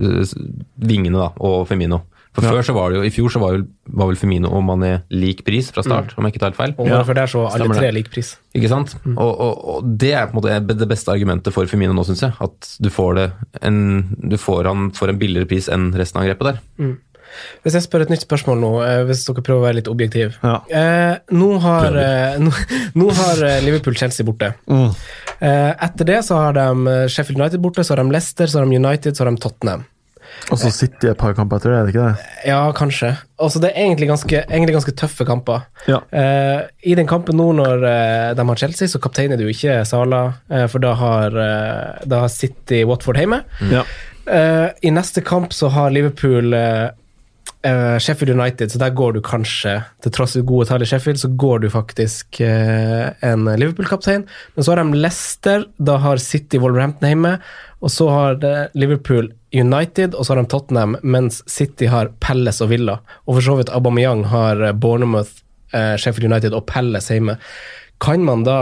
vingene 0.00 1.18
da, 1.18 1.30
og 1.40 1.66
Femino. 1.68 2.02
For 2.32 2.44
Ja. 2.46 2.52
før 2.52 2.62
så 2.62 2.72
var 2.76 2.90
det 2.92 2.98
jo, 3.00 3.02
I 3.02 3.10
fjor 3.10 3.28
så 3.34 3.40
var, 3.42 3.56
jo, 3.56 3.64
var 3.90 4.06
vel 4.06 4.14
Femino 4.16 4.52
og 4.54 4.62
Mané 4.62 5.02
lik 5.10 5.40
pris 5.44 5.72
fra 5.74 5.82
start, 5.82 6.12
om 6.16 6.22
jeg 6.24 6.32
ikke 6.36 6.38
tar 6.44 6.52
helt 6.52 6.60
feil. 6.60 6.74
Og 6.78 6.86
Ja, 6.86 7.00
er 7.02 7.14
der 7.14 7.26
så 7.26 7.40
alle 7.50 7.64
stemmer 7.64 7.74
tre 7.74 7.86
det. 7.90 7.94
lik 7.94 8.10
pris. 8.12 8.36
Ikke 8.54 8.68
sant? 8.70 8.94
Og, 9.04 9.40
og, 9.40 9.64
og 9.82 9.98
det 9.98 10.12
er 10.14 10.26
på 10.30 10.38
en 10.38 10.40
måte 10.40 10.76
det 10.78 10.88
beste 10.88 11.10
argumentet 11.10 11.52
for 11.52 11.66
Femino 11.66 11.92
nå, 11.92 12.04
syns 12.06 12.20
jeg. 12.22 12.32
At 12.40 12.76
du 12.80 12.88
får, 12.88 13.14
det 13.18 13.32
en, 13.66 14.16
du 14.30 14.36
får 14.38 14.64
han 14.70 14.90
for 14.94 15.08
en 15.10 15.18
billigere 15.18 15.48
pris 15.50 15.66
enn 15.68 15.90
resten 15.92 16.22
av 16.22 16.28
grepet 16.30 16.52
der. 16.52 16.96
Hvis 17.64 17.74
jeg 17.74 17.82
spør 17.82 18.02
et 18.06 18.10
nytt 18.10 18.22
spørsmål 18.26 18.58
nå, 18.62 18.70
eh, 18.86 19.02
hvis 19.06 19.24
dere 19.26 19.42
prøver 19.42 19.60
å 19.60 19.66
være 19.66 19.78
litt 19.80 19.90
objektiv. 19.90 20.38
Ja. 20.42 20.56
Eh, 20.70 21.18
nå 21.34 21.58
har, 21.62 21.94
eh, 21.98 22.38
nå, 22.38 22.50
nå 22.94 23.10
har 23.10 23.42
eh, 23.42 23.60
Liverpool 23.66 23.94
Chelsea 23.98 24.26
borte. 24.26 24.54
Mm. 24.70 24.94
Eh, 25.40 25.70
etter 25.86 26.08
det 26.08 26.20
så 26.26 26.36
har 26.36 26.58
de 26.58 26.86
eh, 26.90 27.06
Sheffield 27.08 27.40
United 27.40 27.62
borte, 27.64 27.84
så 27.84 27.94
har 27.94 28.02
de 28.02 28.12
Leicester, 28.12 28.46
så 28.50 28.60
har 28.60 28.68
de 28.68 28.76
United, 28.76 29.16
så 29.16 29.24
har 29.24 29.32
de 29.32 29.40
Tottenham. 29.40 29.86
Og 30.52 30.60
så 30.60 30.70
sitter 30.72 31.08
de 31.08 31.10
et 31.10 31.18
par 31.18 31.34
kamper 31.34 31.58
etter 31.58 31.72
det, 31.72 31.78
er 31.78 31.86
det 31.86 31.92
ikke 31.94 32.04
det? 32.06 32.28
Ja, 32.46 32.58
kanskje. 32.76 33.08
Altså, 33.42 33.60
det 33.62 33.72
er 33.72 33.82
egentlig 33.82 34.06
ganske, 34.10 34.42
egentlig 34.46 34.76
ganske 34.76 34.94
tøffe 35.00 35.26
kamper. 35.26 35.64
Ja. 35.90 35.98
Eh, 36.14 36.60
I 36.86 36.94
den 36.98 37.08
kampen 37.10 37.38
nå 37.40 37.48
når 37.58 37.82
eh, 37.88 38.28
de 38.38 38.46
har 38.52 38.60
Chelsea, 38.62 38.88
så 38.92 39.00
kapteiner 39.02 39.40
du 39.40 39.48
ikke 39.50 39.80
Sala, 39.88 40.22
eh, 40.52 40.68
for 40.70 40.82
da 40.82 40.94
har, 40.98 41.36
da 42.06 42.22
har 42.24 42.32
City 42.32 42.84
Watford 42.86 43.18
hjemme. 43.20 43.42
Ja. 43.72 43.82
Eh, 44.30 44.68
I 44.86 44.92
neste 44.94 45.24
kamp 45.26 45.52
så 45.56 45.72
har 45.74 45.90
Liverpool 45.90 46.54
eh, 47.62 47.98
Sheffield 47.98 48.40
United, 48.40 48.72
så 48.72 48.78
der 48.78 48.94
går 48.96 49.16
du 49.16 49.20
kanskje, 49.24 49.76
til 50.02 50.14
tross 50.14 50.36
for 50.38 50.46
gode 50.48 50.68
tall 50.70 50.84
i 50.84 50.88
Sheffield, 50.88 51.20
så 51.22 51.30
går 51.40 51.64
du 51.64 51.68
faktisk 51.72 52.40
uh, 52.44 53.10
en 53.26 53.48
Liverpool-kaptein. 53.48 54.26
Men 54.54 54.64
så 54.64 54.72
har 54.74 54.82
de 54.82 55.00
Leicester, 55.00 55.66
da 55.78 55.98
har 56.02 56.22
City 56.22 56.60
Wolverhampton 56.60 57.10
hjemme, 57.10 57.36
og 57.80 57.92
så 57.92 58.08
har 58.12 58.40
det 58.42 58.56
Liverpool 58.78 59.30
United, 59.56 60.14
og 60.14 60.26
så 60.26 60.34
har 60.34 60.42
de 60.42 60.50
Tottenham, 60.52 60.96
mens 61.02 61.42
City 61.50 61.88
har 61.90 62.12
Palace 62.20 62.64
og 62.64 62.72
Villa. 62.72 63.00
Og 63.26 63.38
for 63.38 63.46
så 63.48 63.56
vidt 63.60 63.72
Aubameyang 63.74 64.26
har 64.32 64.60
eh, 64.64 64.76
Bournemouth, 64.76 65.42
uh, 65.74 65.96
Sheffield 65.96 66.30
United 66.32 66.56
og 66.56 66.66
Palace 66.70 67.14
hjemme. 67.16 67.38
Kan 68.00 68.24
man 68.24 68.44
da 68.46 68.60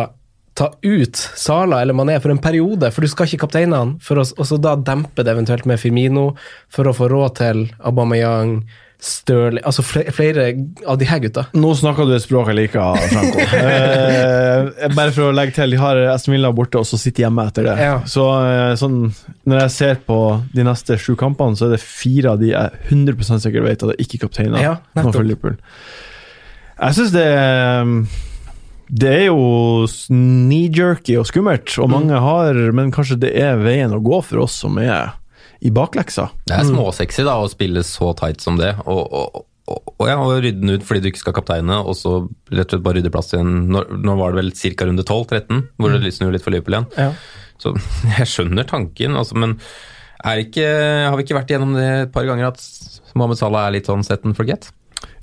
ta 0.59 0.73
ut 0.83 1.17
Sala 1.17 1.83
eller 1.83 1.95
Mané 1.95 2.19
for 2.23 2.35
en 2.35 2.43
periode, 2.43 2.91
for 2.91 3.05
du 3.05 3.11
skal 3.11 3.29
ikke 3.29 3.45
kapteine 3.47 3.79
han, 3.79 3.95
for 4.03 4.19
å, 4.19 4.27
og 4.27 4.51
så 4.51 4.59
da 4.61 4.75
dempe 4.75 5.23
det 5.23 5.33
eventuelt 5.35 5.69
med 5.71 5.79
Firmino, 5.81 6.33
for 6.73 6.91
å 6.91 6.97
få 6.97 7.11
råd 7.13 7.39
til 7.39 7.65
Aubameyang, 7.79 8.61
Stirling 8.99 9.63
Altså 9.63 9.85
flere, 9.87 10.11
flere 10.11 10.45
av 10.91 10.97
de 10.99 11.07
her 11.07 11.21
gutta. 11.23 11.45
Nå 11.55 11.69
snakker 11.79 12.09
du 12.09 12.17
et 12.17 12.25
språk 12.25 12.49
jeg 12.51 12.57
liker, 12.59 12.97
Franco. 13.13 13.45
eh, 13.61 14.89
bare 14.97 15.13
for 15.15 15.29
å 15.29 15.37
legge 15.37 15.55
til, 15.61 15.77
de 15.77 15.79
har 15.79 16.01
Aston 16.11 16.35
Villa 16.35 16.51
borte, 16.51 16.81
og 16.83 16.89
så 16.89 16.99
sitter 16.99 17.29
hjemme 17.29 17.45
etter 17.47 17.69
det. 17.69 17.77
Ja. 17.79 18.01
Så 18.11 18.27
eh, 18.43 18.73
sånn, 18.81 19.05
når 19.47 19.63
jeg 19.63 19.75
ser 19.77 20.03
på 20.09 20.19
de 20.51 20.67
neste 20.67 20.99
sju 20.99 21.13
kampene, 21.21 21.55
så 21.55 21.69
er 21.69 21.77
det 21.77 21.83
fire 21.85 22.35
av 22.35 22.43
de 22.43 22.51
jeg 22.51 22.83
100 22.91 23.39
sikkert 23.45 23.69
vet 23.69 23.87
at 23.87 23.95
jeg 23.95 24.09
ikke 24.09 24.25
kapteiner 24.27 24.67
Ja, 24.67 24.75
nå 24.99 25.13
for 25.13 25.23
Liverpool. 25.23 25.61
Jeg 26.79 26.99
syns 26.99 27.15
det 27.15 27.29
er 27.31 27.95
det 28.89 29.11
er 29.13 29.25
jo 29.29 29.85
knee-jerky 29.87 31.19
og 31.21 31.27
skummelt, 31.29 31.75
og 31.83 31.91
mange 31.93 32.17
har 32.25 32.57
Men 32.77 32.93
kanskje 32.95 33.19
det 33.27 33.35
er 33.37 33.61
veien 33.61 33.93
å 33.93 34.01
gå 34.01 34.23
for 34.25 34.47
oss 34.47 34.57
som 34.63 34.79
er 34.81 35.19
i 35.61 35.73
bakleksa. 35.75 36.29
Det 36.47 36.55
er 36.55 36.69
småsexy 36.69 37.25
da, 37.27 37.35
å 37.43 37.51
spille 37.51 37.83
så 37.87 38.13
tight 38.17 38.41
som 38.45 38.57
det. 38.61 38.71
Og, 38.87 39.01
og, 39.03 39.43
og, 39.69 39.93
og 39.99 40.07
ja, 40.07 40.17
og 40.23 40.39
rydde 40.45 40.63
den 40.63 40.79
ut 40.79 40.87
fordi 40.87 41.03
du 41.03 41.11
ikke 41.11 41.25
skal 41.25 41.37
kapteine, 41.41 41.81
og 41.83 41.99
så 41.99 42.15
rett 42.53 42.69
og 42.69 42.77
slett 42.77 42.87
bare 42.87 43.01
rydde 43.01 43.13
plass 43.13 43.33
til 43.33 43.43
en 43.43 43.55
Nå, 43.75 43.85
nå 44.07 44.17
var 44.21 44.33
det 44.33 44.45
vel 44.45 44.53
ca. 44.55 44.89
runde 44.89 45.05
12-13, 45.05 45.63
hvor 45.77 45.99
det 45.99 46.15
snur 46.15 46.33
litt 46.35 46.47
for 46.47 46.55
Liverpool 46.55 46.79
igjen. 46.79 46.91
Ja. 46.97 47.11
Så 47.59 47.75
jeg 48.21 48.31
skjønner 48.31 48.71
tanken, 48.71 49.19
altså, 49.19 49.39
men 49.43 49.59
er 50.27 50.43
ikke, 50.43 50.67
har 51.11 51.19
vi 51.19 51.27
ikke 51.27 51.37
vært 51.37 51.53
igjennom 51.53 51.77
det 51.79 51.89
et 52.07 52.15
par 52.15 52.27
ganger 52.27 52.53
at 52.53 52.63
Mohammed 53.19 53.39
Salah 53.39 53.69
er 53.69 53.77
litt 53.77 53.91
sånn 53.91 54.07
set 54.07 54.25
and 54.27 54.39
forget? 54.39 54.71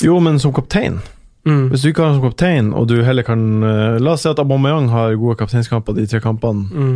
Jo, 0.03 0.19
men 0.23 0.39
som 0.39 0.53
kaptein 0.55 1.01
Mm. 1.45 1.69
Hvis 1.69 1.83
du 1.85 1.89
ikke 1.91 2.01
har 2.01 2.09
ham 2.13 2.19
som 2.19 2.29
kaptein, 2.29 2.73
og 2.73 2.87
du 2.89 2.95
heller 3.05 3.21
kan 3.27 3.41
eh, 3.63 3.99
La 4.01 4.15
oss 4.15 4.23
si 4.25 4.29
at 4.31 4.39
Aubameyang 4.41 4.87
har 4.89 5.13
gode 5.21 5.37
kapteinskamper 5.37 5.93
de 5.93 6.07
tre 6.09 6.19
kampene. 6.23 6.65
Mm. 6.73 6.95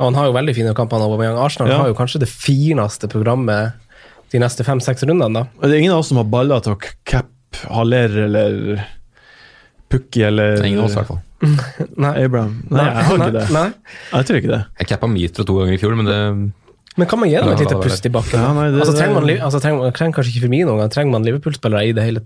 Og 0.00 0.04
han 0.06 0.14
har 0.18 0.26
jo 0.30 0.34
veldig 0.36 0.54
fine 0.56 0.74
kamper. 0.76 1.00
Aubameyang. 1.04 1.38
Arsenal 1.40 1.68
Ja. 1.72 1.78
har 1.78 1.88
jo 1.88 1.94
kanskje 1.96 2.20
det 2.20 2.28
fineste 2.28 3.08
programmet 3.08 3.72
de 4.32 4.38
neste 4.38 4.64
fem-seks 4.64 5.02
rundene. 5.08 5.32
da. 5.32 5.46
Og 5.58 5.62
Det 5.68 5.72
er 5.74 5.78
ingen 5.80 5.92
av 5.92 5.98
oss 6.04 6.08
som 6.08 6.16
har 6.20 6.24
baller 6.28 6.60
til 6.60 6.76
å 6.76 6.80
cappe 7.04 7.64
Haller 7.68 8.08
eller 8.28 8.84
Pukki 9.90 10.22
eller 10.22 10.54
Det 10.56 10.62
er 10.62 10.68
ingen 10.70 10.80
av 10.80 10.86
oss, 10.86 10.92
i 10.94 11.00
hvert 11.00 11.10
fall. 11.10 11.20
Nei. 12.04 12.12
Abraham. 12.24 12.52
Nei, 12.70 12.84
jeg 12.84 13.04
har 13.08 13.16
ikke 13.16 13.32
det. 13.38 13.44
Nei. 13.56 13.66
Jeg 14.12 14.26
tror 14.28 14.38
ikke 14.40 14.52
det. 14.52 14.60
Jeg 14.78 14.88
cappa 14.92 15.08
Mitro 15.10 15.44
to 15.48 15.56
ganger 15.58 15.74
i 15.74 15.80
fjor, 15.82 15.96
men 15.98 16.06
det 16.06 16.18
Men 17.00 17.08
kan 17.08 17.18
man 17.22 17.30
gi 17.30 17.36
dem 17.40 17.48
et 17.54 17.62
lite 17.64 17.80
pust 17.80 18.06
i 18.06 18.12
bakken? 18.12 18.38
Ja, 18.44 18.52
nei, 18.52 18.68
det- 18.70 18.80
altså, 18.84 18.94
trenger 18.98 19.14
man, 19.20 19.28
altså, 19.48 19.60
trenger, 19.62 19.78
man 19.82 19.92
trenger 19.96 20.14
kanskje 20.18 20.32
ikke 20.34 20.42
Firmino 20.46 20.74
engang, 20.76 20.90
trenger 20.92 21.10
man 21.16 21.24
Liverpool-spillere 21.24 21.88
i 21.88 21.92
det 21.96 22.04
hele 22.04 22.22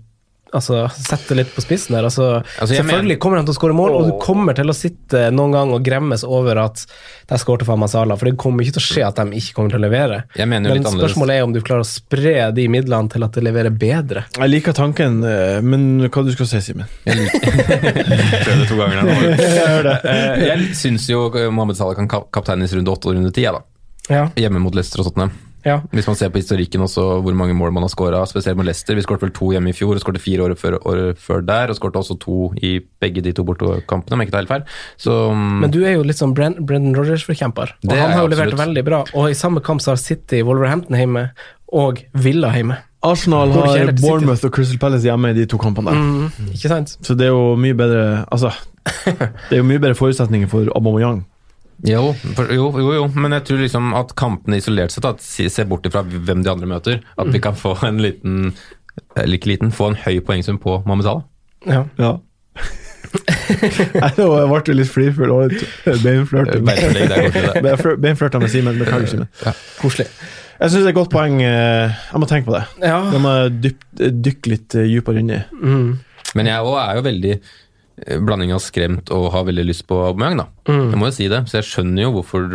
Altså, 0.55 0.85
Sette 0.95 1.35
litt 1.35 1.49
på 1.55 1.61
spissen 1.65 1.95
der. 1.97 2.05
Altså, 2.07 2.41
Altså, 2.59 2.73
selvfølgelig 2.77 3.15
mener- 3.17 3.19
kommer 3.25 3.37
han 3.41 3.45
til 3.49 3.53
å 3.53 3.57
skåre 3.59 3.75
mål, 3.75 3.91
og 3.99 4.05
du 4.07 4.13
kommer 4.23 4.55
til 4.55 4.71
å 4.71 4.75
sitte 4.75 5.25
noen 5.35 5.51
gang 5.51 5.73
og 5.75 5.83
gremmes 5.83 6.23
over 6.23 6.57
at 6.63 6.85
der 7.27 7.37
skårte 7.41 7.65
for 7.67 7.75
Masala, 7.81 8.15
for 8.17 8.25
det 8.29 8.37
kommer 8.39 8.63
ikke 8.63 8.77
til 8.77 8.83
å 8.83 8.87
skje 8.87 9.03
at 9.07 9.15
de 9.19 9.37
ikke 9.41 9.53
kommer 9.57 9.69
til 9.75 9.79
å 9.81 9.85
levere. 9.89 10.23
Jeg 10.37 10.47
mener 10.47 10.69
jo 10.69 10.73
Men 10.75 10.81
litt 10.83 10.87
annerledes. 10.87 11.11
spørsmålet 11.15 11.35
er 11.39 11.43
om 11.43 11.53
du 11.53 11.61
klarer 11.61 11.83
å 11.83 11.89
spre 11.89 12.35
de 12.55 12.67
midlene 12.71 13.09
til 13.11 13.23
at 13.27 13.31
det 13.35 13.43
leverer 13.43 13.69
bedre. 13.77 14.25
Jeg 14.39 14.49
liker 14.49 14.73
tanken, 14.73 15.23
eh, 15.25 15.61
men 15.61 16.07
hva 16.09 16.23
du 16.25 16.31
skal 16.31 16.45
si, 16.45 16.61
Simen? 16.71 16.87
prøvde 17.05 18.67
to 18.69 18.75
ganger 18.79 19.01
her. 19.01 19.83
nå. 19.83 19.93
Jeg 20.49 20.69
syns 20.77 21.07
jo 21.09 21.27
Mohammed 21.51 21.75
Salah 21.77 21.95
kan 21.97 22.07
kap- 22.07 22.29
kapteines 22.35 22.73
runde 22.75 22.91
åtte 22.93 23.09
og 23.11 23.15
runde 23.17 23.33
ti, 23.35 23.43
jeg, 23.45 23.53
da. 23.53 23.61
Ja, 24.09 24.27
Hjemme 24.37 24.59
mot 24.61 24.75
Leicester 24.77 25.01
og 25.01 25.07
Tottenham. 25.09 25.31
Ja. 25.65 25.79
Hvis 25.95 26.05
man 26.05 26.17
ser 26.19 26.29
på 26.29 26.37
historikken 26.37 26.83
også, 26.85 27.03
hvor 27.25 27.33
mange 27.37 27.55
mål 27.57 27.73
man 27.73 27.85
har 27.87 27.89
skåra, 27.89 28.21
spesielt 28.29 28.57
med 28.59 28.67
Leicester. 28.69 28.95
Vi 28.95 29.01
skåret 29.01 29.25
vel 29.25 29.33
to 29.35 29.49
hjemme 29.55 29.71
i 29.71 29.75
fjor, 29.75 29.95
og 29.97 30.03
skårte 30.03 30.21
fire 30.21 30.45
året 30.45 30.61
før, 30.61 30.77
året 30.85 31.21
før 31.21 31.41
der, 31.45 31.73
og 31.73 31.79
skårte 31.79 32.03
også 32.03 32.19
to 32.21 32.51
i 32.61 32.77
begge 33.01 33.23
de 33.25 33.33
to 33.35 33.45
bortekampene, 33.47 34.13
om 34.13 34.21
jeg 34.21 34.29
ikke 34.29 34.35
tar 34.37 34.45
helt 34.45 34.53
feil. 34.53 34.65
Så 35.01 35.17
mm, 35.33 35.59
Men 35.65 35.73
du 35.73 35.81
er 35.83 35.97
jo 35.97 36.05
litt 36.05 36.21
sånn 36.21 36.35
Bren 36.37 36.59
Brendan 36.61 36.95
Rodgers-forkjemper, 36.97 37.75
og 37.87 37.95
han 37.95 38.13
har 38.13 38.23
jo 38.23 38.33
levert 38.35 38.57
veldig 38.61 38.85
bra. 38.85 39.03
Og 39.17 39.31
i 39.33 39.37
samme 39.37 39.63
kamp 39.65 39.81
så 39.81 39.95
har 39.95 40.01
City 40.01 40.43
Wolverhampton 40.45 40.99
hjemme 41.01 41.29
og 41.75 42.05
Villa 42.13 42.53
hjemme. 42.55 42.79
Arsenal 43.05 43.51
har? 43.53 43.91
Bournemouth 44.01 44.45
og 44.45 44.53
Crystal 44.53 44.79
Palace 44.81 45.05
hjemme 45.05 45.33
i 45.33 45.37
de 45.37 45.45
to 45.49 45.59
kampene. 45.61 45.91
der. 45.91 46.01
Mm, 46.01 46.53
ikke 46.53 46.71
sant? 46.71 46.97
Så 47.05 47.17
det 47.17 47.27
er 47.27 47.33
jo 47.33 47.55
mye 47.59 47.77
bedre 47.77 48.25
Altså, 48.31 48.53
det 49.49 49.57
er 49.57 49.61
jo 49.61 49.67
mye 49.67 49.81
bedre 49.81 49.97
forutsetninger 49.97 50.49
for 50.49 50.69
Aubameyang. 50.75 51.23
Jo, 51.83 52.13
for, 52.37 52.47
jo, 52.53 52.69
jo, 52.79 52.93
jo, 52.95 53.07
men 53.19 53.31
jeg 53.35 53.43
tror 53.49 53.59
liksom 53.65 53.93
at 53.99 54.13
kampene 54.15 54.57
isolert 54.61 54.91
sett, 54.95 55.05
at 55.05 55.19
se 55.21 55.65
bort 55.67 55.85
ifra 55.85 56.01
hvem 56.07 56.43
de 56.45 56.49
andre 56.51 56.67
møter, 56.69 57.01
at 57.19 57.27
vi 57.33 57.39
kan 57.43 57.55
få 57.59 57.75
en 57.87 57.97
liten 58.01 58.53
eller 59.17 59.35
ikke 59.35 59.51
liten, 59.51 59.71
få 59.75 59.89
en 59.91 59.97
høy 60.05 60.21
poengsum 60.23 60.57
på 60.63 60.77
Mohammed 60.85 61.03
Salah. 61.03 61.23
Ja. 61.67 61.83
Ja. 61.99 62.13
Nei, 63.99 64.09
nå 64.17 64.25
ble 64.49 64.61
du 64.65 64.71
litt 64.75 64.89
flirfull 64.91 65.31
og 65.35 65.51
litt 65.51 66.01
beinflørting. 66.03 66.63
Beinflørta 66.65 68.39
med 68.41 68.51
Simen. 68.51 68.79
Beklager, 68.79 69.07
Simen. 69.11 69.29
Koselig. 69.81 70.07
Jeg 70.55 70.71
syns 70.71 70.85
det 70.85 70.87
er 70.87 70.93
et 70.93 70.97
godt 70.97 71.11
poeng. 71.11 71.41
eh, 71.43 71.91
Jeg 72.13 72.21
må 72.23 72.27
tenke 72.31 72.47
på 72.47 72.55
det. 72.55 72.63
Ja. 72.87 73.01
Jeg 73.11 73.21
må 73.23 73.33
dyp- 73.51 74.21
dykke 74.23 74.51
litt 74.53 74.75
eh, 74.79 74.87
dypere 74.87 75.19
inn 75.19 75.33
i. 75.35 75.41
Mm. 75.59 75.89
Men 76.35 76.49
jeg 76.51 76.63
òg 76.71 76.77
er 76.81 76.95
jo 76.99 77.03
veldig 77.09 77.33
eh, 77.35 77.41
blanding 77.95 78.51
av 78.55 78.63
skremt 78.63 79.11
og 79.15 79.29
har 79.33 79.45
veldig 79.47 79.67
lyst 79.69 79.85
på 79.89 79.97
Aubameyang, 80.03 80.41
da. 80.43 80.47
Mm. 80.67 80.89
Jeg 80.91 81.01
må 81.01 81.09
jo 81.09 81.15
si 81.15 81.29
det, 81.31 81.43
så 81.49 81.59
jeg 81.61 81.69
skjønner 81.69 82.07
jo 82.07 82.15
hvorfor 82.17 82.49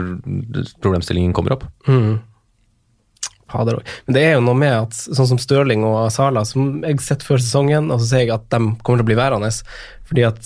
problemstillingen 0.82 1.32
kommer 1.36 1.57
opp. 1.57 1.64
Mm. 1.88 2.18
Fader 3.51 3.80
òg. 3.80 3.95
Men 4.07 4.16
det 4.16 4.24
er 4.24 4.36
jo 4.36 4.45
noe 4.47 4.59
med 4.59 4.74
at 4.76 4.97
sånn 4.97 5.32
som 5.32 5.41
Stirling 5.41 5.84
og 5.86 6.03
Sala, 6.14 6.45
som 6.49 6.84
jeg 6.84 6.99
har 6.99 7.07
sett 7.07 7.26
før 7.26 7.41
sesongen, 7.43 7.91
og 7.91 8.03
så 8.03 8.12
ser 8.12 8.24
jeg 8.24 8.34
at 8.36 8.47
de 8.53 8.61
kommer 8.84 9.01
til 9.01 9.07
å 9.07 9.11
bli 9.11 9.18
værende. 9.18 9.51
Fordi 10.11 10.26
at 10.28 10.41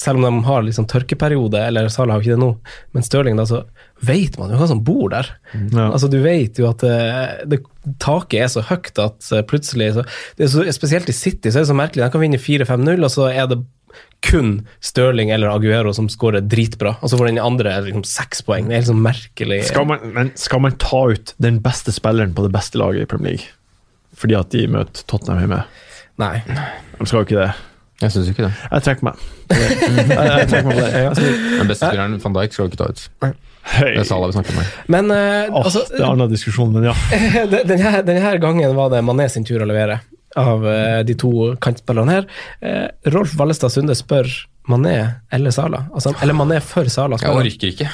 selv 0.00 0.20
om 0.20 0.24
de 0.24 0.46
har 0.46 0.64
liksom 0.64 0.88
tørkeperiode, 0.88 1.60
eller 1.60 1.90
Sala 1.92 2.14
har 2.14 2.22
jo 2.22 2.28
ikke 2.30 2.38
det 2.38 2.44
nå, 2.44 2.50
men 2.96 3.04
Stirling, 3.04 3.40
da, 3.40 3.46
så 3.48 3.64
vet 4.06 4.38
man 4.40 4.52
jo 4.52 4.60
hva 4.60 4.68
som 4.70 4.80
bor 4.84 5.10
der. 5.12 5.28
Ja. 5.52 5.90
Altså, 5.90 6.08
du 6.12 6.20
vet 6.24 6.60
jo 6.60 6.70
at 6.70 6.84
det, 6.84 7.48
det, 7.52 7.60
taket 8.00 8.46
er 8.46 8.52
så 8.52 8.64
høyt 8.64 8.96
at 9.02 9.28
eh, 9.36 9.44
plutselig 9.48 9.90
så, 9.98 10.06
det 10.38 10.46
er 10.46 10.52
så, 10.54 10.64
Spesielt 10.72 11.12
i 11.12 11.16
City 11.16 11.52
så 11.52 11.60
er 11.60 11.66
det 11.66 11.72
så 11.72 11.76
merkelig. 11.76 12.06
De 12.06 12.14
kan 12.14 12.24
vinne 12.24 12.40
4-5-0, 12.40 12.96
og 12.96 13.12
så 13.12 13.28
er 13.28 13.50
det 13.52 13.60
kun 14.26 14.66
Stirling 14.84 15.30
eller 15.32 15.48
Aguero 15.54 15.92
som 15.96 16.08
skårer 16.12 16.44
dritbra. 16.44 16.96
Og 17.00 17.10
så 17.10 17.16
får 17.20 17.30
den 17.30 17.38
andre 17.42 17.72
liksom 17.86 18.04
seks 18.08 18.42
poeng. 18.46 18.68
Det 18.68 18.76
er 18.76 18.84
liksom 18.84 19.00
merkelig. 19.04 19.62
Skal 19.70 19.86
man, 19.88 20.04
men 20.16 20.32
skal 20.38 20.60
man 20.64 20.76
ta 20.82 21.06
ut 21.14 21.34
den 21.40 21.60
beste 21.64 21.94
spilleren 21.96 22.34
på 22.36 22.44
det 22.46 22.52
beste 22.54 22.80
laget 22.80 23.06
i 23.06 23.10
Premier 23.10 23.36
League 23.38 23.56
fordi 24.20 24.34
at 24.36 24.50
de 24.52 24.66
møter 24.68 25.04
Tottenham 25.08 25.38
hjemme? 25.40 25.62
Nei. 26.20 26.34
De 26.44 27.06
skal 27.08 27.22
jo 27.22 27.26
ikke 27.28 27.38
det. 27.38 27.50
Jeg 28.02 28.12
syns 28.12 28.28
ikke 28.32 28.44
det. 28.46 28.50
Jeg 28.72 28.84
trekker 28.84 29.06
meg. 29.06 29.22
Jeg, 29.52 29.78
jeg 29.80 30.48
trekker 30.50 30.68
meg 30.68 30.76
på 30.76 30.84
det. 30.84 30.90
Altså, 31.10 31.24
Den 31.60 31.70
beste 31.70 31.86
spilleren, 31.88 32.18
van 32.24 32.36
Dijk, 32.36 32.52
skal 32.56 32.68
du 32.68 32.74
ikke 32.74 32.80
ta 32.82 32.88
ut. 32.92 33.02
Det 33.70 33.88
er 34.00 34.06
Salah 34.08 34.28
vi 34.30 34.36
snakker 34.36 34.56
om. 34.56 34.68
Men 34.92 35.10
uh, 35.12 35.52
oh, 35.52 35.64
altså, 35.64 35.82
det 35.88 35.98
er 36.00 36.04
en 36.06 36.14
annen 36.14 36.32
diskusjon, 36.32 36.72
men 36.74 36.88
ja. 36.90 36.94
den- 37.52 37.66
denne, 37.68 37.92
denne 38.08 38.32
gangen 38.42 38.76
var 38.76 38.92
det 38.92 39.02
Mané 39.04 39.28
sin 39.32 39.44
tur 39.48 39.60
å 39.64 39.68
levere 39.68 40.00
av 40.38 40.66
eh, 40.68 41.00
de 41.06 41.16
to 41.18 41.54
kantspillerne 41.62 42.20
her. 42.20 42.30
Eh, 42.60 42.86
Rolf 43.14 43.34
Vallestad 43.38 43.72
Sunde 43.74 43.96
spør 43.98 44.28
Mané 44.70 44.96
eller 45.32 45.50
Sala. 45.50 45.84
Altså, 45.94 46.12
eller 46.22 46.36
Mané 46.36 46.60
for 46.62 46.88
Sala. 46.92 47.18
Jeg 47.18 47.26
spør 47.26 47.42
Jeg 47.42 47.52
orker 47.52 47.72
ikke. 47.74 47.90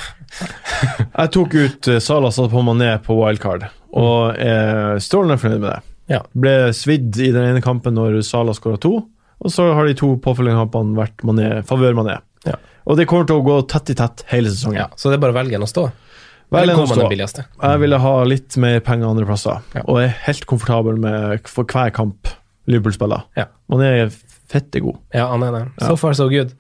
Jeg 1.21 1.33
tok 1.37 1.57
ut 1.57 1.91
uh, 1.93 1.99
Salah 2.03 2.35
satt 2.35 2.53
på 2.53 2.65
Mané 2.67 2.91
på 3.05 3.17
wildcard, 3.17 3.69
og 3.97 4.37
er 4.43 5.01
strålende 5.03 5.39
fornøyd 5.41 5.63
med 5.63 5.71
det. 5.71 5.79
Ja. 6.13 6.23
Ble 6.37 6.57
svidd 6.77 7.17
i 7.23 7.33
den 7.35 7.53
ene 7.53 7.63
kampen 7.65 7.97
når 7.97 8.21
Salah 8.27 8.57
skåra 8.57 8.81
to, 8.83 8.99
og 9.37 9.53
så 9.53 9.71
har 9.77 9.89
de 9.89 9.97
to 9.97 10.15
påfølgende 10.23 10.67
kampene 10.67 10.99
vært 10.99 11.25
Mané, 11.27 11.51
favør 11.67 11.97
Mané. 11.97 12.19
Ja. 12.47 12.59
Og 12.87 12.99
det 12.99 13.09
kommer 13.11 13.27
til 13.29 13.41
å 13.41 13.47
gå 13.47 13.57
tett 13.71 13.95
i 13.95 13.97
tett 13.99 14.27
hele 14.31 14.53
sesongen. 14.53 14.85
Ja, 14.85 14.91
så 14.95 15.11
det 15.11 15.19
er 15.19 15.25
bare 15.25 15.35
å 15.35 15.39
velge 15.41 15.59
en 15.59 15.67
å 15.67 15.71
stå. 15.71 15.89
Velg 16.55 16.63
Eller 16.63 16.79
går 16.79 16.87
man 16.93 16.99
den 17.03 17.09
billigste? 17.11 17.45
Jeg 17.63 17.81
ville 17.83 17.99
ha 17.99 18.13
litt 18.25 18.57
mer 18.63 18.79
penger 18.87 19.09
andre 19.11 19.27
plasser, 19.27 19.63
Ja. 19.75 19.83
og 19.87 19.99
er 20.03 20.13
helt 20.29 20.47
komfortabel 20.47 20.97
med 21.03 21.49
for 21.51 21.65
hver 21.65 21.91
kamp 21.95 22.29
Liverpool 22.67 22.93
spiller. 22.95 23.25
Ja. 23.37 23.47
Man 23.69 23.83
er 23.83 24.11
fette 24.51 24.81
god. 24.83 24.97
Ja, 25.15 25.27
han 25.33 25.43
er 25.43 25.53
det. 25.53 25.65
Ja. 25.81 25.89
So 25.89 25.97
far, 25.97 26.15
so 26.15 26.29
good. 26.31 26.53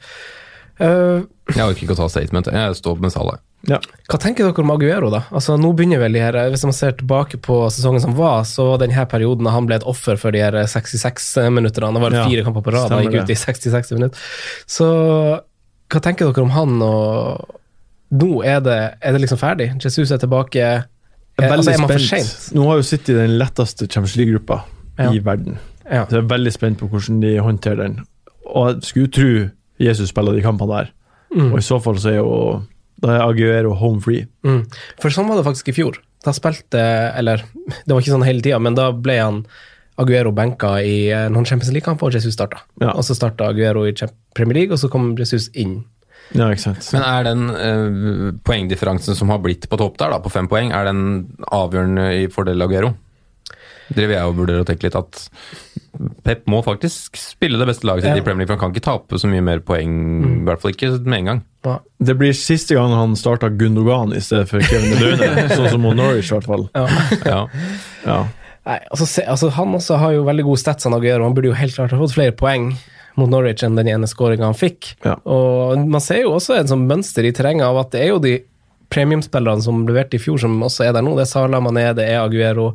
Uh, 0.80 1.22
Jeg 1.55 1.62
orker 1.62 1.82
ikke 1.87 1.95
å 1.95 2.01
ta 2.03 2.09
statement. 2.11 2.47
Jeg 2.53 2.74
står 2.76 2.99
med 3.01 3.12
Salah. 3.14 3.39
Ja. 3.66 3.78
hva 4.07 4.18
tenker 4.22 4.45
dere 4.47 4.62
om 4.62 4.70
Aguero, 4.70 5.09
da? 5.11 5.24
Altså, 5.34 5.57
nå 5.59 5.72
begynner 5.74 5.99
vel 5.99 6.12
de 6.14 6.20
her, 6.22 6.37
Hvis 6.53 6.62
man 6.62 6.72
ser 6.76 6.93
tilbake 6.93 7.41
på 7.43 7.64
sesongen 7.74 8.01
som 8.01 8.14
var, 8.14 8.45
så 8.47 8.68
var 8.72 8.78
denne 8.84 9.07
perioden 9.11 9.45
da 9.49 9.51
han 9.51 9.66
ble 9.66 9.76
et 9.80 9.87
offer 9.89 10.16
for 10.20 10.30
de 10.30 10.39
her 10.45 10.53
66 10.66 11.51
minuttene. 11.51 11.93
Det 11.95 12.03
var 12.03 12.12
Ja, 12.14 12.26
fire 12.28 12.45
kamper 12.47 12.62
på 12.62 12.72
rad, 12.74 12.91
han 12.93 13.05
gikk 13.07 13.22
ut 13.24 13.30
i 13.30 13.34
66 13.34 13.93
minutter. 13.97 14.18
Så 14.66 14.87
hva 15.91 16.01
tenker 16.03 16.30
dere 16.30 16.43
om 16.45 16.51
han, 16.55 16.76
og 16.82 17.59
nå 18.11 18.42
er 18.46 18.61
det, 18.62 18.76
er 19.00 19.16
det 19.16 19.22
liksom 19.24 19.40
ferdig? 19.40 19.70
Jesus 19.82 20.12
er 20.14 20.20
tilbake. 20.22 20.62
Er, 20.62 20.86
altså, 21.42 21.72
er 21.72 21.80
man 21.82 21.90
for? 21.90 22.54
Nå 22.57 22.66
har 22.70 22.78
jo 22.80 22.86
City 22.86 23.16
den 23.16 23.36
letteste 23.40 23.88
Champions 23.88 24.16
League-gruppa 24.16 24.62
Ja. 24.98 25.11
i 25.12 25.18
verden. 25.18 25.59
Ja. 25.84 26.07
Så 26.07 26.16
jeg 26.16 26.24
er 26.24 26.30
veldig 26.30 26.52
spent 26.54 26.78
på 26.80 26.88
hvordan 26.90 27.20
de 27.20 27.36
håndterer 27.42 27.82
den. 27.82 27.98
Og 28.46 28.70
jeg 28.70 28.82
skulle 28.82 29.12
tro 29.12 29.32
Jesus 29.82 30.09
spiller 30.09 30.32
de 30.32 30.42
kampene 30.44 30.72
der. 30.72 30.92
Mm. 31.34 31.52
Og 31.52 31.59
i 31.59 31.66
så 31.66 31.78
fall 31.82 31.98
så 32.00 32.14
er 32.14 32.20
jo 32.22 32.32
da 33.02 33.12
er 33.18 33.24
Aguero 33.26 33.74
home 33.76 34.00
free. 34.00 34.24
Mm. 34.46 34.62
For 35.02 35.12
sånn 35.12 35.28
var 35.28 35.36
det 35.36 35.44
faktisk 35.44 35.68
i 35.68 35.76
fjor. 35.76 35.98
Da 36.24 36.32
spilte 36.34 36.80
Eller, 37.16 37.42
det 37.84 37.92
var 37.92 38.00
ikke 38.00 38.14
sånn 38.14 38.24
hele 38.26 38.40
tida, 38.44 38.59
men 38.62 38.78
da 38.78 38.88
ble 38.92 39.18
han 39.20 39.42
Aguero 40.00 40.32
benka 40.36 40.74
i 40.84 41.09
eh, 41.09 41.26
noen 41.32 41.46
Champions 41.48 41.72
League-kamper, 41.72 42.09
og 42.11 42.16
Jesus 42.16 42.34
starta. 42.36 42.59
Ja. 42.82 42.90
Og 42.92 43.04
så 43.07 43.14
starta 43.16 43.48
Aguero 43.48 43.86
i 43.88 43.94
Premier 44.36 44.59
League, 44.62 44.74
og 44.74 44.80
så 44.80 44.90
kom 44.92 45.14
Jesus 45.16 45.48
inn. 45.57 45.78
Ja, 46.35 46.49
ikke 46.51 46.64
sant. 46.64 46.87
Men 46.97 47.05
er 47.07 47.27
den 47.29 47.43
eh, 47.55 48.31
poengdifferansen 48.47 49.14
som 49.18 49.31
har 49.31 49.39
blitt 49.45 49.68
på 49.70 49.79
topp 49.79 49.99
der, 50.01 50.11
da, 50.16 50.18
på 50.24 50.33
fem 50.33 50.49
poeng, 50.51 50.72
er 50.74 50.89
den 50.89 51.03
avgjørende 51.55 52.09
i 52.24 52.27
fordel 52.33 52.64
Aguero? 52.66 52.95
Driver 53.87 54.16
jeg 54.16 54.27
og 54.27 54.39
vurderer 54.41 54.64
å 54.64 54.66
tenke 54.66 54.89
litt 54.89 54.97
at 54.99 55.20
Pep 56.27 56.43
må 56.51 56.59
faktisk 56.66 57.14
spille 57.20 57.57
det 57.61 57.68
beste 57.70 57.87
laget 57.87 58.03
sitt 58.05 58.16
Ja. 58.16 58.20
i 58.20 58.24
Premier 58.27 58.43
League, 58.43 58.51
for 58.51 58.59
han 58.59 58.64
kan 58.64 58.74
ikke 58.74 58.85
tape 58.85 59.20
så 59.22 59.31
mye 59.31 59.45
mer 59.47 59.62
poeng, 59.64 59.93
i 60.43 60.49
hvert 60.49 60.61
fall 60.61 60.74
ikke 60.74 60.91
med 61.07 61.20
en 61.20 61.29
gang. 61.31 61.45
Ja. 61.64 61.77
Det 62.11 62.16
blir 62.18 62.35
siste 62.37 62.74
gang 62.77 62.91
han 62.93 63.14
starta 63.16 63.49
Gundogan 63.49 64.12
i 64.12 64.20
stedet 64.20 64.51
for 64.51 64.61
Kevin 64.66 64.91
De 64.91 64.99
Bruyne. 64.99 65.47
sånn 65.57 65.70
som 65.70 65.87
Norwich, 65.87 66.33
i 66.33 66.35
hvert 66.35 66.51
fall. 66.51 66.66
Ja. 66.74 67.39
Ja. 68.05 68.18
Nei, 68.66 68.81
altså, 68.91 69.07
se, 69.07 69.22
altså, 69.22 69.49
han 69.55 69.72
også 69.79 69.97
har 70.03 70.16
jo 70.18 70.27
veldig 70.27 70.45
gode 70.51 70.61
stats, 70.61 70.85
han 70.85 70.99
Aguero. 70.99 71.22
Han 71.22 71.39
burde 71.39 71.53
jo 71.53 71.57
helt 71.57 71.74
klart 71.79 71.95
ha 71.95 72.01
fått 72.03 72.16
flere 72.18 72.35
poeng 72.35 72.72
mot 73.17 73.31
Norwich 73.33 73.64
enn 73.64 73.79
den 73.79 73.89
ene 73.91 74.09
skåringa 74.11 74.51
han 74.51 74.59
fikk. 74.59 74.93
Ja. 75.05 75.17
Og 75.25 75.81
man 75.89 76.05
ser 76.05 76.23
jo 76.25 76.37
også 76.37 76.59
en 76.59 76.71
sånn 76.71 76.87
mønster 76.89 77.27
i 77.27 77.33
terrenget 77.37 77.69
av 77.69 77.81
at 77.81 77.95
det 77.95 78.05
er 78.05 78.12
jo 78.12 78.23
de 78.23 78.37
premiumspillerne 78.93 79.64
som 79.64 79.83
leverte 79.89 80.19
i 80.19 80.23
fjor, 80.23 80.39
som 80.43 80.61
også 80.62 80.87
er 80.87 80.97
der 80.97 81.05
nå. 81.05 81.17
Det 81.17 81.27
er 81.27 81.31
Sala 81.33 81.61
Mané, 81.64 81.89
det 81.97 82.07
er 82.07 82.21
Aguero. 82.23 82.73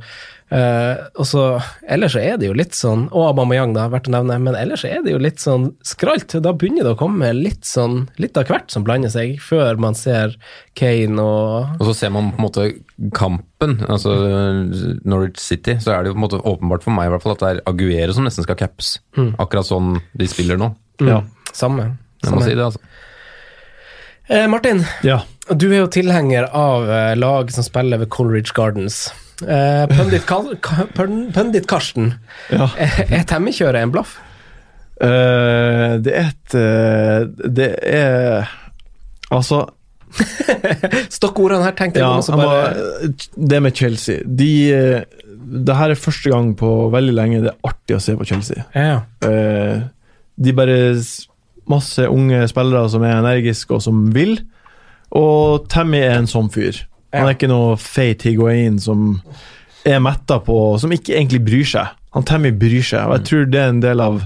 Eh, 0.52 0.97
og 1.16 1.24
så, 1.30 1.41
ellers 1.88 2.12
så 2.12 2.20
er 2.20 2.34
det 2.36 2.49
jo 2.49 2.56
litt 2.60 2.74
sånn 2.76 3.06
Og 3.16 3.30
Aubameyang, 3.30 3.72
da, 3.72 3.86
verdt 3.88 4.10
å 4.10 4.12
nevne. 4.12 4.36
Men 4.43 4.58
ellers 4.60 4.82
så 4.84 4.89
er 4.91 5.06
det 5.06 5.14
jo 5.14 5.22
litt 5.24 5.39
sånn 5.39 5.70
skralt. 5.88 6.36
Da 6.43 6.52
begynner 6.52 6.84
det 6.84 6.91
å 6.91 6.99
komme 6.99 7.30
litt 7.38 7.64
sånn 7.70 8.10
litt 8.20 8.36
av 8.36 8.49
hvert 8.52 8.68
som 8.74 8.84
blander 8.84 9.14
seg, 9.14 9.38
før 9.39 9.80
man 9.80 9.95
ser 9.95 10.36
Kane 10.76 11.24
og 11.24 11.80
Og 11.80 11.86
så 11.88 11.95
ser 12.02 12.12
man 12.12 12.34
på 12.34 12.41
en 12.41 12.47
måte 12.49 12.66
kampen, 13.16 13.78
altså 13.88 14.12
Norwich 15.08 15.39
City, 15.39 15.78
så 15.80 15.95
er 15.95 16.04
det 16.04 16.12
jo 16.12 16.18
på 16.18 16.22
en 16.22 16.28
måte 16.28 16.41
åpenbart 16.43 16.84
for 16.84 16.95
meg 16.99 17.08
i 17.08 17.14
hvert 17.16 17.24
fall 17.24 17.38
at 17.38 17.45
det 17.45 17.54
er 17.54 17.64
Aguero 17.72 18.14
som 18.20 18.28
nesten 18.28 18.43
skal 18.43 18.60
caps. 18.60 18.97
Akkurat 19.39 19.68
sånn 19.72 20.02
de 20.20 20.28
spiller 20.30 20.60
nå. 20.60 20.74
Ja, 21.02 21.22
samme. 21.56 21.93
Jeg 22.22 22.28
må 22.36 22.41
samme. 22.41 22.45
si 22.49 22.56
det, 22.60 22.68
altså. 22.68 22.84
Eh, 24.30 24.47
Martin, 24.52 24.84
Ja. 25.04 25.22
du 25.49 25.72
er 25.72 25.80
jo 25.82 25.88
tilhenger 25.91 26.45
av 26.54 26.89
eh, 26.89 27.16
lag 27.16 27.49
som 27.52 27.64
spiller 27.66 27.97
ved 28.04 28.10
Coleridge 28.14 28.54
Gardens. 28.56 29.10
Eh, 29.42 29.86
Pundit, 29.92 30.26
Kal- 30.30 30.58
Pundit 31.34 31.68
Karsten, 31.70 32.14
ja. 32.52 32.68
er, 33.10 33.24
temmekjøret 33.30 33.82
en 33.84 33.94
blaff? 33.94 34.18
Uh, 35.02 35.98
det 36.06 36.12
er 36.14 36.28
et 36.30 36.54
uh, 36.54 37.48
Det 37.50 37.70
er 37.89 38.52
Altså 39.34 39.64
Stokkordene 41.18 41.64
her 41.66 41.74
tenkte 41.74 41.98
jeg 41.98 42.06
Ja, 42.06 42.20
også 42.20 42.36
bare 42.38 43.10
det 43.34 43.62
med 43.66 43.74
Chelsea 43.80 44.20
De 44.28 44.52
Det 45.66 45.78
her 45.80 45.96
er 45.96 45.98
første 45.98 46.30
gang 46.30 46.52
på 46.60 46.70
veldig 46.94 47.16
lenge 47.18 47.42
det 47.42 47.50
er 47.50 47.72
artig 47.72 47.98
å 47.98 48.04
se 48.04 48.14
på 48.20 48.28
Chelsea. 48.30 48.62
ja. 48.78 49.00
Uh, 49.26 49.88
de 50.38 50.54
bare 50.54 50.78
Masse 51.72 52.06
unge 52.10 52.44
spillere 52.52 52.86
som 52.94 53.04
er 53.06 53.18
energiske 53.18 53.74
og 53.78 53.82
som 53.82 54.00
vil. 54.14 54.38
Og 55.18 55.68
Tammy 55.70 56.00
er 56.04 56.18
en 56.20 56.28
sånn 56.30 56.50
fyr. 56.52 56.78
Han 57.14 57.28
er 57.28 57.36
ikke 57.36 57.51
noe 57.51 57.76
feit 57.82 58.24
higuain 58.28 58.78
som 58.80 59.16
er 59.88 60.01
metta 60.03 60.38
på 60.45 60.55
Som 60.80 60.93
ikke 60.93 61.16
egentlig 61.18 61.41
bryr 61.43 61.68
seg. 61.68 61.95
Han 62.16 62.28
Tammy 62.28 62.51
bryr 62.55 62.84
seg, 62.84 63.07
og 63.07 63.18
jeg 63.18 63.28
tror 63.30 63.47
det 63.51 63.62
er 63.62 63.72
en 63.72 63.82
del 63.84 64.03
av 64.03 64.20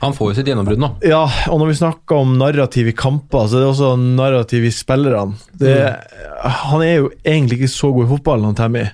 Han 0.00 0.14
får 0.16 0.30
jo 0.30 0.36
sitt 0.38 0.48
gjennombrudd 0.48 0.80
nå. 0.80 0.90
Ja, 1.08 1.22
og 1.52 1.60
når 1.60 1.72
vi 1.72 1.78
snakker 1.80 2.22
om 2.22 2.36
narrativ 2.40 2.88
i 2.88 2.96
kamper, 2.96 3.48
så 3.48 3.58
er 3.58 3.64
det 3.64 3.70
også 3.72 3.90
narrativ 4.00 4.64
i 4.64 4.72
spillerne. 4.72 5.36
Han 6.70 6.84
er 6.84 6.94
jo 6.94 7.10
egentlig 7.20 7.60
ikke 7.60 7.72
så 7.74 7.92
god 7.96 8.06
i 8.06 8.12
fotball, 8.14 8.46
han 8.48 8.56
Tammy, 8.56 8.86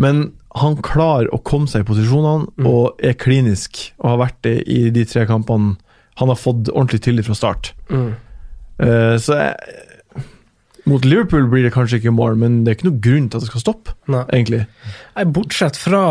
men 0.00 0.26
han 0.60 0.76
klarer 0.84 1.30
å 1.32 1.40
komme 1.40 1.70
seg 1.70 1.84
i 1.84 1.88
posisjonene 1.88 2.68
og 2.68 3.00
er 3.00 3.16
klinisk, 3.16 3.80
og 4.02 4.10
har 4.10 4.20
vært 4.26 4.42
det 4.44 4.58
i 4.68 4.82
de 4.92 5.06
tre 5.08 5.24
kampene 5.28 5.78
han 6.20 6.28
har 6.28 6.36
fått 6.36 6.68
ordentlig 6.68 7.00
tillit 7.06 7.28
fra 7.28 7.36
start. 7.36 7.72
Mm. 7.88 8.12
Uh, 8.82 9.14
så 9.20 9.38
jeg, 9.38 9.78
mot 10.90 11.04
Liverpool 11.06 11.46
blir 11.50 11.66
det 11.66 11.72
kanskje 11.74 12.00
ikke 12.00 12.14
mål, 12.14 12.36
men 12.40 12.60
det 12.62 12.72
er 12.72 12.78
ikke 12.78 12.88
noe 12.88 13.02
grunn 13.04 13.28
til 13.30 13.38
at 13.38 13.44
det 13.44 13.50
skal 13.52 13.64
stoppe, 13.64 13.94
Nei. 14.10 14.24
egentlig. 14.34 14.64
Nei, 15.14 15.26
Bortsett 15.36 15.78
fra, 15.78 16.02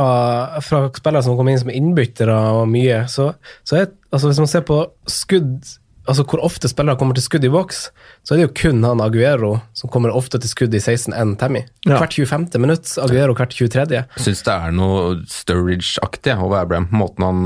fra 0.64 0.86
spillere 0.96 1.26
som 1.26 1.38
kommer 1.40 1.56
inn 1.56 1.64
som 1.64 1.74
innbyttere 1.74 2.38
og 2.56 2.70
mye, 2.72 3.04
så, 3.12 3.32
så 3.68 3.82
er, 3.82 3.92
altså 4.12 4.32
hvis 4.32 4.42
man 4.44 4.52
ser 4.52 4.64
på 4.68 4.80
skudd 5.12 5.74
Altså 6.12 6.26
hvor 6.28 6.42
ofte 6.44 6.68
spillere 6.68 6.98
kommer 7.00 7.16
til 7.16 7.24
skudd 7.24 7.46
i 7.48 7.52
boks, 7.54 7.86
så 8.28 8.34
er 8.36 8.42
det 8.42 8.46
jo 8.50 8.54
kun 8.62 8.84
han 8.84 9.00
Aguero 9.04 9.54
som 9.78 9.90
kommer 9.94 10.12
ofte 10.12 10.40
til 10.44 10.52
skudd 10.52 10.76
i 10.76 10.82
16 10.84 11.16
enn 11.16 11.38
Tammy. 11.40 11.62
Ja. 11.88 11.98
Hvert 12.02 12.18
25. 12.20 12.60
minutt, 12.60 12.92
Aguero 13.00 13.34
hvert 13.38 13.56
23. 13.56 14.02
Syns 14.20 14.44
det 14.44 14.56
er 14.58 14.76
noe 14.76 15.22
Sturridge-aktig 15.32 16.36
over 16.42 16.60
Abraham. 16.66 16.90
Måten 16.92 17.24
han 17.26 17.42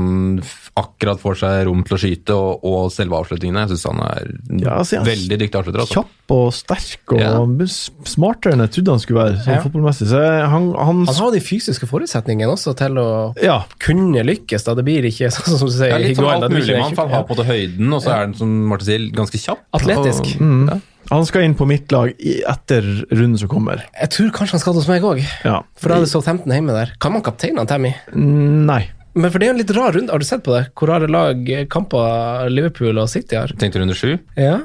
akkurat 0.76 1.20
får 1.22 1.38
seg 1.44 1.62
rom 1.68 1.84
til 1.86 1.96
å 1.96 2.00
skyte, 2.02 2.34
og, 2.36 2.64
og 2.66 2.90
selve 2.92 3.20
avslutningene. 3.22 3.62
Jeg 3.66 3.76
syns 3.76 3.86
han 3.92 4.02
er 4.04 4.32
Ja, 4.64 4.74
altså, 4.80 4.98
han- 5.00 5.06
veldig 5.08 5.38
dyktig 5.44 5.60
avslutter. 5.60 5.84
Altså. 5.86 6.02
Kjapp 6.02 6.34
og 6.36 6.46
sterk 6.52 7.12
og 7.14 7.20
Ja. 7.22 7.34
smartere 8.10 8.56
enn 8.56 8.64
jeg 8.66 8.72
trodde 8.76 8.90
han 8.96 9.02
skulle 9.04 9.22
være, 9.22 9.38
sånn 9.44 9.54
Ja. 9.54 9.62
fotballmessig. 9.62 10.08
Så 10.10 10.20
han, 10.50 10.66
han, 10.74 11.04
Han 11.06 11.14
har 11.22 11.30
de 11.32 11.40
fysiske 11.40 11.86
forutsetningene 11.86 12.50
også 12.50 12.74
til 12.76 12.98
å 12.98 13.34
Ja. 13.40 13.64
kunne 13.78 14.24
lykkes. 14.26 14.64
da 14.66 14.74
Det 14.74 14.84
blir 14.84 15.04
ikke 15.06 15.30
sånn 15.30 15.56
som 15.58 15.68
du 15.68 15.72
sier 15.72 15.88
Ja, 15.94 15.98
litt 15.98 16.16
sånn 16.18 16.42
alt 16.42 16.50
mulig 16.52 16.78
man 16.80 16.94
kan 16.96 17.08
ha 17.10 17.22
på 17.22 17.36
det 17.36 17.46
høyden, 17.46 17.92
og 17.94 18.02
så 18.02 18.10
er 18.16 18.26
den 18.26 18.34
som 18.34 18.55
Martin 18.68 18.86
sier, 18.86 19.06
ganske 19.16 19.38
kjapp. 19.42 19.62
Atletisk. 19.76 20.36
Og, 20.36 20.40
Mm. 20.40 20.82
Han 21.10 21.24
skal 21.24 21.42
inn 21.46 21.54
på 21.54 21.66
mitt 21.70 21.92
lag 21.94 22.08
i- 22.18 22.42
etter 22.42 22.82
runden 23.12 23.38
som 23.38 23.48
kommer. 23.48 23.84
Jeg 23.94 24.10
tror 24.10 24.30
kanskje 24.34 24.50
han 24.56 24.60
skal 24.60 24.74
hos 24.74 24.88
meg 24.88 25.02
òg, 25.02 25.20
Ja. 25.44 25.60
for 25.76 25.88
da 25.88 25.96
er 25.96 26.00
det 26.00 26.08
Southampton 26.10 26.50
hjemme 26.50 26.72
der. 26.74 26.90
Kan 26.98 27.12
man 27.12 27.22
kapteine 27.22 27.64
Tammy? 27.66 27.94
Nei. 28.12 28.88
Men 29.14 29.30
for 29.30 29.38
det 29.38 29.46
er 29.46 29.52
jo 29.52 29.58
en 29.58 29.58
litt 29.66 29.76
rar 29.76 29.92
runde, 29.92 30.10
har 30.10 30.18
du 30.18 30.24
sett 30.24 30.42
på 30.42 30.52
det? 30.58 30.74
Hvor 30.74 30.88
rare 30.88 31.06
lag 31.08 31.48
eh, 31.48 31.64
kamper 31.66 32.50
Liverpool 32.50 32.98
og 32.98 33.08
City 33.08 33.36
har? 33.36 33.46
Tenkte 33.56 33.78
runde 33.80 33.94
sju. 33.94 34.18
Ja. 34.36 34.58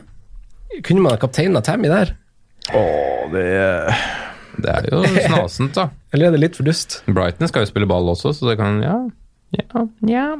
Kunne 0.81 0.99
man 1.01 1.11
ha 1.11 1.17
kapteina 1.17 1.61
Tammy 1.63 1.87
der? 1.87 2.15
Å, 2.73 3.31
det 3.31 3.45
er 3.45 3.95
Det 4.61 4.69
er 4.69 4.89
jo 4.91 5.03
snasent, 5.03 5.73
da. 5.73 5.89
Eller 6.13 6.27
er 6.27 6.31
det 6.31 6.39
litt 6.41 6.55
for 6.55 6.63
dust? 6.63 7.03
Brighton 7.07 7.47
skal 7.47 7.63
jo 7.65 7.71
spille 7.71 7.87
ball 7.87 8.03
også, 8.11 8.33
så 8.35 8.49
det 8.49 8.57
kan 8.57 8.81
Ja. 8.81 8.97
Ja, 9.53 9.85
ja. 10.07 10.35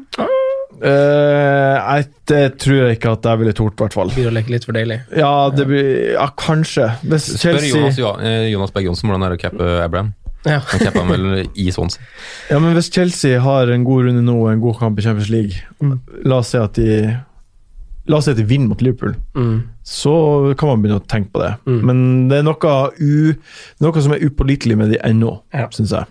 Eh, 0.80 1.78
Nei, 1.91 2.03
det 2.32 2.41
tror 2.61 2.78
jeg 2.88 2.97
ikke 2.99 3.11
at 3.17 3.28
jeg 3.28 3.39
ville 3.41 3.53
tort, 3.57 3.74
i 3.76 3.84
hvert 3.84 3.93
fall. 3.97 4.09
Begynner 4.13 4.32
å 4.32 4.38
leke 4.39 4.53
litt 4.53 4.65
for 4.67 4.78
deilig. 4.78 4.99
Ja, 5.17 5.49
det 5.53 5.65
blir 5.69 6.13
Ja, 6.13 6.28
kanskje. 6.38 6.88
Hvis 7.03 7.28
Spør 7.38 7.59
Jonas, 7.67 7.97
Jo- 7.99 8.15
eh, 8.19 8.47
Jonas 8.51 8.72
Berg 8.72 8.86
Johnsen 8.86 9.09
hvordan 9.09 9.22
det 9.22 9.30
er 9.32 9.38
å 9.38 9.41
cappe 9.49 9.84
Abraham. 9.86 10.13
Ja. 10.45 10.59
Han 10.72 10.80
cappa 10.80 11.03
vel 11.05 11.47
i 11.55 11.67
Swansea. 11.72 12.01
Ja, 12.49 12.57
men 12.59 12.74
hvis 12.74 12.89
Chelsea 12.91 13.39
har 13.39 13.69
en 13.69 13.84
god 13.86 14.05
runde 14.07 14.24
nå 14.26 14.39
og 14.41 14.51
en 14.51 14.61
god 14.63 14.80
kamp 14.80 14.97
i 14.97 15.01
Champions 15.05 15.30
League, 15.30 15.53
la 16.26 16.38
oss 16.41 16.49
si 16.49 16.57
at 16.57 16.74
de 16.74 17.17
La 18.09 18.17
oss 18.17 18.26
si 18.26 18.32
at 18.32 18.38
de 18.38 18.43
vinner 18.43 18.67
mot 18.67 18.82
Liverpool, 18.82 19.13
Mm. 19.36 19.59
så 19.86 20.57
kan 20.57 20.69
man 20.69 20.82
begynne 20.82 20.99
å 20.99 21.05
tenke 21.07 21.30
på 21.32 21.39
det. 21.39 21.51
Men 21.67 22.28
det 22.30 22.39
er 22.39 22.43
noe, 22.43 22.91
u, 22.99 23.36
noe 23.80 24.01
som 24.01 24.11
er 24.13 24.19
upålitelig 24.26 24.76
med 24.76 24.89
de 24.89 24.97
ennå, 24.97 25.41
Ja. 25.53 25.67
syns 25.69 25.91
jeg. 25.91 26.05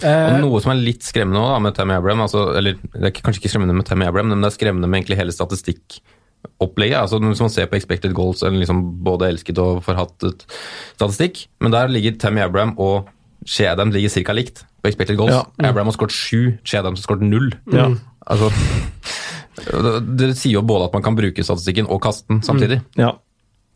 Og 0.00 0.08
Eh, 0.10 0.38
noe 0.40 0.60
som 0.64 0.72
er 0.72 0.80
litt 0.80 1.04
skremmende 1.04 1.40
også, 1.40 1.52
da, 1.52 1.58
med 1.66 1.74
Tammy 1.76 1.94
Abraham 1.96 2.22
altså, 2.24 2.44
Eller 2.56 2.76
det 2.94 3.10
er 3.10 3.12
kanskje 3.20 3.42
ikke 3.42 3.50
skremmende 3.52 3.74
med 3.76 3.86
Tammy 3.88 4.06
Abraham, 4.08 4.30
men 4.32 4.40
det 4.40 4.48
er 4.50 4.56
skremmende 4.56 4.88
med 4.88 5.00
egentlig 5.02 5.18
hele 5.20 5.34
statistikkopplegget. 5.34 6.98
Altså, 7.02 7.18
hvis 7.22 7.40
man 7.44 7.52
ser 7.52 7.66
på 7.70 7.76
expected 7.76 8.14
goals, 8.16 8.42
eller 8.42 8.58
liksom 8.62 8.82
både 9.04 9.28
elsket 9.28 9.58
og 9.60 9.82
forhattet 9.84 10.46
statistikk, 10.96 11.46
men 11.60 11.72
der 11.74 11.90
ligger 11.92 12.16
Tammy 12.18 12.40
Abraham 12.44 12.74
og 12.78 13.08
Shea 13.46 13.72
Adams 13.72 13.94
ligger 13.94 14.12
cirka 14.12 14.32
likt 14.36 14.64
på 14.82 14.88
expected 14.88 15.16
goals. 15.16 15.32
Ja. 15.32 15.68
Abraham 15.70 15.88
har 15.90 15.96
skåret 15.96 16.12
sju, 16.16 16.56
Shea 16.64 16.80
Adams 16.80 17.00
har 17.00 17.08
skåret 17.08 17.24
null. 17.24 17.50
Ja. 17.72 17.88
Altså, 18.26 18.50
det, 19.60 19.94
det 20.20 20.30
sier 20.38 20.58
jo 20.58 20.62
både 20.66 20.88
at 20.88 20.96
man 20.96 21.04
kan 21.04 21.16
bruke 21.18 21.44
statistikken 21.44 21.88
og 21.90 22.00
kaste 22.04 22.28
den 22.32 22.42
samtidig. 22.46 22.80
Ja. 23.00 23.14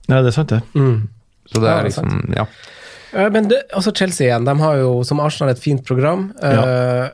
ja, 0.08 0.20
det 0.22 0.32
er 0.32 0.36
sant, 0.36 0.52
det. 0.52 0.62
mm. 0.74 1.08
Så 1.52 1.60
det 1.60 1.68
Ja, 1.68 1.74
er 1.74 1.76
det 1.76 1.80
er 1.80 1.90
liksom 1.90 2.34
Ja. 2.36 2.44
Eh, 3.14 3.30
Men 3.30 3.48
det, 3.48 3.62
altså 3.72 3.92
Chelsea 3.94 4.26
igjen, 4.26 4.44
de 4.44 4.60
har 4.60 4.78
jo 4.80 5.02
som 5.06 5.20
Arsenal 5.22 5.54
et 5.54 5.62
fint 5.62 5.84
program. 5.86 6.28
Eh, 6.42 7.06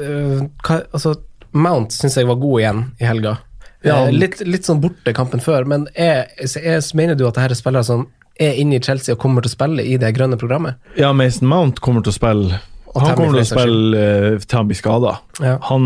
uh, 0.00 0.42
hva, 0.66 0.80
altså, 0.92 1.16
Mount 1.54 1.94
syns 1.94 2.18
jeg 2.18 2.28
var 2.28 2.40
god 2.42 2.60
igjen 2.62 2.84
i 3.00 3.08
helga. 3.08 3.36
Ja. 3.84 4.04
Uh, 4.04 4.12
litt, 4.14 4.40
litt 4.46 4.66
sånn 4.66 4.82
borte 4.82 5.14
kampen 5.16 5.42
før, 5.44 5.66
men 5.68 5.88
er, 5.94 6.26
er, 6.40 6.80
mener 6.96 7.18
du 7.18 7.26
at 7.28 7.36
dette 7.36 7.52
er 7.52 7.58
spillere 7.58 7.86
som 7.86 8.06
er 8.40 8.58
inne 8.58 8.80
i 8.80 8.82
Chelsea 8.82 9.14
og 9.14 9.20
kommer 9.22 9.44
til 9.44 9.52
å 9.52 9.54
spille 9.54 9.84
i 9.86 9.98
det 10.00 10.10
grønne 10.16 10.38
programmet? 10.40 10.80
Ja, 10.98 11.12
Mason 11.14 11.46
Mount 11.50 11.78
kommer 11.84 12.02
til 12.02 12.10
å 12.10 12.16
spille 12.16 12.60
Han 12.96 13.14
kommer 13.14 13.36
til 13.36 13.44
å 13.44 13.46
spille 13.46 14.06
til 14.42 14.58
han 14.58 14.70
blir 14.70 14.78
skada. 14.78 15.12
Ja. 15.38 15.54
Han, 15.70 15.84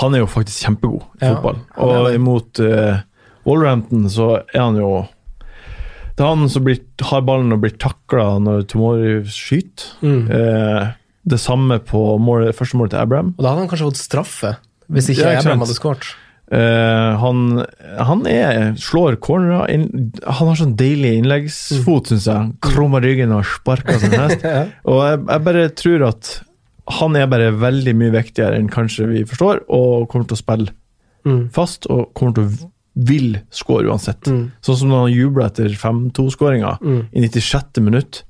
han 0.00 0.16
er 0.16 0.22
jo 0.22 0.30
faktisk 0.30 0.64
kjempegod 0.64 1.04
i 1.20 1.26
Ja, 1.26 1.34
fotball. 1.34 1.60
Og 1.84 2.08
imot 2.16 2.62
Wolverhampton 3.44 4.08
så 4.12 4.30
er 4.40 4.62
han 4.62 4.80
jo 4.80 4.94
Er 6.20 6.34
han 6.34 6.48
som 6.52 6.64
blir, 6.66 6.80
har 7.10 7.22
ballen 7.24 7.52
og 7.56 7.62
blir 7.62 7.76
takla 7.80 8.34
når 8.44 8.66
Tomori 8.68 9.12
skyter. 9.32 9.86
Mm. 10.04 10.24
Eh, 10.36 10.88
det 11.30 11.38
samme 11.40 11.78
på 11.84 12.00
mål, 12.20 12.50
første 12.56 12.76
målet 12.80 12.94
til 12.94 13.00
Abraham. 13.02 13.30
Og 13.38 13.44
da 13.44 13.52
hadde 13.52 13.62
han 13.64 13.70
kanskje 13.70 13.88
fått 13.90 14.00
straffe, 14.00 14.50
hvis 14.90 15.08
ikke 15.12 15.22
Ja, 15.24 15.30
ikke 15.34 15.44
Abraham 15.46 15.64
hadde 15.66 15.76
skåret. 15.78 16.10
Uh, 16.50 17.14
han 17.22 17.42
han 18.02 18.24
er, 18.26 18.72
slår 18.74 19.20
cornerer 19.22 19.68
Han 19.70 20.48
har 20.48 20.56
sånn 20.58 20.72
deilig 20.74 21.12
innleggsfot, 21.20 22.10
syns 22.10 22.26
jeg. 22.26 22.48
Krummer 22.66 23.04
ryggen 23.06 23.30
og 23.36 23.44
sparker 23.46 24.00
som 24.02 24.16
hest. 24.18 24.42
Ja. 24.50 24.64
Og 24.90 24.98
jeg, 25.06 25.20
jeg 25.28 25.44
bare 25.46 25.68
tror 25.78 26.06
at 26.08 26.32
han 26.98 27.14
er 27.20 27.28
bare 27.30 27.52
veldig 27.54 27.94
mye 28.00 28.16
viktigere 28.16 28.58
enn 28.58 28.66
kanskje 28.72 29.06
vi 29.12 29.22
forstår, 29.30 29.62
og 29.70 30.08
kommer 30.10 30.26
til 30.26 30.38
å 30.40 30.42
spille 30.42 30.76
Mm. 31.20 31.50
fast 31.52 31.84
og 31.92 32.14
kommer 32.16 32.32
til 32.32 32.46
å 32.48 32.68
vil 32.94 33.38
score 33.54 33.86
uansett. 33.88 34.26
Mm. 34.26 34.50
Sånn 34.66 34.76
som 34.80 34.88
når 34.90 35.04
han 35.06 35.14
jubler 35.14 35.46
etter 35.46 35.68
5-2-skåringa 35.78 36.78
Mm. 36.82 37.06
i 37.12 37.20
96. 37.28 37.80
minutt. 37.80 38.24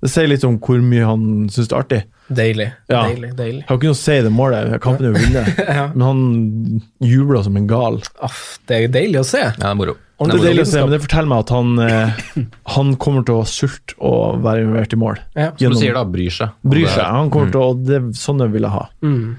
Det 0.00 0.08
sier 0.08 0.26
litt 0.30 0.44
om 0.48 0.56
hvor 0.58 0.80
mye 0.80 1.04
han 1.04 1.48
syns 1.52 1.68
det 1.68 1.74
er 1.76 1.82
artig. 1.82 2.02
Deilig. 2.32 2.68
Ja. 2.88 3.02
Deilig, 3.10 3.34
deilig. 3.36 3.64
Har 3.68 3.76
ikke 3.76 3.90
noe 3.90 3.96
å 3.96 3.98
si 4.00 4.12
i 4.16 4.22
det 4.24 4.30
målet, 4.32 4.80
kampen 4.80 5.04
er 5.06 5.12
jo 5.12 5.18
vunnet. 5.26 5.58
Ja. 5.80 5.88
Men 5.92 6.04
han 6.06 6.80
jubler 7.04 7.42
som 7.44 7.56
en 7.58 7.66
gal. 7.68 8.00
Aff, 8.22 8.58
det 8.70 8.78
er 8.84 8.88
deilig 8.94 9.20
å 9.20 9.26
se. 9.26 9.42
Ja, 9.44 9.52
det 9.58 9.66
er 9.68 9.74
moro. 9.76 9.96
Det 10.20 10.34
er 10.36 10.42
deilig 10.50 10.64
å 10.66 10.68
se, 10.70 10.80
men 10.84 10.90
det 10.92 11.00
forteller 11.04 11.28
meg 11.32 11.38
at 11.46 11.50
han, 11.54 11.68
eh, 11.80 12.44
han 12.76 12.94
kommer 13.00 13.24
til 13.24 13.38
å 13.40 13.44
sulte 13.48 13.94
og 14.04 14.40
være 14.44 14.64
involvert 14.66 14.92
i 14.96 15.00
mål. 15.00 15.20
Ja. 15.36 15.50
Som 15.56 15.72
du 15.76 15.78
sier, 15.80 15.94
da, 15.96 16.02
bryr 16.04 16.32
seg. 16.32 16.56
Bryr 16.64 16.88
seg. 16.92 17.04
Han 17.04 17.30
kommer 17.32 17.52
til 17.54 17.60
å, 17.64 17.70
det, 17.84 18.00
Sånne 18.20 18.48
vil 18.52 18.62
jeg 18.68 18.72
ha. 18.74 18.82
Mm. 19.04 19.36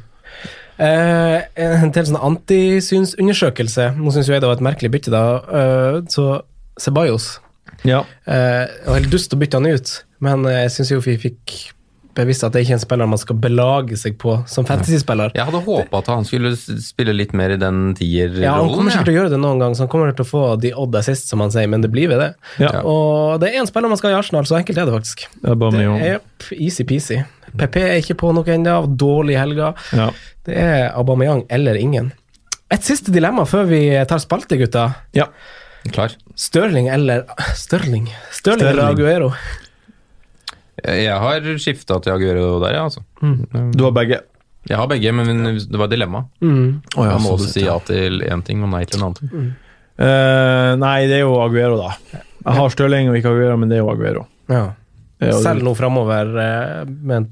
Eh, 0.82 1.38
en 1.61 1.93
til 1.93 2.07
sånn 2.09 2.21
antisynsundersøkelse. 2.32 3.91
Nå 3.99 4.13
syns 4.13 4.32
jeg 4.32 4.41
det 4.41 4.49
var 4.49 4.57
et 4.57 4.65
merkelig 4.65 4.93
bytte, 4.95 5.13
da. 5.13 5.25
Eh, 5.45 5.99
så 6.09 6.41
Sebajos 6.82 7.36
Ja. 7.86 7.99
Eh, 8.25 8.65
det 8.65 8.88
var 8.88 8.97
helt 8.97 9.13
dust 9.13 9.34
å 9.34 9.39
bytte 9.41 9.59
han 9.59 9.69
ut, 9.69 9.93
men 10.23 10.47
eh, 10.49 10.63
jeg 10.65 10.73
syns 10.77 10.91
jo 10.95 11.03
vi 11.05 11.19
fikk 11.21 11.59
bevisst 12.18 12.43
at 12.43 12.53
det 12.53 12.65
ikke 12.65 12.73
er 12.73 12.80
en 12.80 12.84
spiller 12.84 13.07
man 13.07 13.19
skal 13.22 13.38
belage 13.39 13.97
seg 13.99 14.18
på 14.19 14.34
som 14.49 14.65
fantasyspiller. 14.68 15.31
Jeg 15.38 15.47
hadde 15.47 15.61
håpa 15.64 16.01
at 16.01 16.10
han 16.11 16.26
skulle 16.27 16.51
spille 16.60 17.15
litt 17.15 17.35
mer 17.38 17.53
i 17.56 17.60
den 17.61 17.93
tierrollen. 17.97 18.43
Ja, 18.43 18.57
han 18.60 18.72
kommer 18.73 18.91
ja. 18.91 18.97
sikkert 18.97 19.07
til 19.07 19.15
å 19.15 19.19
gjøre 19.22 19.34
det 19.35 19.41
noen 19.43 19.61
gang, 19.64 19.77
så 19.77 19.85
han 19.85 19.91
kommer 19.93 20.11
til 20.15 20.26
å 20.26 20.31
få 20.31 20.43
de 20.61 20.73
odd 20.76 20.97
assist, 20.99 21.31
som 21.31 21.43
han 21.43 21.53
sier, 21.53 21.69
men 21.72 21.85
det 21.85 21.91
blir 21.93 22.11
ved 22.11 22.19
det. 22.23 22.31
Ja. 22.64 22.81
Og 22.84 23.39
det 23.41 23.51
er 23.51 23.61
én 23.61 23.69
spiller 23.69 23.91
man 23.91 24.01
skal 24.01 24.11
ha 24.11 24.18
i 24.18 24.22
Arsenal, 24.22 24.49
så 24.49 24.60
enkelt 24.60 24.81
er 24.81 24.89
det 24.89 24.97
faktisk. 24.97 25.27
Det 25.38 25.53
er 25.53 25.61
bare 25.64 25.77
Det 25.77 25.85
med 25.85 25.93
å 25.93 26.01
er 26.10 26.57
easy-peasy. 26.57 27.22
PP 27.57 27.76
er 27.82 27.98
ikke 28.02 28.15
på 28.22 28.32
noe 28.36 28.45
ennå, 28.53 28.76
dårlig 28.98 29.38
helga. 29.40 29.73
ja. 29.95 30.10
Det 30.45 30.56
er 30.57 30.88
Aubameyang 30.98 31.44
eller 31.53 31.76
ingen. 31.78 32.11
Et 32.72 32.82
siste 32.82 33.11
dilemma 33.14 33.44
før 33.45 33.68
vi 33.69 33.82
tar 34.10 34.18
spalte, 34.23 34.57
gutta. 34.57 34.88
ja. 35.14 35.28
Klar. 35.91 36.11
Stirling 36.38 36.88
eller 36.94 37.23
Stirling? 37.57 38.07
Stirling 38.32 38.68
eller 38.69 38.91
Aguero? 38.91 39.32
Jeg 40.82 41.14
har 41.23 41.48
skifta 41.61 41.98
til 42.02 42.14
Aguero 42.14 42.60
der, 42.61 42.76
ja. 42.78 42.84
Altså. 42.86 43.02
Du 43.73 43.84
har 43.88 43.91
begge. 43.95 44.19
Jeg 44.69 44.78
har 44.78 44.88
begge, 44.90 45.11
men 45.14 45.44
det 45.57 45.78
var 45.78 45.88
et 45.90 45.95
dilemma. 45.95 46.23
Mm. 46.41 46.82
Oh, 46.95 47.06
ja, 47.06 47.15
Da 47.15 47.18
må 47.22 47.34
du 47.38 47.45
si 47.49 47.64
ja. 47.65 47.80
til 47.86 48.22
én 48.26 48.44
ting 48.45 48.61
og 48.65 48.69
nei 48.73 48.84
til 48.86 48.99
en 49.02 49.07
annen 49.07 49.18
ting. 49.18 49.49
Eh, 50.02 50.69
nei, 50.82 50.95
det 51.10 51.18
er 51.19 51.23
jo 51.26 51.34
Aguero, 51.41 51.78
da. 51.82 51.95
Jeg 52.45 52.57
har 52.57 52.69
Stirling 52.73 53.10
og 53.10 53.18
ikke 53.18 53.34
Aguero, 53.34 53.57
men 53.61 53.69
det 53.73 53.78
er 53.80 53.84
jo 53.84 53.90
Aguero. 53.94 54.28
Ja. 54.53 54.64
Selv 55.41 55.65
nå 55.65 55.73
framover 55.78 56.30
eh, 56.45 56.86
med 56.90 57.15
en 57.23 57.28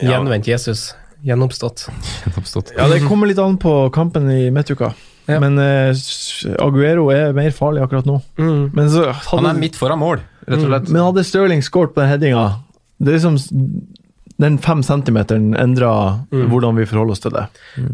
gjenvendt 0.00 0.46
Jesus. 0.48 0.94
Gjennomstått. 1.22 1.84
Gjenoppstått. 2.24 2.72
Ja, 2.76 2.88
det 2.90 3.00
kommer 3.06 3.26
litt 3.30 3.38
an 3.38 3.58
på 3.62 3.90
kampen 3.94 4.30
i 4.30 4.50
midtuka. 4.50 4.92
Ja. 5.30 5.36
Men 5.38 5.54
eh, 5.62 5.94
Aguero 6.58 7.04
er 7.14 7.32
mer 7.36 7.50
farlig 7.54 7.84
akkurat 7.84 8.08
nå. 8.08 8.16
Mm. 8.40 8.70
Men, 8.74 8.88
så 8.90 9.04
Han 9.30 9.46
er 9.46 9.54
midt 9.60 9.76
foran 9.78 10.00
mål, 10.02 10.18
rett 10.48 10.58
og 10.58 10.66
slett. 10.66 10.88
men 10.90 11.04
hadde 11.04 11.22
Stirling 11.28 11.62
skåret 11.62 11.94
på 11.94 12.02
den 12.02 12.10
headinga 12.10 12.42
Det 12.98 13.12
er 13.12 13.20
liksom 13.20 13.38
Den 14.42 14.58
fem 14.58 14.82
centimeteren 14.82 15.52
endra 15.54 15.92
Mm. 16.32 16.48
hvordan 16.50 16.74
vi 16.80 16.86
forholder 16.90 17.12
oss 17.14 17.20
til 17.22 17.30
det. 17.36 17.46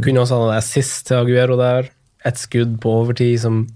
Kunne 0.04 0.22
også 0.24 0.38
hatt 0.40 0.48
en 0.54 0.56
assist 0.62 1.06
til 1.10 1.18
Aguero 1.20 1.56
der. 1.60 1.90
Et 2.24 2.38
skudd 2.40 2.78
på 2.80 2.94
overtid 3.02 3.40
som 3.44 3.66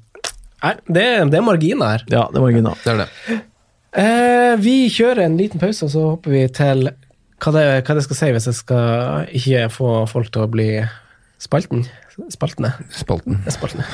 Nei, 0.62 0.74
det, 0.88 1.04
det 1.28 1.36
er 1.40 1.42
marginer 1.44 1.90
her. 1.98 2.04
Ja, 2.08 2.24
det 2.32 2.38
er 2.38 2.44
marginer. 2.46 2.76
Det 2.84 2.92
er 2.92 3.00
det. 3.02 3.40
Eh, 4.00 4.56
vi 4.62 4.74
kjører 4.88 5.26
en 5.26 5.36
liten 5.36 5.60
pause, 5.60 5.84
og 5.84 5.90
så 5.92 6.02
hopper 6.14 6.30
vi 6.32 6.46
til 6.54 6.86
hva 7.42 7.52
det, 7.56 7.64
hva 7.86 7.94
det 7.98 8.04
skal 8.06 8.18
si 8.18 8.28
hvis 8.36 8.46
jeg 8.50 8.54
skal 8.60 9.26
ikke 9.34 9.64
få 9.74 9.88
folk 10.10 10.28
til 10.34 10.44
å 10.44 10.50
bli 10.52 10.68
spalten. 11.42 11.82
Spaltene. 12.30 12.70
Spalten. 12.92 13.38
Spaltene. 13.50 13.84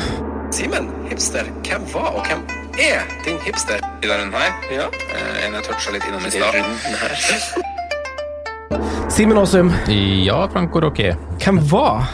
Simen, 0.53 0.89
hipster, 1.09 1.47
hvem 1.65 1.85
var 1.93 2.17
og 2.19 2.27
hvem 2.27 2.43
er 2.83 3.07
din 3.25 3.39
hipster 3.47 3.79
i 4.03 4.09
denne 4.09 4.19
runden 4.25 4.35
her? 4.41 4.53
Ja. 4.75 4.87
en 5.47 5.55
jeg 5.57 5.65
toucha 5.69 5.95
litt 5.95 6.07
innom 6.09 6.27
i 6.27 6.33
stad. 6.35 6.55
Simen 9.15 9.39
Aasum, 9.41 9.71
Ja, 9.89 10.43
Franco 10.53 10.81
Rocky. 10.85 11.13
hvem 11.43 11.59
var, 11.71 12.09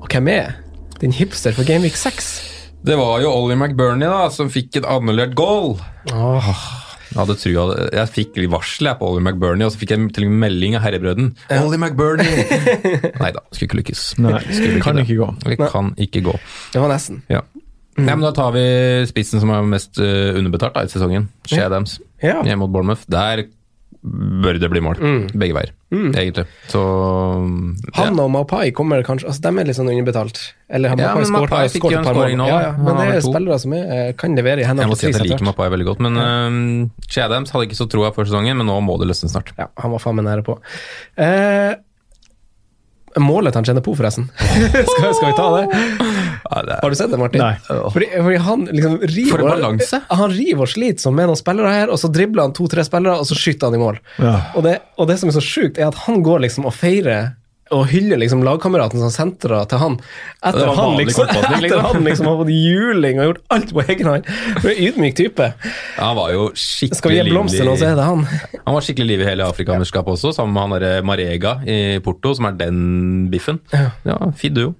og 0.00 0.08
hvem 0.10 0.28
er, 0.28 0.54
din 1.00 1.12
hipster 1.12 1.52
for 1.54 1.64
Game 1.68 1.82
Week 1.86 1.96
6? 1.96 2.32
Det 2.84 2.96
var 2.98 3.20
jo 3.22 3.30
Ollie 3.32 3.56
McBurney 3.56 4.08
da, 4.08 4.28
som 4.30 4.50
fikk 4.52 4.76
et 4.80 4.84
annullert 4.88 5.34
goal. 5.38 5.78
Åh, 6.12 6.48
Jeg 7.14 7.20
hadde 7.22 7.36
trua, 7.38 7.64
jeg 7.94 8.10
fikk 8.10 8.38
varsel 8.50 8.88
jeg, 8.90 8.98
på 8.98 9.06
Ollie 9.06 9.22
McBurney, 9.22 9.62
og 9.68 9.70
så 9.70 9.78
fikk 9.78 9.92
jeg 9.94 10.08
til 10.16 10.26
og 10.26 10.32
med 10.34 10.40
melding 10.48 10.74
av 10.74 10.82
herrebrøden. 10.82 11.28
Ollie 11.54 11.78
McBurney! 11.78 12.26
Nei 13.22 13.30
da, 13.36 13.42
skulle 13.54 13.68
ikke 13.70 13.78
lykkes. 13.84 14.02
Nei, 14.18 14.40
Skulle 14.50 14.80
kan 14.82 14.98
det. 14.98 15.04
ikke 15.06 15.20
gå. 15.22 15.28
Vi 15.52 15.58
kan 15.62 15.92
ikke 16.02 16.24
gå. 16.26 16.34
det 16.74 16.82
var 16.82 16.90
nesten. 16.90 17.22
Ja. 17.30 17.44
Nei, 17.94 18.10
men 18.16 18.24
Da 18.26 18.32
tar 18.34 18.50
vi 18.56 18.64
spissen 19.06 19.38
som 19.38 19.52
er 19.54 19.62
mest 19.70 20.00
eh, 20.02 20.32
underbetalt 20.34 20.74
da, 20.74 20.82
i 20.82 20.90
sesongen. 20.90 21.28
Shea 21.46 21.68
Adams 21.68 22.00
Ja. 22.24 22.40
hjemme 22.42 22.64
mot 22.64 22.72
Bournemouth. 22.74 23.06
Der 23.06 23.44
bør 24.04 24.58
det 24.60 24.68
bli 24.68 24.82
mål. 24.84 24.98
Begge 25.32 25.54
veier, 25.56 25.70
egentlig. 25.90 26.44
Så 26.68 26.80
Han 27.96 28.18
og 28.20 28.28
Mapai 28.34 28.68
kommer 28.76 29.00
kanskje 29.06 29.30
Altså, 29.30 29.40
de 29.46 29.62
er 29.62 29.68
litt 29.70 29.78
sånn 29.78 29.88
underbetalt. 29.88 30.40
Eller 30.68 30.92
har 30.92 31.00
Ja, 31.00 31.14
Mapai 31.14 31.24
skåret 31.30 31.54
Mapai 31.54 31.62
fikk 31.72 31.86
jo 31.88 31.98
en 32.00 32.08
scoring 32.08 32.38
nå, 32.40 32.48
Ja, 32.50 32.58
ja, 32.66 32.74
men 32.76 33.00
det 33.00 33.06
er 33.14 33.24
spillere 33.24 33.58
som 33.62 33.76
er, 33.78 33.86
eh, 33.94 34.12
kan 34.20 34.36
levere 34.36 34.60
i 34.60 34.66
Jeg 34.66 34.90
må 34.90 34.98
si 34.98 35.08
at 35.08 35.16
jeg 35.16 35.30
liker. 35.30 35.46
Mapai 35.48 35.70
veldig 35.72 35.88
godt, 35.88 36.04
men 36.04 36.20
uh, 36.20 37.24
Adams 37.24 37.54
hadde 37.54 37.70
ikke 37.70 37.80
så 37.80 37.88
troa 37.88 38.12
før 38.12 38.28
sesongen, 38.28 38.60
men 38.60 38.68
nå 38.68 38.76
må 38.84 38.98
det 39.00 39.08
løsne 39.08 39.32
snart. 39.32 39.54
Ja, 39.56 39.70
han 39.80 39.96
var 39.96 40.04
faen 40.04 40.20
meg 40.20 40.28
nære 40.28 40.44
på. 40.44 40.58
Uh, 41.16 41.72
målet 43.24 43.56
han 43.56 43.64
tjener 43.64 43.84
på, 43.84 43.96
forresten. 43.96 44.28
skal, 44.92 45.14
skal 45.16 45.30
vi 45.30 45.36
ta 45.38 45.48
det? 45.56 46.33
Har 46.50 46.90
du 46.90 46.96
sett 46.96 47.10
det, 47.10 47.20
Martin? 47.20 47.42
Nei. 47.42 47.54
Fordi, 47.92 48.08
fordi 48.16 48.40
han 48.46 48.66
liksom 48.70 48.98
river 49.02 49.30
For 49.30 49.44
en 49.44 49.52
balanse. 49.52 50.00
Han 50.08 50.34
river 50.34 50.66
og 50.66 50.72
sliter 50.74 51.06
som 51.06 51.16
med 51.16 51.30
noen 51.30 51.40
spillere 51.40 51.72
her, 51.72 51.92
og 51.92 52.00
så 52.00 52.10
dribler 52.12 52.46
han 52.46 52.56
to-tre 52.56 52.84
spillere, 52.86 53.16
og 53.20 53.28
så 53.28 53.38
skyter 53.38 53.70
han 53.70 53.78
i 53.78 53.82
mål. 53.82 54.00
Ja. 54.18 54.34
Og, 54.54 54.66
det, 54.66 54.76
og 55.00 55.08
det 55.10 55.18
som 55.22 55.32
er 55.32 55.38
så 55.38 55.44
sjukt, 55.44 55.80
er 55.80 55.88
at 55.88 56.04
han 56.06 56.22
går 56.26 56.44
liksom 56.46 56.68
og 56.68 56.76
feirer 56.76 57.32
og 57.72 57.86
hyller 57.88 58.20
liksom 58.20 58.42
lagkameraten 58.44 59.00
som 59.00 59.12
sentra 59.12 59.62
til 59.70 59.80
han. 59.80 59.96
Etter 60.44 60.68
han 60.76 60.98
liksom, 60.98 61.28
liksom. 61.32 61.54
etter 61.64 61.80
han 61.80 62.04
liksom 62.04 62.28
har 62.28 62.36
fått 62.42 62.52
juling 62.52 63.22
og 63.22 63.30
gjort 63.30 63.42
alt 63.56 63.72
på 63.72 63.84
egen 63.86 64.10
hånd. 64.10 64.28
En 64.60 64.82
ydmyk 64.88 65.16
type. 65.16 65.48
Han 65.96 66.18
var 66.18 66.34
jo 66.34 66.46
skikkelig 66.52 67.00
Skal 67.00 67.14
vi 67.14 67.18
gi 67.22 67.26
blomster 67.30 67.68
nå, 67.68 67.76
så 67.80 67.90
er 67.90 67.98
det 67.98 68.06
han. 68.08 68.26
Han 68.60 68.76
var 68.76 68.84
skikkelig 68.84 69.08
liv 69.14 69.24
i 69.24 69.28
hele 69.30 69.48
Afrikamesterskapet 69.48 70.18
også, 70.18 70.34
sammen 70.36 70.56
med 70.56 70.66
han 70.66 70.76
derre 70.76 71.04
Marega 71.06 71.56
i 71.64 71.78
Porto, 72.04 72.34
som 72.36 72.50
er 72.50 72.58
den 72.60 72.80
biffen. 73.32 73.62
Ja, 73.72 74.18
Fin 74.38 74.56
duo. 74.56 74.74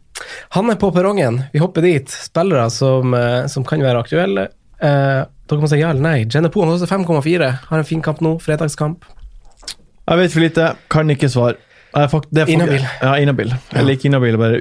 Han 0.54 0.70
er 0.70 0.78
på 0.78 0.92
perrongen. 0.94 1.42
Vi 1.52 1.62
hopper 1.62 1.82
dit. 1.82 2.10
Spillere 2.10 2.68
som, 2.70 3.14
eh, 3.14 3.46
som 3.50 3.64
kan 3.66 3.82
være 3.82 4.04
aktuelle. 4.04 4.48
Eh, 4.78 5.24
dere 5.48 5.60
må 5.60 5.68
si 5.68 5.80
ja 5.80 5.90
eller 5.90 6.04
nei. 6.04 6.18
Jennepo 6.30 6.62
han 6.62 6.70
koster 6.70 6.90
5,4. 6.90 7.50
Har 7.68 7.78
en 7.78 7.88
fin 7.88 8.02
kamp 8.02 8.20
nå. 8.24 8.36
Fredagskamp. 8.42 9.04
Jeg 10.04 10.20
vet 10.20 10.32
for 10.34 10.44
lite, 10.44 10.64
kan 10.92 11.08
ikke 11.08 11.30
svare. 11.32 11.56
Jeg 11.94 12.10
fakt- 12.10 12.28
det 12.34 12.42
er 12.42 12.52
Inhabil. 12.52 12.82
Ja, 13.02 13.12
inhabil. 13.22 13.52
Eller 13.72 13.86
liker 13.92 14.08
inhabil, 14.10 14.36
bare 14.40 14.58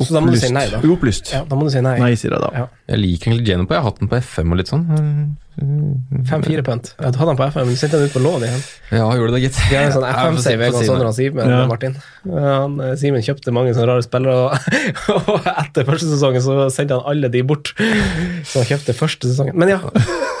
Så 0.00 0.12
da 0.14 0.20
må 0.20 0.32
du 0.32 0.38
si 0.38 0.50
nei, 0.52 0.66
da. 0.72 0.80
Uopplyst. 0.82 1.32
Ja, 1.32 1.44
da 1.44 1.54
må 1.56 1.64
du 1.68 1.70
si 1.70 1.80
nei. 1.80 1.98
Nei, 2.02 2.14
sier 2.18 2.32
jeg 2.34 2.40
da. 2.42 2.50
Ja. 2.52 2.66
Jeg 2.88 2.98
liker 2.98 3.30
egentlig 3.30 3.46
Jennifer. 3.48 3.74
Jeg 3.74 3.82
har 3.82 3.90
hatt 3.90 4.00
den 4.00 4.08
på 4.08 4.16
FM 4.20 4.50
og 4.52 4.58
litt 4.58 4.72
sånn. 4.72 5.36
5-4 5.54 6.62
pønt. 6.66 6.88
Du 6.98 7.04
hadde 7.04 7.26
han 7.30 7.38
på 7.38 7.46
FM, 7.46 7.68
du 7.70 7.76
sendte 7.78 7.98
han 8.00 8.08
ut 8.08 8.14
på 8.16 8.22
lån 8.24 8.42
igjen. 8.46 8.62
Ja, 8.90 9.04
gjorde 9.14 9.36
det, 9.36 9.42
gitt. 9.44 9.58
Det 9.70 9.76
er 9.78 9.86
en 9.86 9.94
sånn 9.94 10.06
FM-save, 10.10 10.66
jeg 10.66 10.86
Sondre 10.88 11.10
og 11.12 11.14
Simen. 11.14 11.50
Ja. 11.52 11.60
Martin. 11.70 11.94
Han, 12.26 12.74
eh, 12.82 12.94
Simen 12.98 13.22
kjøpte 13.22 13.54
mange 13.54 13.74
sånne 13.76 13.86
rare 13.92 14.02
spillere, 14.06 14.34
og, 14.34 14.50
og 15.36 15.46
etter 15.54 15.86
første 15.86 16.10
sesongen 16.10 16.42
så 16.42 16.56
sendte 16.74 16.98
han 16.98 17.06
alle 17.14 17.30
de 17.30 17.44
bort. 17.46 17.70
Så 17.78 18.64
han 18.64 18.68
kjøpte 18.72 18.96
første 18.98 19.30
sesongen. 19.30 19.54
Men 19.62 19.76
ja. 19.76 19.80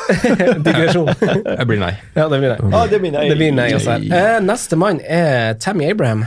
Digresjon. 0.66 1.12
det 1.22 1.68
blir 1.70 1.80
nei. 1.80 1.94
Ja, 2.18 2.26
det 2.28 2.42
blir 2.42 2.50
nei. 2.56 2.58
Ah, 2.74 2.88
det 2.90 2.98
blir 3.00 3.14
nei. 3.14 3.28
Det 3.30 3.38
blir 3.38 3.54
nei 3.56 3.70
også 3.78 3.94
her. 3.94 4.08
Eh, 4.18 4.40
neste 4.44 4.78
mann 4.80 4.98
er 5.06 5.54
Tammy 5.62 5.86
Abraham. 5.94 6.26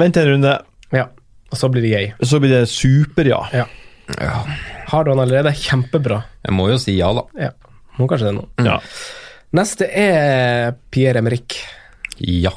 Vent 0.00 0.16
en 0.16 0.30
runde, 0.32 0.58
Ja. 0.96 1.10
Og 1.52 1.58
så 1.60 1.68
blir 1.68 1.84
det 1.84 1.90
jeg. 1.92 2.12
så 2.24 2.38
blir 2.40 2.48
det 2.56 2.62
super-ja. 2.72 3.42
Ja. 3.52 3.66
Ja. 4.16 4.38
Har 4.92 5.04
du 5.06 5.12
han 5.14 5.22
allerede? 5.24 5.52
Kjempebra. 5.56 6.22
Jeg 6.44 6.54
må 6.56 6.68
jo 6.70 6.78
si 6.80 6.94
ja, 6.98 7.08
da. 7.16 7.24
Ja. 7.48 7.52
Må 7.98 8.08
kanskje 8.10 8.30
det 8.30 8.36
nå. 8.38 8.44
Ja. 8.66 8.78
Neste 9.56 9.88
er 9.88 10.74
Pierre 10.92 11.20
Emerick. 11.20 11.58
Ja. 12.20 12.52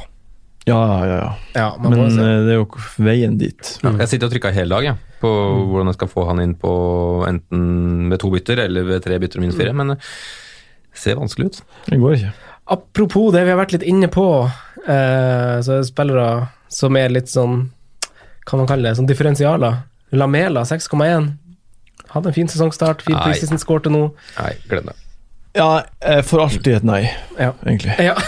Ja, 0.66 0.80
ja, 1.06 1.18
ja. 1.20 1.32
Ja, 1.54 1.66
Men 1.84 2.10
si. 2.10 2.18
eh, 2.24 2.40
det 2.48 2.56
er 2.56 2.58
jo 2.58 2.66
veien 3.06 3.36
dit. 3.38 3.74
Jeg 3.86 4.08
sitter 4.10 4.28
og 4.28 4.34
trykker 4.34 4.56
hele 4.56 4.74
dag 4.74 4.88
jeg, 4.88 4.98
på 5.22 5.30
hvordan 5.70 5.92
jeg 5.92 5.98
skal 6.00 6.10
få 6.10 6.24
han 6.32 6.42
inn 6.42 6.56
på 6.60 6.72
enten 7.30 8.10
ved 8.10 8.20
to 8.24 8.32
bytter 8.34 8.64
eller 8.66 8.88
ved 8.88 9.04
tre 9.06 9.20
bytter 9.22 9.38
og 9.40 9.46
minus 9.46 9.60
fire, 9.60 9.76
men 9.78 9.94
det 9.94 10.00
ser 10.98 11.20
vanskelig 11.20 11.52
ut. 11.52 11.62
Det 11.92 12.00
går 12.02 12.18
ikke. 12.18 12.34
Apropos 12.74 13.30
det 13.36 13.44
vi 13.46 13.54
har 13.54 13.60
vært 13.62 13.76
litt 13.78 13.86
inne 13.86 14.10
på, 14.10 14.26
eh, 14.88 15.56
så 15.62 15.76
er 15.76 15.84
det 15.84 15.92
spillere 15.92 16.30
som 16.74 16.98
er 16.98 17.14
litt 17.14 17.30
sånn 17.30 17.70
Kan 18.46 18.60
man 18.62 18.68
kalle 18.70 18.90
det 18.90 18.98
sånn 19.00 19.08
differensialer. 19.10 19.80
Lamela 20.14 20.62
6,1. 20.70 21.32
Hadde 22.16 22.32
en 22.32 22.36
fin 22.38 22.50
sesongstart. 22.52 23.04
fin 23.06 23.18
preseason 23.20 23.60
score 23.62 23.84
til 23.86 23.94
nå. 23.96 24.04
Nei, 24.40 24.54
glem 24.72 24.86
det. 24.92 24.98
Ja, 25.56 25.68
for 26.28 26.42
alltid 26.44 26.82
et 26.82 26.88
nei, 26.88 27.04
Ja. 27.40 27.54
egentlig. 27.64 27.94
Ja. 28.04 28.16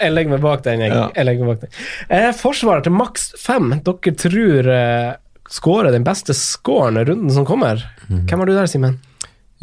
jeg 0.00 0.10
legger 0.14 0.32
meg 0.34 0.42
bak 0.42 0.64
den, 0.66 0.82
jeg. 0.82 0.90
Ja. 0.94 1.04
jeg 1.14 1.26
legger 1.28 1.46
meg 1.46 1.54
bak 1.54 1.66
den. 1.66 1.72
Eh, 2.10 2.30
forsvaret 2.38 2.86
til 2.86 2.94
maks 2.96 3.28
fem. 3.40 3.70
Dere 3.86 4.14
tror 4.18 4.70
eh, 4.74 5.10
skårer 5.54 5.94
den 5.94 6.06
beste 6.06 6.34
scoren 6.34 6.98
runden 7.06 7.30
som 7.34 7.46
kommer. 7.48 7.82
Mhm. 8.08 8.24
Hvem 8.30 8.42
har 8.42 8.50
du 8.50 8.54
der, 8.56 8.70
Simen? 8.70 8.98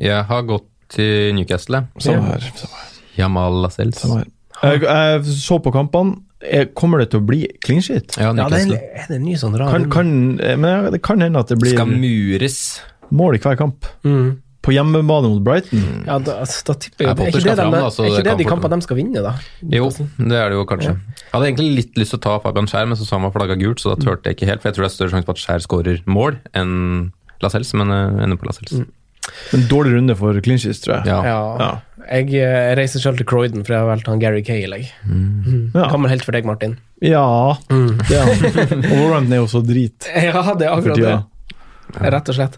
Jeg 0.01 0.23
har 0.31 0.47
gått 0.47 0.67
til 0.91 1.35
Newcastle. 1.37 1.83
Samme 2.01 2.31
her. 2.33 2.47
Samme 2.55 2.79
her. 2.79 2.87
Jamal 3.19 3.59
Lascelles. 3.65 3.99
Samme 4.01 4.23
her. 4.23 4.29
Jeg, 4.61 4.83
jeg 4.85 5.25
så 5.41 5.57
på 5.63 5.71
kampene. 5.73 6.19
Kommer 6.77 7.03
det 7.03 7.11
til 7.13 7.21
å 7.21 7.25
bli 7.25 7.43
clean 7.63 7.81
shit? 7.85 8.15
Ja, 8.17 8.31
Ja, 8.33 8.47
det 8.49 8.61
er, 8.65 8.77
er 8.97 9.09
det 9.09 9.17
en 9.19 9.25
ny 9.27 9.35
sånn 9.37 9.57
rar 9.59 9.69
Kan, 9.73 9.89
kan, 9.93 10.07
men 10.37 10.91
det 10.93 11.01
kan 11.05 11.21
hende 11.21 11.39
at 11.39 11.51
det 11.53 11.59
blir 11.61 11.75
Skal 11.75 11.87
mures. 11.91 12.81
mål 13.11 13.35
i 13.37 13.43
hver 13.43 13.57
kamp. 13.59 13.85
mm. 14.07 14.31
På 14.61 14.69
hjemmebane 14.69 15.25
mot 15.25 15.39
Brighton. 15.41 16.03
Ja, 16.05 16.19
da, 16.21 16.35
altså, 16.43 16.59
da 16.67 16.73
tipper 16.77 17.07
jeg 17.07 17.09
Er 17.09 17.29
ikke 17.31 17.31
det, 17.33 17.41
skal 17.41 17.57
de, 17.57 17.79
altså, 17.81 18.03
er 18.05 18.11
ikke 18.11 18.25
det 18.27 18.35
de 18.37 18.45
kampene 18.45 18.77
de 18.77 18.85
skal 18.85 18.99
vinne, 18.99 19.23
da? 19.25 19.31
Jo, 19.73 19.87
det 20.21 20.37
er 20.37 20.51
det 20.53 20.59
jo 20.59 20.65
kanskje. 20.69 20.91
Jeg 21.17 21.31
hadde 21.33 21.47
egentlig 21.49 21.69
litt 21.79 21.97
lyst 21.97 22.13
til 22.13 22.19
å 22.19 22.21
ta 22.27 22.35
Fabian 22.43 22.69
Skjær, 22.69 22.85
men 22.91 22.99
så 22.99 23.07
sa 23.07 23.15
han 23.17 23.25
var 23.25 23.33
flagga 23.33 23.57
gult, 23.57 23.81
så 23.81 23.95
da 23.95 23.97
turte 24.03 24.29
jeg 24.29 24.37
ikke 24.37 24.51
helt. 24.51 24.61
For 24.61 24.69
jeg 24.69 24.77
tror 24.77 24.85
det 24.85 24.91
er 24.91 24.95
større 24.99 25.13
sjanse 25.15 25.25
på 25.31 25.33
at 25.33 25.41
Skjær 25.41 25.65
skårer 25.65 26.03
mål 26.05 26.37
enn 26.61 26.75
Lascelles, 27.41 27.73
men 27.81 27.89
jeg 27.89 28.21
ender 28.27 28.37
på 28.37 28.45
Lascelles. 28.51 28.85
En 29.57 29.65
dårlig 29.73 29.95
runde 29.97 30.15
for 30.21 30.37
clinches, 30.45 30.79
tror 30.85 30.99
jeg. 30.99 31.09
Ja. 31.09 31.41
Ja. 31.57 31.71
Ja. 32.01 32.17
Jeg 32.21 32.33
eh, 32.41 32.75
reiser 32.79 32.99
selv 33.03 33.17
til 33.21 33.25
Croydon, 33.29 33.63
for 33.65 33.73
jeg 33.75 33.81
har 33.83 33.89
valgt 33.89 34.07
han 34.07 34.19
Gary 34.19 34.41
Cale. 34.43 34.77
jeg. 34.81 34.91
Mm. 35.05 35.71
Ja. 35.75 35.87
Gammel 35.91 36.09
helt 36.11 36.25
for 36.25 36.31
deg, 36.35 36.45
Martin. 36.45 36.77
Ja, 37.01 37.57
det 37.69 38.17
er 38.17 38.29
han. 38.29 39.31
Er 39.31 39.37
jo 39.41 39.47
så 39.49 39.61
drit 39.65 40.05
Ja, 40.15 40.41
det 40.53 40.67
er 40.67 40.73
akkurat 40.75 40.97
det. 40.97 41.11
det. 41.11 41.27
Rett 42.13 42.29
og 42.31 42.35
slett. 42.37 42.53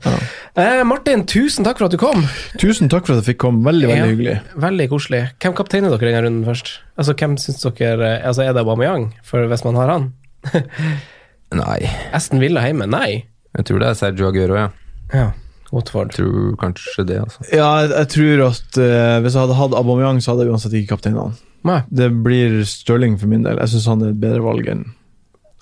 Eh, 0.60 0.84
Martin, 0.86 1.24
tusen 1.26 1.66
takk 1.66 1.80
for 1.80 1.88
at 1.88 1.94
du 1.96 1.98
kom. 1.98 2.26
Tusen 2.62 2.90
takk 2.92 3.08
for 3.08 3.16
at 3.16 3.24
jeg 3.24 3.34
fikk 3.34 3.40
komme. 3.46 3.64
Veldig, 3.66 3.88
veldig 3.90 3.98
Ja. 4.04 4.10
hyggelig. 4.12 4.36
Veldig 4.62 4.88
koselig. 4.92 5.22
Hvem 5.42 5.56
kapteiner 5.58 5.90
dere 5.96 6.12
denne 6.12 6.22
runden 6.28 6.46
først? 6.46 6.70
Altså, 7.02 7.16
hvem 7.18 7.38
synes 7.42 7.64
dere 7.80 8.12
eh, 8.20 8.28
Altså, 8.28 8.44
Er 8.46 8.54
det 8.54 8.62
Aubameyang, 8.62 9.08
for 9.26 9.48
hvis 9.50 9.64
man 9.66 9.80
har 9.82 9.90
han? 9.90 10.12
Nei, 11.54 11.80
Aston 12.14 12.40
Villa 12.42 12.62
hjemme? 12.68 12.86
Nei. 12.90 13.24
jeg 13.58 13.66
tror 13.70 13.80
det 13.82 13.90
er 13.90 13.98
Sergio 13.98 14.28
Aguero, 14.30 14.56
ja. 14.58 14.70
Ja. 15.14 15.28
Watford. 15.74 16.14
Jeg 16.14 16.22
tror 16.22 16.56
kanskje 16.62 17.06
det, 17.10 17.20
altså. 17.24 17.46
Ja, 17.50 17.70
jeg, 17.82 17.92
jeg 17.96 18.10
tror 18.14 18.46
at 18.50 18.80
uh, 18.80 19.18
hvis 19.24 19.36
jeg 19.36 19.42
hadde 19.42 19.60
hatt 19.60 19.78
Aubameyang, 19.80 20.22
så 20.22 20.34
hadde 20.34 20.48
jeg 20.48 20.54
uansett 20.54 20.78
ikke 20.78 20.94
kapteinen 20.96 21.22
han. 21.22 21.38
Nei. 21.68 21.80
Det 21.90 22.10
blir 22.26 22.60
Stirling 22.68 23.18
for 23.20 23.32
min 23.32 23.46
del. 23.46 23.62
Jeg 23.64 23.74
syns 23.74 23.90
han 23.90 24.04
er 24.04 24.12
et 24.14 24.20
bedre 24.22 24.44
valg 24.46 24.68
enn 24.70 24.88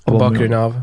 Aubameyang. 0.10 0.56
av 0.58 0.80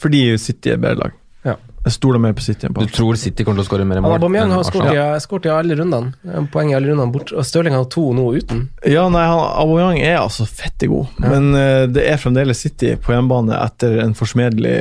Fordi 0.00 0.26
City 0.42 0.74
er 0.74 0.78
et 0.78 0.82
bedre 0.84 1.06
lag. 1.06 1.20
Ja. 1.44 1.54
Jeg 1.84 1.92
stoler 1.98 2.20
mer 2.20 2.32
på 2.32 2.40
City 2.40 2.64
enn 2.66 2.74
på 2.74 2.84
Du 2.86 2.92
tror 2.92 3.18
City 3.20 3.44
kommer 3.44 3.60
til 3.60 3.66
å 3.66 3.68
skåre 3.68 3.86
mer 3.88 4.00
mål? 4.00 4.16
Aubameyang 4.16 4.52
har 4.56 4.64
skåret 4.64 4.94
i, 4.96 5.48
i 5.48 5.52
alle 5.52 5.76
rundene. 5.78 6.14
Eh, 6.24 6.46
Poeng 6.52 6.72
i 6.72 6.76
alle 6.76 6.90
rundene 6.90 7.12
bort. 7.14 7.32
Og 7.36 7.44
Stirling 7.46 7.76
har 7.76 7.84
to 7.92 8.06
nå 8.16 8.26
uten. 8.36 8.66
Ja, 8.88 9.06
nei, 9.12 9.24
han, 9.28 9.42
Aubameyang 9.62 10.00
er 10.00 10.22
altså 10.22 10.48
fette 10.48 10.88
god, 10.90 11.12
men 11.22 11.52
uh, 11.56 11.84
det 11.88 12.06
er 12.08 12.20
fremdeles 12.20 12.64
City 12.64 12.94
på 13.00 13.12
hjemmebane 13.12 13.56
etter 13.60 14.00
en 14.04 14.16
forsmedelig 14.16 14.78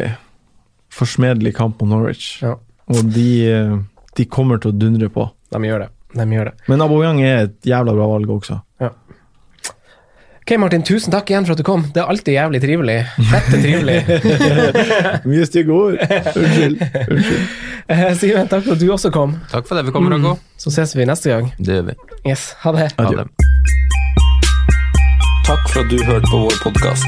forsmedelig 0.93 1.55
kamp 1.57 1.81
mot 1.81 1.89
Norwich. 1.89 2.37
Ja. 2.43 2.57
Og 2.91 3.03
de, 3.15 3.29
eh, 3.51 3.77
de 4.17 4.25
kommer 4.25 4.59
til 4.59 4.73
å 4.73 4.77
dundre 4.77 5.09
på. 5.13 5.29
De 5.53 5.63
gjør 5.63 5.85
det. 5.85 5.89
De 6.17 6.25
gjør 6.35 6.51
det. 6.51 6.53
Men 6.69 6.81
Aboyang 6.85 7.21
er 7.23 7.47
et 7.47 7.57
jævla 7.65 7.95
bra 7.95 8.07
valg 8.11 8.29
også. 8.29 8.59
Ok, 10.43 10.57
Martin, 10.59 10.83
tusen 10.83 11.07
takk 11.13 11.29
igjen 11.31 11.45
for 11.47 11.55
at 11.55 11.59
du 11.61 11.63
kom. 11.63 11.85
Det 11.95 12.01
er 12.01 12.09
alltid 12.11 12.35
jævlig 12.35 12.59
trivelig. 12.59 12.95
Fette 13.29 13.59
trivelig. 13.63 13.95
Mye 15.31 15.45
stygge 15.47 15.71
ord. 15.71 15.95
Unnskyld. 16.35 16.81
Unnskyld. 17.07 17.53
Eh, 17.87 18.01
Simen, 18.19 18.49
takk 18.51 18.65
for 18.65 18.75
at 18.75 18.81
du 18.83 18.89
også 18.91 19.11
kom. 19.15 19.37
Takk 19.53 19.69
for 19.69 19.79
det. 19.79 19.85
Vi 19.87 19.93
kommer, 19.95 20.11
Raggo. 20.11 20.33
Så 20.59 20.73
ses 20.75 20.91
vi 20.99 21.07
neste 21.07 21.31
gang. 21.31 21.47
Det 21.63 21.77
gjør 21.77 21.85
vi. 21.93 21.95
Yes, 22.27 22.49
ha 22.65 22.73
det. 22.75 22.89
Ha 22.99 23.07
det. 23.21 23.25
Takk 25.47 25.63
for 25.71 25.79
at 25.85 25.87
du 25.91 26.03
hørte 26.03 26.27
på 26.27 26.41
vår 26.43 26.59
podkast. 26.65 27.07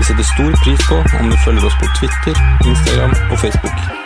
Vi 0.00 0.08
setter 0.10 0.26
stor 0.34 0.58
pris 0.64 0.82
på 0.90 0.98
om 1.20 1.30
du 1.30 1.38
følger 1.46 1.70
oss 1.70 1.78
på 1.78 1.92
Twitter, 2.00 2.42
Instagram 2.66 3.14
og 3.30 3.38
Facebook. 3.46 4.05